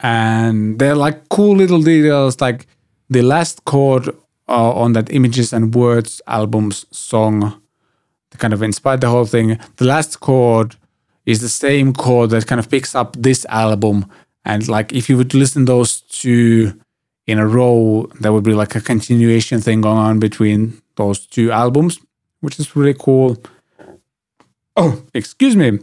and 0.00 0.78
they're 0.78 0.94
like 0.94 1.28
cool 1.28 1.56
little 1.56 1.82
details 1.82 2.40
like 2.40 2.66
the 3.10 3.22
last 3.22 3.64
chord 3.64 4.08
uh, 4.48 4.72
on 4.72 4.92
that 4.92 5.12
images 5.12 5.52
and 5.52 5.74
words 5.74 6.20
album's 6.26 6.86
song 6.90 7.60
that 8.30 8.38
kind 8.38 8.52
of 8.52 8.62
inspired 8.62 9.00
the 9.00 9.08
whole 9.08 9.24
thing. 9.24 9.58
The 9.76 9.84
last 9.84 10.20
chord 10.20 10.76
is 11.26 11.40
the 11.40 11.48
same 11.48 11.92
chord 11.92 12.30
that 12.30 12.46
kind 12.46 12.58
of 12.58 12.70
picks 12.70 12.94
up 12.94 13.16
this 13.16 13.44
album. 13.46 14.06
And 14.44 14.66
like 14.68 14.92
if 14.92 15.08
you 15.08 15.16
would 15.16 15.34
listen 15.34 15.64
those 15.64 16.00
two 16.02 16.78
in 17.26 17.38
a 17.38 17.46
row 17.46 18.10
there 18.20 18.32
would 18.32 18.44
be 18.44 18.54
like 18.54 18.74
a 18.74 18.80
continuation 18.80 19.60
thing 19.60 19.82
going 19.82 19.98
on 19.98 20.18
between 20.18 20.80
those 20.96 21.26
two 21.26 21.52
albums 21.52 22.00
which 22.40 22.58
is 22.58 22.76
really 22.76 22.94
cool. 22.94 23.36
Oh 24.76 25.02
excuse 25.12 25.56
me. 25.56 25.78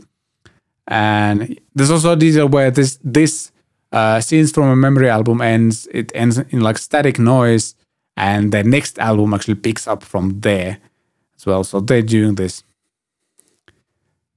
And 0.87 1.59
there's 1.73 1.91
also 1.91 2.13
a 2.13 2.15
detail 2.15 2.47
where 2.47 2.71
this 2.71 2.99
this 3.03 3.51
uh, 3.95 4.19
scenes 4.19 4.51
from 4.51 4.69
a 4.69 4.75
memory 4.75 5.09
album 5.09 5.41
ends 5.41 5.87
it 5.91 6.11
ends 6.13 6.37
in 6.37 6.59
like 6.59 6.77
static 6.77 7.17
noise 7.17 7.75
and 8.17 8.51
the 8.51 8.63
next 8.63 8.99
album 8.99 9.33
actually 9.33 9.55
picks 9.55 9.87
up 9.87 10.03
from 10.03 10.41
there 10.41 10.77
as 11.37 11.45
well. 11.45 11.63
So 11.63 11.79
they're 11.79 12.01
doing 12.01 12.35
this 12.35 12.63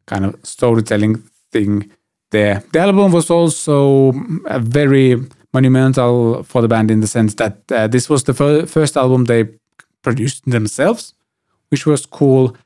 kind 0.07 0.25
of 0.25 0.37
storytelling 0.45 1.23
thing 1.53 1.91
there. 2.31 2.63
The 2.73 2.79
album 2.79 3.11
was 3.13 3.31
also 3.31 4.13
very 4.61 5.17
monumental 5.53 6.45
for 6.45 6.63
the 6.63 6.69
band 6.69 6.91
in 6.91 7.01
the 7.01 7.07
sense 7.07 7.35
that 7.35 7.57
uh, 7.73 7.89
this 7.89 8.09
was 8.09 8.23
the 8.25 8.35
fir- 8.35 8.67
first 8.67 8.97
album 8.97 9.25
they 9.25 9.49
produced 10.03 10.49
themselves 10.49 11.15
which 11.71 11.85
was 11.85 12.07
cool. 12.07 12.57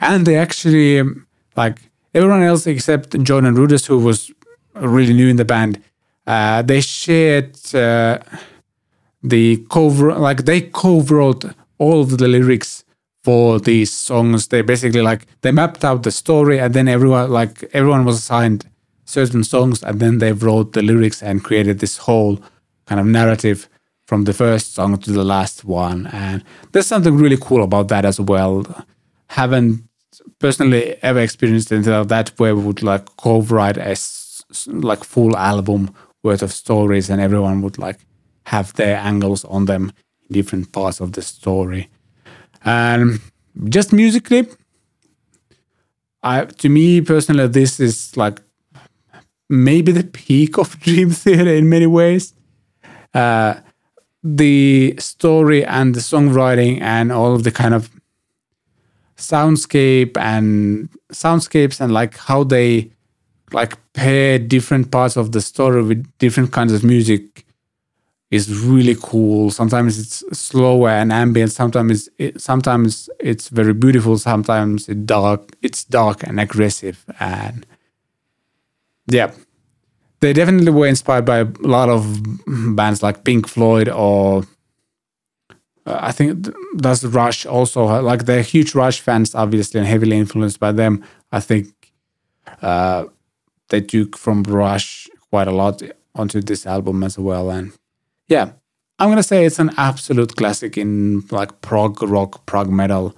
And 0.00 0.26
they 0.26 0.36
actually 0.36 1.02
like 1.56 1.78
everyone 2.14 2.42
else 2.42 2.66
except 2.66 3.22
Jordan 3.22 3.54
Rudess 3.54 3.86
who 3.86 3.98
was 3.98 4.32
really 4.74 5.12
new 5.12 5.28
in 5.28 5.36
the 5.36 5.44
band 5.44 5.82
uh, 6.28 6.60
they 6.60 6.82
shared 6.82 7.56
uh, 7.74 8.18
the 9.22 9.64
cover, 9.70 10.14
like 10.14 10.44
they 10.44 10.60
co-wrote 10.60 11.46
all 11.78 12.02
of 12.02 12.18
the 12.18 12.28
lyrics 12.28 12.84
for 13.24 13.58
these 13.58 13.90
songs. 13.90 14.48
They 14.48 14.60
basically 14.60 15.00
like 15.00 15.26
they 15.40 15.52
mapped 15.52 15.86
out 15.86 16.02
the 16.02 16.10
story, 16.10 16.60
and 16.60 16.74
then 16.74 16.86
everyone 16.86 17.30
like 17.30 17.64
everyone 17.72 18.04
was 18.04 18.18
assigned 18.18 18.66
certain 19.06 19.42
songs, 19.42 19.82
and 19.82 20.00
then 20.00 20.18
they 20.18 20.32
wrote 20.32 20.74
the 20.74 20.82
lyrics 20.82 21.22
and 21.22 21.42
created 21.42 21.78
this 21.78 21.96
whole 21.96 22.38
kind 22.84 23.00
of 23.00 23.06
narrative 23.06 23.66
from 24.06 24.24
the 24.24 24.34
first 24.34 24.74
song 24.74 24.98
to 24.98 25.10
the 25.10 25.24
last 25.24 25.64
one. 25.64 26.08
And 26.08 26.44
there's 26.72 26.86
something 26.86 27.16
really 27.16 27.38
cool 27.38 27.62
about 27.62 27.88
that 27.88 28.04
as 28.04 28.20
well. 28.20 28.66
Haven't 29.28 29.82
personally 30.38 30.96
ever 31.02 31.20
experienced 31.20 31.72
anything 31.72 31.94
like 31.94 32.08
that 32.08 32.28
where 32.36 32.54
we 32.54 32.62
would 32.62 32.82
like 32.82 33.16
co-write 33.16 33.78
a 33.78 33.96
like 34.66 35.04
full 35.04 35.34
album 35.36 35.90
worth 36.22 36.42
of 36.42 36.52
stories 36.52 37.10
and 37.10 37.20
everyone 37.20 37.62
would 37.62 37.78
like 37.78 37.98
have 38.46 38.72
their 38.74 38.96
angles 38.96 39.44
on 39.44 39.66
them 39.66 39.92
in 40.28 40.34
different 40.34 40.72
parts 40.72 41.00
of 41.00 41.12
the 41.12 41.22
story. 41.22 41.88
And 42.64 43.20
just 43.68 43.92
musically 43.92 44.48
I, 46.22 46.44
to 46.44 46.68
me 46.68 47.00
personally 47.00 47.46
this 47.46 47.80
is 47.80 48.16
like 48.16 48.40
maybe 49.48 49.92
the 49.92 50.04
peak 50.04 50.58
of 50.58 50.78
dream 50.84 51.10
theater 51.10 51.54
in 51.54 51.68
many 51.68 51.86
ways. 51.86 52.34
Uh, 53.14 53.54
the 54.22 54.94
story 54.98 55.64
and 55.64 55.94
the 55.94 56.00
songwriting 56.00 56.80
and 56.80 57.12
all 57.12 57.34
of 57.34 57.44
the 57.44 57.50
kind 57.50 57.72
of 57.72 57.90
soundscape 59.16 60.16
and 60.16 60.88
soundscapes 61.12 61.80
and 61.80 61.92
like 61.92 62.16
how 62.16 62.44
they 62.44 62.90
like 63.52 63.76
pair 63.92 64.38
different 64.38 64.90
parts 64.90 65.16
of 65.16 65.32
the 65.32 65.40
story 65.40 65.82
with 65.82 66.06
different 66.18 66.52
kinds 66.52 66.72
of 66.72 66.84
music 66.84 67.44
is 68.30 68.58
really 68.60 68.96
cool. 69.00 69.50
Sometimes 69.50 69.98
it's 69.98 70.38
slower 70.38 70.90
and 70.90 71.12
ambient. 71.12 71.50
Sometimes 71.50 72.08
it, 72.18 72.40
sometimes 72.40 73.08
it's 73.18 73.48
very 73.48 73.72
beautiful. 73.72 74.18
Sometimes 74.18 74.88
it 74.88 75.06
dark. 75.06 75.56
It's 75.62 75.84
dark 75.84 76.22
and 76.22 76.38
aggressive. 76.38 77.04
And 77.20 77.64
yeah, 79.06 79.32
they 80.20 80.34
definitely 80.34 80.72
were 80.72 80.86
inspired 80.86 81.24
by 81.24 81.38
a 81.38 81.48
lot 81.60 81.88
of 81.88 82.22
bands 82.46 83.02
like 83.02 83.24
Pink 83.24 83.48
Floyd 83.48 83.88
or 83.88 84.44
uh, 85.86 85.98
I 86.02 86.12
think 86.12 86.48
that's 86.74 87.02
Rush 87.04 87.46
also. 87.46 87.86
Like 88.02 88.26
they're 88.26 88.42
huge 88.42 88.74
Rush 88.74 89.00
fans, 89.00 89.34
obviously, 89.34 89.80
and 89.80 89.88
heavily 89.88 90.18
influenced 90.18 90.60
by 90.60 90.72
them. 90.72 91.02
I 91.32 91.40
think 91.40 91.68
uh, 92.60 93.06
they 93.68 93.80
took 93.80 94.16
from 94.16 94.42
Rush 94.42 95.08
quite 95.30 95.48
a 95.48 95.52
lot 95.52 95.82
onto 96.14 96.40
this 96.40 96.66
album 96.66 97.02
as 97.02 97.18
well. 97.18 97.50
And 97.50 97.72
yeah, 98.28 98.52
I'm 98.98 99.08
gonna 99.08 99.22
say 99.22 99.44
it's 99.44 99.58
an 99.58 99.70
absolute 99.76 100.36
classic 100.36 100.76
in 100.76 101.24
like 101.30 101.60
prog 101.60 102.02
rock, 102.02 102.46
prog 102.46 102.70
metal 102.70 103.14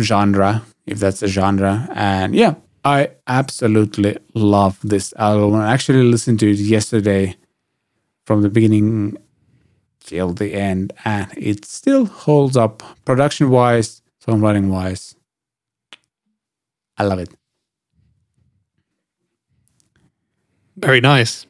genre, 0.00 0.62
if 0.86 0.98
that's 0.98 1.22
a 1.22 1.28
genre. 1.28 1.88
And 1.94 2.34
yeah, 2.34 2.54
I 2.84 3.10
absolutely 3.26 4.18
love 4.34 4.78
this 4.82 5.12
album. 5.16 5.54
I 5.54 5.72
actually 5.72 6.04
listened 6.04 6.40
to 6.40 6.50
it 6.50 6.58
yesterday 6.58 7.36
from 8.26 8.42
the 8.42 8.48
beginning 8.48 9.16
till 10.00 10.32
the 10.32 10.54
end, 10.54 10.92
and 11.04 11.32
it 11.36 11.64
still 11.64 12.04
holds 12.04 12.56
up 12.56 12.82
production 13.04 13.50
wise, 13.50 14.02
songwriting 14.26 14.68
wise. 14.68 15.14
I 16.96 17.04
love 17.04 17.18
it. 17.18 17.30
Very 20.84 21.00
nice. 21.00 21.46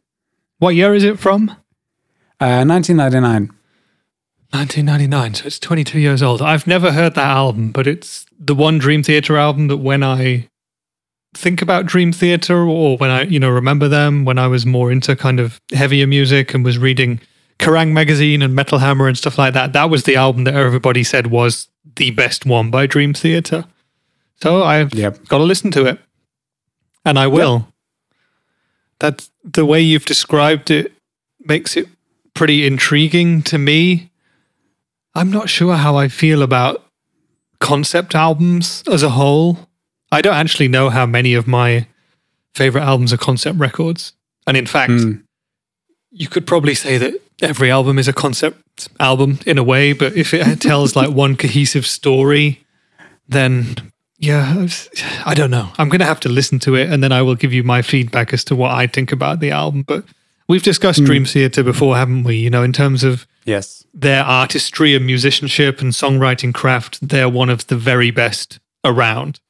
What 0.59 0.75
year 0.77 0.95
is 0.95 1.03
it 1.05 1.19
from? 1.19 1.51
Uh, 2.41 2.63
1999. 2.65 3.51
1999, 4.51 5.35
so 5.35 5.47
it's 5.47 5.59
22 5.59 5.99
years 5.99 6.23
old. 6.23 6.41
I've 6.41 6.67
never 6.69 6.93
heard 6.93 7.15
that 7.17 7.27
album, 7.27 7.73
but 7.73 7.89
it's 7.89 8.25
the 8.39 8.55
one 8.55 8.79
Dream 8.79 9.03
Theater 9.03 9.37
album 9.37 9.67
that 9.67 9.79
when 9.79 10.05
I 10.05 10.49
think 11.35 11.61
about 11.61 11.87
Dream 11.87 12.13
Theater 12.13 12.59
or 12.63 12.97
when 12.97 13.11
I, 13.11 13.23
you 13.23 13.41
know, 13.41 13.51
remember 13.51 13.89
them 13.89 14.25
when 14.25 14.39
I 14.39 14.47
was 14.47 14.65
more 14.65 14.93
into 14.93 15.17
kind 15.17 15.41
of 15.41 15.61
heavier 15.73 16.07
music 16.07 16.55
and 16.55 16.65
was 16.65 16.79
reading 16.79 17.21
Kerrang 17.59 17.91
magazine 17.93 18.43
and 18.43 18.55
Metal 18.55 18.79
Hammer 18.79 19.09
and 19.09 19.19
stuff 19.19 19.39
like 19.39 19.55
that, 19.55 19.73
that 19.73 19.91
was 19.91 20.05
the 20.05 20.15
album 20.15 20.45
that 20.45 20.55
everybody 20.55 21.03
said 21.03 21.27
was 21.27 21.67
the 21.97 22.13
best 22.13 22.47
one 22.47 22.71
by 22.71 22.87
Dream 22.87 23.13
Theater. 23.13 23.65
So 24.41 24.63
I've 24.63 24.95
Yep. 24.95 25.27
got 25.27 25.39
to 25.39 25.45
listen 25.45 25.73
to 25.73 25.87
it. 25.87 25.99
And 27.05 27.19
I 27.19 27.27
will. 27.27 27.67
That's 28.99 29.31
the 29.43 29.65
way 29.67 29.81
you've 29.81 30.05
described 30.07 30.71
it 30.71 30.93
makes 31.41 31.77
it 31.77 31.89
pretty 32.35 32.67
intriguing 32.67 33.43
to 33.43 33.59
me. 33.59 34.11
I'm 35.15 35.31
not 35.31 35.49
sure 35.49 35.77
how 35.77 35.97
I 35.97 36.09
feel 36.09 36.43
about 36.43 36.85
concept 37.61 38.15
albums 38.15 38.83
as 38.91 39.03
a 39.03 39.11
whole. 39.11 39.69
I 40.11 40.21
don't 40.23 40.35
actually 40.35 40.69
know 40.69 40.91
how 40.91 41.07
many 41.07 41.35
of 41.35 41.47
my 41.47 41.87
favorite 42.55 42.83
albums 42.83 43.13
are 43.13 43.17
concept 43.17 43.59
records. 43.59 44.13
And 44.47 44.57
in 44.57 44.67
fact, 44.67 44.93
Mm. 44.93 45.23
you 46.11 46.29
could 46.29 46.47
probably 46.47 46.75
say 46.75 46.99
that 46.99 47.15
every 47.43 47.71
album 47.71 47.99
is 47.99 48.09
a 48.09 48.13
concept 48.13 48.89
album 49.01 49.39
in 49.47 49.59
a 49.59 49.63
way, 49.65 49.93
but 49.93 50.17
if 50.17 50.33
it 50.35 50.61
tells 50.61 50.95
like 50.97 51.11
one 51.11 51.37
cohesive 51.37 51.87
story, 51.87 52.61
then 53.29 53.77
yeah, 54.25 54.67
I 55.27 55.35
don't 55.35 55.51
know. 55.51 55.71
I'm 55.79 55.89
going 55.89 56.01
to 56.01 56.07
have 56.07 56.21
to 56.21 56.29
listen 56.29 56.59
to 56.61 56.75
it 56.75 56.91
and 56.91 57.03
then 57.03 57.13
I 57.13 57.23
will 57.23 57.35
give 57.35 57.53
you 57.53 57.63
my 57.63 57.83
feedback 57.83 58.33
as 58.33 58.45
to 58.45 58.57
what 58.57 58.73
I 58.73 58.87
think 58.87 59.13
about 59.13 59.41
the 59.41 59.51
album. 59.51 59.83
But 59.83 60.05
we've 60.49 60.63
discussed 60.63 61.01
hmm. 61.01 61.05
Dream 61.05 61.25
Theater 61.25 61.63
before, 61.63 61.97
haven't 61.97 62.25
we? 62.25 62.37
You 62.37 62.51
know, 62.51 62.63
in 62.63 62.73
terms 62.73 63.05
of 63.05 63.27
Yes. 63.45 63.85
their 63.93 64.25
artistry 64.25 64.95
and 64.95 65.05
musicianship 65.05 65.81
and 65.81 65.93
songwriting 65.93 66.55
craft, 66.55 67.07
they're 67.07 67.29
one 67.29 67.51
of 67.51 67.67
the 67.67 67.77
very 67.77 68.11
best 68.11 68.59
around. 68.85 69.41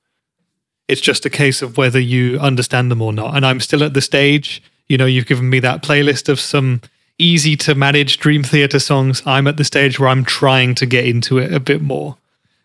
It's 0.88 1.01
just 1.01 1.24
a 1.24 1.30
case 1.30 1.62
of 1.62 1.76
whether 1.76 2.01
you 2.01 2.38
understand 2.40 2.90
them 2.90 3.01
or 3.01 3.12
not. 3.12 3.36
And 3.36 3.46
I'm 3.46 3.60
still 3.60 3.84
at 3.84 3.94
the 3.94 4.02
stage, 4.02 4.62
you 4.88 4.98
know, 4.98 5.06
you've 5.06 5.26
given 5.26 5.48
me 5.48 5.60
that 5.60 5.82
playlist 5.82 6.28
of 6.28 6.40
some 6.40 6.80
easy 7.18 7.56
to 7.56 7.74
manage 7.74 8.18
Dream 8.18 8.42
Theater 8.42 8.78
songs. 8.78 9.22
I'm 9.24 9.46
at 9.46 9.56
the 9.56 9.64
stage 9.64 9.98
where 9.98 10.09
I'm 10.09 10.24
trying 10.24 10.74
to 10.74 10.86
get 10.86 11.06
into 11.06 11.38
it 11.38 11.52
a 11.52 11.60
bit 11.60 11.80
more. 11.80 12.16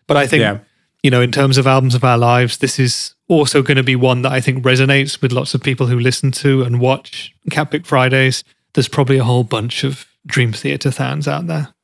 But 0.06 0.16
I 0.16 0.26
think, 0.26 0.40
Yeah. 0.40 0.58
You 1.02 1.10
know, 1.10 1.20
in 1.22 1.32
terms 1.32 1.56
of 1.58 1.66
albums 1.66 1.94
of 1.94 2.04
our 2.04 2.18
lives, 2.18 2.58
this 2.58 2.78
is 2.78 3.14
also 3.28 3.62
going 3.62 3.76
to 3.76 3.82
be 3.82 3.96
one 3.96 4.22
that 4.22 4.32
I 4.32 4.40
think 4.40 4.64
resonates 4.64 5.22
with 5.22 5.32
lots 5.32 5.54
of 5.54 5.62
people 5.62 5.86
who 5.86 5.98
listen 5.98 6.30
to 6.32 6.62
and 6.62 6.80
watch 6.80 7.32
Cat 7.50 7.70
Pick 7.70 7.86
Fridays. 7.86 8.44
There's 8.74 8.88
probably 8.88 9.18
a 9.18 9.24
whole 9.24 9.44
bunch 9.44 9.84
of 9.84 10.06
Dream 10.26 10.52
Theater 10.52 10.90
fans 10.90 11.26
out 11.26 11.46
there. 11.46 11.74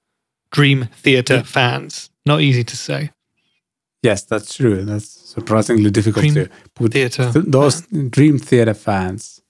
Dream 0.51 0.89
Theater 0.97 1.43
fans. 1.43 2.11
Not 2.25 2.41
easy 2.41 2.65
to 2.65 2.77
say. 2.77 3.11
Yes, 4.03 4.23
that's 4.25 4.55
true. 4.55 4.85
That's 4.85 5.09
surprisingly 5.09 5.91
difficult 5.91 6.23
Dream 6.25 6.35
to 6.35 6.51
put 6.75 6.93
Theater 6.93 7.33
th- 7.33 7.47
those 7.49 7.81
Dream 8.11 8.39
Theater 8.39 8.75
fans. 8.75 9.41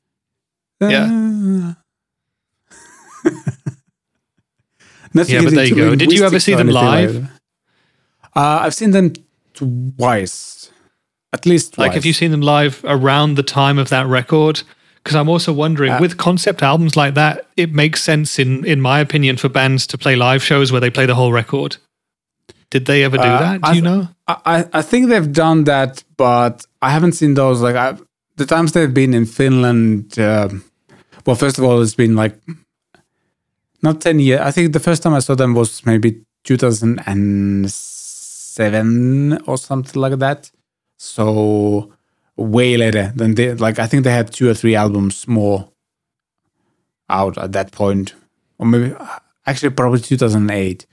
Yeah. 0.81 1.75
Uh, 5.19 5.25
Yeah, 5.27 5.43
but 5.43 5.55
there 5.55 5.65
you 5.65 5.75
go. 5.75 5.95
Did 5.95 6.13
you 6.13 6.25
ever 6.25 6.39
see 6.39 6.55
them 6.55 6.69
like 6.69 7.09
live? 7.09 7.25
uh, 8.37 8.59
I've 8.63 8.75
seen 8.75 8.91
them 8.91 9.15
twice, 9.57 10.71
at 11.33 11.47
least 11.47 11.75
twice. 11.75 11.87
Like, 11.89 11.95
have 11.95 12.05
you 12.07 12.13
seen 12.13 12.31
them 12.31 12.43
live 12.43 12.75
around 12.85 13.35
the 13.37 13.43
time 13.43 13.79
of 13.79 13.89
that 13.89 14.07
record? 14.07 14.63
Because 15.03 15.15
I'm 15.21 15.29
also 15.29 15.53
wondering, 15.53 15.93
Uh, 15.93 16.01
with 16.01 16.17
concept 16.17 16.63
albums 16.63 16.97
like 16.97 17.15
that, 17.15 17.47
it 17.57 17.73
makes 17.73 18.03
sense, 18.03 18.39
in 18.43 18.65
in 18.65 18.81
my 18.81 18.99
opinion, 19.01 19.37
for 19.37 19.49
bands 19.49 19.87
to 19.89 19.99
play 19.99 20.17
live 20.17 20.43
shows 20.43 20.71
where 20.73 20.81
they 20.81 20.91
play 20.91 21.07
the 21.07 21.15
whole 21.15 21.33
record. 21.33 21.77
Did 22.71 22.85
they 22.87 23.05
ever 23.05 23.17
do 23.17 23.23
Uh, 23.23 23.39
that? 23.39 23.61
Do 23.63 23.69
I 23.71 23.73
you 23.75 23.83
know? 23.83 24.09
I, 24.27 24.65
I- 24.73 24.83
think 24.83 25.09
they've 25.09 25.33
done 25.33 25.65
that, 25.65 26.03
but 26.17 26.67
I 26.83 26.91
haven't 26.91 27.13
seen 27.13 27.35
those. 27.35 27.61
Like 27.67 27.77
I, 27.77 27.97
the 28.37 28.47
times 28.47 28.73
they've 28.73 28.93
been 28.93 29.15
in 29.15 29.27
Finland. 29.27 30.19
um 30.19 30.65
well, 31.25 31.37
first 31.37 31.59
of 31.59 31.65
all, 31.65 31.81
it's 31.83 31.95
been 31.97 32.17
like 32.17 32.37
not 33.83 34.01
ten 34.01 34.19
years. 34.21 34.41
I 34.41 34.51
think 34.53 34.73
the 34.73 34.81
first 34.81 35.03
time 35.03 35.15
I 35.19 35.21
saw 35.21 35.35
them 35.37 35.55
was 35.55 35.85
maybe 35.87 36.11
2007 38.57 39.43
or 39.47 39.59
something 39.59 40.01
like 40.01 40.19
that. 40.19 40.51
So 40.99 41.93
way 42.37 42.77
later 42.77 43.13
than 43.15 43.35
they. 43.35 43.55
Like 43.55 43.79
I 43.79 43.87
think 43.87 44.05
they 44.05 44.13
had 44.13 44.33
two 44.33 44.49
or 44.49 44.55
three 44.55 44.75
albums 44.75 45.27
more 45.29 45.71
out 47.09 47.39
at 47.39 47.53
that 47.53 47.73
point, 47.73 48.15
or 48.59 48.67
maybe 48.67 48.95
actually 49.47 49.71
probably 49.71 50.01
2008. 50.01 50.87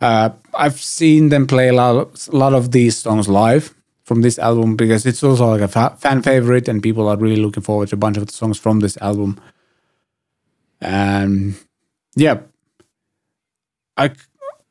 Uh, 0.00 0.30
I've 0.54 0.80
seen 0.80 1.28
them 1.28 1.46
play 1.46 1.68
a 1.68 1.72
lot, 1.72 2.28
a 2.28 2.36
lot 2.36 2.52
of 2.52 2.72
these 2.72 2.96
songs 2.96 3.28
live 3.28 3.74
from 4.02 4.20
this 4.20 4.38
album 4.38 4.76
because 4.76 5.06
it's 5.06 5.22
also 5.22 5.46
like 5.46 5.62
a 5.62 5.68
fa- 5.68 5.96
fan 5.98 6.20
favorite, 6.22 6.68
and 6.68 6.82
people 6.82 7.08
are 7.08 7.16
really 7.16 7.40
looking 7.40 7.62
forward 7.62 7.88
to 7.88 7.94
a 7.94 7.98
bunch 7.98 8.16
of 8.16 8.26
the 8.26 8.32
songs 8.32 8.58
from 8.58 8.80
this 8.80 8.98
album. 9.00 9.40
And 10.80 11.54
yeah, 12.16 12.40
I 13.96 14.10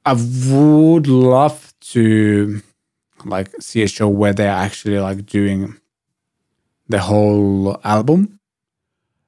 I 0.06 0.14
would 0.14 1.08
love 1.08 1.73
to 1.92 2.62
like 3.26 3.50
see 3.60 3.84
a 3.84 3.88
show 3.88 4.08
where 4.08 4.34
they're 4.34 4.50
actually 4.50 5.00
like 5.00 5.26
doing 5.26 5.80
the 6.90 7.00
whole 7.00 7.80
album. 7.84 8.40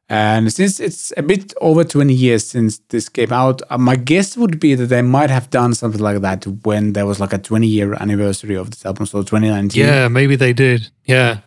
And 0.08 0.54
since 0.54 0.80
it's 0.80 1.12
a 1.18 1.24
bit 1.24 1.54
over 1.62 1.84
20 1.84 2.14
years 2.14 2.48
since 2.48 2.78
this 2.90 3.10
came 3.10 3.34
out, 3.34 3.64
uh, 3.72 3.78
my 3.78 3.96
guess 3.96 4.38
would 4.38 4.60
be 4.60 4.76
that 4.76 4.86
they 4.86 5.02
might 5.02 5.32
have 5.32 5.50
done 5.50 5.74
something 5.74 6.02
like 6.02 6.22
that 6.22 6.46
when 6.64 6.94
there 6.94 7.08
was 7.08 7.20
like 7.20 7.34
a 7.34 7.40
20 7.40 7.66
year 7.66 7.96
anniversary 7.96 8.56
of 8.56 8.70
this 8.70 8.86
album. 8.86 9.08
So 9.08 9.24
2019. 9.24 9.84
Yeah, 9.84 10.08
maybe 10.08 10.36
they 10.36 10.54
did. 10.54 10.90
Yeah. 11.06 11.40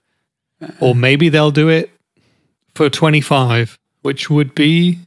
Or 0.80 0.94
maybe 0.96 1.28
they'll 1.28 1.52
do 1.52 1.68
it 1.68 1.90
for 2.74 2.90
25, 2.90 3.78
which 4.02 4.28
would 4.28 4.56
be 4.56 4.98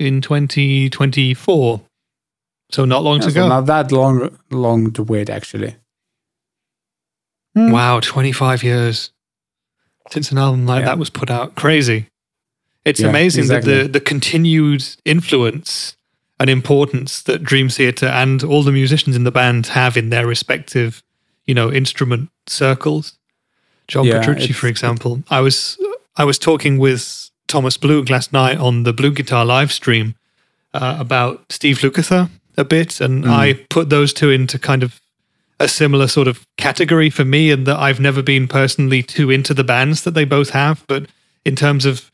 in 0.00 0.20
2024. 0.20 1.80
So 2.72 2.84
not 2.84 3.02
long 3.02 3.16
Yeah, 3.16 3.22
to 3.26 3.30
so 3.30 3.34
go. 3.34 3.48
not 3.48 3.66
that 3.66 3.90
long, 3.92 4.38
long 4.50 4.92
to 4.92 5.02
wait 5.02 5.28
actually. 5.30 5.74
Wow, 7.54 8.00
25 8.00 8.62
years 8.62 9.10
since 10.10 10.30
an 10.32 10.38
album 10.38 10.66
like 10.66 10.80
Yeah. 10.80 10.86
that 10.86 10.98
was 10.98 11.10
put 11.10 11.30
out. 11.30 11.56
Crazy. 11.56 12.06
It's 12.84 13.00
Yeah, 13.00 13.08
amazing 13.08 13.48
that 13.48 13.64
the, 13.64 13.88
the 13.88 14.00
continued 14.00 14.84
influence 15.04 15.96
and 16.38 16.48
importance 16.48 17.22
that 17.22 17.42
Dream 17.42 17.68
Theater 17.68 18.06
and 18.06 18.42
all 18.42 18.62
the 18.62 18.72
musicians 18.72 19.14
in 19.16 19.24
the 19.24 19.30
band 19.30 19.66
have 19.68 19.96
in 19.96 20.10
their 20.10 20.26
respective, 20.26 21.02
you 21.44 21.54
know, 21.54 21.70
instrument 21.72 22.30
circles. 22.46 23.18
John 23.88 24.04
Yeah, 24.06 24.20
Petrucci, 24.20 24.52
for 24.52 24.68
example. 24.68 25.22
I 25.28 25.40
was 25.40 25.76
I 26.16 26.24
was 26.24 26.38
talking 26.38 26.78
with 26.78 27.30
Thomas 27.48 27.76
Blug 27.76 28.08
last 28.10 28.32
night 28.32 28.58
on 28.58 28.84
the 28.84 28.94
BluGuitar 28.94 29.44
live 29.44 29.72
stream, 29.72 30.14
uh, 30.72 30.96
about 30.98 31.44
Steve 31.50 31.78
Lukather 31.80 32.30
a 32.56 32.64
bit, 32.64 33.00
and 33.00 33.24
mm. 33.24 33.30
I 33.30 33.54
put 33.68 33.90
those 33.90 34.12
two 34.12 34.30
into 34.30 34.58
kind 34.58 34.82
of 34.82 35.00
a 35.58 35.68
similar 35.68 36.08
sort 36.08 36.26
of 36.26 36.46
category 36.56 37.10
for 37.10 37.24
me, 37.24 37.50
and 37.50 37.66
that 37.66 37.78
I've 37.78 38.00
never 38.00 38.22
been 38.22 38.48
personally 38.48 39.02
too 39.02 39.30
into 39.30 39.54
the 39.54 39.64
bands 39.64 40.02
that 40.04 40.12
they 40.12 40.24
both 40.24 40.50
have, 40.50 40.84
but 40.86 41.06
in 41.44 41.56
terms 41.56 41.84
of 41.84 42.10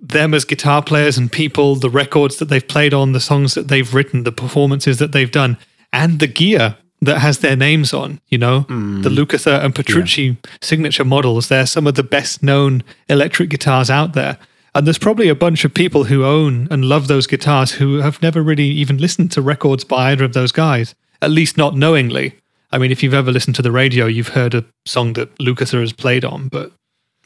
them 0.00 0.32
as 0.32 0.44
guitar 0.44 0.82
players 0.82 1.18
and 1.18 1.30
people, 1.30 1.74
the 1.74 1.90
records 1.90 2.38
that 2.38 2.46
they've 2.46 2.66
played 2.66 2.94
on, 2.94 3.12
the 3.12 3.20
songs 3.20 3.54
that 3.54 3.68
they've 3.68 3.94
written, 3.94 4.24
the 4.24 4.32
performances 4.32 4.98
that 4.98 5.12
they've 5.12 5.30
done, 5.30 5.58
and 5.92 6.20
the 6.20 6.26
gear 6.26 6.76
that 7.02 7.18
has 7.18 7.38
their 7.38 7.56
names 7.56 7.92
on, 7.92 8.20
you 8.28 8.38
know, 8.38 8.62
mm. 8.68 9.02
the 9.02 9.08
Lukather 9.08 9.62
and 9.62 9.74
Petrucci 9.74 10.36
signature 10.60 11.04
models. 11.04 11.48
They're 11.48 11.66
some 11.66 11.86
of 11.86 11.94
the 11.94 12.02
best 12.02 12.42
known 12.42 12.82
electric 13.08 13.50
guitars 13.50 13.90
out 13.90 14.12
there. 14.12 14.38
And 14.74 14.86
there's 14.86 14.98
probably 14.98 15.28
a 15.28 15.34
bunch 15.34 15.64
of 15.64 15.74
people 15.74 16.04
who 16.04 16.24
own 16.24 16.68
and 16.70 16.84
love 16.84 17.08
those 17.08 17.26
guitars 17.26 17.72
who 17.72 17.96
have 17.98 18.22
never 18.22 18.42
really 18.42 18.66
even 18.68 18.98
listened 18.98 19.32
to 19.32 19.42
records 19.42 19.82
by 19.84 20.12
either 20.12 20.24
of 20.24 20.32
those 20.32 20.52
guys, 20.52 20.94
at 21.20 21.30
least 21.30 21.56
not 21.56 21.76
knowingly. 21.76 22.36
I 22.72 22.78
mean, 22.78 22.92
if 22.92 23.02
you've 23.02 23.14
ever 23.14 23.32
listened 23.32 23.56
to 23.56 23.62
the 23.62 23.72
radio, 23.72 24.06
you've 24.06 24.28
heard 24.28 24.54
a 24.54 24.64
song 24.86 25.14
that 25.14 25.36
Lukather 25.38 25.80
has 25.80 25.92
played 25.92 26.24
on, 26.24 26.46
but 26.48 26.70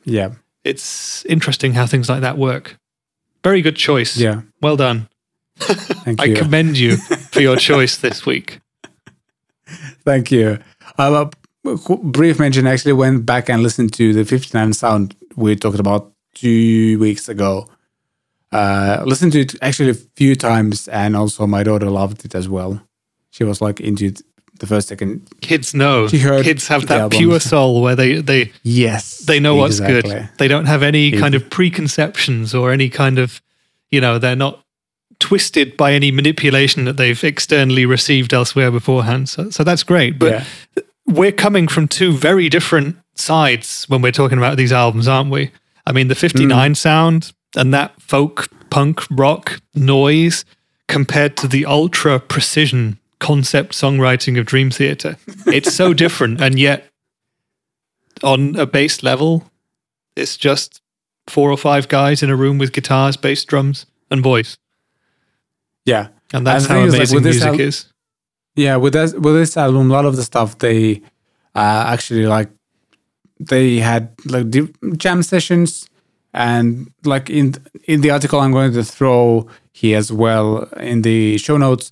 Yeah. 0.04 0.30
it's 0.64 1.24
interesting 1.26 1.74
how 1.74 1.84
things 1.86 2.08
like 2.08 2.22
that 2.22 2.38
work. 2.38 2.76
Very 3.42 3.60
good 3.60 3.76
choice. 3.76 4.16
Yeah. 4.16 4.40
Well 4.62 4.76
done. 4.76 5.08
Thank 5.58 6.22
I 6.22 6.24
you. 6.24 6.34
commend 6.36 6.78
you 6.78 6.96
for 6.96 7.40
your 7.42 7.56
choice 7.70 7.98
this 7.98 8.24
week. 8.24 8.60
Thank 10.04 10.30
you. 10.30 10.58
Um, 10.98 11.30
a 11.66 11.96
brief 11.96 12.38
mention 12.38 12.66
actually 12.66 12.92
went 12.94 13.24
back 13.26 13.48
and 13.50 13.62
listened 13.62 13.92
to 13.94 14.12
the 14.14 14.24
59 14.24 14.72
sound 14.72 15.14
we 15.36 15.56
talked 15.56 15.78
about 15.78 16.10
two 16.34 16.98
weeks 16.98 17.28
ago. 17.28 17.68
Uh, 18.52 19.02
listened 19.06 19.32
to 19.32 19.40
it 19.40 19.54
actually 19.62 19.90
a 19.90 19.94
few 19.94 20.36
times, 20.36 20.86
and 20.88 21.16
also 21.16 21.46
my 21.46 21.62
daughter 21.62 21.90
loved 21.90 22.24
it 22.24 22.34
as 22.34 22.48
well. 22.48 22.80
She 23.30 23.42
was 23.44 23.60
like 23.60 23.80
into 23.80 24.06
it 24.06 24.22
the 24.60 24.66
first 24.66 24.86
second. 24.88 25.28
Kids 25.40 25.74
know. 25.74 26.06
She 26.06 26.18
heard 26.18 26.44
Kids 26.44 26.68
have 26.68 26.86
that 26.86 27.00
albums. 27.00 27.18
pure 27.20 27.40
soul 27.40 27.82
where 27.82 27.96
they 27.96 28.20
they 28.20 28.52
Yes, 28.62 29.18
they 29.18 29.40
know 29.40 29.56
what's 29.56 29.80
good. 29.80 30.06
They 30.38 30.46
don't 30.46 30.66
have 30.66 30.84
any 30.84 31.10
kind 31.10 31.34
of 31.34 31.50
preconceptions 31.50 32.54
or 32.54 32.70
any 32.70 32.88
kind 32.88 33.18
of, 33.18 33.42
you 33.90 34.00
know, 34.00 34.18
they're 34.18 34.36
not 34.36 34.60
twisted 35.18 35.76
by 35.76 35.92
any 35.92 36.12
manipulation 36.12 36.84
that 36.84 36.96
they've 36.96 37.24
externally 37.24 37.86
received 37.86 38.32
elsewhere 38.32 38.70
beforehand. 38.70 39.28
So, 39.28 39.50
so 39.50 39.64
that's 39.64 39.82
great. 39.82 40.18
But 40.18 40.30
Yeah. 40.30 40.44
we're 41.06 41.32
coming 41.32 41.66
from 41.66 41.88
two 41.88 42.12
very 42.12 42.48
different 42.48 42.96
sides 43.16 43.84
when 43.88 44.02
we're 44.02 44.12
talking 44.12 44.38
about 44.38 44.56
these 44.56 44.72
albums, 44.72 45.08
aren't 45.08 45.30
we? 45.30 45.50
I 45.86 45.92
mean, 45.92 46.08
the 46.08 46.14
59 46.14 46.72
Mm. 46.72 46.76
sound 46.76 47.32
and 47.56 47.72
that 47.74 48.00
folk, 48.00 48.48
punk, 48.70 49.02
rock 49.10 49.60
noise 49.74 50.44
compared 50.88 51.36
to 51.38 51.48
the 51.48 51.66
ultra 51.66 52.18
precision 52.18 52.98
concept 53.20 53.72
songwriting 53.74 54.38
of 54.38 54.46
Dream 54.46 54.70
Theater. 54.70 55.16
It's 55.46 55.72
so 55.74 55.94
different. 56.04 56.40
And 56.40 56.58
yet, 56.58 56.88
on 58.22 58.56
a 58.56 58.66
bass 58.66 59.02
level, 59.02 59.50
it's 60.16 60.36
just 60.36 60.80
four 61.26 61.50
or 61.50 61.56
five 61.56 61.88
guys 61.88 62.22
in 62.22 62.30
a 62.30 62.36
room 62.36 62.58
with 62.58 62.72
guitars, 62.72 63.16
bass, 63.16 63.44
drums, 63.44 63.86
and 64.10 64.22
voice. 64.22 64.56
Yeah, 65.84 66.08
And 66.32 66.46
that's 66.46 66.66
the 66.66 66.72
how 66.74 66.80
like, 66.80 66.94
amazing 66.94 67.22
this 67.22 67.36
music 67.36 67.48
al- 67.48 67.60
is. 67.60 67.86
Yeah, 68.56 68.76
with 68.76 68.92
this 68.92 69.12
with 69.14 69.34
this 69.34 69.56
album, 69.56 69.90
a 69.90 69.92
lot 69.94 70.04
of 70.04 70.16
the 70.16 70.22
stuff 70.22 70.58
they 70.58 71.02
uh, 71.54 71.84
actually 71.88 72.26
like 72.26 72.50
they 73.40 73.78
had 73.78 74.14
like 74.26 74.50
jam 74.96 75.22
sessions, 75.22 75.88
and 76.32 76.90
like 77.04 77.30
in 77.30 77.54
in 77.84 78.00
the 78.00 78.10
article 78.10 78.40
I'm 78.40 78.52
going 78.52 78.72
to 78.72 78.84
throw 78.84 79.46
here 79.72 79.98
as 79.98 80.12
well 80.12 80.64
in 80.78 81.02
the 81.02 81.38
show 81.38 81.56
notes, 81.56 81.90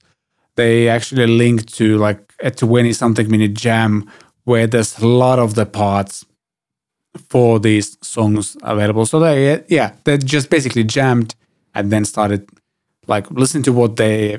they 0.56 0.88
actually 0.88 1.26
link 1.26 1.66
to 1.72 1.98
like 1.98 2.32
a 2.40 2.50
20 2.50 2.92
something 2.92 3.30
minute 3.30 3.54
jam 3.54 4.10
where 4.44 4.66
there's 4.66 4.98
a 4.98 5.06
lot 5.06 5.38
of 5.38 5.54
the 5.54 5.66
parts 5.66 6.24
for 7.28 7.58
these 7.58 7.96
songs 8.02 8.56
available. 8.62 9.06
So 9.06 9.20
they 9.20 9.64
yeah 9.68 9.92
they 10.04 10.18
just 10.18 10.50
basically 10.50 10.84
jammed 10.84 11.34
and 11.74 11.90
then 11.90 12.04
started 12.04 12.48
like 13.06 13.30
listening 13.30 13.64
to 13.64 13.72
what 13.72 13.96
they 13.96 14.38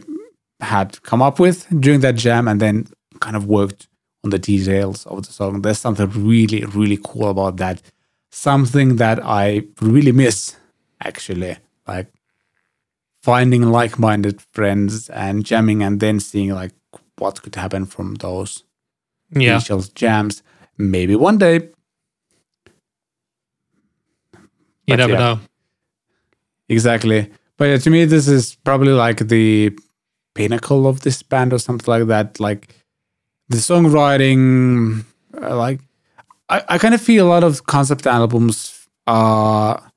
had 0.62 1.02
come 1.04 1.22
up 1.22 1.40
with 1.40 1.68
during 1.82 2.00
that 2.02 2.16
jam 2.16 2.48
and 2.48 2.60
then 2.60 2.88
kind 3.20 3.36
of 3.36 3.46
worked 3.48 3.88
on 4.24 4.30
the 4.30 4.40
details 4.40 5.06
of 5.06 5.26
the 5.26 5.34
song. 5.34 5.62
There's 5.62 5.80
something 5.80 6.10
really, 6.10 6.64
really 6.66 6.98
cool 7.04 7.30
about 7.30 7.58
that. 7.58 7.82
Something 8.32 8.96
that 8.98 9.20
I 9.24 9.64
really 9.82 10.12
miss, 10.12 10.56
actually. 11.04 11.58
Like 11.88 12.08
finding 13.22 13.64
like 13.64 14.00
minded 14.00 14.42
friends 14.54 15.10
and 15.10 15.46
jamming 15.46 15.84
and 15.84 16.00
then 16.00 16.20
seeing 16.20 16.52
like 16.54 16.72
what 17.18 17.42
could 17.42 17.56
happen 17.56 17.86
from 17.86 18.16
those 18.16 18.64
Yeah. 19.32 19.54
initial 19.56 19.82
jams. 19.94 20.42
Maybe 20.78 21.16
one 21.16 21.38
day. 21.38 21.70
You 24.34 24.40
But 24.88 24.96
never 24.98 25.14
yeah. 25.14 25.20
know. 25.20 25.40
Exactly. 26.70 27.30
But 27.58 27.66
yeah, 27.66 27.78
to 27.78 27.90
me, 27.90 28.06
this 28.06 28.28
is 28.28 28.56
probably 28.64 28.94
like 28.94 29.28
the 29.28 29.78
pinnacle 30.34 30.88
of 30.88 31.02
this 31.02 31.22
band 31.22 31.54
or 31.54 31.60
something 31.60 31.92
like 31.92 32.08
that. 32.08 32.40
Like 32.40 32.76
the 33.50 33.58
songwriting, 33.58 35.06
uh, 35.40 35.56
like 35.56 35.80
I, 36.50 36.64
I 36.70 36.78
kind 36.78 36.94
of 36.94 37.02
feel 37.02 37.28
a 37.28 37.30
lot 37.30 37.44
of 37.44 37.66
concept 37.66 38.08
albums 38.08 38.88
are 39.08 39.92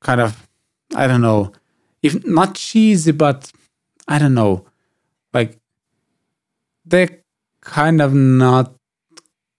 kind 0.00 0.20
of, 0.20 0.48
I 0.94 1.06
don't 1.06 1.22
know, 1.22 1.52
if 2.02 2.24
not 2.26 2.54
cheesy, 2.54 3.12
but 3.12 3.50
I 4.08 4.18
don't 4.18 4.34
know, 4.34 4.66
like 5.32 5.58
they're 6.84 7.22
kind 7.60 8.00
of 8.00 8.14
not 8.14 8.74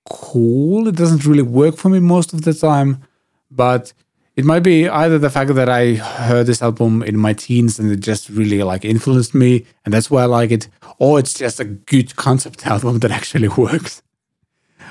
cool. 0.09 0.87
It 0.87 0.95
doesn't 0.95 1.25
really 1.25 1.41
work 1.41 1.77
for 1.77 1.89
me 1.89 1.99
most 1.99 2.33
of 2.33 2.43
the 2.43 2.53
time, 2.53 3.03
but 3.49 3.93
it 4.35 4.45
might 4.45 4.63
be 4.63 4.87
either 4.89 5.17
the 5.17 5.29
fact 5.29 5.53
that 5.55 5.69
I 5.69 5.93
heard 5.95 6.45
this 6.47 6.61
album 6.61 7.01
in 7.03 7.17
my 7.17 7.33
teens 7.33 7.79
and 7.79 7.91
it 7.91 8.01
just 8.01 8.29
really 8.29 8.61
like 8.63 8.83
influenced 8.85 9.33
me, 9.35 9.65
and 9.85 9.93
that's 9.93 10.09
why 10.11 10.23
I 10.23 10.25
like 10.25 10.51
it, 10.51 10.67
or 10.99 11.19
it's 11.19 11.33
just 11.33 11.59
a 11.59 11.65
good 11.65 12.15
concept 12.15 12.65
album 12.73 12.99
that 12.99 13.11
actually 13.11 13.47
works. 13.49 14.01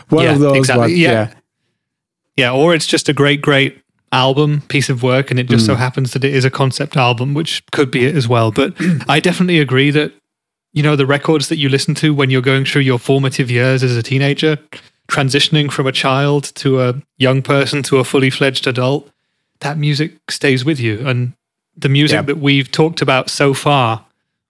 One 0.08 0.24
Yeah, 0.24 0.32
of 0.32 0.40
those, 0.40 0.56
exactly. 0.58 0.86
but 0.88 0.90
Yeah. 0.96 1.10
yeah, 1.12 1.34
Yeah, 2.36 2.52
or 2.52 2.74
it's 2.74 2.86
just 2.86 3.08
a 3.08 3.12
great, 3.12 3.40
great 3.42 3.78
album, 4.12 4.62
piece 4.68 4.88
of 4.90 5.02
work, 5.02 5.30
and 5.30 5.38
it 5.40 5.48
just 5.48 5.64
Mm. 5.64 5.66
so 5.68 5.74
happens 5.74 6.12
that 6.12 6.24
it 6.24 6.34
is 6.34 6.44
a 6.44 6.50
concept 6.50 6.96
album, 6.96 7.34
which 7.34 7.62
could 7.72 7.90
be 7.90 8.04
it 8.06 8.14
as 8.16 8.26
well. 8.28 8.50
But 8.50 8.74
I 9.08 9.20
definitely 9.20 9.58
agree 9.60 9.90
that, 9.90 10.12
you 10.72 10.82
know, 10.82 10.96
the 10.96 11.06
records 11.06 11.48
that 11.48 11.56
you 11.58 11.68
listen 11.68 11.94
to 11.96 12.14
when 12.14 12.30
you're 12.30 12.42
going 12.42 12.64
through 12.64 12.82
your 12.82 12.98
formative 12.98 13.50
years 13.50 13.82
as 13.82 13.96
a 13.96 14.02
teenager, 14.02 14.58
transitioning 15.08 15.70
from 15.70 15.86
a 15.86 15.92
child 15.92 16.44
to 16.56 16.80
a 16.80 16.94
young 17.18 17.42
person 17.42 17.82
to 17.84 17.98
a 17.98 18.04
fully 18.04 18.30
fledged 18.30 18.66
adult, 18.66 19.10
that 19.60 19.78
music 19.78 20.12
stays 20.30 20.64
with 20.64 20.78
you. 20.80 21.06
And 21.06 21.32
the 21.76 21.88
music 21.88 22.16
Yep. 22.16 22.26
that 22.26 22.38
we've 22.38 22.70
talked 22.70 23.02
about 23.02 23.30
so 23.30 23.54
far 23.54 24.04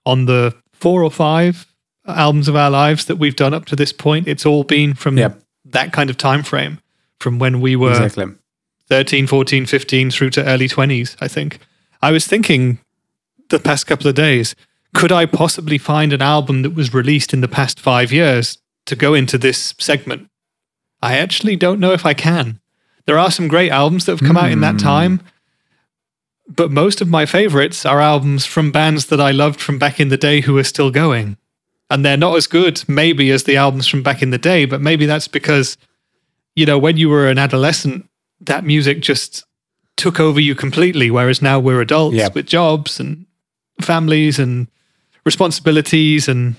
on 0.05 0.25
the 0.25 0.53
four 0.73 1.03
or 1.03 1.11
five 1.11 1.65
albums 2.07 2.47
of 2.47 2.55
our 2.55 2.69
lives 2.69 3.05
that 3.05 3.15
we've 3.15 3.35
done 3.35 3.53
up 3.53 3.65
to 3.65 3.75
this 3.75 3.91
point, 3.91 4.27
it's 4.27 4.45
all 4.45 4.63
been 4.63 4.93
from 4.93 5.17
Yep. 5.17 5.41
that 5.65 5.91
kind 5.91 6.09
of 6.09 6.17
time 6.17 6.43
frame 6.43 6.79
from 7.19 7.39
when 7.39 7.61
we 7.61 7.75
were 7.75 7.91
exactly. 7.91 8.25
13, 8.87 9.25
14, 9.25 9.65
15 9.65 10.11
through 10.11 10.29
to 10.31 10.45
early 10.45 10.67
20s, 10.67 11.15
I 11.19 11.27
think. 11.27 11.59
I 12.01 12.11
was 12.11 12.27
thinking 12.27 12.77
the 13.49 13.57
past 13.59 13.87
couple 13.87 14.07
of 14.07 14.13
days, 14.15 14.53
could 14.93 15.11
I 15.11 15.25
possibly 15.25 15.77
find 15.79 16.13
an 16.13 16.21
album 16.21 16.61
that 16.61 16.75
was 16.75 16.93
released 16.93 17.33
in 17.33 17.41
the 17.41 17.47
past 17.47 17.79
five 17.79 18.11
years 18.11 18.59
to 18.85 18.95
go 18.95 19.13
into 19.15 19.37
this 19.39 19.73
segment? 19.79 20.27
I 21.01 21.17
actually 21.17 21.55
don't 21.55 21.79
know 21.79 21.91
if 21.93 22.05
I 22.05 22.13
can. 22.13 22.59
There 23.05 23.19
are 23.19 23.31
some 23.31 23.47
great 23.47 23.71
albums 23.71 24.05
that 24.05 24.13
have 24.13 24.27
come 24.27 24.37
out 24.37 24.51
in 24.51 24.61
that 24.61 24.73
hmm. 24.73 24.77
time, 24.79 25.21
but 26.47 26.71
most 26.71 27.01
of 27.01 27.07
my 27.07 27.25
favorites 27.25 27.85
are 27.85 28.01
albums 28.01 28.45
from 28.45 28.71
bands 28.71 29.07
that 29.07 29.21
I 29.21 29.31
loved 29.31 29.59
from 29.59 29.79
back 29.79 29.99
in 29.99 30.09
the 30.09 30.17
day 30.17 30.41
who 30.41 30.57
are 30.57 30.63
still 30.63 30.91
going. 30.91 31.37
And 31.89 32.03
they're 32.03 32.17
not 32.17 32.35
as 32.35 32.47
good, 32.47 32.83
maybe, 32.87 33.29
as 33.29 33.43
the 33.43 33.57
albums 33.57 33.87
from 33.87 34.01
back 34.01 34.21
in 34.21 34.31
the 34.31 34.39
day, 34.39 34.65
but 34.65 34.81
maybe 34.81 35.05
that's 35.05 35.27
because, 35.27 35.77
you 36.55 36.65
know, 36.65 36.79
when 36.79 36.97
you 36.97 37.09
were 37.09 37.27
an 37.27 37.37
adolescent, 37.37 38.09
that 38.41 38.63
music 38.63 39.01
just 39.01 39.43
took 39.95 40.19
over 40.19 40.39
you 40.39 40.55
completely. 40.55 41.11
Whereas 41.11 41.41
now 41.41 41.59
we're 41.59 41.81
adults 41.81 42.17
Yep. 42.17 42.35
with 42.35 42.47
jobs 42.47 42.99
and 42.99 43.25
families 43.81 44.39
and 44.39 44.67
responsibilities 45.25 46.27
and 46.27 46.55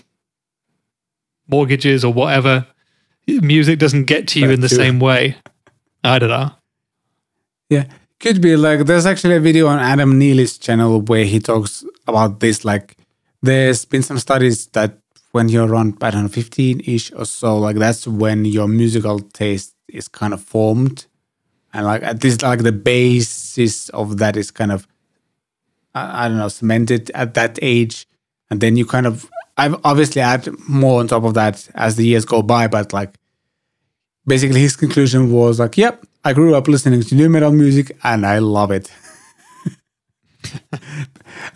mortgages 1.48 2.04
or 2.04 2.12
whatever. 2.12 2.66
Music 3.26 3.78
doesn't 3.78 4.04
get 4.04 4.28
to 4.28 4.40
you 4.40 4.50
in 4.50 4.60
the 4.60 4.68
same 4.68 5.00
way. 5.00 5.36
I 6.04 6.18
don't 6.18 6.28
know. 6.30 6.50
Yeah, 7.68 7.86
could 8.20 8.40
be 8.40 8.56
like 8.56 8.86
there's 8.86 9.06
actually 9.06 9.36
a 9.36 9.40
video 9.40 9.66
on 9.66 9.78
Adam 9.78 10.18
Neely's 10.18 10.58
channel 10.58 11.00
where 11.00 11.24
he 11.24 11.40
talks 11.40 11.84
about 12.06 12.40
this. 12.40 12.64
Like, 12.64 12.96
there's 13.42 13.84
been 13.84 14.02
some 14.02 14.18
studies 14.18 14.66
that 14.68 14.98
when 15.32 15.48
you're 15.48 15.66
around 15.66 15.98
I 16.00 16.10
don't 16.10 16.22
know 16.22 16.28
15 16.28 16.82
ish 16.84 17.12
or 17.12 17.26
so, 17.26 17.58
like 17.58 17.76
that's 17.76 18.06
when 18.06 18.44
your 18.44 18.68
musical 18.68 19.20
taste 19.20 19.74
is 19.88 20.08
kind 20.08 20.32
of 20.32 20.40
formed, 20.40 21.06
and 21.72 21.84
like 21.84 22.02
at 22.02 22.20
this 22.20 22.40
like 22.42 22.62
the 22.62 22.72
basis 22.72 23.88
of 23.90 24.18
that 24.18 24.36
is 24.36 24.50
kind 24.50 24.72
of 24.72 24.86
I, 25.94 26.24
I 26.24 26.28
don't 26.28 26.38
know 26.38 26.48
cemented 26.48 27.10
at 27.14 27.34
that 27.34 27.58
age, 27.60 28.06
and 28.50 28.60
then 28.60 28.76
you 28.76 28.86
kind 28.86 29.06
of 29.06 29.28
I've 29.56 29.80
obviously 29.84 30.22
add 30.22 30.48
more 30.68 31.00
on 31.00 31.08
top 31.08 31.24
of 31.24 31.34
that 31.34 31.68
as 31.74 31.96
the 31.96 32.06
years 32.06 32.24
go 32.24 32.42
by, 32.42 32.68
but 32.68 32.92
like 32.92 33.14
basically 34.26 34.60
his 34.60 34.76
conclusion 34.76 35.30
was 35.32 35.58
like, 35.58 35.76
"Yep, 35.76 36.04
I 36.24 36.32
grew 36.32 36.54
up 36.54 36.68
listening 36.68 37.02
to 37.02 37.14
nu 37.14 37.28
metal 37.28 37.52
music 37.52 37.96
and 38.04 38.24
I 38.26 38.38
love 38.38 38.70
it." 38.70 38.90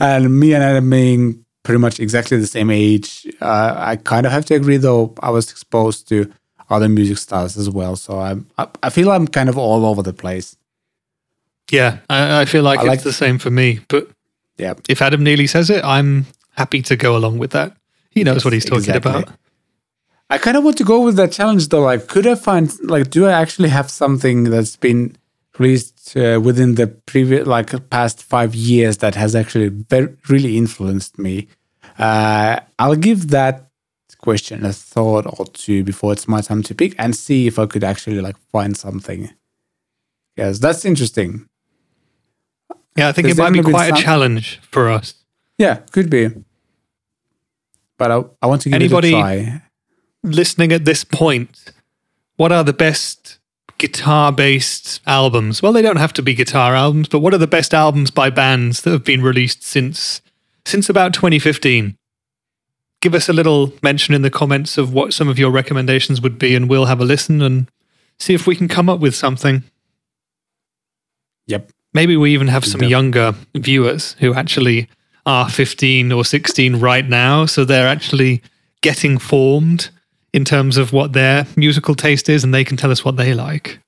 and 0.01 0.39
me 0.41 0.55
and 0.55 0.63
Adam 0.63 0.89
being 0.91 1.45
pretty 1.63 1.79
much 1.79 2.01
exactly 2.01 2.39
the 2.39 2.47
same 2.47 2.71
age, 2.71 3.27
uh, 3.41 3.75
I 3.77 3.97
kind 3.97 4.27
of 4.27 4.33
have 4.33 4.45
to 4.47 4.55
agree. 4.55 4.77
Though 4.79 5.15
I 5.21 5.31
was 5.31 5.51
exposed 5.51 6.09
to 6.09 6.31
other 6.69 6.89
music 6.89 7.19
styles 7.19 7.57
as 7.57 7.69
well, 7.71 7.97
so 7.97 8.19
I'm 8.21 8.47
I, 8.59 8.69
I 8.83 8.91
feel 8.91 9.11
I'm 9.11 9.27
kind 9.27 9.49
of 9.49 9.59
all 9.59 9.85
over 9.87 10.03
the 10.03 10.13
place. 10.13 10.57
Yeah, 11.71 11.99
I, 12.09 12.41
I 12.43 12.45
feel 12.47 12.63
like 12.65 12.81
I 12.81 12.83
it's 12.83 12.89
like- 12.89 13.03
the 13.03 13.13
same 13.13 13.39
for 13.39 13.51
me. 13.51 13.81
But 13.89 14.09
Yeah, 14.59 14.75
if 14.89 15.01
Adam 15.03 15.23
Neely 15.23 15.47
says 15.47 15.71
it, 15.71 15.85
I'm 15.85 16.27
happy 16.57 16.83
to 16.83 16.97
go 16.97 17.17
along 17.17 17.39
with 17.39 17.53
that. 17.53 17.77
He 18.11 18.25
knows 18.25 18.37
Yes, 18.37 18.45
what 18.45 18.53
he's 18.55 18.65
talking 18.65 18.79
exactly. 18.95 19.11
about. 19.13 19.29
I 20.32 20.39
kind 20.39 20.57
of 20.57 20.62
want 20.65 20.78
to 20.78 20.85
go 20.85 21.01
with 21.05 21.16
that 21.16 21.32
challenge 21.32 21.69
though. 21.69 21.82
Like, 21.82 22.07
could 22.07 22.27
I 22.27 22.36
find 22.36 22.73
like, 22.85 23.11
do 23.11 23.27
I 23.27 23.32
actually 23.32 23.69
have 23.70 23.90
something 23.90 24.44
that's 24.44 24.77
been 24.77 25.16
released 25.59 26.16
uh, 26.16 26.40
within 26.43 26.77
the 26.77 26.86
previous 26.86 27.47
like 27.47 27.90
past 27.90 28.23
five 28.23 28.55
years 28.55 28.98
that 28.98 29.15
has 29.16 29.35
actually 29.35 29.69
very, 29.69 30.16
really 30.28 30.57
influenced 30.57 31.19
me? 31.19 31.48
Uh, 31.98 32.61
I'll 32.78 32.97
give 32.97 33.28
that 33.31 33.66
question 34.19 34.65
a 34.65 34.73
thought 34.73 35.27
or 35.39 35.47
two 35.47 35.82
before 35.82 36.12
it's 36.12 36.28
my 36.28 36.40
time 36.43 36.62
to 36.62 36.74
pick 36.74 36.94
and 36.98 37.16
see 37.16 37.47
if 37.47 37.59
I 37.59 37.66
could 37.66 37.82
actually 37.82 38.20
like 38.20 38.36
find 38.52 38.77
something. 38.77 39.31
Yes, 40.36 40.59
that's 40.61 40.85
interesting. 40.85 41.48
Yeah, 42.97 43.09
I 43.09 43.12
think 43.12 43.27
There's 43.27 43.39
it 43.39 43.43
might 43.43 43.52
be 43.52 43.62
quite 43.62 43.98
a 43.98 44.02
challenge 44.02 44.61
for 44.70 44.89
us. 44.90 45.15
Yeah, 45.59 45.77
could 45.90 46.09
be. 46.09 46.31
But 47.98 48.11
I, 48.11 48.24
I 48.43 48.47
want 48.47 48.62
to 48.62 48.69
give 48.70 48.77
Anybody- 48.77 49.09
it 49.12 49.19
a 49.19 49.20
try. 49.20 49.62
Listening 50.23 50.73
at 50.73 50.85
this 50.85 51.05
point, 51.05 51.73
what 52.37 52.53
are 52.53 52.65
the 52.65 52.73
best 52.73 53.39
guitar 53.79 54.31
based 54.31 55.01
albums? 55.07 55.63
Well, 55.63 55.73
they 55.73 55.83
don't 55.83 55.97
have 55.97 56.13
to 56.15 56.23
be 56.23 56.35
guitar 56.35 56.75
albums, 56.75 57.09
but 57.09 57.21
what 57.21 57.33
are 57.35 57.39
the 57.39 57.47
best 57.47 57.73
albums 57.73 58.11
by 58.11 58.31
bands 58.31 58.83
that 58.83 58.91
have 58.91 59.05
been 59.05 59.23
released 59.23 59.63
since 59.63 60.21
since 60.65 60.89
about 60.89 61.15
2015? 61.15 61.97
Give 63.01 63.15
us 63.15 63.31
a 63.31 63.33
little 63.33 63.73
mention 63.83 64.15
in 64.15 64.21
the 64.21 64.31
comments 64.31 64.77
of 64.77 64.93
what 64.93 65.15
some 65.15 65.29
of 65.29 65.39
your 65.39 65.51
recommendations 65.51 66.21
would 66.21 66.39
be, 66.39 66.55
and 66.55 66.69
we'll 66.69 66.85
have 66.85 67.01
a 67.01 67.05
listen 67.05 67.41
and 67.41 67.71
see 68.19 68.35
if 68.35 68.47
we 68.47 68.55
can 68.55 68.69
come 68.69 68.91
up 68.91 69.01
with 69.01 69.15
something. 69.15 69.65
Yep. 71.47 71.71
Maybe 71.95 72.17
we 72.17 72.33
even 72.35 72.49
have 72.49 72.65
some 72.65 72.81
Def- 72.81 72.91
younger 72.91 73.35
viewers 73.55 74.15
who 74.21 74.35
actually 74.35 74.89
are 75.27 75.49
15 75.49 76.13
or 76.13 76.25
16 76.25 76.77
right 76.77 77.09
now. 77.09 77.47
So 77.47 77.65
they're 77.65 77.89
actually 77.89 78.43
getting 78.83 79.19
formed 79.19 79.91
in 80.32 80.44
terms 80.44 80.77
of 80.77 80.93
what 80.93 81.12
their 81.12 81.47
musical 81.57 81.94
taste 81.94 82.28
is 82.28 82.44
and 82.44 82.55
they 82.55 82.65
can 82.65 82.77
tell 82.77 82.90
us 82.90 83.05
what 83.05 83.16
they 83.16 83.35
like. 83.35 83.81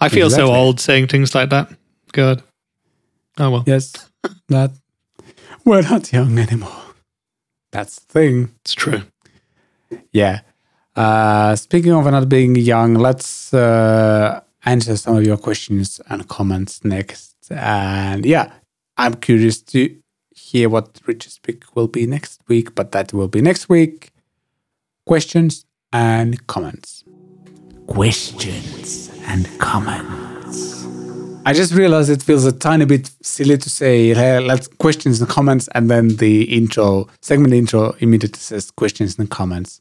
I 0.00 0.08
feel 0.08 0.30
so 0.30 0.52
old 0.52 0.80
saying 0.80 1.08
things 1.08 1.34
like 1.34 1.50
that. 1.50 1.70
Good. 2.12 2.42
Oh, 3.38 3.50
well. 3.50 3.64
Yes, 3.66 3.92
that 4.48 4.72
we're 5.64 5.82
not 5.82 6.12
young 6.12 6.38
anymore. 6.38 6.82
That's 7.70 8.00
the 8.00 8.12
thing. 8.12 8.50
It's 8.60 8.74
true. 8.74 9.02
Yeah. 10.12 10.40
Uh, 10.94 11.56
speaking 11.56 11.92
of 11.92 12.04
not 12.04 12.28
being 12.28 12.56
young, 12.56 12.94
let's 12.94 13.54
uh, 13.54 14.40
answer 14.64 14.96
some 14.96 15.16
of 15.16 15.24
your 15.24 15.36
questions 15.36 16.00
and 16.08 16.28
comments 16.28 16.84
next. 16.84 17.34
And 17.50 18.26
yeah, 18.26 18.52
I'm 18.96 19.14
curious 19.14 19.62
to 19.62 19.96
hear 20.34 20.68
what 20.68 21.00
Richard's 21.06 21.38
pick 21.38 21.74
will 21.74 21.88
be 21.88 22.06
next 22.06 22.40
week, 22.48 22.74
but 22.74 22.92
that 22.92 23.12
will 23.12 23.28
be 23.28 23.40
next 23.40 23.68
week. 23.68 24.10
Questions 25.06 25.64
and 25.92 26.44
comments. 26.46 27.04
Questions 27.86 29.10
and 29.26 29.46
comments. 29.58 30.86
I 31.44 31.52
just 31.52 31.72
realized 31.74 32.08
it 32.08 32.22
feels 32.22 32.44
a 32.44 32.52
tiny 32.52 32.84
bit 32.84 33.10
silly 33.22 33.58
to 33.58 33.68
say 33.70 34.14
hey, 34.14 34.38
let's 34.40 34.68
questions 34.68 35.20
and 35.20 35.28
comments, 35.28 35.68
and 35.74 35.90
then 35.90 36.08
the 36.16 36.44
intro 36.44 37.08
segment 37.20 37.52
intro 37.52 37.94
immediately 37.98 38.38
says 38.38 38.70
questions 38.70 39.18
and 39.18 39.28
comments. 39.30 39.80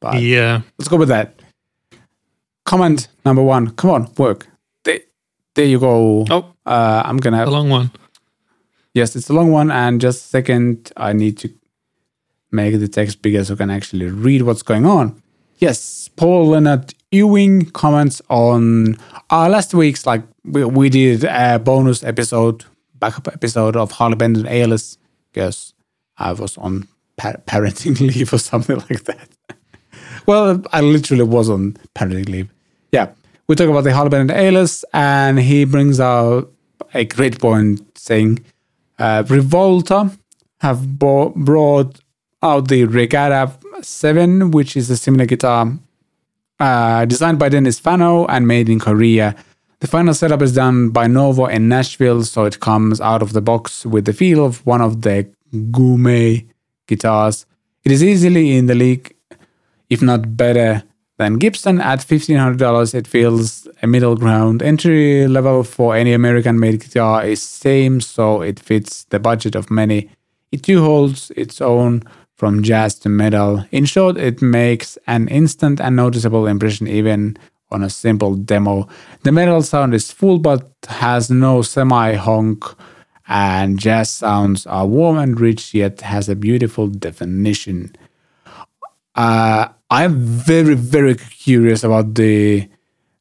But 0.00 0.20
Yeah. 0.22 0.62
let's 0.78 0.88
go 0.88 0.96
with 0.96 1.08
that. 1.08 1.40
Comment 2.64 3.08
number 3.24 3.42
one. 3.42 3.70
Come 3.70 3.90
on, 3.90 4.08
work. 4.16 4.46
There, 4.84 5.00
there 5.54 5.66
you 5.66 5.78
go. 5.78 6.26
Oh, 6.30 6.54
Uh, 6.66 7.02
I'm 7.04 7.18
gonna. 7.18 7.44
a 7.44 7.50
long 7.50 7.68
one. 7.70 7.90
Yes, 8.94 9.14
it's 9.16 9.30
a 9.30 9.32
long 9.32 9.50
one, 9.52 9.70
and 9.70 10.00
just 10.00 10.24
a 10.24 10.28
second, 10.28 10.90
I 10.96 11.12
need 11.12 11.36
to 11.38 11.48
make 12.50 12.78
the 12.80 12.88
text 12.88 13.22
bigger 13.22 13.44
so 13.44 13.54
I 13.54 13.56
can 13.56 13.70
actually 13.70 14.06
read 14.06 14.42
what's 14.42 14.62
going 14.62 14.86
on. 14.86 15.22
Yes, 15.58 16.08
Paul 16.16 16.48
Leonard 16.48 16.94
Ewing 17.10 17.70
comments 17.70 18.22
on 18.28 18.96
last 19.30 19.74
week's 19.74 20.06
like 20.06 20.22
we, 20.44 20.64
we 20.64 20.88
did 20.88 21.24
a 21.24 21.58
bonus 21.58 22.04
episode, 22.04 22.64
backup 22.94 23.28
episode 23.28 23.76
of 23.76 23.90
Harley 23.92 24.16
Benton 24.16 24.46
ALS 24.46 24.98
because 25.32 25.74
I 26.16 26.32
was 26.32 26.56
on 26.58 26.86
pa- 27.16 27.40
parenting 27.46 27.98
leave 28.14 28.32
or 28.32 28.38
something 28.38 28.76
like 28.88 29.04
that. 29.04 29.28
well, 30.26 30.62
I 30.72 30.80
literally 30.80 31.24
was 31.24 31.50
on 31.50 31.76
parenting 31.94 32.28
leave. 32.28 32.48
Yeah, 32.92 33.10
we 33.48 33.56
talk 33.56 33.68
about 33.68 33.84
the 33.84 33.92
Harley 33.94 34.10
Benton 34.10 34.36
ALS, 34.36 34.84
and 34.92 35.38
he 35.38 35.64
brings 35.64 35.98
out 35.98 36.52
a 36.94 37.04
great 37.04 37.40
point 37.40 37.98
saying 37.98 38.44
uh, 38.98 39.24
Rivolta 39.24 40.16
have 40.60 40.98
bo- 40.98 41.30
brought 41.30 41.98
out 42.42 42.68
the 42.68 42.84
Regatta 42.84 43.52
7, 43.82 44.50
which 44.50 44.76
is 44.76 44.90
a 44.90 44.96
similar 44.96 45.26
guitar 45.26 45.72
uh, 46.60 47.04
designed 47.04 47.38
by 47.38 47.48
Dennis 47.48 47.78
Fano 47.78 48.26
and 48.26 48.46
made 48.46 48.68
in 48.68 48.78
Korea. 48.78 49.34
The 49.80 49.86
final 49.86 50.14
setup 50.14 50.42
is 50.42 50.54
done 50.54 50.90
by 50.90 51.06
Novo 51.06 51.46
in 51.46 51.68
Nashville, 51.68 52.24
so 52.24 52.44
it 52.44 52.60
comes 52.60 53.00
out 53.00 53.22
of 53.22 53.32
the 53.32 53.40
box 53.40 53.86
with 53.86 54.04
the 54.04 54.12
feel 54.12 54.44
of 54.44 54.64
one 54.66 54.80
of 54.80 55.02
the 55.02 55.28
gourmet 55.70 56.46
guitars. 56.86 57.46
It 57.84 57.92
is 57.92 58.02
easily 58.02 58.56
in 58.56 58.66
the 58.66 58.74
league, 58.74 59.14
if 59.88 60.02
not 60.02 60.36
better 60.36 60.82
than 61.16 61.38
Gibson. 61.38 61.80
At 61.80 62.00
$1,500, 62.00 62.94
it 62.94 63.06
feels 63.06 63.68
a 63.82 63.86
middle 63.86 64.16
ground. 64.16 64.62
Entry 64.62 65.28
level 65.28 65.62
for 65.62 65.94
any 65.94 66.12
American 66.12 66.58
made 66.58 66.80
guitar 66.80 67.24
is 67.24 67.42
same, 67.42 68.00
so 68.00 68.42
it 68.42 68.58
fits 68.58 69.04
the 69.04 69.20
budget 69.20 69.54
of 69.54 69.70
many. 69.70 70.10
It 70.50 70.62
too 70.64 70.82
holds 70.82 71.30
its 71.36 71.60
own 71.60 72.02
from 72.38 72.62
jazz 72.62 72.94
to 72.94 73.08
metal. 73.08 73.66
In 73.72 73.84
short, 73.84 74.16
it 74.16 74.40
makes 74.40 74.96
an 75.08 75.26
instant 75.26 75.80
and 75.80 75.96
noticeable 75.96 76.46
impression 76.46 76.86
even 76.86 77.36
on 77.70 77.82
a 77.82 77.90
simple 77.90 78.36
demo. 78.36 78.88
The 79.24 79.32
metal 79.32 79.60
sound 79.60 79.92
is 79.92 80.12
full 80.12 80.38
but 80.38 80.70
has 80.86 81.30
no 81.30 81.62
semi 81.62 82.14
honk, 82.14 82.64
and 83.26 83.76
jazz 83.78 84.10
sounds 84.10 84.66
are 84.66 84.86
warm 84.86 85.18
and 85.18 85.38
rich 85.38 85.74
yet 85.74 86.00
has 86.00 86.28
a 86.28 86.36
beautiful 86.36 86.86
definition. 86.86 87.94
Uh, 89.16 89.68
I'm 89.90 90.20
very, 90.20 90.74
very 90.74 91.16
curious 91.16 91.82
about 91.82 92.14
the 92.14 92.68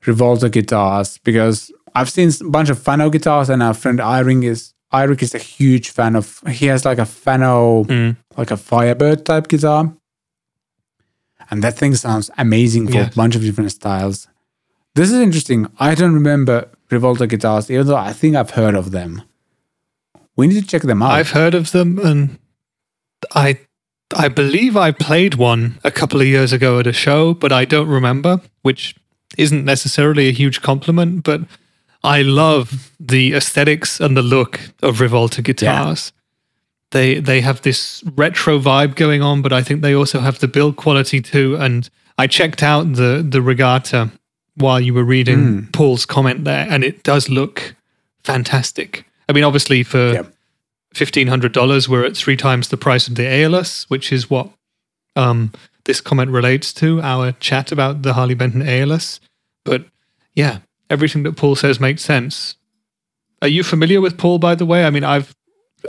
Rivolta 0.06 0.52
guitars 0.52 1.18
because 1.23 1.72
I've 1.95 2.10
seen 2.11 2.30
a 2.41 2.49
bunch 2.49 2.69
of 2.69 2.77
Fano 2.77 3.10
guitars, 3.10 3.49
and 3.49 3.64
our 3.64 3.73
friend 3.73 3.99
Iring 3.99 4.44
is 4.44 4.73
Irik 4.93 5.22
is 5.22 5.35
a 5.35 5.39
huge 5.39 5.89
fan 5.89 6.15
of. 6.15 6.41
He 6.49 6.68
has 6.68 6.85
like 6.85 6.97
a 6.97 7.05
Fano, 7.05 7.84
mm. 7.84 8.15
like 8.38 8.51
a 8.51 8.57
Firebird 8.57 9.26
type 9.26 9.47
guitar, 9.47 9.93
and 11.49 11.64
that 11.64 11.77
thing 11.77 11.95
sounds 11.95 12.30
amazing 12.38 12.88
for 12.88 12.93
Yes. 12.93 13.14
a 13.14 13.15
bunch 13.15 13.35
of 13.35 13.41
different 13.41 13.72
styles. 13.72 14.27
This 14.95 15.11
is 15.11 15.19
interesting. 15.19 15.68
I 15.80 15.93
don't 15.95 16.14
remember 16.14 16.69
Rivolta 16.89 17.27
guitars, 17.27 17.69
even 17.69 17.88
though 17.88 17.97
I 17.97 18.14
think 18.14 18.35
I've 18.35 18.51
heard 18.51 18.76
of 18.76 18.91
them. 18.91 19.22
We 20.35 20.47
need 20.47 20.61
to 20.61 20.68
check 20.68 20.84
them 20.84 21.01
out. 21.03 21.11
I've 21.11 21.31
heard 21.31 21.53
of 21.53 21.72
them 21.72 21.99
and 21.99 22.39
I 23.35 23.59
I 24.15 24.30
believe 24.30 24.77
I 24.77 24.91
played 24.91 25.35
one 25.35 25.80
a 25.84 25.91
couple 25.91 26.22
of 26.22 26.27
years 26.27 26.53
ago 26.53 26.80
at 26.80 26.88
a 26.88 26.93
show, 26.93 27.34
but 27.34 27.51
I 27.51 27.65
don't 27.65 27.89
remember, 27.89 28.39
which 28.61 28.95
isn't 29.38 29.65
necessarily 29.65 30.30
a 30.30 30.31
huge 30.31 30.61
compliment, 30.61 31.23
but 31.23 31.41
I 32.03 32.22
love 32.22 32.91
the 32.99 33.34
aesthetics 33.34 33.99
and 33.99 34.15
the 34.15 34.22
look 34.22 34.60
of 34.82 34.99
Rivolta 34.99 35.41
guitars. 35.44 36.11
They 36.91 37.19
they 37.19 37.41
have 37.41 37.61
this 37.61 38.03
retro 38.15 38.60
vibe 38.60 38.95
going 38.95 39.22
on, 39.22 39.41
but 39.41 39.52
I 39.52 39.61
think 39.61 39.82
they 39.82 39.94
also 39.94 40.19
have 40.19 40.40
the 40.40 40.48
build 40.48 40.76
quality 40.78 41.22
too. 41.22 41.57
And 41.57 41.90
I 42.18 42.28
checked 42.28 42.64
out 42.64 42.94
the 42.94 43.26
the 43.28 43.41
regatta 43.41 44.10
while 44.56 44.80
you 44.80 44.94
were 44.94 45.03
reading 45.03 45.68
Paul's 45.74 46.06
comment 46.06 46.45
there, 46.45 46.65
and 46.69 46.84
it 46.84 47.03
does 47.03 47.30
look 47.30 47.76
fantastic. 48.24 49.06
I 49.30 49.34
mean, 49.34 49.44
obviously 49.44 49.84
for 49.84 50.14
Yeah. 50.14 50.24
fifteen 50.94 51.28
hundred 51.28 51.52
dollars, 51.52 51.90
we're 51.90 52.06
at 52.06 52.15
three 52.18 52.38
times 52.38 52.69
the 52.69 52.78
price 52.78 53.07
of 53.07 53.15
the 53.15 53.28
ALS, 53.28 53.86
which 53.90 54.11
is 54.11 54.30
what 54.30 54.49
um, 55.15 55.52
this 55.86 55.99
comment 56.02 56.32
relates 56.32 56.72
to 56.74 57.02
our 57.02 57.34
chat 57.34 57.72
about 57.72 58.02
the 58.03 58.14
Harley 58.14 58.36
Benton 58.36 58.61
ALS. 58.61 59.19
But 59.65 59.86
yeah, 60.36 60.60
everything 60.89 61.23
that 61.23 61.35
Paul 61.35 61.55
says 61.55 61.80
makes 61.80 62.01
sense. 62.03 62.55
Are 63.41 63.47
you 63.47 63.64
familiar 63.64 64.01
with 64.01 64.18
Paul, 64.18 64.39
by 64.39 64.55
the 64.55 64.65
way? 64.65 64.85
I 64.85 64.89
mean, 64.89 65.03
I've 65.03 65.35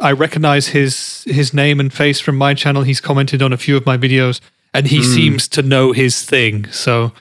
I 0.02 0.12
recognize 0.12 0.68
his 0.68 1.24
his 1.26 1.54
name 1.54 1.80
and 1.80 1.92
face 1.92 2.20
from 2.20 2.36
my 2.36 2.54
channel. 2.54 2.82
He's 2.82 3.00
commented 3.00 3.42
on 3.42 3.52
a 3.52 3.56
few 3.56 3.76
of 3.76 3.86
my 3.86 3.96
videos, 3.96 4.40
and 4.74 4.86
he 4.86 5.02
seems 5.02 5.48
to 5.48 5.62
know 5.62 5.92
his 5.92 6.22
thing. 6.24 6.70
So 6.70 7.12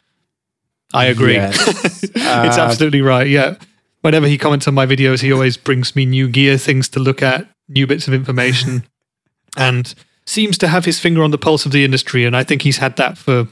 I 0.94 1.06
agree. 1.06 1.34
Yes. 1.36 2.04
it's 2.04 2.16
Uh, 2.58 2.62
absolutely 2.62 3.02
right. 3.02 3.28
Yeah. 3.28 3.56
Whenever 4.02 4.28
he 4.28 4.38
comments 4.38 4.68
on 4.68 4.74
my 4.74 4.86
videos, 4.86 5.22
he 5.22 5.32
always 5.32 5.58
brings 5.58 5.96
me 5.96 6.06
new 6.06 6.28
gear, 6.30 6.58
things 6.58 6.88
to 6.90 7.00
look 7.00 7.22
at, 7.22 7.48
new 7.68 7.88
bits 7.88 8.08
of 8.08 8.14
information, 8.14 8.86
and 9.58 9.94
seems 10.26 10.58
to 10.60 10.68
have 10.68 10.86
his 10.86 11.00
finger 11.00 11.24
on 11.24 11.32
the 11.32 11.38
pulse 11.38 11.66
of 11.66 11.72
the 11.72 11.84
industry. 11.84 12.26
And 12.26 12.36
I 12.36 12.44
think 12.44 12.62
he's 12.62 12.78
had 12.78 12.96
that 12.98 13.18
for 13.18 13.48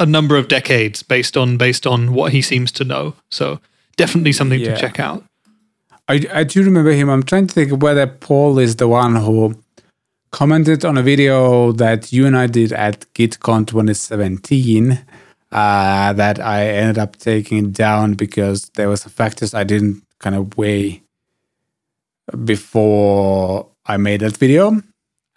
a 0.00 0.06
number 0.06 0.36
of 0.36 0.48
decades, 0.48 1.02
based 1.04 1.36
on 1.36 1.56
based 1.56 1.86
on 1.86 2.12
what 2.14 2.32
he 2.32 2.42
seems 2.42 2.72
to 2.72 2.84
know. 2.84 3.14
So 3.30 3.60
definitely 3.96 4.32
something 4.32 4.58
Yeah. 4.60 4.74
to 4.74 4.80
check 4.80 4.98
out. 4.98 5.22
I, 6.08 6.26
I 6.32 6.44
do 6.44 6.64
remember 6.64 6.90
him. 6.90 7.08
I'm 7.08 7.22
trying 7.22 7.46
to 7.46 7.54
think 7.54 7.80
whether 7.82 8.06
Paul 8.08 8.58
is 8.58 8.76
the 8.76 8.88
one 8.88 9.14
who 9.16 9.54
commented 10.32 10.84
on 10.84 10.98
a 10.98 11.02
video 11.02 11.70
that 11.72 12.12
you 12.12 12.26
and 12.26 12.36
I 12.36 12.46
did 12.48 12.72
at 12.72 13.06
GitCon 13.14 13.66
2017 13.66 14.92
uh, 15.52 16.12
that 16.14 16.40
I 16.40 16.66
ended 16.68 16.98
up 16.98 17.16
taking 17.16 17.70
down 17.72 18.14
because 18.14 18.70
there 18.76 18.88
was 18.88 19.04
factors 19.04 19.54
I 19.54 19.64
didn't 19.64 20.02
kind 20.18 20.34
of 20.36 20.56
weigh 20.56 21.02
before 22.44 23.68
I 23.86 23.96
made 23.96 24.20
that 24.20 24.36
video. 24.36 24.82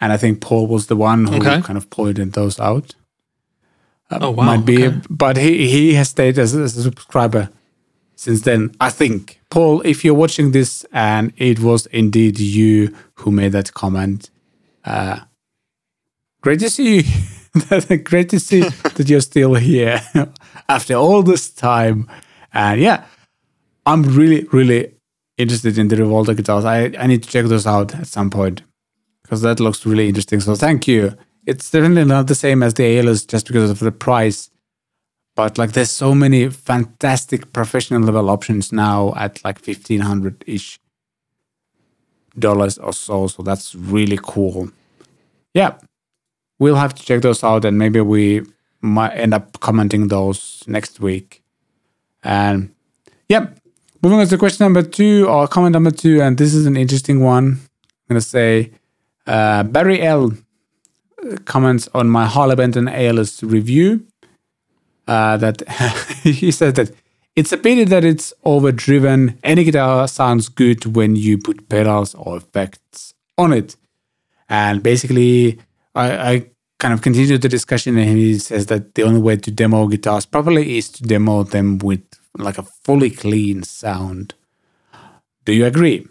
And 0.00 0.12
I 0.12 0.16
think 0.16 0.40
Paul 0.40 0.66
was 0.66 0.86
the 0.86 0.96
one 0.96 1.26
who 1.26 1.36
Okay. 1.36 1.60
kind 1.62 1.76
of 1.76 1.88
pointed 1.90 2.32
those 2.32 2.60
out. 2.60 2.94
Oh, 4.20 4.30
wow, 4.30 4.44
Might 4.44 4.64
be, 4.64 4.86
okay. 4.86 5.00
but 5.10 5.36
he, 5.36 5.68
he 5.68 5.94
has 5.94 6.10
stayed 6.10 6.38
as, 6.38 6.54
as 6.54 6.76
a 6.76 6.82
subscriber 6.82 7.50
since 8.16 8.42
then. 8.42 8.74
I 8.80 8.90
think, 8.90 9.40
Paul, 9.50 9.80
if 9.82 10.04
you're 10.04 10.14
watching 10.14 10.52
this 10.52 10.84
and 10.92 11.32
it 11.36 11.60
was 11.60 11.86
indeed 11.86 12.38
you 12.38 12.94
who 13.14 13.30
made 13.30 13.52
that 13.52 13.74
comment, 13.74 14.30
uh, 14.84 15.20
great 16.40 16.60
to 16.60 16.70
see 16.70 16.96
you. 16.96 17.02
great 18.04 18.28
to 18.30 18.40
see 18.40 18.60
that 18.60 19.08
you're 19.08 19.20
still 19.20 19.54
here 19.54 20.00
after 20.68 20.94
all 20.94 21.22
this 21.22 21.50
time. 21.50 22.08
And 22.52 22.80
yeah, 22.80 23.04
I'm 23.86 24.02
really, 24.02 24.44
really 24.52 24.94
interested 25.38 25.78
in 25.78 25.88
the 25.88 25.96
Rivolta 25.96 26.36
guitars. 26.36 26.64
I, 26.64 26.92
I 26.98 27.06
need 27.06 27.22
to 27.22 27.28
check 27.28 27.46
those 27.46 27.66
out 27.66 27.94
at 27.94 28.06
some 28.06 28.30
point 28.30 28.62
because 29.22 29.42
that 29.42 29.60
looks 29.60 29.86
really 29.86 30.08
interesting. 30.08 30.40
So 30.40 30.54
thank 30.54 30.86
you. 30.88 31.16
It's 31.46 31.70
definitely 31.70 32.04
not 32.04 32.26
the 32.26 32.34
same 32.34 32.62
as 32.62 32.74
the 32.74 32.84
Aeolus 32.84 33.26
just 33.26 33.46
because 33.46 33.70
of 33.70 33.78
the 33.78 33.92
price. 33.92 34.50
But 35.36 35.58
like 35.58 35.72
there's 35.72 35.90
so 35.90 36.14
many 36.14 36.48
fantastic 36.48 37.52
professional 37.52 38.02
level 38.02 38.30
options 38.30 38.72
now 38.72 39.12
at 39.16 39.44
like 39.44 39.58
fifteen 39.58 40.00
hundred 40.00 40.44
ish 40.46 40.78
dollars 42.38 42.78
or 42.78 42.92
so. 42.92 43.26
So 43.26 43.42
that's 43.42 43.74
really 43.74 44.18
cool. 44.22 44.70
Yeah. 45.52 45.74
We'll 46.60 46.76
have 46.76 46.94
to 46.94 47.02
check 47.02 47.22
those 47.22 47.42
out 47.42 47.64
and 47.64 47.78
maybe 47.78 48.00
we 48.00 48.42
might 48.80 49.12
end 49.14 49.34
up 49.34 49.58
commenting 49.60 50.08
those 50.08 50.62
next 50.66 51.00
week. 51.00 51.42
And 52.22 52.72
yeah, 53.28 53.48
moving 54.02 54.20
on 54.20 54.26
to 54.28 54.38
question 54.38 54.64
number 54.64 54.82
two 54.82 55.26
or 55.28 55.48
comment 55.48 55.72
number 55.72 55.90
two, 55.90 56.22
and 56.22 56.38
this 56.38 56.54
is 56.54 56.66
an 56.66 56.76
interesting 56.76 57.20
one. 57.20 57.44
I'm 57.44 58.08
gonna 58.08 58.20
say 58.20 58.70
uh, 59.26 59.62
Barry 59.64 60.00
L 60.02 60.32
comments 61.44 61.88
on 61.94 62.08
my 62.08 62.26
Harley 62.26 62.56
Benton 62.56 62.88
ALS 62.88 63.42
review 63.42 64.06
uh, 65.06 65.36
that 65.36 65.62
he 66.22 66.50
says 66.50 66.74
that 66.74 66.90
it's 67.36 67.52
a 67.52 67.56
pity 67.56 67.84
that 67.84 68.04
it's 68.04 68.32
overdriven. 68.44 69.38
Any 69.42 69.64
guitar 69.64 70.06
sounds 70.08 70.48
good 70.48 70.96
when 70.96 71.16
you 71.16 71.38
put 71.38 71.68
pedals 71.68 72.14
or 72.14 72.36
effects 72.36 73.14
on 73.36 73.52
it. 73.52 73.76
And 74.48 74.82
basically, 74.82 75.58
I, 75.94 76.32
I 76.32 76.46
kind 76.78 76.94
of 76.94 77.02
continue 77.02 77.38
the 77.38 77.48
discussion, 77.48 77.96
and 77.98 78.18
he 78.18 78.38
says 78.38 78.66
that 78.66 78.94
the 78.94 79.02
only 79.02 79.20
way 79.20 79.36
to 79.36 79.50
demo 79.50 79.86
guitars 79.88 80.26
properly 80.26 80.78
is 80.78 80.90
to 80.90 81.02
demo 81.02 81.42
them 81.42 81.78
with 81.78 82.02
like 82.38 82.58
a 82.58 82.62
fully 82.62 83.10
clean 83.10 83.62
sound. 83.62 84.34
Do 85.44 85.52
you 85.52 85.66
agree? 85.66 86.06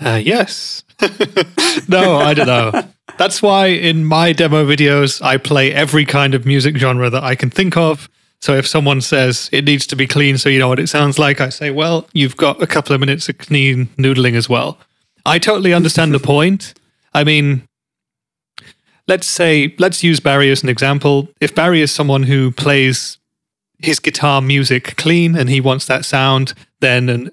Uh, 0.00 0.20
yes. 0.22 0.84
no, 1.88 2.16
I 2.16 2.34
don't 2.34 2.46
know. 2.46 2.84
That's 3.18 3.42
why 3.42 3.66
in 3.66 4.04
my 4.04 4.32
demo 4.32 4.64
videos, 4.64 5.22
I 5.22 5.36
play 5.36 5.72
every 5.72 6.04
kind 6.04 6.34
of 6.34 6.46
music 6.46 6.76
genre 6.76 7.10
that 7.10 7.22
I 7.22 7.34
can 7.34 7.50
think 7.50 7.76
of. 7.76 8.08
So 8.40 8.54
if 8.54 8.66
someone 8.66 9.00
says 9.00 9.48
it 9.52 9.64
needs 9.64 9.86
to 9.88 9.96
be 9.96 10.06
clean 10.06 10.36
so 10.36 10.48
you 10.48 10.58
know 10.58 10.68
what 10.68 10.80
it 10.80 10.88
sounds 10.88 11.18
like, 11.18 11.40
I 11.40 11.48
say, 11.48 11.70
well, 11.70 12.08
you've 12.12 12.36
got 12.36 12.60
a 12.62 12.66
couple 12.66 12.94
of 12.94 13.00
minutes 13.00 13.28
of 13.28 13.38
clean 13.38 13.86
noodling 13.98 14.34
as 14.34 14.48
well. 14.48 14.78
I 15.24 15.38
totally 15.38 15.72
understand 15.72 16.12
the 16.12 16.18
point. 16.18 16.74
I 17.14 17.22
mean, 17.22 17.62
let's 19.06 19.26
say, 19.26 19.74
let's 19.78 20.02
use 20.02 20.18
Barry 20.18 20.50
as 20.50 20.62
an 20.62 20.68
example. 20.68 21.28
If 21.40 21.54
Barry 21.54 21.82
is 21.82 21.92
someone 21.92 22.24
who 22.24 22.50
plays 22.50 23.18
his 23.78 24.00
guitar 24.00 24.40
music 24.40 24.96
clean 24.96 25.36
and 25.36 25.48
he 25.48 25.60
wants 25.60 25.86
that 25.86 26.04
sound, 26.04 26.54
then 26.80 27.08
an 27.08 27.30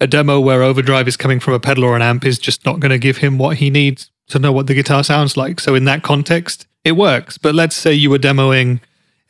a 0.00 0.06
demo 0.06 0.40
where 0.40 0.62
overdrive 0.62 1.08
is 1.08 1.16
coming 1.16 1.40
from 1.40 1.54
a 1.54 1.60
pedal 1.60 1.84
or 1.84 1.96
an 1.96 2.02
amp 2.02 2.24
is 2.24 2.38
just 2.38 2.64
not 2.64 2.80
going 2.80 2.90
to 2.90 2.98
give 2.98 3.18
him 3.18 3.38
what 3.38 3.56
he 3.56 3.70
needs 3.70 4.10
to 4.28 4.38
know 4.38 4.52
what 4.52 4.66
the 4.66 4.74
guitar 4.74 5.02
sounds 5.02 5.36
like. 5.36 5.60
So 5.60 5.74
in 5.74 5.84
that 5.84 6.02
context, 6.02 6.66
it 6.84 6.92
works. 6.92 7.38
But 7.38 7.54
let's 7.54 7.76
say 7.76 7.92
you 7.92 8.10
were 8.10 8.18
demoing 8.18 8.80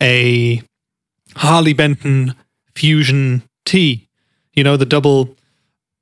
a 0.02 0.62
Harley 1.36 1.72
Benton 1.72 2.34
Fusion 2.74 3.42
T, 3.64 4.08
you 4.52 4.64
know, 4.64 4.76
the 4.76 4.86
double 4.86 5.36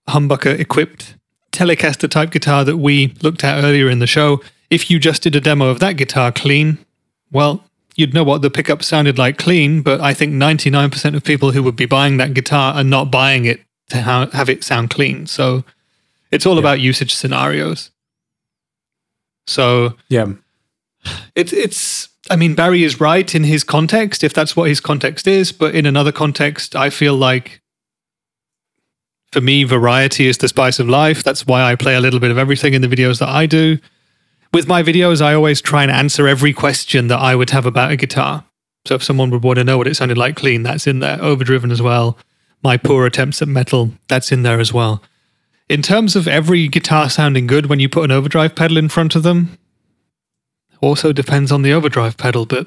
humbucker 0.08 0.58
equipped 0.58 1.14
Telecaster 1.52 2.08
type 2.10 2.30
guitar 2.30 2.64
that 2.64 2.76
we 2.76 3.14
looked 3.22 3.44
at 3.44 3.62
earlier 3.62 3.88
in 3.88 3.98
the 3.98 4.06
show. 4.06 4.42
If 4.68 4.90
you 4.90 4.98
just 4.98 5.22
did 5.22 5.36
a 5.36 5.40
demo 5.40 5.68
of 5.68 5.80
that 5.80 5.96
guitar 5.96 6.32
clean, 6.32 6.78
well, 7.30 7.64
you'd 7.96 8.14
know 8.14 8.24
what 8.24 8.42
the 8.42 8.50
pickup 8.50 8.82
sounded 8.82 9.18
like 9.18 9.38
clean, 9.38 9.82
but 9.82 10.00
I 10.00 10.12
think 10.12 10.32
99% 10.34 11.16
of 11.16 11.24
people 11.24 11.52
who 11.52 11.62
would 11.62 11.76
be 11.76 11.86
buying 11.86 12.18
that 12.18 12.34
guitar 12.34 12.74
are 12.74 12.84
not 12.84 13.10
buying 13.10 13.46
it 13.46 13.60
to 13.90 14.02
ha- 14.02 14.30
have 14.32 14.48
it 14.48 14.64
sound 14.64 14.90
clean. 14.90 15.26
So 15.26 15.64
it's 16.30 16.46
all 16.46 16.58
about 16.58 16.80
usage 16.80 17.14
scenarios. 17.14 17.90
So 19.46 19.94
Yeah. 20.08 20.26
it's 21.34 21.52
it's 21.52 22.08
I 22.30 22.36
mean 22.36 22.54
Barry 22.54 22.82
is 22.82 23.00
right 23.00 23.32
in 23.34 23.44
his 23.44 23.62
context 23.62 24.24
if 24.24 24.32
that's 24.34 24.56
what 24.56 24.68
his 24.68 24.80
context 24.80 25.28
is, 25.28 25.52
but 25.52 25.74
in 25.74 25.86
another 25.86 26.12
context 26.12 26.74
I 26.74 26.90
feel 26.90 27.14
like 27.14 27.60
for 29.32 29.40
me 29.40 29.64
variety 29.64 30.26
is 30.26 30.38
the 30.38 30.48
spice 30.48 30.78
of 30.80 30.88
life. 30.88 31.22
That's 31.22 31.46
why 31.46 31.62
I 31.62 31.76
play 31.76 31.94
a 31.94 32.00
little 32.00 32.20
bit 32.20 32.30
of 32.30 32.38
everything 32.38 32.74
in 32.74 32.82
the 32.82 32.88
videos 32.88 33.18
that 33.20 33.28
I 33.28 33.46
do. 33.46 33.78
With 34.52 34.66
my 34.66 34.82
videos 34.82 35.20
I 35.20 35.34
always 35.34 35.60
try 35.60 35.82
and 35.82 35.92
answer 35.92 36.26
every 36.26 36.52
question 36.52 37.06
that 37.08 37.18
I 37.20 37.36
would 37.36 37.50
have 37.50 37.66
about 37.66 37.92
a 37.92 37.96
guitar. 37.96 38.44
So 38.86 38.94
if 38.94 39.02
someone 39.04 39.30
would 39.30 39.42
want 39.44 39.58
to 39.58 39.64
know 39.64 39.78
what 39.78 39.86
it 39.88 39.96
sounded 39.96 40.16
like 40.18 40.36
clean, 40.36 40.62
that's 40.62 40.86
in 40.86 41.00
there. 41.00 41.18
Overdriven 41.20 41.70
as 41.72 41.82
well. 41.82 42.16
My 42.66 42.76
poor 42.76 43.06
attempts 43.06 43.40
at 43.40 43.46
metal, 43.46 43.92
that's 44.08 44.32
in 44.32 44.42
there 44.42 44.58
as 44.58 44.72
well. 44.72 45.00
In 45.68 45.82
terms 45.82 46.16
of 46.16 46.26
every 46.26 46.66
guitar 46.66 47.08
sounding 47.08 47.46
good 47.46 47.66
when 47.66 47.78
you 47.78 47.88
put 47.88 48.02
an 48.02 48.10
overdrive 48.10 48.56
pedal 48.56 48.76
in 48.76 48.88
front 48.88 49.14
of 49.14 49.22
them, 49.22 49.56
also 50.80 51.12
depends 51.12 51.52
on 51.52 51.62
the 51.62 51.72
overdrive 51.72 52.16
pedal. 52.16 52.44
But 52.44 52.66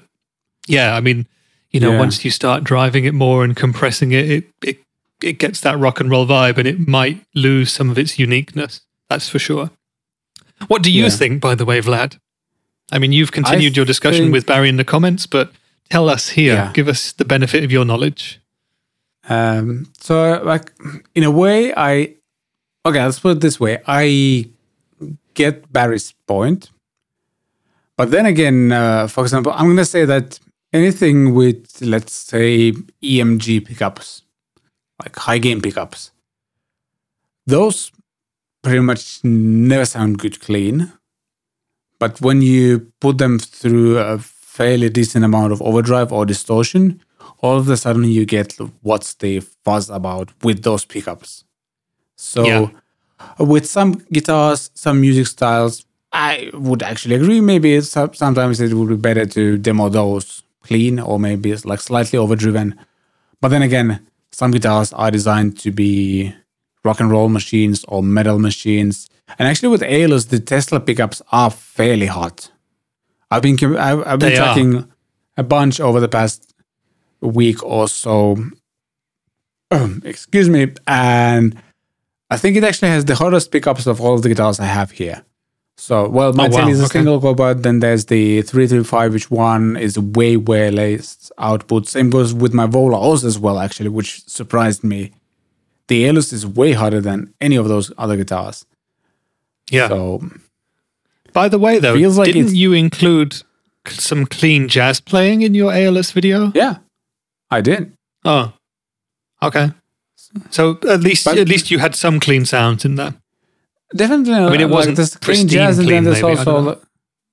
yeah, 0.69 0.95
I 0.95 1.01
mean, 1.01 1.27
you 1.71 1.81
know, 1.81 1.91
Yeah. 1.91 1.99
once 1.99 2.23
you 2.23 2.31
start 2.31 2.63
driving 2.63 3.03
it 3.03 3.13
more 3.13 3.43
and 3.43 3.57
compressing 3.57 4.13
it, 4.13 4.31
it, 4.31 4.43
it, 4.63 4.77
it 5.21 5.34
gets 5.38 5.59
that 5.61 5.77
rock 5.77 5.99
and 5.99 6.09
roll 6.09 6.26
vibe 6.26 6.57
and 6.57 6.65
it 6.65 6.88
might 6.88 7.21
lose 7.35 7.69
some 7.69 7.89
of 7.89 7.97
its 7.97 8.17
uniqueness. 8.17 8.80
That's 9.09 9.27
for 9.27 9.38
sure. 9.38 9.69
What 10.69 10.81
do 10.81 10.93
you 10.93 11.03
Yeah. 11.03 11.09
think, 11.09 11.41
by 11.41 11.55
the 11.55 11.65
way, 11.65 11.81
Vlad? 11.81 12.19
I 12.89 12.99
mean, 12.99 13.11
you've 13.11 13.34
continued 13.34 13.76
your 13.76 13.85
discussion 13.85 14.26
think- 14.27 14.34
with 14.34 14.45
Barry 14.45 14.69
in 14.69 14.77
the 14.77 14.85
comments, 14.85 15.26
but 15.26 15.51
tell 15.89 16.07
us 16.07 16.30
here, 16.30 16.53
Yeah. 16.53 16.71
give 16.73 16.88
us 16.88 17.11
the 17.11 17.26
benefit 17.26 17.65
of 17.65 17.71
your 17.73 17.84
knowledge. 17.84 18.39
Um, 19.30 19.91
so, 19.99 20.41
like, 20.43 20.73
in 21.14 21.23
a 21.23 21.31
way, 21.31 21.73
I 21.76 22.15
okay. 22.85 23.03
Let's 23.03 23.19
put 23.19 23.38
it 23.38 23.41
this 23.41 23.60
way: 23.60 23.80
I 23.88 24.49
get 25.35 25.72
Barry's 25.72 26.14
point, 26.27 26.72
but 27.95 28.11
then 28.11 28.26
again, 28.26 28.72
uh, 28.72 29.07
for 29.07 29.23
example, 29.23 29.51
I'm 29.56 29.68
gonna 29.68 29.85
say 29.85 30.06
that 30.06 30.39
anything 30.73 31.34
with, 31.35 31.81
let's 31.81 32.14
say, 32.14 32.72
EMG 33.03 33.65
pickups, 33.65 34.23
like 35.01 35.15
high 35.15 35.38
gain 35.38 35.61
pickups, 35.61 36.11
those 37.45 37.91
pretty 38.64 38.80
much 38.80 39.23
never 39.23 39.85
sound 39.85 40.18
good 40.18 40.39
clean. 40.41 40.91
But 41.99 42.22
when 42.22 42.41
you 42.41 42.91
put 42.99 43.18
them 43.18 43.39
through 43.39 43.97
a 43.97 44.18
fairly 44.18 44.89
decent 44.89 45.26
amount 45.26 45.51
of 45.51 45.61
overdrive 45.61 46.11
or 46.11 46.26
distortion, 46.26 47.01
all 47.41 47.57
of 47.57 47.70
a 47.70 47.78
sudden 47.78 48.03
you 48.06 48.26
get 48.26 48.57
what's 48.82 49.14
the 49.16 49.40
fuzz 49.64 49.90
about 49.90 50.32
with 50.44 50.64
those 50.64 50.86
pickups. 50.86 51.44
So 52.16 52.45
Yeah. 52.45 52.68
with 53.40 53.66
some 53.66 53.94
guitars, 54.11 54.72
some 54.74 54.99
music 55.02 55.28
styles, 55.28 55.86
I 56.11 56.49
would 56.53 56.82
actually 56.84 57.16
agree. 57.16 57.40
Maybe 57.41 57.76
it's, 57.76 57.90
sometimes 57.90 58.60
it 58.60 58.74
would 58.74 58.90
be 58.90 58.95
better 58.95 59.26
to 59.26 59.57
demo 59.57 59.90
those 59.90 60.44
clean 60.64 60.99
or 60.99 61.20
maybe 61.20 61.52
it's 61.52 61.66
like 61.66 61.80
slightly 61.82 62.18
overdriven. 62.20 62.76
But 63.41 63.49
then 63.49 63.61
again, 63.61 64.06
some 64.32 64.52
guitars 64.52 64.91
are 64.94 65.11
designed 65.11 65.57
to 65.60 65.72
be 65.72 66.34
rock 66.84 66.99
and 66.99 67.10
roll 67.11 67.30
machines 67.30 67.86
or 67.88 68.02
metal 68.03 68.40
machines. 68.40 69.10
And 69.38 69.48
actually, 69.48 69.70
with 69.70 69.82
Aeolus, 69.84 70.26
the 70.30 70.40
Tesla 70.40 70.80
pickups 70.80 71.22
are 71.32 71.52
fairly 71.52 72.07
hot. 72.07 72.52
I've 73.32 73.44
been 73.44 73.57
I've, 73.78 74.06
I've 74.07 74.20
been 74.20 74.30
They 74.30 74.38
are. 74.38 74.44
tracking 74.53 74.91
a 75.38 75.44
bunch 75.44 75.80
over 75.80 75.99
the 75.99 76.07
past 76.07 76.48
week 77.22 77.64
or 77.64 77.88
so. 77.88 78.38
Excuse 80.04 80.50
me, 80.50 80.74
and 80.88 81.62
I 82.30 82.38
think 82.38 82.58
it 82.58 82.64
actually 82.64 82.90
has 82.90 83.06
the 83.06 83.16
hottest 83.16 83.52
pickups 83.52 83.86
of 83.88 84.02
all 84.02 84.16
of 84.16 84.24
the 84.24 84.30
guitars 84.30 84.60
I 84.60 84.66
have 84.66 84.91
here. 84.91 85.24
So, 85.78 86.10
well, 86.10 86.34
my 86.34 86.48
Oh, 86.48 86.50
wow, 86.50 86.68
is 86.68 86.82
a 86.82 86.86
okay. 86.86 87.00
single 87.00 87.20
but 87.34 87.64
then 87.64 87.80
there's 87.80 88.06
the 88.06 88.41
335, 88.41 89.14
which 89.14 89.32
one 89.32 89.78
is 89.78 89.98
way, 89.98 90.36
way 90.36 90.70
less 90.72 91.32
output. 91.38 91.88
Same 91.88 92.10
goes 92.10 92.34
with 92.34 92.54
my 92.54 92.66
Vola 92.66 93.00
Oz 93.00 93.24
as 93.24 93.40
well, 93.40 93.60
actually, 93.60 93.88
which 93.90 94.22
surprised 94.28 94.84
me. 94.84 95.12
The 95.88 96.04
Aeolus 96.04 96.34
is 96.34 96.46
way 96.46 96.74
hotter 96.74 97.00
than 97.00 97.34
any 97.40 97.56
of 97.56 97.68
those 97.70 97.94
other 97.98 98.18
guitars. 98.18 98.66
Yeah. 99.72 99.88
So, 99.88 100.22
By 101.32 101.48
the 101.48 101.58
way, 101.60 101.80
though, 101.80 101.96
Feels 101.96 102.18
like 102.18 102.34
didn't 102.34 102.56
you 102.56 102.74
include 102.74 103.41
some 103.88 104.26
clean 104.26 104.68
jazz 104.68 105.00
playing 105.00 105.44
in 105.44 105.54
your 105.54 105.72
ALS 105.72 106.12
video? 106.12 106.52
yeah, 106.54 106.78
I 107.51 107.61
did. 107.61 107.93
Oh, 108.26 108.53
okay. 109.41 109.71
So 110.51 110.77
at 110.88 111.01
least 111.01 111.26
But- 111.26 111.38
at 111.38 111.47
least 111.49 111.71
you 111.71 111.80
had 111.80 111.95
some 111.95 112.19
clean 112.19 112.45
sounds 112.45 112.85
in 112.85 112.95
there. 112.95 113.13
Definitely. 113.95 114.34
I 114.35 114.49
mean, 114.51 114.61
it 114.61 114.65
like, 114.65 114.73
wasn't 114.73 114.97
there's 114.97 115.15
clean 115.15 115.47
jazz, 115.47 115.80
and 115.80 115.88
then 115.89 116.03
there's 116.03 116.21
maybe, 116.21 116.39
I 116.39 116.43
don't 116.43 116.63
know. 116.63 116.69
also 116.71 116.81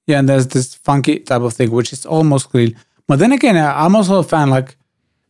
yeah, 0.07 0.19
and 0.21 0.29
there's 0.29 0.47
this 0.47 0.75
funky 0.77 1.19
type 1.19 1.43
of 1.43 1.53
thing, 1.53 1.71
which 1.71 1.93
is 1.93 2.07
almost 2.07 2.49
clean. 2.51 2.77
But 3.09 3.19
then 3.19 3.33
again, 3.33 3.57
I- 3.57 3.85
I'm 3.85 3.95
also 3.97 4.17
a 4.19 4.23
fan. 4.23 4.49
Like 4.51 4.77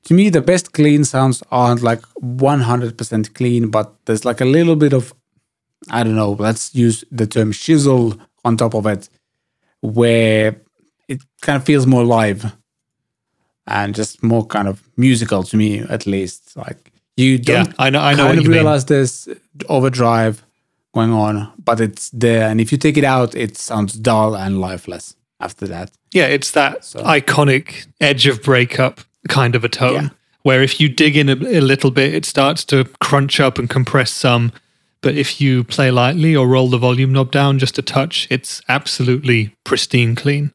to 0.05 0.15
me, 0.15 0.31
the 0.31 0.41
best 0.41 0.73
clean 0.73 1.05
sounds 1.05 1.43
aren't 1.51 1.83
like 1.83 2.03
100% 2.23 3.35
clean, 3.35 3.71
but 3.71 3.93
there's 4.05 4.25
like 4.25 4.41
a 4.41 4.45
little 4.45 4.77
bit 4.77 4.93
of 4.93 5.13
I 5.91 6.03
don't 6.05 6.15
know. 6.17 6.33
Let's 6.39 6.75
use 6.75 7.05
the 7.11 7.27
term 7.27 7.53
shizzle 7.53 8.19
on 8.45 8.57
top 8.57 8.75
of 8.75 8.87
it, 8.87 9.09
where 9.81 10.57
it 11.09 11.23
kind 11.43 11.57
of 11.57 11.65
feels 11.65 11.87
more 11.87 12.05
live 12.05 12.53
and 13.67 13.95
just 13.95 14.23
more 14.23 14.47
kind 14.47 14.69
of 14.69 14.83
musical 14.97 15.43
to 15.45 15.57
me, 15.57 15.81
at 15.81 16.07
least. 16.07 16.57
Like 16.57 16.93
you 17.17 17.39
don't 17.39 17.69
Yeah, 17.69 17.73
I 17.79 17.91
know. 17.91 18.01
I 18.01 18.15
know 18.15 18.27
kind 18.27 18.39
of 18.39 18.45
you 18.45 18.51
mean. 18.51 18.59
realize 18.59 18.85
there's 18.87 19.29
overdrive 19.69 20.43
going 20.95 21.13
on, 21.13 21.53
but 21.63 21.81
it's 21.81 22.11
there. 22.11 22.49
And 22.49 22.61
if 22.61 22.73
you 22.73 22.79
take 22.79 22.97
it 22.97 23.05
out, 23.05 23.35
it 23.35 23.57
sounds 23.57 23.93
dull 23.95 24.35
and 24.37 24.61
lifeless 24.61 25.15
after 25.41 25.67
that. 25.69 25.91
Yeah, 26.13 26.27
it's 26.27 26.53
that 26.53 26.81
iconic 26.81 27.87
edge 28.01 28.27
of 28.27 28.43
breakup 28.43 29.01
kind 29.29 29.55
of 29.55 29.65
a 29.65 29.69
tone. 29.69 29.95
Yeah. 30.05 30.09
Where 30.43 30.63
if 30.63 30.81
you 30.81 30.89
dig 30.89 31.17
in 31.17 31.29
a, 31.29 31.35
a 31.35 31.61
little 31.61 31.91
bit, 31.91 32.15
it 32.15 32.25
starts 32.25 32.65
to 32.67 32.85
crunch 33.01 33.41
up 33.41 33.59
and 33.59 33.69
compress 33.69 34.13
some. 34.13 34.53
But 35.03 35.17
if 35.17 35.41
you 35.41 35.65
play 35.65 35.91
lightly 35.91 36.35
or 36.35 36.47
roll 36.49 36.69
the 36.69 36.79
volume 36.79 37.13
knob 37.13 37.31
down 37.33 37.59
just 37.59 37.79
a 37.79 37.83
touch, 37.83 38.27
it's 38.31 38.63
absolutely 38.69 39.55
pristine 39.65 40.15
clean. 40.15 40.53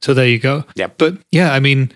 So 0.00 0.14
there 0.14 0.28
you 0.28 0.38
go. 0.38 0.64
Yeah. 0.76 0.88
But 0.96 1.18
yeah, 1.30 1.52
I 1.52 1.60
mean, 1.60 1.92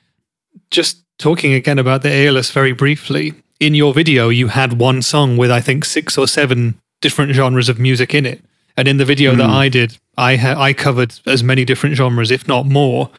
just 0.71 1.03
talking 1.19 1.53
again 1.53 1.79
about 1.79 2.03
the 2.03 2.11
Aeolus 2.11 2.51
very 2.51 2.73
briefly, 2.73 3.35
in 3.61 3.75
your 3.75 3.93
video, 3.93 4.29
you 4.29 4.49
had 4.49 4.79
one 4.79 5.03
song 5.03 5.37
with, 5.37 5.51
I 5.51 5.61
think, 5.61 5.85
six 5.85 6.17
or 6.17 6.27
seven 6.27 6.81
different 7.01 7.33
genres 7.33 7.69
of 7.69 7.79
music 7.79 8.15
in 8.15 8.27
it. 8.27 8.43
And 8.77 8.87
in 8.87 8.99
the 8.99 9.05
video 9.05 9.35
that 9.35 9.47
hmm. 9.47 9.53
I 9.53 9.69
did, 9.69 9.99
I, 10.17 10.37
ha- 10.37 10.61
I 10.61 10.73
covered 10.73 11.19
as 11.27 11.43
many 11.43 11.65
different 11.65 11.97
genres, 11.97 12.31
if 12.31 12.47
not 12.47 12.67
more. 12.67 13.11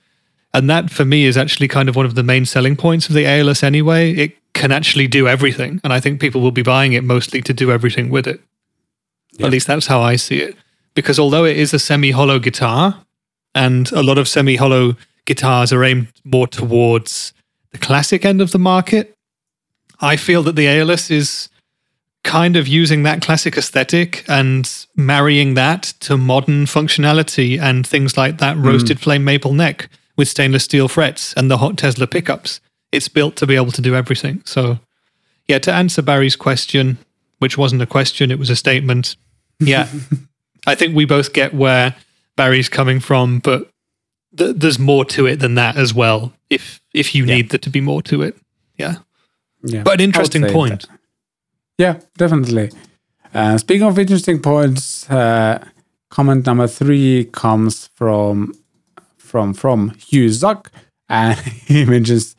And 0.54 0.70
that 0.70 0.90
for 0.90 1.04
me 1.04 1.26
is 1.26 1.38
actually 1.38 1.68
kind 1.68 1.90
of 1.90 1.96
one 1.96 2.06
of 2.06 2.16
the 2.16 2.24
main 2.24 2.46
selling 2.46 2.76
points 2.76 3.10
of 3.10 3.16
the 3.16 3.26
Aeolus 3.26 3.64
anyway. 3.64 4.14
It 4.14 4.38
can 4.54 4.72
actually 4.72 5.08
do 5.08 5.28
everything. 5.28 5.82
And 5.84 5.92
I 5.92 6.00
think 6.00 6.22
people 6.22 6.42
will 6.42 6.52
be 6.52 6.64
buying 6.64 6.94
it 6.94 7.04
mostly 7.04 7.42
to 7.42 7.54
do 7.54 7.72
everything 7.72 8.10
with 8.10 8.26
it. 8.26 8.42
At 9.42 9.52
least 9.52 9.68
that's 9.68 9.88
how 9.88 10.02
I 10.02 10.16
see 10.16 10.42
it. 10.42 10.56
Because 10.96 11.20
although 11.20 11.46
it 11.46 11.58
is 11.58 11.74
a 11.74 11.80
semi 11.80 12.12
hollow 12.12 12.40
guitar, 12.40 13.06
and 13.56 13.92
a 13.92 14.04
lot 14.04 14.18
of 14.18 14.28
semi 14.28 14.56
hollow 14.56 14.96
guitars 15.26 15.72
are 15.72 15.84
aimed 15.84 16.08
more 16.24 16.48
towards 16.48 17.34
the 17.72 17.78
classic 17.78 18.26
end 18.26 18.41
of 18.41 18.52
the 18.52 18.60
market, 18.60 19.14
I 20.00 20.16
feel 20.16 20.44
that 20.44 20.56
the 20.56 20.68
Aeolus 20.68 21.12
is 21.12 21.50
kind 22.24 22.56
of 22.56 22.68
using 22.68 23.04
that 23.04 23.22
classic 23.22 23.58
aesthetic 23.58 24.26
and 24.28 24.86
marrying 24.96 25.54
that 25.54 25.84
to 26.02 26.18
modern 26.18 26.66
functionality 26.66 27.60
and 27.60 27.88
things 27.88 28.18
like 28.18 28.38
that 28.40 28.58
hmm. 28.58 28.66
roasted 28.66 29.00
flame 29.00 29.24
maple 29.24 29.54
neck 29.54 29.90
with 30.18 30.28
stainless 30.28 30.66
steel 30.66 30.88
frets 30.88 31.34
and 31.34 31.50
the 31.50 31.58
hot 31.58 31.78
Tesla 31.78 32.08
pickups. 32.08 32.60
It's 32.91 33.08
built 33.08 33.36
to 33.38 33.48
be 33.48 33.56
able 33.56 33.72
to 33.72 33.82
do 33.82 33.96
everything. 33.96 34.41
So, 34.46 34.80
yeah, 35.48 35.60
to 35.60 35.72
answer 35.72 36.02
Barry's 36.02 36.36
question, 36.36 36.98
which 37.38 37.58
wasn't 37.58 37.82
a 37.82 37.86
question, 37.86 38.32
it 38.32 38.40
was 38.40 38.50
a 38.50 38.56
statement. 38.56 39.16
Yeah, 39.60 39.88
I 40.68 40.76
think 40.76 40.96
we 40.96 41.06
both 41.06 41.34
get 41.34 41.54
where 41.54 41.96
Barry's 42.36 42.70
coming 42.70 43.00
from, 43.00 43.40
but 43.40 43.70
th- 44.36 44.56
there's 44.58 44.80
more 44.80 45.06
to 45.06 45.26
it 45.26 45.40
than 45.40 45.56
that 45.56 45.78
as 45.78 45.94
well. 45.94 46.34
If 46.50 46.82
if 46.94 47.14
you 47.16 47.26
need 47.26 47.50
there 47.50 47.60
to 47.60 47.70
be 47.70 47.82
more 47.82 48.02
to 48.04 48.22
it, 48.22 48.38
yeah. 48.78 48.96
Yeah. 49.64 49.84
But 49.84 49.96
an 49.96 50.02
interesting 50.02 50.48
point. 50.48 50.88
that. 50.88 51.00
Yeah, 51.78 52.00
definitely. 52.18 52.72
Uh, 53.34 53.58
speaking 53.58 53.88
of 53.88 54.00
interesting 54.00 54.42
points, 54.42 55.10
uh, 55.10 55.64
comment 56.10 56.46
number 56.46 56.68
three 56.68 57.26
comes 57.26 57.88
from 57.96 58.54
from 59.18 59.54
from 59.54 59.92
Hugh 59.92 60.30
Zuck, 60.30 60.68
and 61.08 61.38
he 61.68 61.86
mentions 61.86 62.36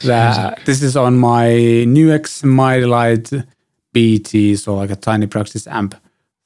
that 0.00 0.64
this 0.64 0.82
is 0.82 0.96
on 0.96 1.18
my 1.18 1.84
NUX 1.86 2.42
Mighty 2.44 2.86
Lite 2.86 3.32
BT, 3.92 4.56
so 4.56 4.74
like 4.74 4.90
a 4.90 4.96
tiny 4.96 5.26
practice 5.26 5.66
amp 5.66 5.94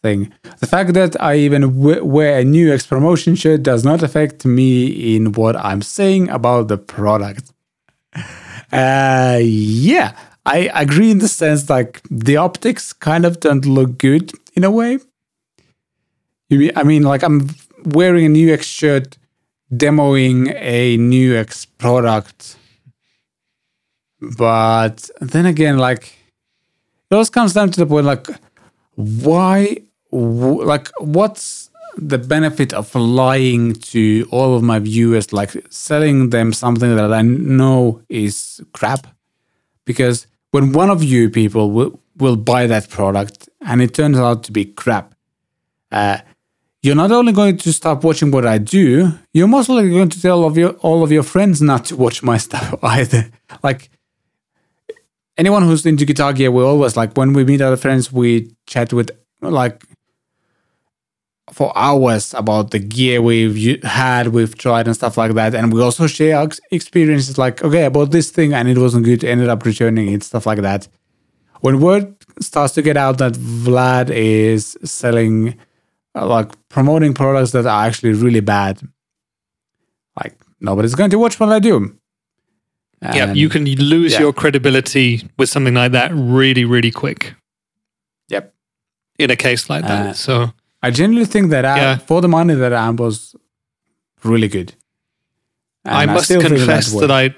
thing. 0.07 0.21
The 0.63 0.71
fact 0.75 0.91
that 0.99 1.13
I 1.31 1.33
even 1.47 1.63
w- 1.63 2.05
wear 2.05 2.33
a 2.39 2.45
new 2.45 2.67
X 2.79 2.81
promotion 2.93 3.35
shirt 3.43 3.61
does 3.71 3.83
not 3.91 4.01
affect 4.09 4.39
me 4.59 4.71
in 5.15 5.23
what 5.39 5.55
I'm 5.69 5.83
saying 5.99 6.25
about 6.39 6.65
the 6.69 6.79
product. 6.79 7.45
Uh, 8.73 9.39
yeah, 9.43 10.09
I 10.57 10.59
agree 10.85 11.11
in 11.15 11.19
the 11.25 11.29
sense 11.29 11.61
like 11.77 11.93
the 12.27 12.37
optics 12.47 12.85
kind 13.09 13.25
of 13.29 13.33
don't 13.45 13.67
look 13.77 13.91
good 13.99 14.27
in 14.57 14.63
a 14.65 14.73
way. 14.81 14.93
You 16.51 16.57
mean, 16.61 16.73
I 16.81 16.83
mean, 16.91 17.03
like 17.13 17.23
I'm 17.27 17.39
wearing 17.97 18.25
a 18.27 18.33
new 18.39 18.49
X 18.61 18.67
shirt, 18.81 19.19
demoing 19.85 20.39
a 20.81 20.97
new 20.97 21.29
X 21.49 21.65
product, 21.65 22.57
but 24.21 24.97
then 25.33 25.47
again, 25.47 25.79
like 25.89 26.05
it 27.07 27.15
always 27.15 27.31
comes 27.31 27.53
down 27.57 27.71
to 27.71 27.79
the 27.81 27.87
point, 27.87 28.07
like 28.07 28.27
why, 28.97 29.77
w- 30.11 30.63
like 30.65 30.91
what's 30.99 31.71
the 31.97 32.19
benefit 32.19 32.73
of 32.73 32.95
lying 32.95 33.73
to 33.75 34.29
all 34.31 34.55
of 34.57 34.63
my 34.63 34.79
viewers, 34.79 35.33
like 35.33 35.53
selling 35.71 36.31
them 36.31 36.53
something 36.53 36.95
that 36.97 37.13
I 37.13 37.23
know 37.23 38.03
is 38.09 38.61
crap? 38.73 39.07
Because 39.85 40.27
when 40.51 40.73
one 40.73 40.91
of 40.91 41.03
you 41.03 41.31
people 41.31 41.71
will, 41.71 42.01
will 42.17 42.37
buy 42.37 42.67
that 42.67 42.89
product 42.89 43.49
and 43.61 43.81
it 43.81 43.95
turns 43.95 44.19
out 44.19 44.43
to 44.45 44.53
be 44.53 44.65
crap, 44.65 45.15
uh, 45.93 46.19
you're 46.83 46.95
not 46.95 47.11
only 47.11 47.33
going 47.33 47.57
to 47.57 47.73
stop 47.73 48.05
watching 48.05 48.31
what 48.31 48.47
I 48.47 48.59
do, 48.59 49.13
you're 49.33 49.49
most 49.49 49.69
likely 49.69 49.91
going 49.91 50.09
to 50.11 50.23
tell 50.23 50.45
of 50.45 50.57
your 50.57 50.71
all 50.87 51.03
of 51.03 51.11
your 51.11 51.25
friends 51.25 51.61
not 51.61 51.87
to 51.87 51.97
watch 51.97 52.23
my 52.23 52.37
stuff 52.47 52.75
either. 52.83 53.29
Like 53.63 53.91
anyone 55.37 55.63
who's 55.63 55.85
into 55.85 56.05
guitar 56.05 56.33
gear, 56.33 56.51
we 56.51 56.63
always 56.63 56.97
like 56.97 57.17
when 57.17 57.33
we 57.33 57.45
meet 57.45 57.61
other 57.61 57.77
friends, 57.77 58.13
we 58.13 58.53
chat 58.67 58.93
with 58.93 59.11
like 59.41 59.83
for 61.53 61.73
hours 61.79 62.35
about 62.35 62.71
the 62.73 62.79
gear 62.81 63.23
we've 63.23 63.83
had, 63.85 64.29
we've 64.29 64.57
tried, 64.59 64.87
and 64.87 64.97
stuff 64.97 65.17
like 65.17 65.35
that. 65.35 65.55
And 65.55 65.73
we 65.73 65.81
also 65.81 66.07
share 66.07 66.39
our 66.39 66.49
experiences, 66.71 67.39
like 67.39 67.63
okay, 67.63 67.87
I 67.87 67.89
bought 67.89 68.11
this 68.11 68.31
thing 68.31 68.53
and 68.53 68.69
it 68.69 68.79
wasn't 68.79 69.05
good, 69.05 69.23
ended 69.25 69.49
up 69.49 69.65
returning 69.65 70.13
it, 70.13 70.23
stuff 70.23 70.47
like 70.47 70.61
that. 70.61 70.89
When 71.61 71.81
word 71.81 72.15
starts 72.41 72.75
to 72.75 72.83
get 72.83 72.97
out 72.97 73.19
that 73.19 73.33
Vlad 73.33 74.11
is 74.11 74.77
selling, 74.85 75.57
uh, 76.15 76.27
like 76.27 76.53
promoting 76.69 77.15
products 77.15 77.53
that 77.53 77.65
are 77.67 77.87
actually 77.87 78.13
really 78.13 78.41
bad, 78.41 78.81
like 80.23 80.37
nobody's 80.61 80.95
going 80.95 81.11
to 81.11 81.19
watch 81.19 81.39
what 81.41 81.51
I 81.51 81.59
do. 81.61 81.97
yeah, 83.03 83.33
you 83.33 83.49
can 83.49 83.65
lose 83.65 84.15
yeah. 84.15 84.21
your 84.21 84.33
credibility 84.33 85.29
with 85.39 85.49
something 85.49 85.75
like 85.75 85.93
that 85.93 86.11
really, 86.13 86.65
really 86.65 86.91
quick 86.91 87.35
Yep. 88.29 88.53
in 89.19 89.31
a 89.31 89.37
case 89.37 89.71
like 89.71 89.85
that. 89.85 90.07
Uh, 90.07 90.13
so 90.13 90.53
I 90.83 90.91
genuinely 90.91 91.27
think 91.27 91.51
that 91.51 91.65
Yeah. 91.65 91.97
for 91.99 92.21
the 92.21 92.29
money 92.29 92.55
that 92.55 92.73
amp 92.73 93.01
was 93.01 93.35
really 94.25 94.49
good. 94.49 94.75
I 95.85 96.03
And 96.03 96.13
must 96.13 96.25
still 96.27 96.41
confess 96.43 96.93
way. 96.93 97.01
that 97.07 97.11
I 97.11 97.35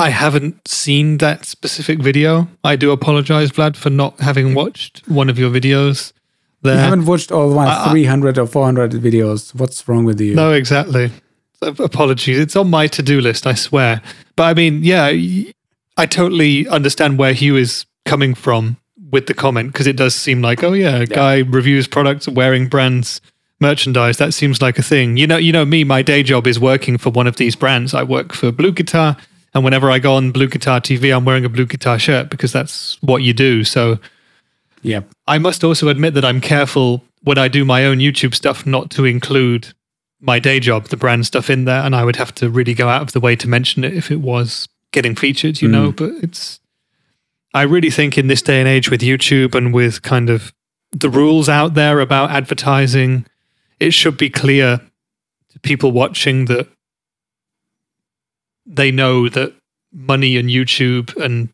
I 0.00 0.10
haven't 0.10 0.68
seen 0.68 1.18
that 1.18 1.44
specific 1.44 1.98
video. 2.00 2.46
I 2.62 2.76
do 2.76 2.92
apologize, 2.92 3.50
Vlad, 3.50 3.74
for 3.76 3.90
not 3.90 4.20
having 4.20 4.54
watched 4.54 5.02
one 5.08 5.28
of 5.28 5.38
your 5.40 5.50
videos. 5.50 6.12
You 6.62 6.70
haven't 6.70 7.06
watched 7.06 7.32
all 7.32 7.52
my 7.52 7.66
I- 7.66 7.86
I- 7.86 7.90
300 7.90 8.38
or 8.38 8.46
400 8.46 8.92
videos. 8.92 9.52
What's 9.56 9.88
wrong 9.88 10.04
with 10.04 10.20
you? 10.20 10.34
no, 10.36 10.52
exactly. 10.52 11.10
Apologies. 11.60 12.38
It's 12.38 12.54
on 12.54 12.70
my 12.70 12.86
to-do 12.86 13.20
list. 13.20 13.44
I 13.46 13.54
swear. 13.54 14.00
But 14.36 14.44
I 14.44 14.54
mean, 14.54 14.84
yeah, 14.84 15.06
I 15.96 16.06
totally 16.06 16.68
understand 16.68 17.18
where 17.18 17.32
Hugh 17.32 17.56
is 17.56 17.84
coming 18.04 18.34
from 18.34 18.76
with 19.10 19.26
the 19.26 19.34
comment 19.34 19.72
because 19.72 19.86
it 19.86 19.96
does 19.96 20.14
seem 20.14 20.42
like, 20.42 20.62
oh 20.62 20.72
yeah, 20.72 20.96
a 20.96 21.06
guy 21.06 21.38
reviews 21.38 21.88
products 21.88 22.28
wearing 22.28 22.68
brands 22.68 23.20
merchandise. 23.60 24.18
That 24.18 24.34
seems 24.34 24.62
like 24.62 24.78
a 24.78 24.82
thing. 24.82 25.16
You 25.16 25.26
know, 25.26 25.36
you 25.36 25.52
know 25.52 25.64
me. 25.64 25.84
My 25.84 26.02
day 26.02 26.22
job 26.22 26.46
is 26.46 26.60
working 26.60 26.98
for 26.98 27.10
one 27.10 27.26
of 27.26 27.36
these 27.36 27.56
brands. 27.56 27.94
I 27.94 28.02
work 28.02 28.32
for 28.32 28.52
BluGuitar, 28.52 29.18
and 29.54 29.64
whenever 29.64 29.90
I 29.90 29.98
go 29.98 30.14
on 30.14 30.32
BluGuitar 30.32 30.80
TV, 30.80 31.14
I'm 31.14 31.24
wearing 31.24 31.44
a 31.44 31.50
BluGuitar 31.50 31.98
shirt 31.98 32.30
because 32.30 32.52
that's 32.52 33.00
what 33.02 33.22
you 33.22 33.32
do. 33.32 33.64
So 33.64 33.98
Yeah. 34.82 35.00
I 35.26 35.38
must 35.38 35.64
also 35.64 35.88
admit 35.88 36.14
that 36.14 36.24
I'm 36.24 36.40
careful 36.40 37.02
when 37.22 37.38
I 37.38 37.48
do 37.48 37.64
my 37.64 37.84
own 37.84 37.98
YouTube 37.98 38.34
stuff 38.34 38.66
not 38.66 38.90
to 38.92 39.04
include 39.04 39.74
my 40.20 40.38
day 40.38 40.60
job, 40.60 40.86
the 40.88 40.96
brand 40.96 41.26
stuff 41.26 41.50
in 41.50 41.64
there, 41.64 41.82
and 41.82 41.94
I 41.94 42.04
would 42.04 42.16
have 42.16 42.34
to 42.36 42.48
really 42.48 42.74
go 42.74 42.88
out 42.88 43.02
of 43.02 43.12
the 43.12 43.20
way 43.20 43.36
to 43.36 43.48
mention 43.48 43.84
it 43.84 43.94
if 43.94 44.10
it 44.10 44.20
was 44.20 44.68
getting 44.92 45.14
featured, 45.14 45.60
you 45.60 45.68
mm. 45.68 45.72
know. 45.72 45.92
But 45.92 46.10
it's, 46.22 46.60
I 47.54 47.62
really 47.62 47.90
think 47.90 48.18
in 48.18 48.26
this 48.26 48.42
day 48.42 48.60
and 48.60 48.68
age 48.68 48.90
with 48.90 49.00
YouTube 49.00 49.54
and 49.54 49.72
with 49.72 50.02
kind 50.02 50.30
of 50.30 50.52
the 50.92 51.10
rules 51.10 51.48
out 51.48 51.74
there 51.74 52.00
about 52.00 52.30
advertising, 52.30 53.26
it 53.80 53.92
should 53.92 54.16
be 54.16 54.30
clear 54.30 54.80
to 55.50 55.60
people 55.60 55.92
watching 55.92 56.46
that 56.46 56.68
they 58.66 58.90
know 58.90 59.28
that 59.28 59.54
money 59.92 60.36
and 60.36 60.50
YouTube 60.50 61.16
and 61.16 61.48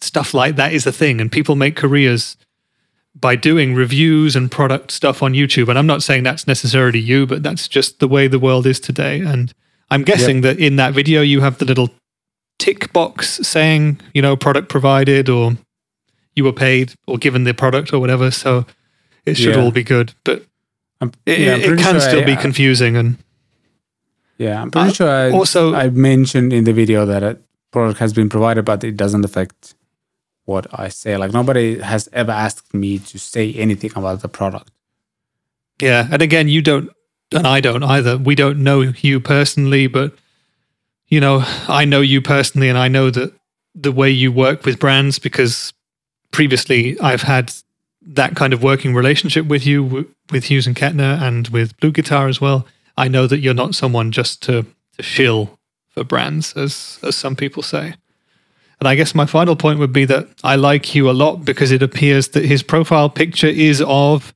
stuff 0.00 0.34
like 0.34 0.56
that 0.56 0.72
is 0.72 0.86
a 0.86 0.92
thing, 0.92 1.20
and 1.20 1.32
people 1.32 1.56
make 1.56 1.76
careers 1.76 2.36
by 3.14 3.36
doing 3.36 3.74
reviews 3.74 4.34
and 4.34 4.50
product 4.50 4.90
stuff 4.90 5.22
on 5.22 5.32
YouTube. 5.32 5.68
And 5.68 5.78
I'm 5.78 5.86
not 5.86 6.02
saying 6.02 6.22
that's 6.22 6.46
necessarily 6.46 6.98
you, 6.98 7.26
but 7.26 7.42
that's 7.42 7.68
just 7.68 7.98
the 8.00 8.08
way 8.08 8.26
the 8.26 8.38
world 8.38 8.66
is 8.66 8.80
today. 8.80 9.20
And 9.20 9.52
I'm 9.90 10.02
guessing 10.02 10.40
that 10.40 10.58
in 10.58 10.76
that 10.76 10.94
video 10.94 11.20
you 11.20 11.40
have 11.42 11.58
the 11.58 11.66
little 11.66 11.90
tick 12.58 12.92
box 12.92 13.38
saying, 13.42 14.00
you 14.14 14.22
know, 14.22 14.36
product 14.36 14.68
provided 14.68 15.28
or 15.28 15.56
you 16.36 16.44
were 16.44 16.52
paid 16.52 16.94
or 17.06 17.18
given 17.18 17.44
the 17.44 17.54
product 17.54 17.92
or 17.92 17.98
whatever. 18.00 18.30
So 18.30 18.64
it 19.26 19.34
should 19.36 19.54
Yeah. 19.56 19.62
all 19.62 19.70
be 19.70 19.82
good. 19.82 20.14
But 20.24 20.44
I'm, 21.00 21.12
it, 21.26 21.38
yeah, 21.40 21.56
it 21.56 21.78
can 21.78 21.92
sure 21.94 22.00
still 22.00 22.20
I- 22.22 22.24
be 22.24 22.36
confusing. 22.36 22.96
And 22.96 23.18
Yeah, 24.38 24.60
I'm 24.62 24.70
pretty 24.70 24.90
Uh, 24.90 24.92
sure 24.92 25.08
I, 25.10 25.30
also- 25.30 25.74
I 25.74 25.90
mentioned 25.90 26.52
in 26.52 26.64
the 26.64 26.72
video 26.72 27.04
that 27.06 27.22
a 27.22 27.38
product 27.70 27.98
has 28.00 28.12
been 28.12 28.28
provided, 28.28 28.64
but 28.64 28.82
it 28.84 28.96
doesn't 28.96 29.24
affect 29.24 29.74
what 30.44 30.66
I 30.72 30.88
say. 30.88 31.16
Like 31.16 31.32
nobody 31.32 31.78
has 31.80 32.08
ever 32.12 32.32
asked 32.32 32.72
me 32.74 32.98
to 32.98 33.18
say 33.18 33.52
anything 33.54 33.92
about 33.94 34.22
the 34.22 34.28
product. 34.28 34.70
Yeah, 35.80 36.08
and 36.10 36.22
again, 36.22 36.48
you 36.48 36.62
don't, 36.62 36.90
and 37.32 37.46
I 37.46 37.60
don't 37.60 37.82
either. 37.82 38.16
We 38.18 38.34
don't 38.34 38.58
know 38.62 38.80
you 39.00 39.20
personally, 39.20 39.86
but 39.86 40.14
you 41.12 41.20
know, 41.20 41.44
I 41.68 41.84
know 41.84 42.00
you 42.00 42.22
personally, 42.22 42.70
and 42.70 42.78
I 42.78 42.88
know 42.88 43.10
that 43.10 43.34
the 43.74 43.92
way 43.92 44.08
you 44.08 44.32
work 44.32 44.64
with 44.64 44.78
brands 44.78 45.18
because 45.18 45.74
previously 46.30 46.98
I've 47.00 47.20
had 47.20 47.52
that 48.00 48.34
kind 48.34 48.54
of 48.54 48.62
working 48.62 48.94
relationship 48.94 49.44
with 49.44 49.66
you, 49.66 50.08
with 50.30 50.44
Hughes 50.44 50.66
and 50.66 50.74
Kettner, 50.74 51.20
and 51.20 51.48
with 51.48 51.76
BluGuitar 51.80 52.30
as 52.30 52.40
well. 52.40 52.66
I 52.96 53.08
know 53.08 53.26
that 53.26 53.40
you're 53.40 53.52
not 53.52 53.74
someone 53.74 54.10
just 54.10 54.42
to 54.44 54.64
to 54.96 55.02
shill 55.02 55.58
for 55.90 56.02
brands, 56.02 56.54
as 56.54 56.98
as 57.02 57.14
some 57.14 57.36
people 57.36 57.62
say. 57.62 57.92
And 58.80 58.88
I 58.88 58.94
guess 58.94 59.14
my 59.14 59.26
final 59.26 59.54
point 59.54 59.80
would 59.80 59.92
be 59.92 60.06
that 60.06 60.28
I 60.42 60.56
like 60.56 60.94
you 60.94 61.10
a 61.10 61.12
lot 61.12 61.44
because 61.44 61.72
it 61.72 61.82
appears 61.82 62.28
that 62.28 62.46
his 62.46 62.62
profile 62.62 63.10
picture 63.10 63.48
is 63.48 63.82
of 63.86 64.32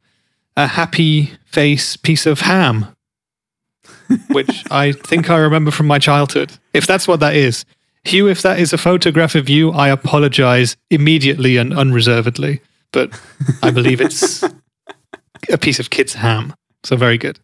a 0.58 0.66
happy 0.66 1.32
face 1.46 1.96
piece 1.96 2.26
of 2.26 2.40
ham, 2.40 2.94
which 4.30 4.64
I 4.70 4.92
think 4.92 5.30
I 5.30 5.38
remember 5.38 5.70
from 5.70 5.86
my 5.86 5.98
childhood. 5.98 6.52
If 6.74 6.86
that's 6.86 7.08
what 7.08 7.20
that 7.20 7.34
is, 7.34 7.64
Hugh, 8.04 8.28
if 8.28 8.42
that 8.42 8.60
is 8.60 8.72
a 8.72 8.78
photograph 8.78 9.34
of 9.34 9.48
you, 9.48 9.72
I 9.72 9.88
apologize 9.88 10.76
immediately 10.90 11.56
and 11.56 11.72
unreservedly. 11.76 12.60
But 12.92 13.18
I 13.62 13.70
believe 13.70 14.00
it's 14.00 14.42
a 15.50 15.58
piece 15.58 15.80
of 15.80 15.90
kid's 15.90 16.14
ham. 16.14 16.54
So 16.84 16.96
very 16.96 17.18
good. 17.18 17.40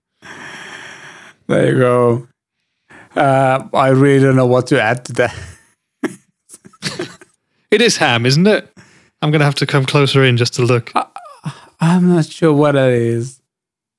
There 1.49 1.73
you 1.73 1.79
go. 1.79 2.29
Uh, 3.17 3.69
I 3.75 3.89
really 3.89 4.25
don't 4.25 4.37
know 4.37 4.47
what 4.47 4.69
to 4.69 4.81
add 4.81 5.05
to 5.07 5.13
that. 5.15 5.37
It 7.73 7.81
is 7.81 7.97
ham, 7.97 8.27
isn't 8.27 8.47
it? 8.47 8.71
I'm 9.23 9.31
going 9.31 9.39
to 9.39 9.47
have 9.47 9.55
to 9.55 9.67
come 9.67 9.87
closer 9.87 10.23
in 10.23 10.37
just 10.37 10.53
to 10.55 10.63
look. 10.63 10.93
I'm 11.81 12.15
not 12.15 12.27
sure 12.27 12.53
what 12.53 12.77
it 12.77 12.93
is. 12.93 13.41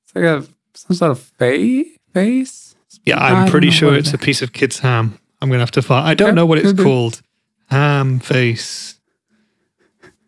It's 0.04 0.14
like 0.14 0.24
a 0.24 0.46
some 0.74 0.94
sort 0.96 1.10
of 1.10 1.18
fa- 1.18 1.84
face. 2.14 2.74
Yeah, 3.04 3.18
I'm 3.18 3.50
pretty 3.50 3.70
sure 3.70 3.94
it's 3.94 4.08
it- 4.08 4.14
a 4.14 4.18
piece 4.18 4.40
of 4.40 4.52
kid's 4.52 4.78
ham. 4.78 5.18
I'm 5.42 5.48
going 5.50 5.58
to 5.58 5.62
have 5.62 5.70
to 5.72 5.82
find. 5.82 6.06
I 6.08 6.14
don't 6.14 6.28
Yeah, 6.28 6.34
know 6.34 6.46
what 6.46 6.58
it's 6.58 6.72
called. 6.80 7.20
Ham 7.70 8.18
face. 8.20 8.98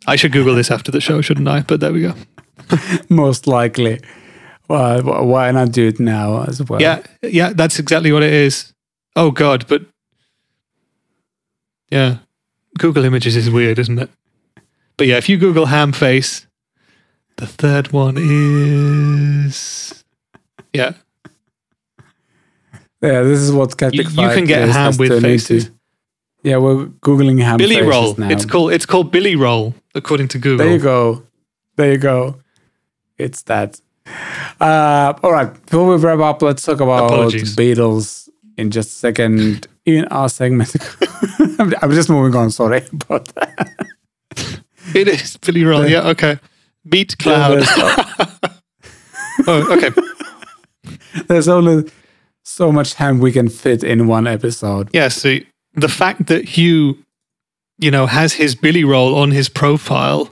I 0.06 0.16
should 0.16 0.32
Google 0.32 0.54
this 0.54 0.70
after 0.70 0.90
the 0.92 1.00
show, 1.00 1.20
shouldn't 1.22 1.48
I? 1.48 1.62
But 1.62 1.80
there 1.80 1.92
we 1.92 2.02
go. 2.02 2.14
Most 3.08 3.46
likely. 3.46 4.00
Why, 4.66 5.00
why 5.00 5.50
not 5.52 5.72
do 5.72 5.86
it 5.88 5.98
now 6.00 6.42
as 6.42 6.60
well? 6.62 6.82
Yeah, 6.82 7.02
yeah, 7.22 7.52
that's 7.54 7.78
exactly 7.78 8.10
what 8.12 8.22
it 8.24 8.32
is. 8.32 8.72
Oh 9.14 9.30
God, 9.30 9.64
but 9.68 9.82
yeah, 11.90 12.18
Google 12.78 13.04
Images 13.04 13.36
is 13.36 13.48
weird, 13.48 13.78
isn't 13.78 13.98
it? 13.98 14.10
But 14.96 15.06
yeah, 15.06 15.16
if 15.18 15.28
you 15.28 15.36
Google 15.38 15.66
ham 15.66 15.92
face, 15.92 16.46
the 17.36 17.46
third 17.46 17.92
one 17.92 18.16
is 18.18 20.04
yeah, 20.72 20.94
Yeah, 23.06 23.22
this 23.22 23.40
is 23.40 23.52
what 23.52 23.76
Cat 23.76 23.94
you, 23.94 24.02
you 24.02 24.10
can 24.10 24.44
get 24.44 24.68
ham 24.68 24.96
with 24.98 25.22
faces. 25.22 25.70
Yeah, 26.42 26.58
we're 26.58 26.86
googling 26.86 27.40
ham 27.42 27.56
Billy 27.58 27.76
faces 27.76 27.90
roll. 27.90 28.14
now. 28.16 28.30
It's 28.30 28.44
called 28.44 28.72
it's 28.72 28.86
called 28.86 29.10
Billy 29.10 29.36
roll 29.36 29.74
according 29.94 30.28
to 30.28 30.38
Google. 30.38 30.64
There 30.64 30.74
you 30.74 30.80
go. 30.80 31.22
There 31.76 31.92
you 31.92 31.98
go. 31.98 32.40
It's 33.18 33.42
that. 33.42 33.80
Uh, 34.60 35.14
all 35.22 35.32
right. 35.32 35.52
Before 35.66 35.88
we 35.88 35.96
wrap 35.96 36.20
up, 36.20 36.42
let's 36.42 36.62
talk 36.62 36.80
about 36.80 37.06
Apologies. 37.06 37.56
Beatles 37.56 38.28
in 38.56 38.70
just 38.70 38.88
a 38.88 38.92
second 38.92 39.66
in 39.84 40.04
our 40.06 40.28
segment. 40.28 40.74
I'm 41.58 41.90
just 41.92 42.08
moving 42.08 42.34
on. 42.38 42.50
Sorry 42.50 42.82
about 42.92 43.26
that. 43.34 43.70
It 44.94 45.08
is 45.08 45.36
Billy 45.38 45.64
roll. 45.64 45.86
Yeah, 45.86 46.08
okay. 46.08 46.38
Beat 46.88 47.18
cloud. 47.18 47.62
oh, 49.46 49.76
okay. 49.76 49.90
There's 51.26 51.48
only 51.48 51.90
so 52.46 52.70
much 52.72 52.94
ham 52.94 53.18
we 53.18 53.32
can 53.32 53.48
fit 53.48 53.82
in 53.82 54.06
one 54.06 54.26
episode. 54.26 54.88
Yeah, 54.92 55.08
so 55.08 55.38
the 55.74 55.88
fact 55.88 56.26
that 56.28 56.44
Hugh, 56.44 56.96
you 57.78 57.90
know, 57.90 58.06
has 58.06 58.34
his 58.34 58.54
Billy 58.54 58.84
roll 58.84 59.16
on 59.16 59.32
his 59.32 59.48
profile, 59.48 60.30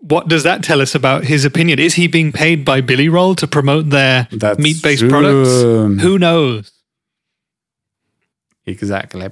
what 0.00 0.28
does 0.28 0.42
that 0.42 0.62
tell 0.62 0.80
us 0.80 0.94
about 0.94 1.24
his 1.24 1.44
opinion? 1.44 1.78
Is 1.78 1.94
he 1.94 2.08
being 2.08 2.32
paid 2.32 2.64
by 2.64 2.80
Billy 2.80 3.08
Roll 3.08 3.34
to 3.36 3.46
promote 3.46 3.90
their 3.90 4.28
That's 4.30 4.58
meat-based 4.58 5.00
true. 5.00 5.08
products? 5.08 6.02
Who 6.02 6.18
knows? 6.18 6.70
Exactly. 8.66 9.30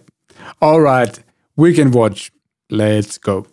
All 0.62 0.80
right. 0.80 1.18
We 1.56 1.74
can 1.74 1.90
watch. 1.90 2.32
Let's 2.70 3.18
go. 3.18 3.46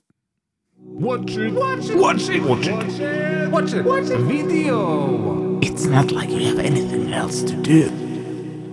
Watch 0.77 1.31
it. 1.31 1.51
Watch 1.53 1.89
it. 1.89 1.97
Watch 1.97 2.29
it. 2.29 2.41
Watch 2.43 2.67
it. 2.67 3.51
Watch 3.51 3.73
it. 3.73 3.85
Watch 3.85 4.09
it. 4.09 4.19
Video. 4.21 5.59
It's 5.61 5.85
not 5.85 6.11
like 6.11 6.29
you 6.29 6.45
have 6.47 6.59
anything 6.59 7.13
else 7.13 7.43
to 7.43 7.55
do. 7.55 8.10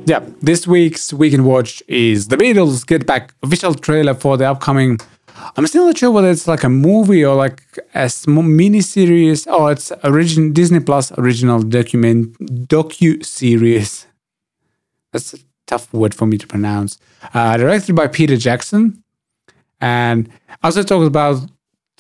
Yeah, 0.08 0.24
this 0.40 0.66
week's 0.66 1.12
Weekend 1.12 1.44
Watch 1.44 1.82
is 1.86 2.28
The 2.28 2.38
Beatles 2.38 2.86
Get 2.86 3.06
Back 3.06 3.34
official 3.42 3.74
trailer 3.74 4.14
for 4.14 4.38
the 4.38 4.48
upcoming. 4.48 4.98
I'm 5.54 5.66
still 5.66 5.84
not 5.84 5.98
sure 5.98 6.10
whether 6.10 6.30
it's 6.30 6.48
like 6.48 6.64
a 6.64 6.70
movie 6.70 7.22
or 7.22 7.34
like 7.34 7.62
a 7.94 8.10
mini 8.26 8.80
series. 8.80 9.46
Oh, 9.46 9.66
it's 9.66 9.92
origin 10.02 10.54
Disney 10.54 10.80
Plus 10.80 11.12
original 11.18 11.60
document 11.60 12.38
docu 12.68 13.22
series. 13.22 14.06
That's 15.12 15.34
a 15.34 15.40
tough 15.66 15.92
word 15.92 16.14
for 16.14 16.24
me 16.24 16.38
to 16.38 16.46
pronounce. 16.46 16.96
Uh, 17.34 17.58
directed 17.58 17.94
by 17.94 18.06
Peter 18.06 18.38
Jackson, 18.38 19.04
and 19.78 20.30
also 20.62 20.82
talked 20.84 21.06
about. 21.06 21.42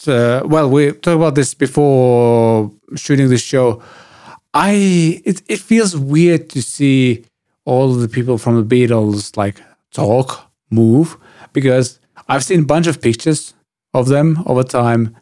Uh, 0.06 0.40
well, 0.46 0.70
we 0.70 0.92
talked 0.92 1.08
about 1.08 1.34
this 1.34 1.52
before 1.52 2.72
shooting 2.96 3.28
this 3.28 3.42
show. 3.42 3.82
I 4.54 5.20
it 5.26 5.42
it 5.46 5.58
feels 5.58 5.94
weird 5.94 6.48
to 6.50 6.62
see 6.62 7.26
all 7.68 7.92
the 7.92 8.08
people 8.08 8.38
from 8.38 8.54
the 8.56 8.68
Beatles 8.74 9.36
like 9.36 9.60
talk, 9.92 10.50
move, 10.70 11.16
because 11.52 12.00
I've 12.28 12.44
seen 12.44 12.60
a 12.60 12.70
bunch 12.74 12.86
of 12.86 13.00
pictures 13.00 13.54
of 13.94 14.08
them 14.08 14.42
over 14.46 14.62
time, 14.62 15.16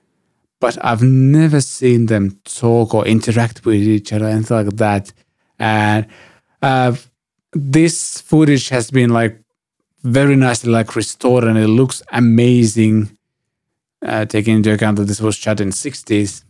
but 0.61 0.75
I've 0.85 1.03
never 1.03 1.61
seen 1.61 2.07
them 2.07 2.41
talk 2.45 2.95
or 2.95 3.07
interact 3.07 3.65
with 3.65 3.83
each 3.83 4.13
other, 4.13 4.27
anything 4.27 4.57
like 4.57 4.77
that. 4.77 5.13
And 5.59 6.07
uh, 6.63 6.95
this 7.53 8.21
footage 8.21 8.69
has 8.71 8.91
been 8.91 9.11
like 9.11 9.41
very 10.03 10.37
nicely 10.37 10.71
like 10.71 10.97
restored, 10.97 11.45
and 11.45 11.59
it 11.59 11.69
looks 11.69 12.03
amazing. 12.11 13.11
Uh, 14.03 14.25
taking 14.25 14.57
into 14.57 14.73
account 14.73 14.99
that 14.99 15.09
this 15.09 15.23
was 15.23 15.35
shot 15.35 15.59
in 15.59 15.71
60s 15.71 16.45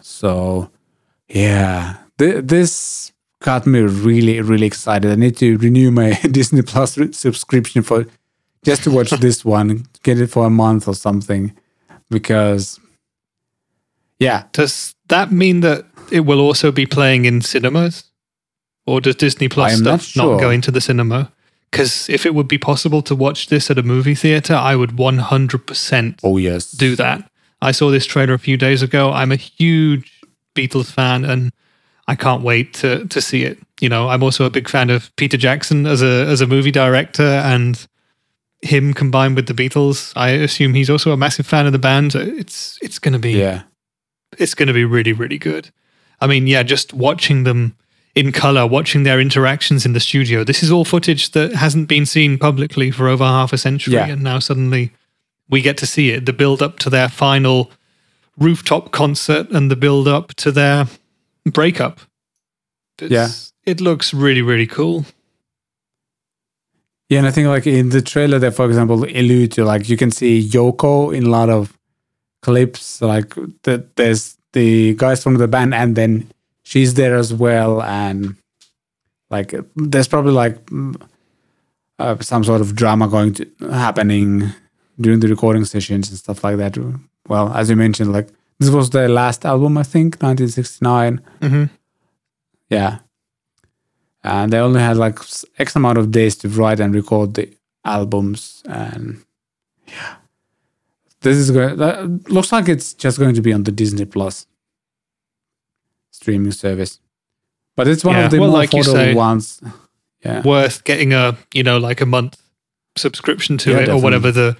so 0.00 0.70
yeah, 1.28 1.96
Th- 2.18 2.44
this 2.44 3.12
got 3.40 3.66
me 3.66 3.80
really, 3.80 4.40
really 4.40 4.66
excited. 4.66 5.10
I 5.10 5.14
need 5.16 5.36
to 5.38 5.56
renew 5.58 5.90
my 5.90 6.12
Disney 6.30 6.62
Plus 6.62 6.98
subscription 7.12 7.82
for 7.82 8.06
just 8.64 8.84
to 8.84 8.90
watch 8.90 9.10
this 9.10 9.44
one, 9.58 9.86
get 10.02 10.20
it 10.20 10.28
for 10.28 10.46
a 10.46 10.50
month 10.50 10.88
or 10.88 10.94
something, 10.94 11.52
because 12.10 12.80
Yeah. 14.18 14.44
Does 14.52 14.94
that 15.08 15.30
mean 15.32 15.60
that 15.60 15.84
it 16.10 16.20
will 16.20 16.40
also 16.40 16.72
be 16.72 16.86
playing 16.86 17.24
in 17.26 17.40
cinemas? 17.42 18.04
Or 18.86 19.00
does 19.00 19.16
Disney 19.16 19.48
Plus 19.48 19.80
not 19.80 20.00
stuff 20.00 20.16
not, 20.16 20.22
sure. 20.30 20.38
go 20.40 20.50
into 20.50 20.70
the 20.70 20.80
cinema? 20.80 21.32
Because 21.70 22.08
if 22.08 22.24
it 22.24 22.34
would 22.34 22.46
be 22.48 22.58
possible 22.58 23.02
to 23.02 23.14
watch 23.16 23.48
this 23.48 23.70
at 23.70 23.78
a 23.78 23.82
movie 23.82 24.14
theater, 24.14 24.54
I 24.54 24.76
would 24.76 24.90
100% 24.90 26.20
Oh 26.22 26.36
yes. 26.36 26.70
do 26.70 26.94
that. 26.96 27.28
I 27.60 27.72
saw 27.72 27.90
this 27.90 28.06
trailer 28.06 28.34
a 28.34 28.38
few 28.38 28.56
days 28.56 28.82
ago. 28.82 29.10
I'm 29.12 29.32
a 29.32 29.36
huge 29.36 30.20
Beatles 30.54 30.90
fan 30.92 31.24
and 31.24 31.52
I 32.08 32.14
can't 32.14 32.42
wait 32.42 32.74
to 32.74 33.06
to 33.06 33.20
see 33.20 33.42
it. 33.44 33.58
You 33.80 33.88
know, 33.88 34.08
I'm 34.08 34.22
also 34.22 34.44
a 34.44 34.50
big 34.50 34.68
fan 34.68 34.90
of 34.90 35.14
Peter 35.16 35.36
Jackson 35.36 35.86
as 35.86 36.02
a 36.02 36.26
as 36.26 36.40
a 36.40 36.46
movie 36.46 36.70
director 36.70 37.22
and 37.22 37.86
him 38.62 38.94
combined 38.94 39.36
with 39.36 39.46
the 39.46 39.54
Beatles. 39.54 40.12
I 40.16 40.30
assume 40.30 40.74
he's 40.74 40.88
also 40.90 41.12
a 41.12 41.16
massive 41.16 41.46
fan 41.46 41.66
of 41.66 41.72
the 41.72 41.78
band. 41.78 42.14
It's 42.14 42.78
it's 42.80 42.98
going 42.98 43.12
to 43.12 43.18
be 43.18 43.32
Yeah. 43.32 43.62
it's 44.38 44.54
going 44.54 44.68
to 44.68 44.72
be 44.74 44.84
really 44.84 45.12
really 45.12 45.38
good. 45.38 45.70
I 46.20 46.26
mean, 46.26 46.46
yeah, 46.46 46.62
just 46.62 46.94
watching 46.94 47.44
them 47.44 47.76
in 48.14 48.32
color, 48.32 48.66
watching 48.66 49.02
their 49.02 49.20
interactions 49.20 49.84
in 49.84 49.92
the 49.92 50.00
studio. 50.00 50.42
This 50.42 50.62
is 50.62 50.70
all 50.70 50.86
footage 50.86 51.32
that 51.32 51.52
hasn't 51.52 51.86
been 51.88 52.06
seen 52.06 52.38
publicly 52.38 52.90
for 52.90 53.08
over 53.08 53.24
half 53.24 53.52
a 53.52 53.58
century 53.58 53.92
Yeah. 53.94 54.06
and 54.08 54.22
now 54.22 54.38
suddenly 54.38 54.90
we 55.50 55.60
get 55.60 55.76
to 55.78 55.86
see 55.86 56.10
it. 56.10 56.24
The 56.24 56.32
build 56.32 56.62
up 56.62 56.78
to 56.78 56.90
their 56.90 57.10
final 57.10 57.70
rooftop 58.38 58.90
concert 58.90 59.50
and 59.50 59.70
the 59.70 59.76
build 59.76 60.08
up 60.08 60.32
to 60.36 60.50
their 60.50 60.86
breakup. 61.46 62.00
It's, 62.98 63.10
Yeah. 63.10 63.28
It 63.64 63.80
looks 63.80 64.14
really 64.14 64.42
really 64.42 64.66
cool. 64.66 65.04
Yeah, 67.08 67.18
and 67.18 67.26
I 67.26 67.30
think 67.30 67.46
like 67.48 67.66
in 67.66 67.90
the 67.90 68.02
trailer, 68.02 68.38
they 68.38 68.50
for 68.50 68.66
example 68.66 69.04
allude 69.04 69.52
to 69.52 69.64
like 69.64 69.88
you 69.88 69.96
can 69.96 70.10
see 70.10 70.42
Yoko 70.42 71.16
in 71.16 71.26
a 71.26 71.30
lot 71.30 71.48
of 71.50 71.76
clips. 72.42 73.00
Like 73.00 73.34
the, 73.62 73.86
there's 73.96 74.36
the 74.52 74.94
guys 74.94 75.22
from 75.22 75.34
the 75.34 75.48
band, 75.48 75.74
and 75.74 75.94
then 75.96 76.30
she's 76.64 76.94
there 76.94 77.16
as 77.16 77.32
well, 77.32 77.82
and 77.82 78.36
like 79.30 79.54
there's 79.76 80.08
probably 80.08 80.32
like 80.32 80.64
mm, 80.66 81.00
uh, 81.98 82.18
some 82.20 82.44
sort 82.44 82.60
of 82.60 82.74
drama 82.74 83.08
going 83.08 83.34
to 83.34 83.46
happening 83.70 84.50
during 85.00 85.20
the 85.20 85.28
recording 85.28 85.64
sessions 85.64 86.08
and 86.08 86.18
stuff 86.18 86.42
like 86.42 86.56
that. 86.56 86.76
Well, 87.28 87.52
as 87.52 87.70
you 87.70 87.76
mentioned, 87.76 88.12
like 88.12 88.28
this 88.58 88.70
was 88.70 88.90
their 88.90 89.08
last 89.08 89.44
album, 89.44 89.76
I 89.78 89.82
think, 89.82 90.16
1969. 90.22 91.20
hmm 91.42 91.64
Yeah. 92.70 92.98
And 94.24 94.52
they 94.52 94.58
only 94.58 94.80
had 94.80 94.96
like 94.96 95.18
X 95.58 95.76
amount 95.76 95.98
of 95.98 96.10
days 96.10 96.36
to 96.38 96.48
write 96.48 96.80
and 96.80 96.94
record 96.94 97.34
the 97.34 97.54
albums. 97.84 98.62
And 98.68 99.22
yeah, 99.86 100.16
this 101.20 101.36
is 101.36 101.50
going, 101.50 101.76
that 101.76 102.28
looks 102.30 102.50
like 102.50 102.68
it's 102.68 102.92
just 102.94 103.18
going 103.18 103.34
to 103.36 103.42
be 103.42 103.52
on 103.52 103.62
the 103.64 103.70
Disney 103.72 104.04
Plus 104.04 104.46
streaming 106.10 106.52
service. 106.52 106.98
But 107.76 107.86
it's 107.88 108.04
one 108.04 108.16
Yeah, 108.16 108.24
of 108.24 108.30
the 108.30 108.40
well, 108.40 108.50
more 108.50 108.58
like 108.58 108.72
you 108.72 108.80
affordable 108.82 108.92
say- 108.92 109.14
ones. 109.14 109.62
Yeah. 110.24 110.42
Worth 110.42 110.82
getting 110.82 111.12
a 111.12 111.36
you 111.54 111.62
know 111.62 111.78
like 111.78 112.00
a 112.00 112.06
month 112.06 112.40
subscription 112.96 113.58
to 113.58 113.70
Yeah, 113.70 113.80
it 113.80 113.88
or 113.90 114.00
whatever 114.00 114.32
the 114.32 114.56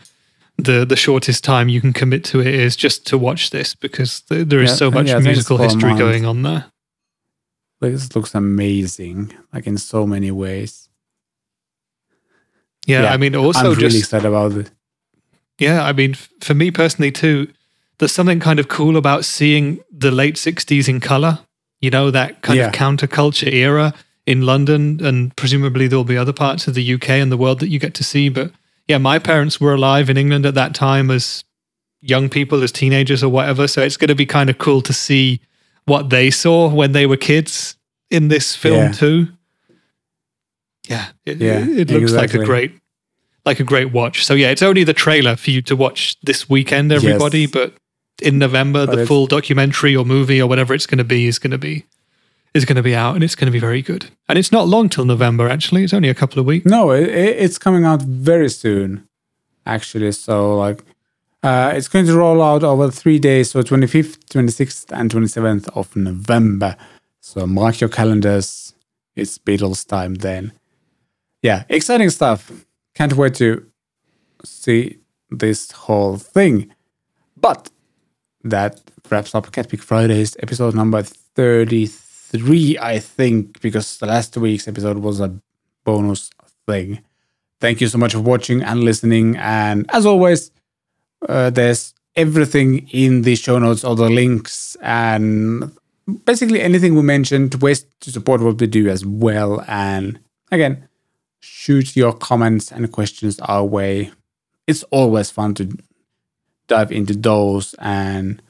the 0.59 0.85
the 0.87 0.97
shortest 0.97 1.45
time 1.45 1.69
you 1.69 1.81
can 1.81 1.93
commit 1.93 2.25
to 2.25 2.41
it 2.41 2.47
is 2.47 2.77
just 2.77 3.07
to 3.09 3.19
watch 3.19 3.51
this 3.51 3.75
because 3.75 4.21
th- 4.23 4.49
there 4.49 4.63
is 4.63 4.71
Yeah, 4.71 4.77
so 4.77 4.91
much 4.91 5.07
yeah, 5.09 5.15
I 5.15 5.17
think 5.19 5.29
it's 5.29 5.37
musical 5.37 5.59
history 5.59 5.91
month. 5.91 5.99
going 6.01 6.25
on 6.25 6.43
there. 6.43 6.65
This 7.81 8.15
looks 8.17 8.35
amazing, 8.35 9.33
like 9.53 9.67
in 9.67 9.77
so 9.79 10.07
many 10.07 10.31
ways. 10.31 10.89
Yeah, 12.87 13.03
Yeah, 13.03 13.13
I 13.13 13.17
mean 13.17 13.35
I'm 13.35 13.45
also 13.45 13.71
really 13.71 13.81
just 13.83 13.99
excited 13.99 14.27
about 14.27 14.53
it. 14.53 14.71
Yeah, 15.59 15.83
I 15.85 15.93
mean, 15.93 16.13
f- 16.13 16.29
for 16.41 16.55
me 16.55 16.71
personally 16.71 17.11
too, 17.13 17.49
there's 17.99 18.13
something 18.13 18.41
kind 18.41 18.59
of 18.59 18.69
cool 18.69 18.97
about 18.97 19.25
seeing 19.25 19.81
the 19.91 20.11
late 20.11 20.37
'60s 20.37 20.89
in 20.89 21.01
color. 21.01 21.41
You 21.81 21.91
know, 21.91 22.11
that 22.11 22.41
kind 22.43 22.59
of 22.61 22.73
counterculture 22.73 23.53
era 23.53 23.93
in 24.27 24.43
London, 24.47 25.05
and 25.05 25.35
presumably 25.37 25.87
there'll 25.87 26.05
be 26.05 26.17
other 26.17 26.33
parts 26.33 26.67
of 26.67 26.75
the 26.75 26.95
UK 26.95 27.11
and 27.11 27.31
the 27.31 27.37
world 27.37 27.61
that 27.61 27.69
you 27.69 27.79
get 27.79 27.95
to 27.95 28.05
see. 28.05 28.29
But 28.31 28.51
yeah, 28.89 28.99
my 28.99 29.19
parents 29.19 29.61
were 29.61 29.75
alive 29.75 30.09
in 30.11 30.17
England 30.17 30.47
at 30.47 30.55
that 30.55 30.75
time 30.75 31.11
as 31.11 31.45
young 32.01 32.29
people, 32.29 32.63
as 32.63 32.71
teenagers 32.73 33.23
or 33.23 33.29
whatever. 33.29 33.67
So 33.67 33.83
it's 33.83 33.97
going 33.97 34.09
to 34.09 34.15
be 34.15 34.27
kind 34.27 34.49
of 34.51 34.59
cool 34.59 34.81
to 34.83 34.93
see 34.93 35.41
what 35.87 36.11
they 36.11 36.31
saw 36.31 36.69
when 36.69 36.93
they 36.93 37.07
were 37.07 37.17
kids 37.17 37.77
in 38.11 38.29
this 38.29 38.55
film 38.55 38.77
Yeah. 38.77 38.93
too. 38.93 39.29
Yeah, 40.89 41.07
it, 41.25 41.39
Yeah, 41.39 41.67
it 41.67 41.91
looks 41.91 42.13
like 42.13 42.35
a 42.35 42.45
great 42.45 42.73
like 43.45 43.61
a 43.61 43.65
great 43.65 43.93
watch. 43.93 44.25
So 44.25 44.35
yeah, 44.35 44.51
it's 44.51 44.63
only 44.63 44.83
the 44.83 44.93
trailer 44.93 45.37
for 45.37 45.51
you 45.53 45.63
to 45.63 45.77
watch 45.77 46.17
this 46.23 46.49
weekend, 46.51 46.91
everybody. 46.93 47.43
Yes. 47.43 47.51
But 47.53 47.75
in 48.21 48.39
November, 48.39 48.87
But 48.87 48.97
the 48.97 49.07
full 49.07 49.27
documentary 49.29 49.95
or 49.95 50.05
movie 50.05 50.41
or 50.43 50.49
whatever 50.49 50.75
it's 50.75 50.87
going 50.87 50.99
to 50.99 51.05
be 51.05 51.27
is 51.27 51.39
going 51.39 51.53
to 51.53 51.59
be 51.59 51.85
is 52.57 52.65
going 52.65 52.77
to 52.77 52.83
be 52.83 52.95
out, 52.95 53.15
and 53.15 53.23
it's 53.23 53.35
going 53.35 53.47
to 53.47 53.53
be 53.53 53.59
very 53.59 53.83
good. 53.83 54.07
And 54.29 54.39
it's 54.39 54.51
not 54.51 54.67
long 54.67 54.89
till 54.89 55.05
November. 55.05 55.49
Actually, 55.49 55.85
it's 55.85 55.95
only 55.95 56.09
a 56.09 56.15
couple 56.15 56.41
of 56.41 56.47
weeks. 56.47 56.67
No, 56.67 56.91
it, 56.91 57.09
it, 57.09 57.37
it's 57.39 57.59
coming 57.59 57.85
out 57.85 58.03
very 58.03 58.49
soon, 58.49 59.07
actually. 59.65 60.13
So 60.13 60.57
like, 60.57 60.83
uh, 61.43 61.73
it's 61.75 61.89
going 61.89 62.07
to 62.07 62.17
roll 62.17 62.43
out 62.43 62.65
over 62.65 62.91
three 62.91 63.19
days, 63.19 63.51
so 63.51 63.63
25th, 63.63 64.19
26th, 64.31 64.91
and 64.99 65.11
27th 65.11 65.69
of 65.77 65.95
November. 65.95 66.77
So 67.21 67.47
mark 67.47 67.81
your 67.81 67.91
calendars. 67.91 68.75
It's 69.15 69.39
Beatles 69.39 69.87
time 69.87 70.15
then. 70.17 70.53
Yeah, 71.43 71.65
exciting 71.69 72.11
stuff. 72.11 72.51
Can't 72.95 73.13
wait 73.13 73.35
to 73.37 73.67
see 74.45 74.99
this 75.31 75.71
whole 75.71 76.17
thing. 76.17 76.73
But 77.37 77.71
that 78.45 78.81
wraps 79.11 79.35
up 79.35 79.51
CatPick 79.51 79.81
Fridays 79.81 80.37
episode 80.41 80.75
number 80.75 81.03
33, 81.03 82.06
I 82.79 82.99
think, 82.99 83.61
because 83.61 83.99
the 83.99 84.07
last 84.07 84.37
week's 84.37 84.69
episode 84.69 84.99
was 84.99 85.21
a 85.21 85.39
bonus 85.85 86.31
thing. 86.67 87.01
Thank 87.61 87.81
you 87.81 87.89
so 87.89 87.99
much 87.99 88.13
for 88.13 88.21
watching 88.21 88.63
and 88.63 88.85
listening. 88.85 89.37
And 89.37 89.87
as 89.91 90.05
always, 90.05 90.51
uh, 91.29 91.51
there's 91.51 91.95
everything 92.15 92.89
in 92.89 93.23
the 93.23 93.37
show 93.37 93.59
notes, 93.59 93.85
all 93.85 93.95
the 93.95 94.11
links, 94.11 94.77
and 94.83 95.73
basically 96.25 96.61
anything 96.61 96.95
we 96.95 97.03
mentioned, 97.03 97.55
ways 97.63 97.87
to 98.01 98.11
support 98.11 98.41
what 98.41 98.61
we 98.61 98.67
do 98.67 98.89
as 98.89 99.05
well. 99.05 99.65
And 99.67 100.19
again, 100.51 100.89
shoot 101.41 101.97
your 101.97 102.13
comments 102.13 102.71
and 102.71 102.91
questions 102.93 103.39
our 103.41 103.65
way. 103.65 104.11
It's 104.67 104.83
always 104.85 105.31
fun 105.31 105.55
to 105.55 105.77
dive 106.69 106.93
into 106.93 107.15
those. 107.15 107.75
And 107.79 108.43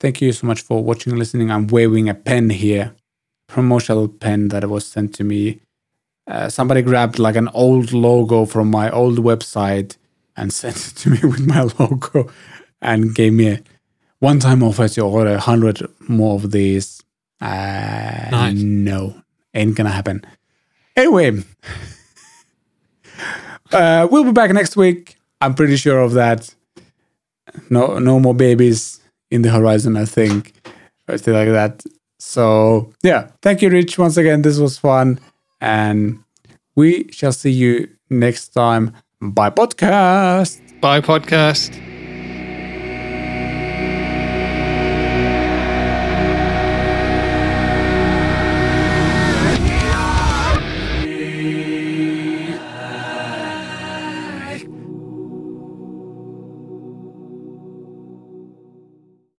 thank 0.00 0.20
you 0.20 0.32
so 0.32 0.46
much 0.46 0.62
for 0.62 0.82
watching 0.82 1.12
and 1.12 1.18
listening. 1.18 1.50
I'm 1.50 1.66
waving 1.66 2.08
a 2.08 2.14
pen 2.14 2.50
here, 2.50 2.94
promotional 3.46 4.08
pen 4.08 4.48
that 4.48 4.68
was 4.68 4.86
sent 4.86 5.14
to 5.16 5.24
me. 5.24 5.60
Uh, 6.26 6.48
somebody 6.48 6.82
grabbed 6.82 7.18
like 7.18 7.36
an 7.36 7.48
old 7.48 7.92
logo 7.92 8.44
from 8.44 8.70
my 8.70 8.90
old 8.90 9.18
website 9.18 9.96
and 10.36 10.52
sent 10.62 10.76
it 10.76 10.96
to 10.96 11.10
me 11.10 11.18
with 11.22 11.46
my 11.46 11.62
logo 11.78 12.30
and 12.80 13.14
gave 13.14 13.32
me 13.32 13.48
a 13.48 13.62
one 14.20 14.40
time 14.40 14.62
offer 14.62 14.88
to 14.88 15.00
order 15.02 15.34
a 15.34 15.40
hundred 15.40 15.82
more 16.08 16.34
of 16.34 16.50
these. 16.50 17.02
Uh, 17.40 18.28
Nice. 18.30 18.54
No, 18.56 19.22
ain't 19.54 19.76
gonna 19.76 19.90
happen. 19.90 20.24
Anyway, 20.96 21.30
uh, 23.72 24.08
we'll 24.10 24.24
be 24.24 24.32
back 24.32 24.52
next 24.52 24.76
week. 24.76 25.16
I'm 25.40 25.54
pretty 25.54 25.76
sure 25.76 26.00
of 26.00 26.14
that. 26.14 26.52
No, 27.70 28.00
no 28.00 28.18
more 28.18 28.34
babies 28.34 29.00
in 29.30 29.42
the 29.42 29.50
horizon. 29.50 29.96
I 29.96 30.04
think, 30.04 30.52
or 31.08 31.16
something 31.18 31.34
like 31.34 31.48
that. 31.48 31.84
So 32.18 32.92
yeah, 33.02 33.30
thank 33.42 33.62
you, 33.62 33.70
Rich. 33.70 33.98
Once 33.98 34.16
again, 34.16 34.42
this 34.42 34.58
was 34.58 34.78
fun, 34.78 35.20
and 35.60 36.18
we 36.76 37.10
shall 37.12 37.32
see 37.32 37.50
you 37.52 37.88
next 38.10 38.48
time. 38.48 38.94
Bye, 39.20 39.50
podcast. 39.50 40.60
Bye, 40.80 41.00
podcast. 41.00 41.97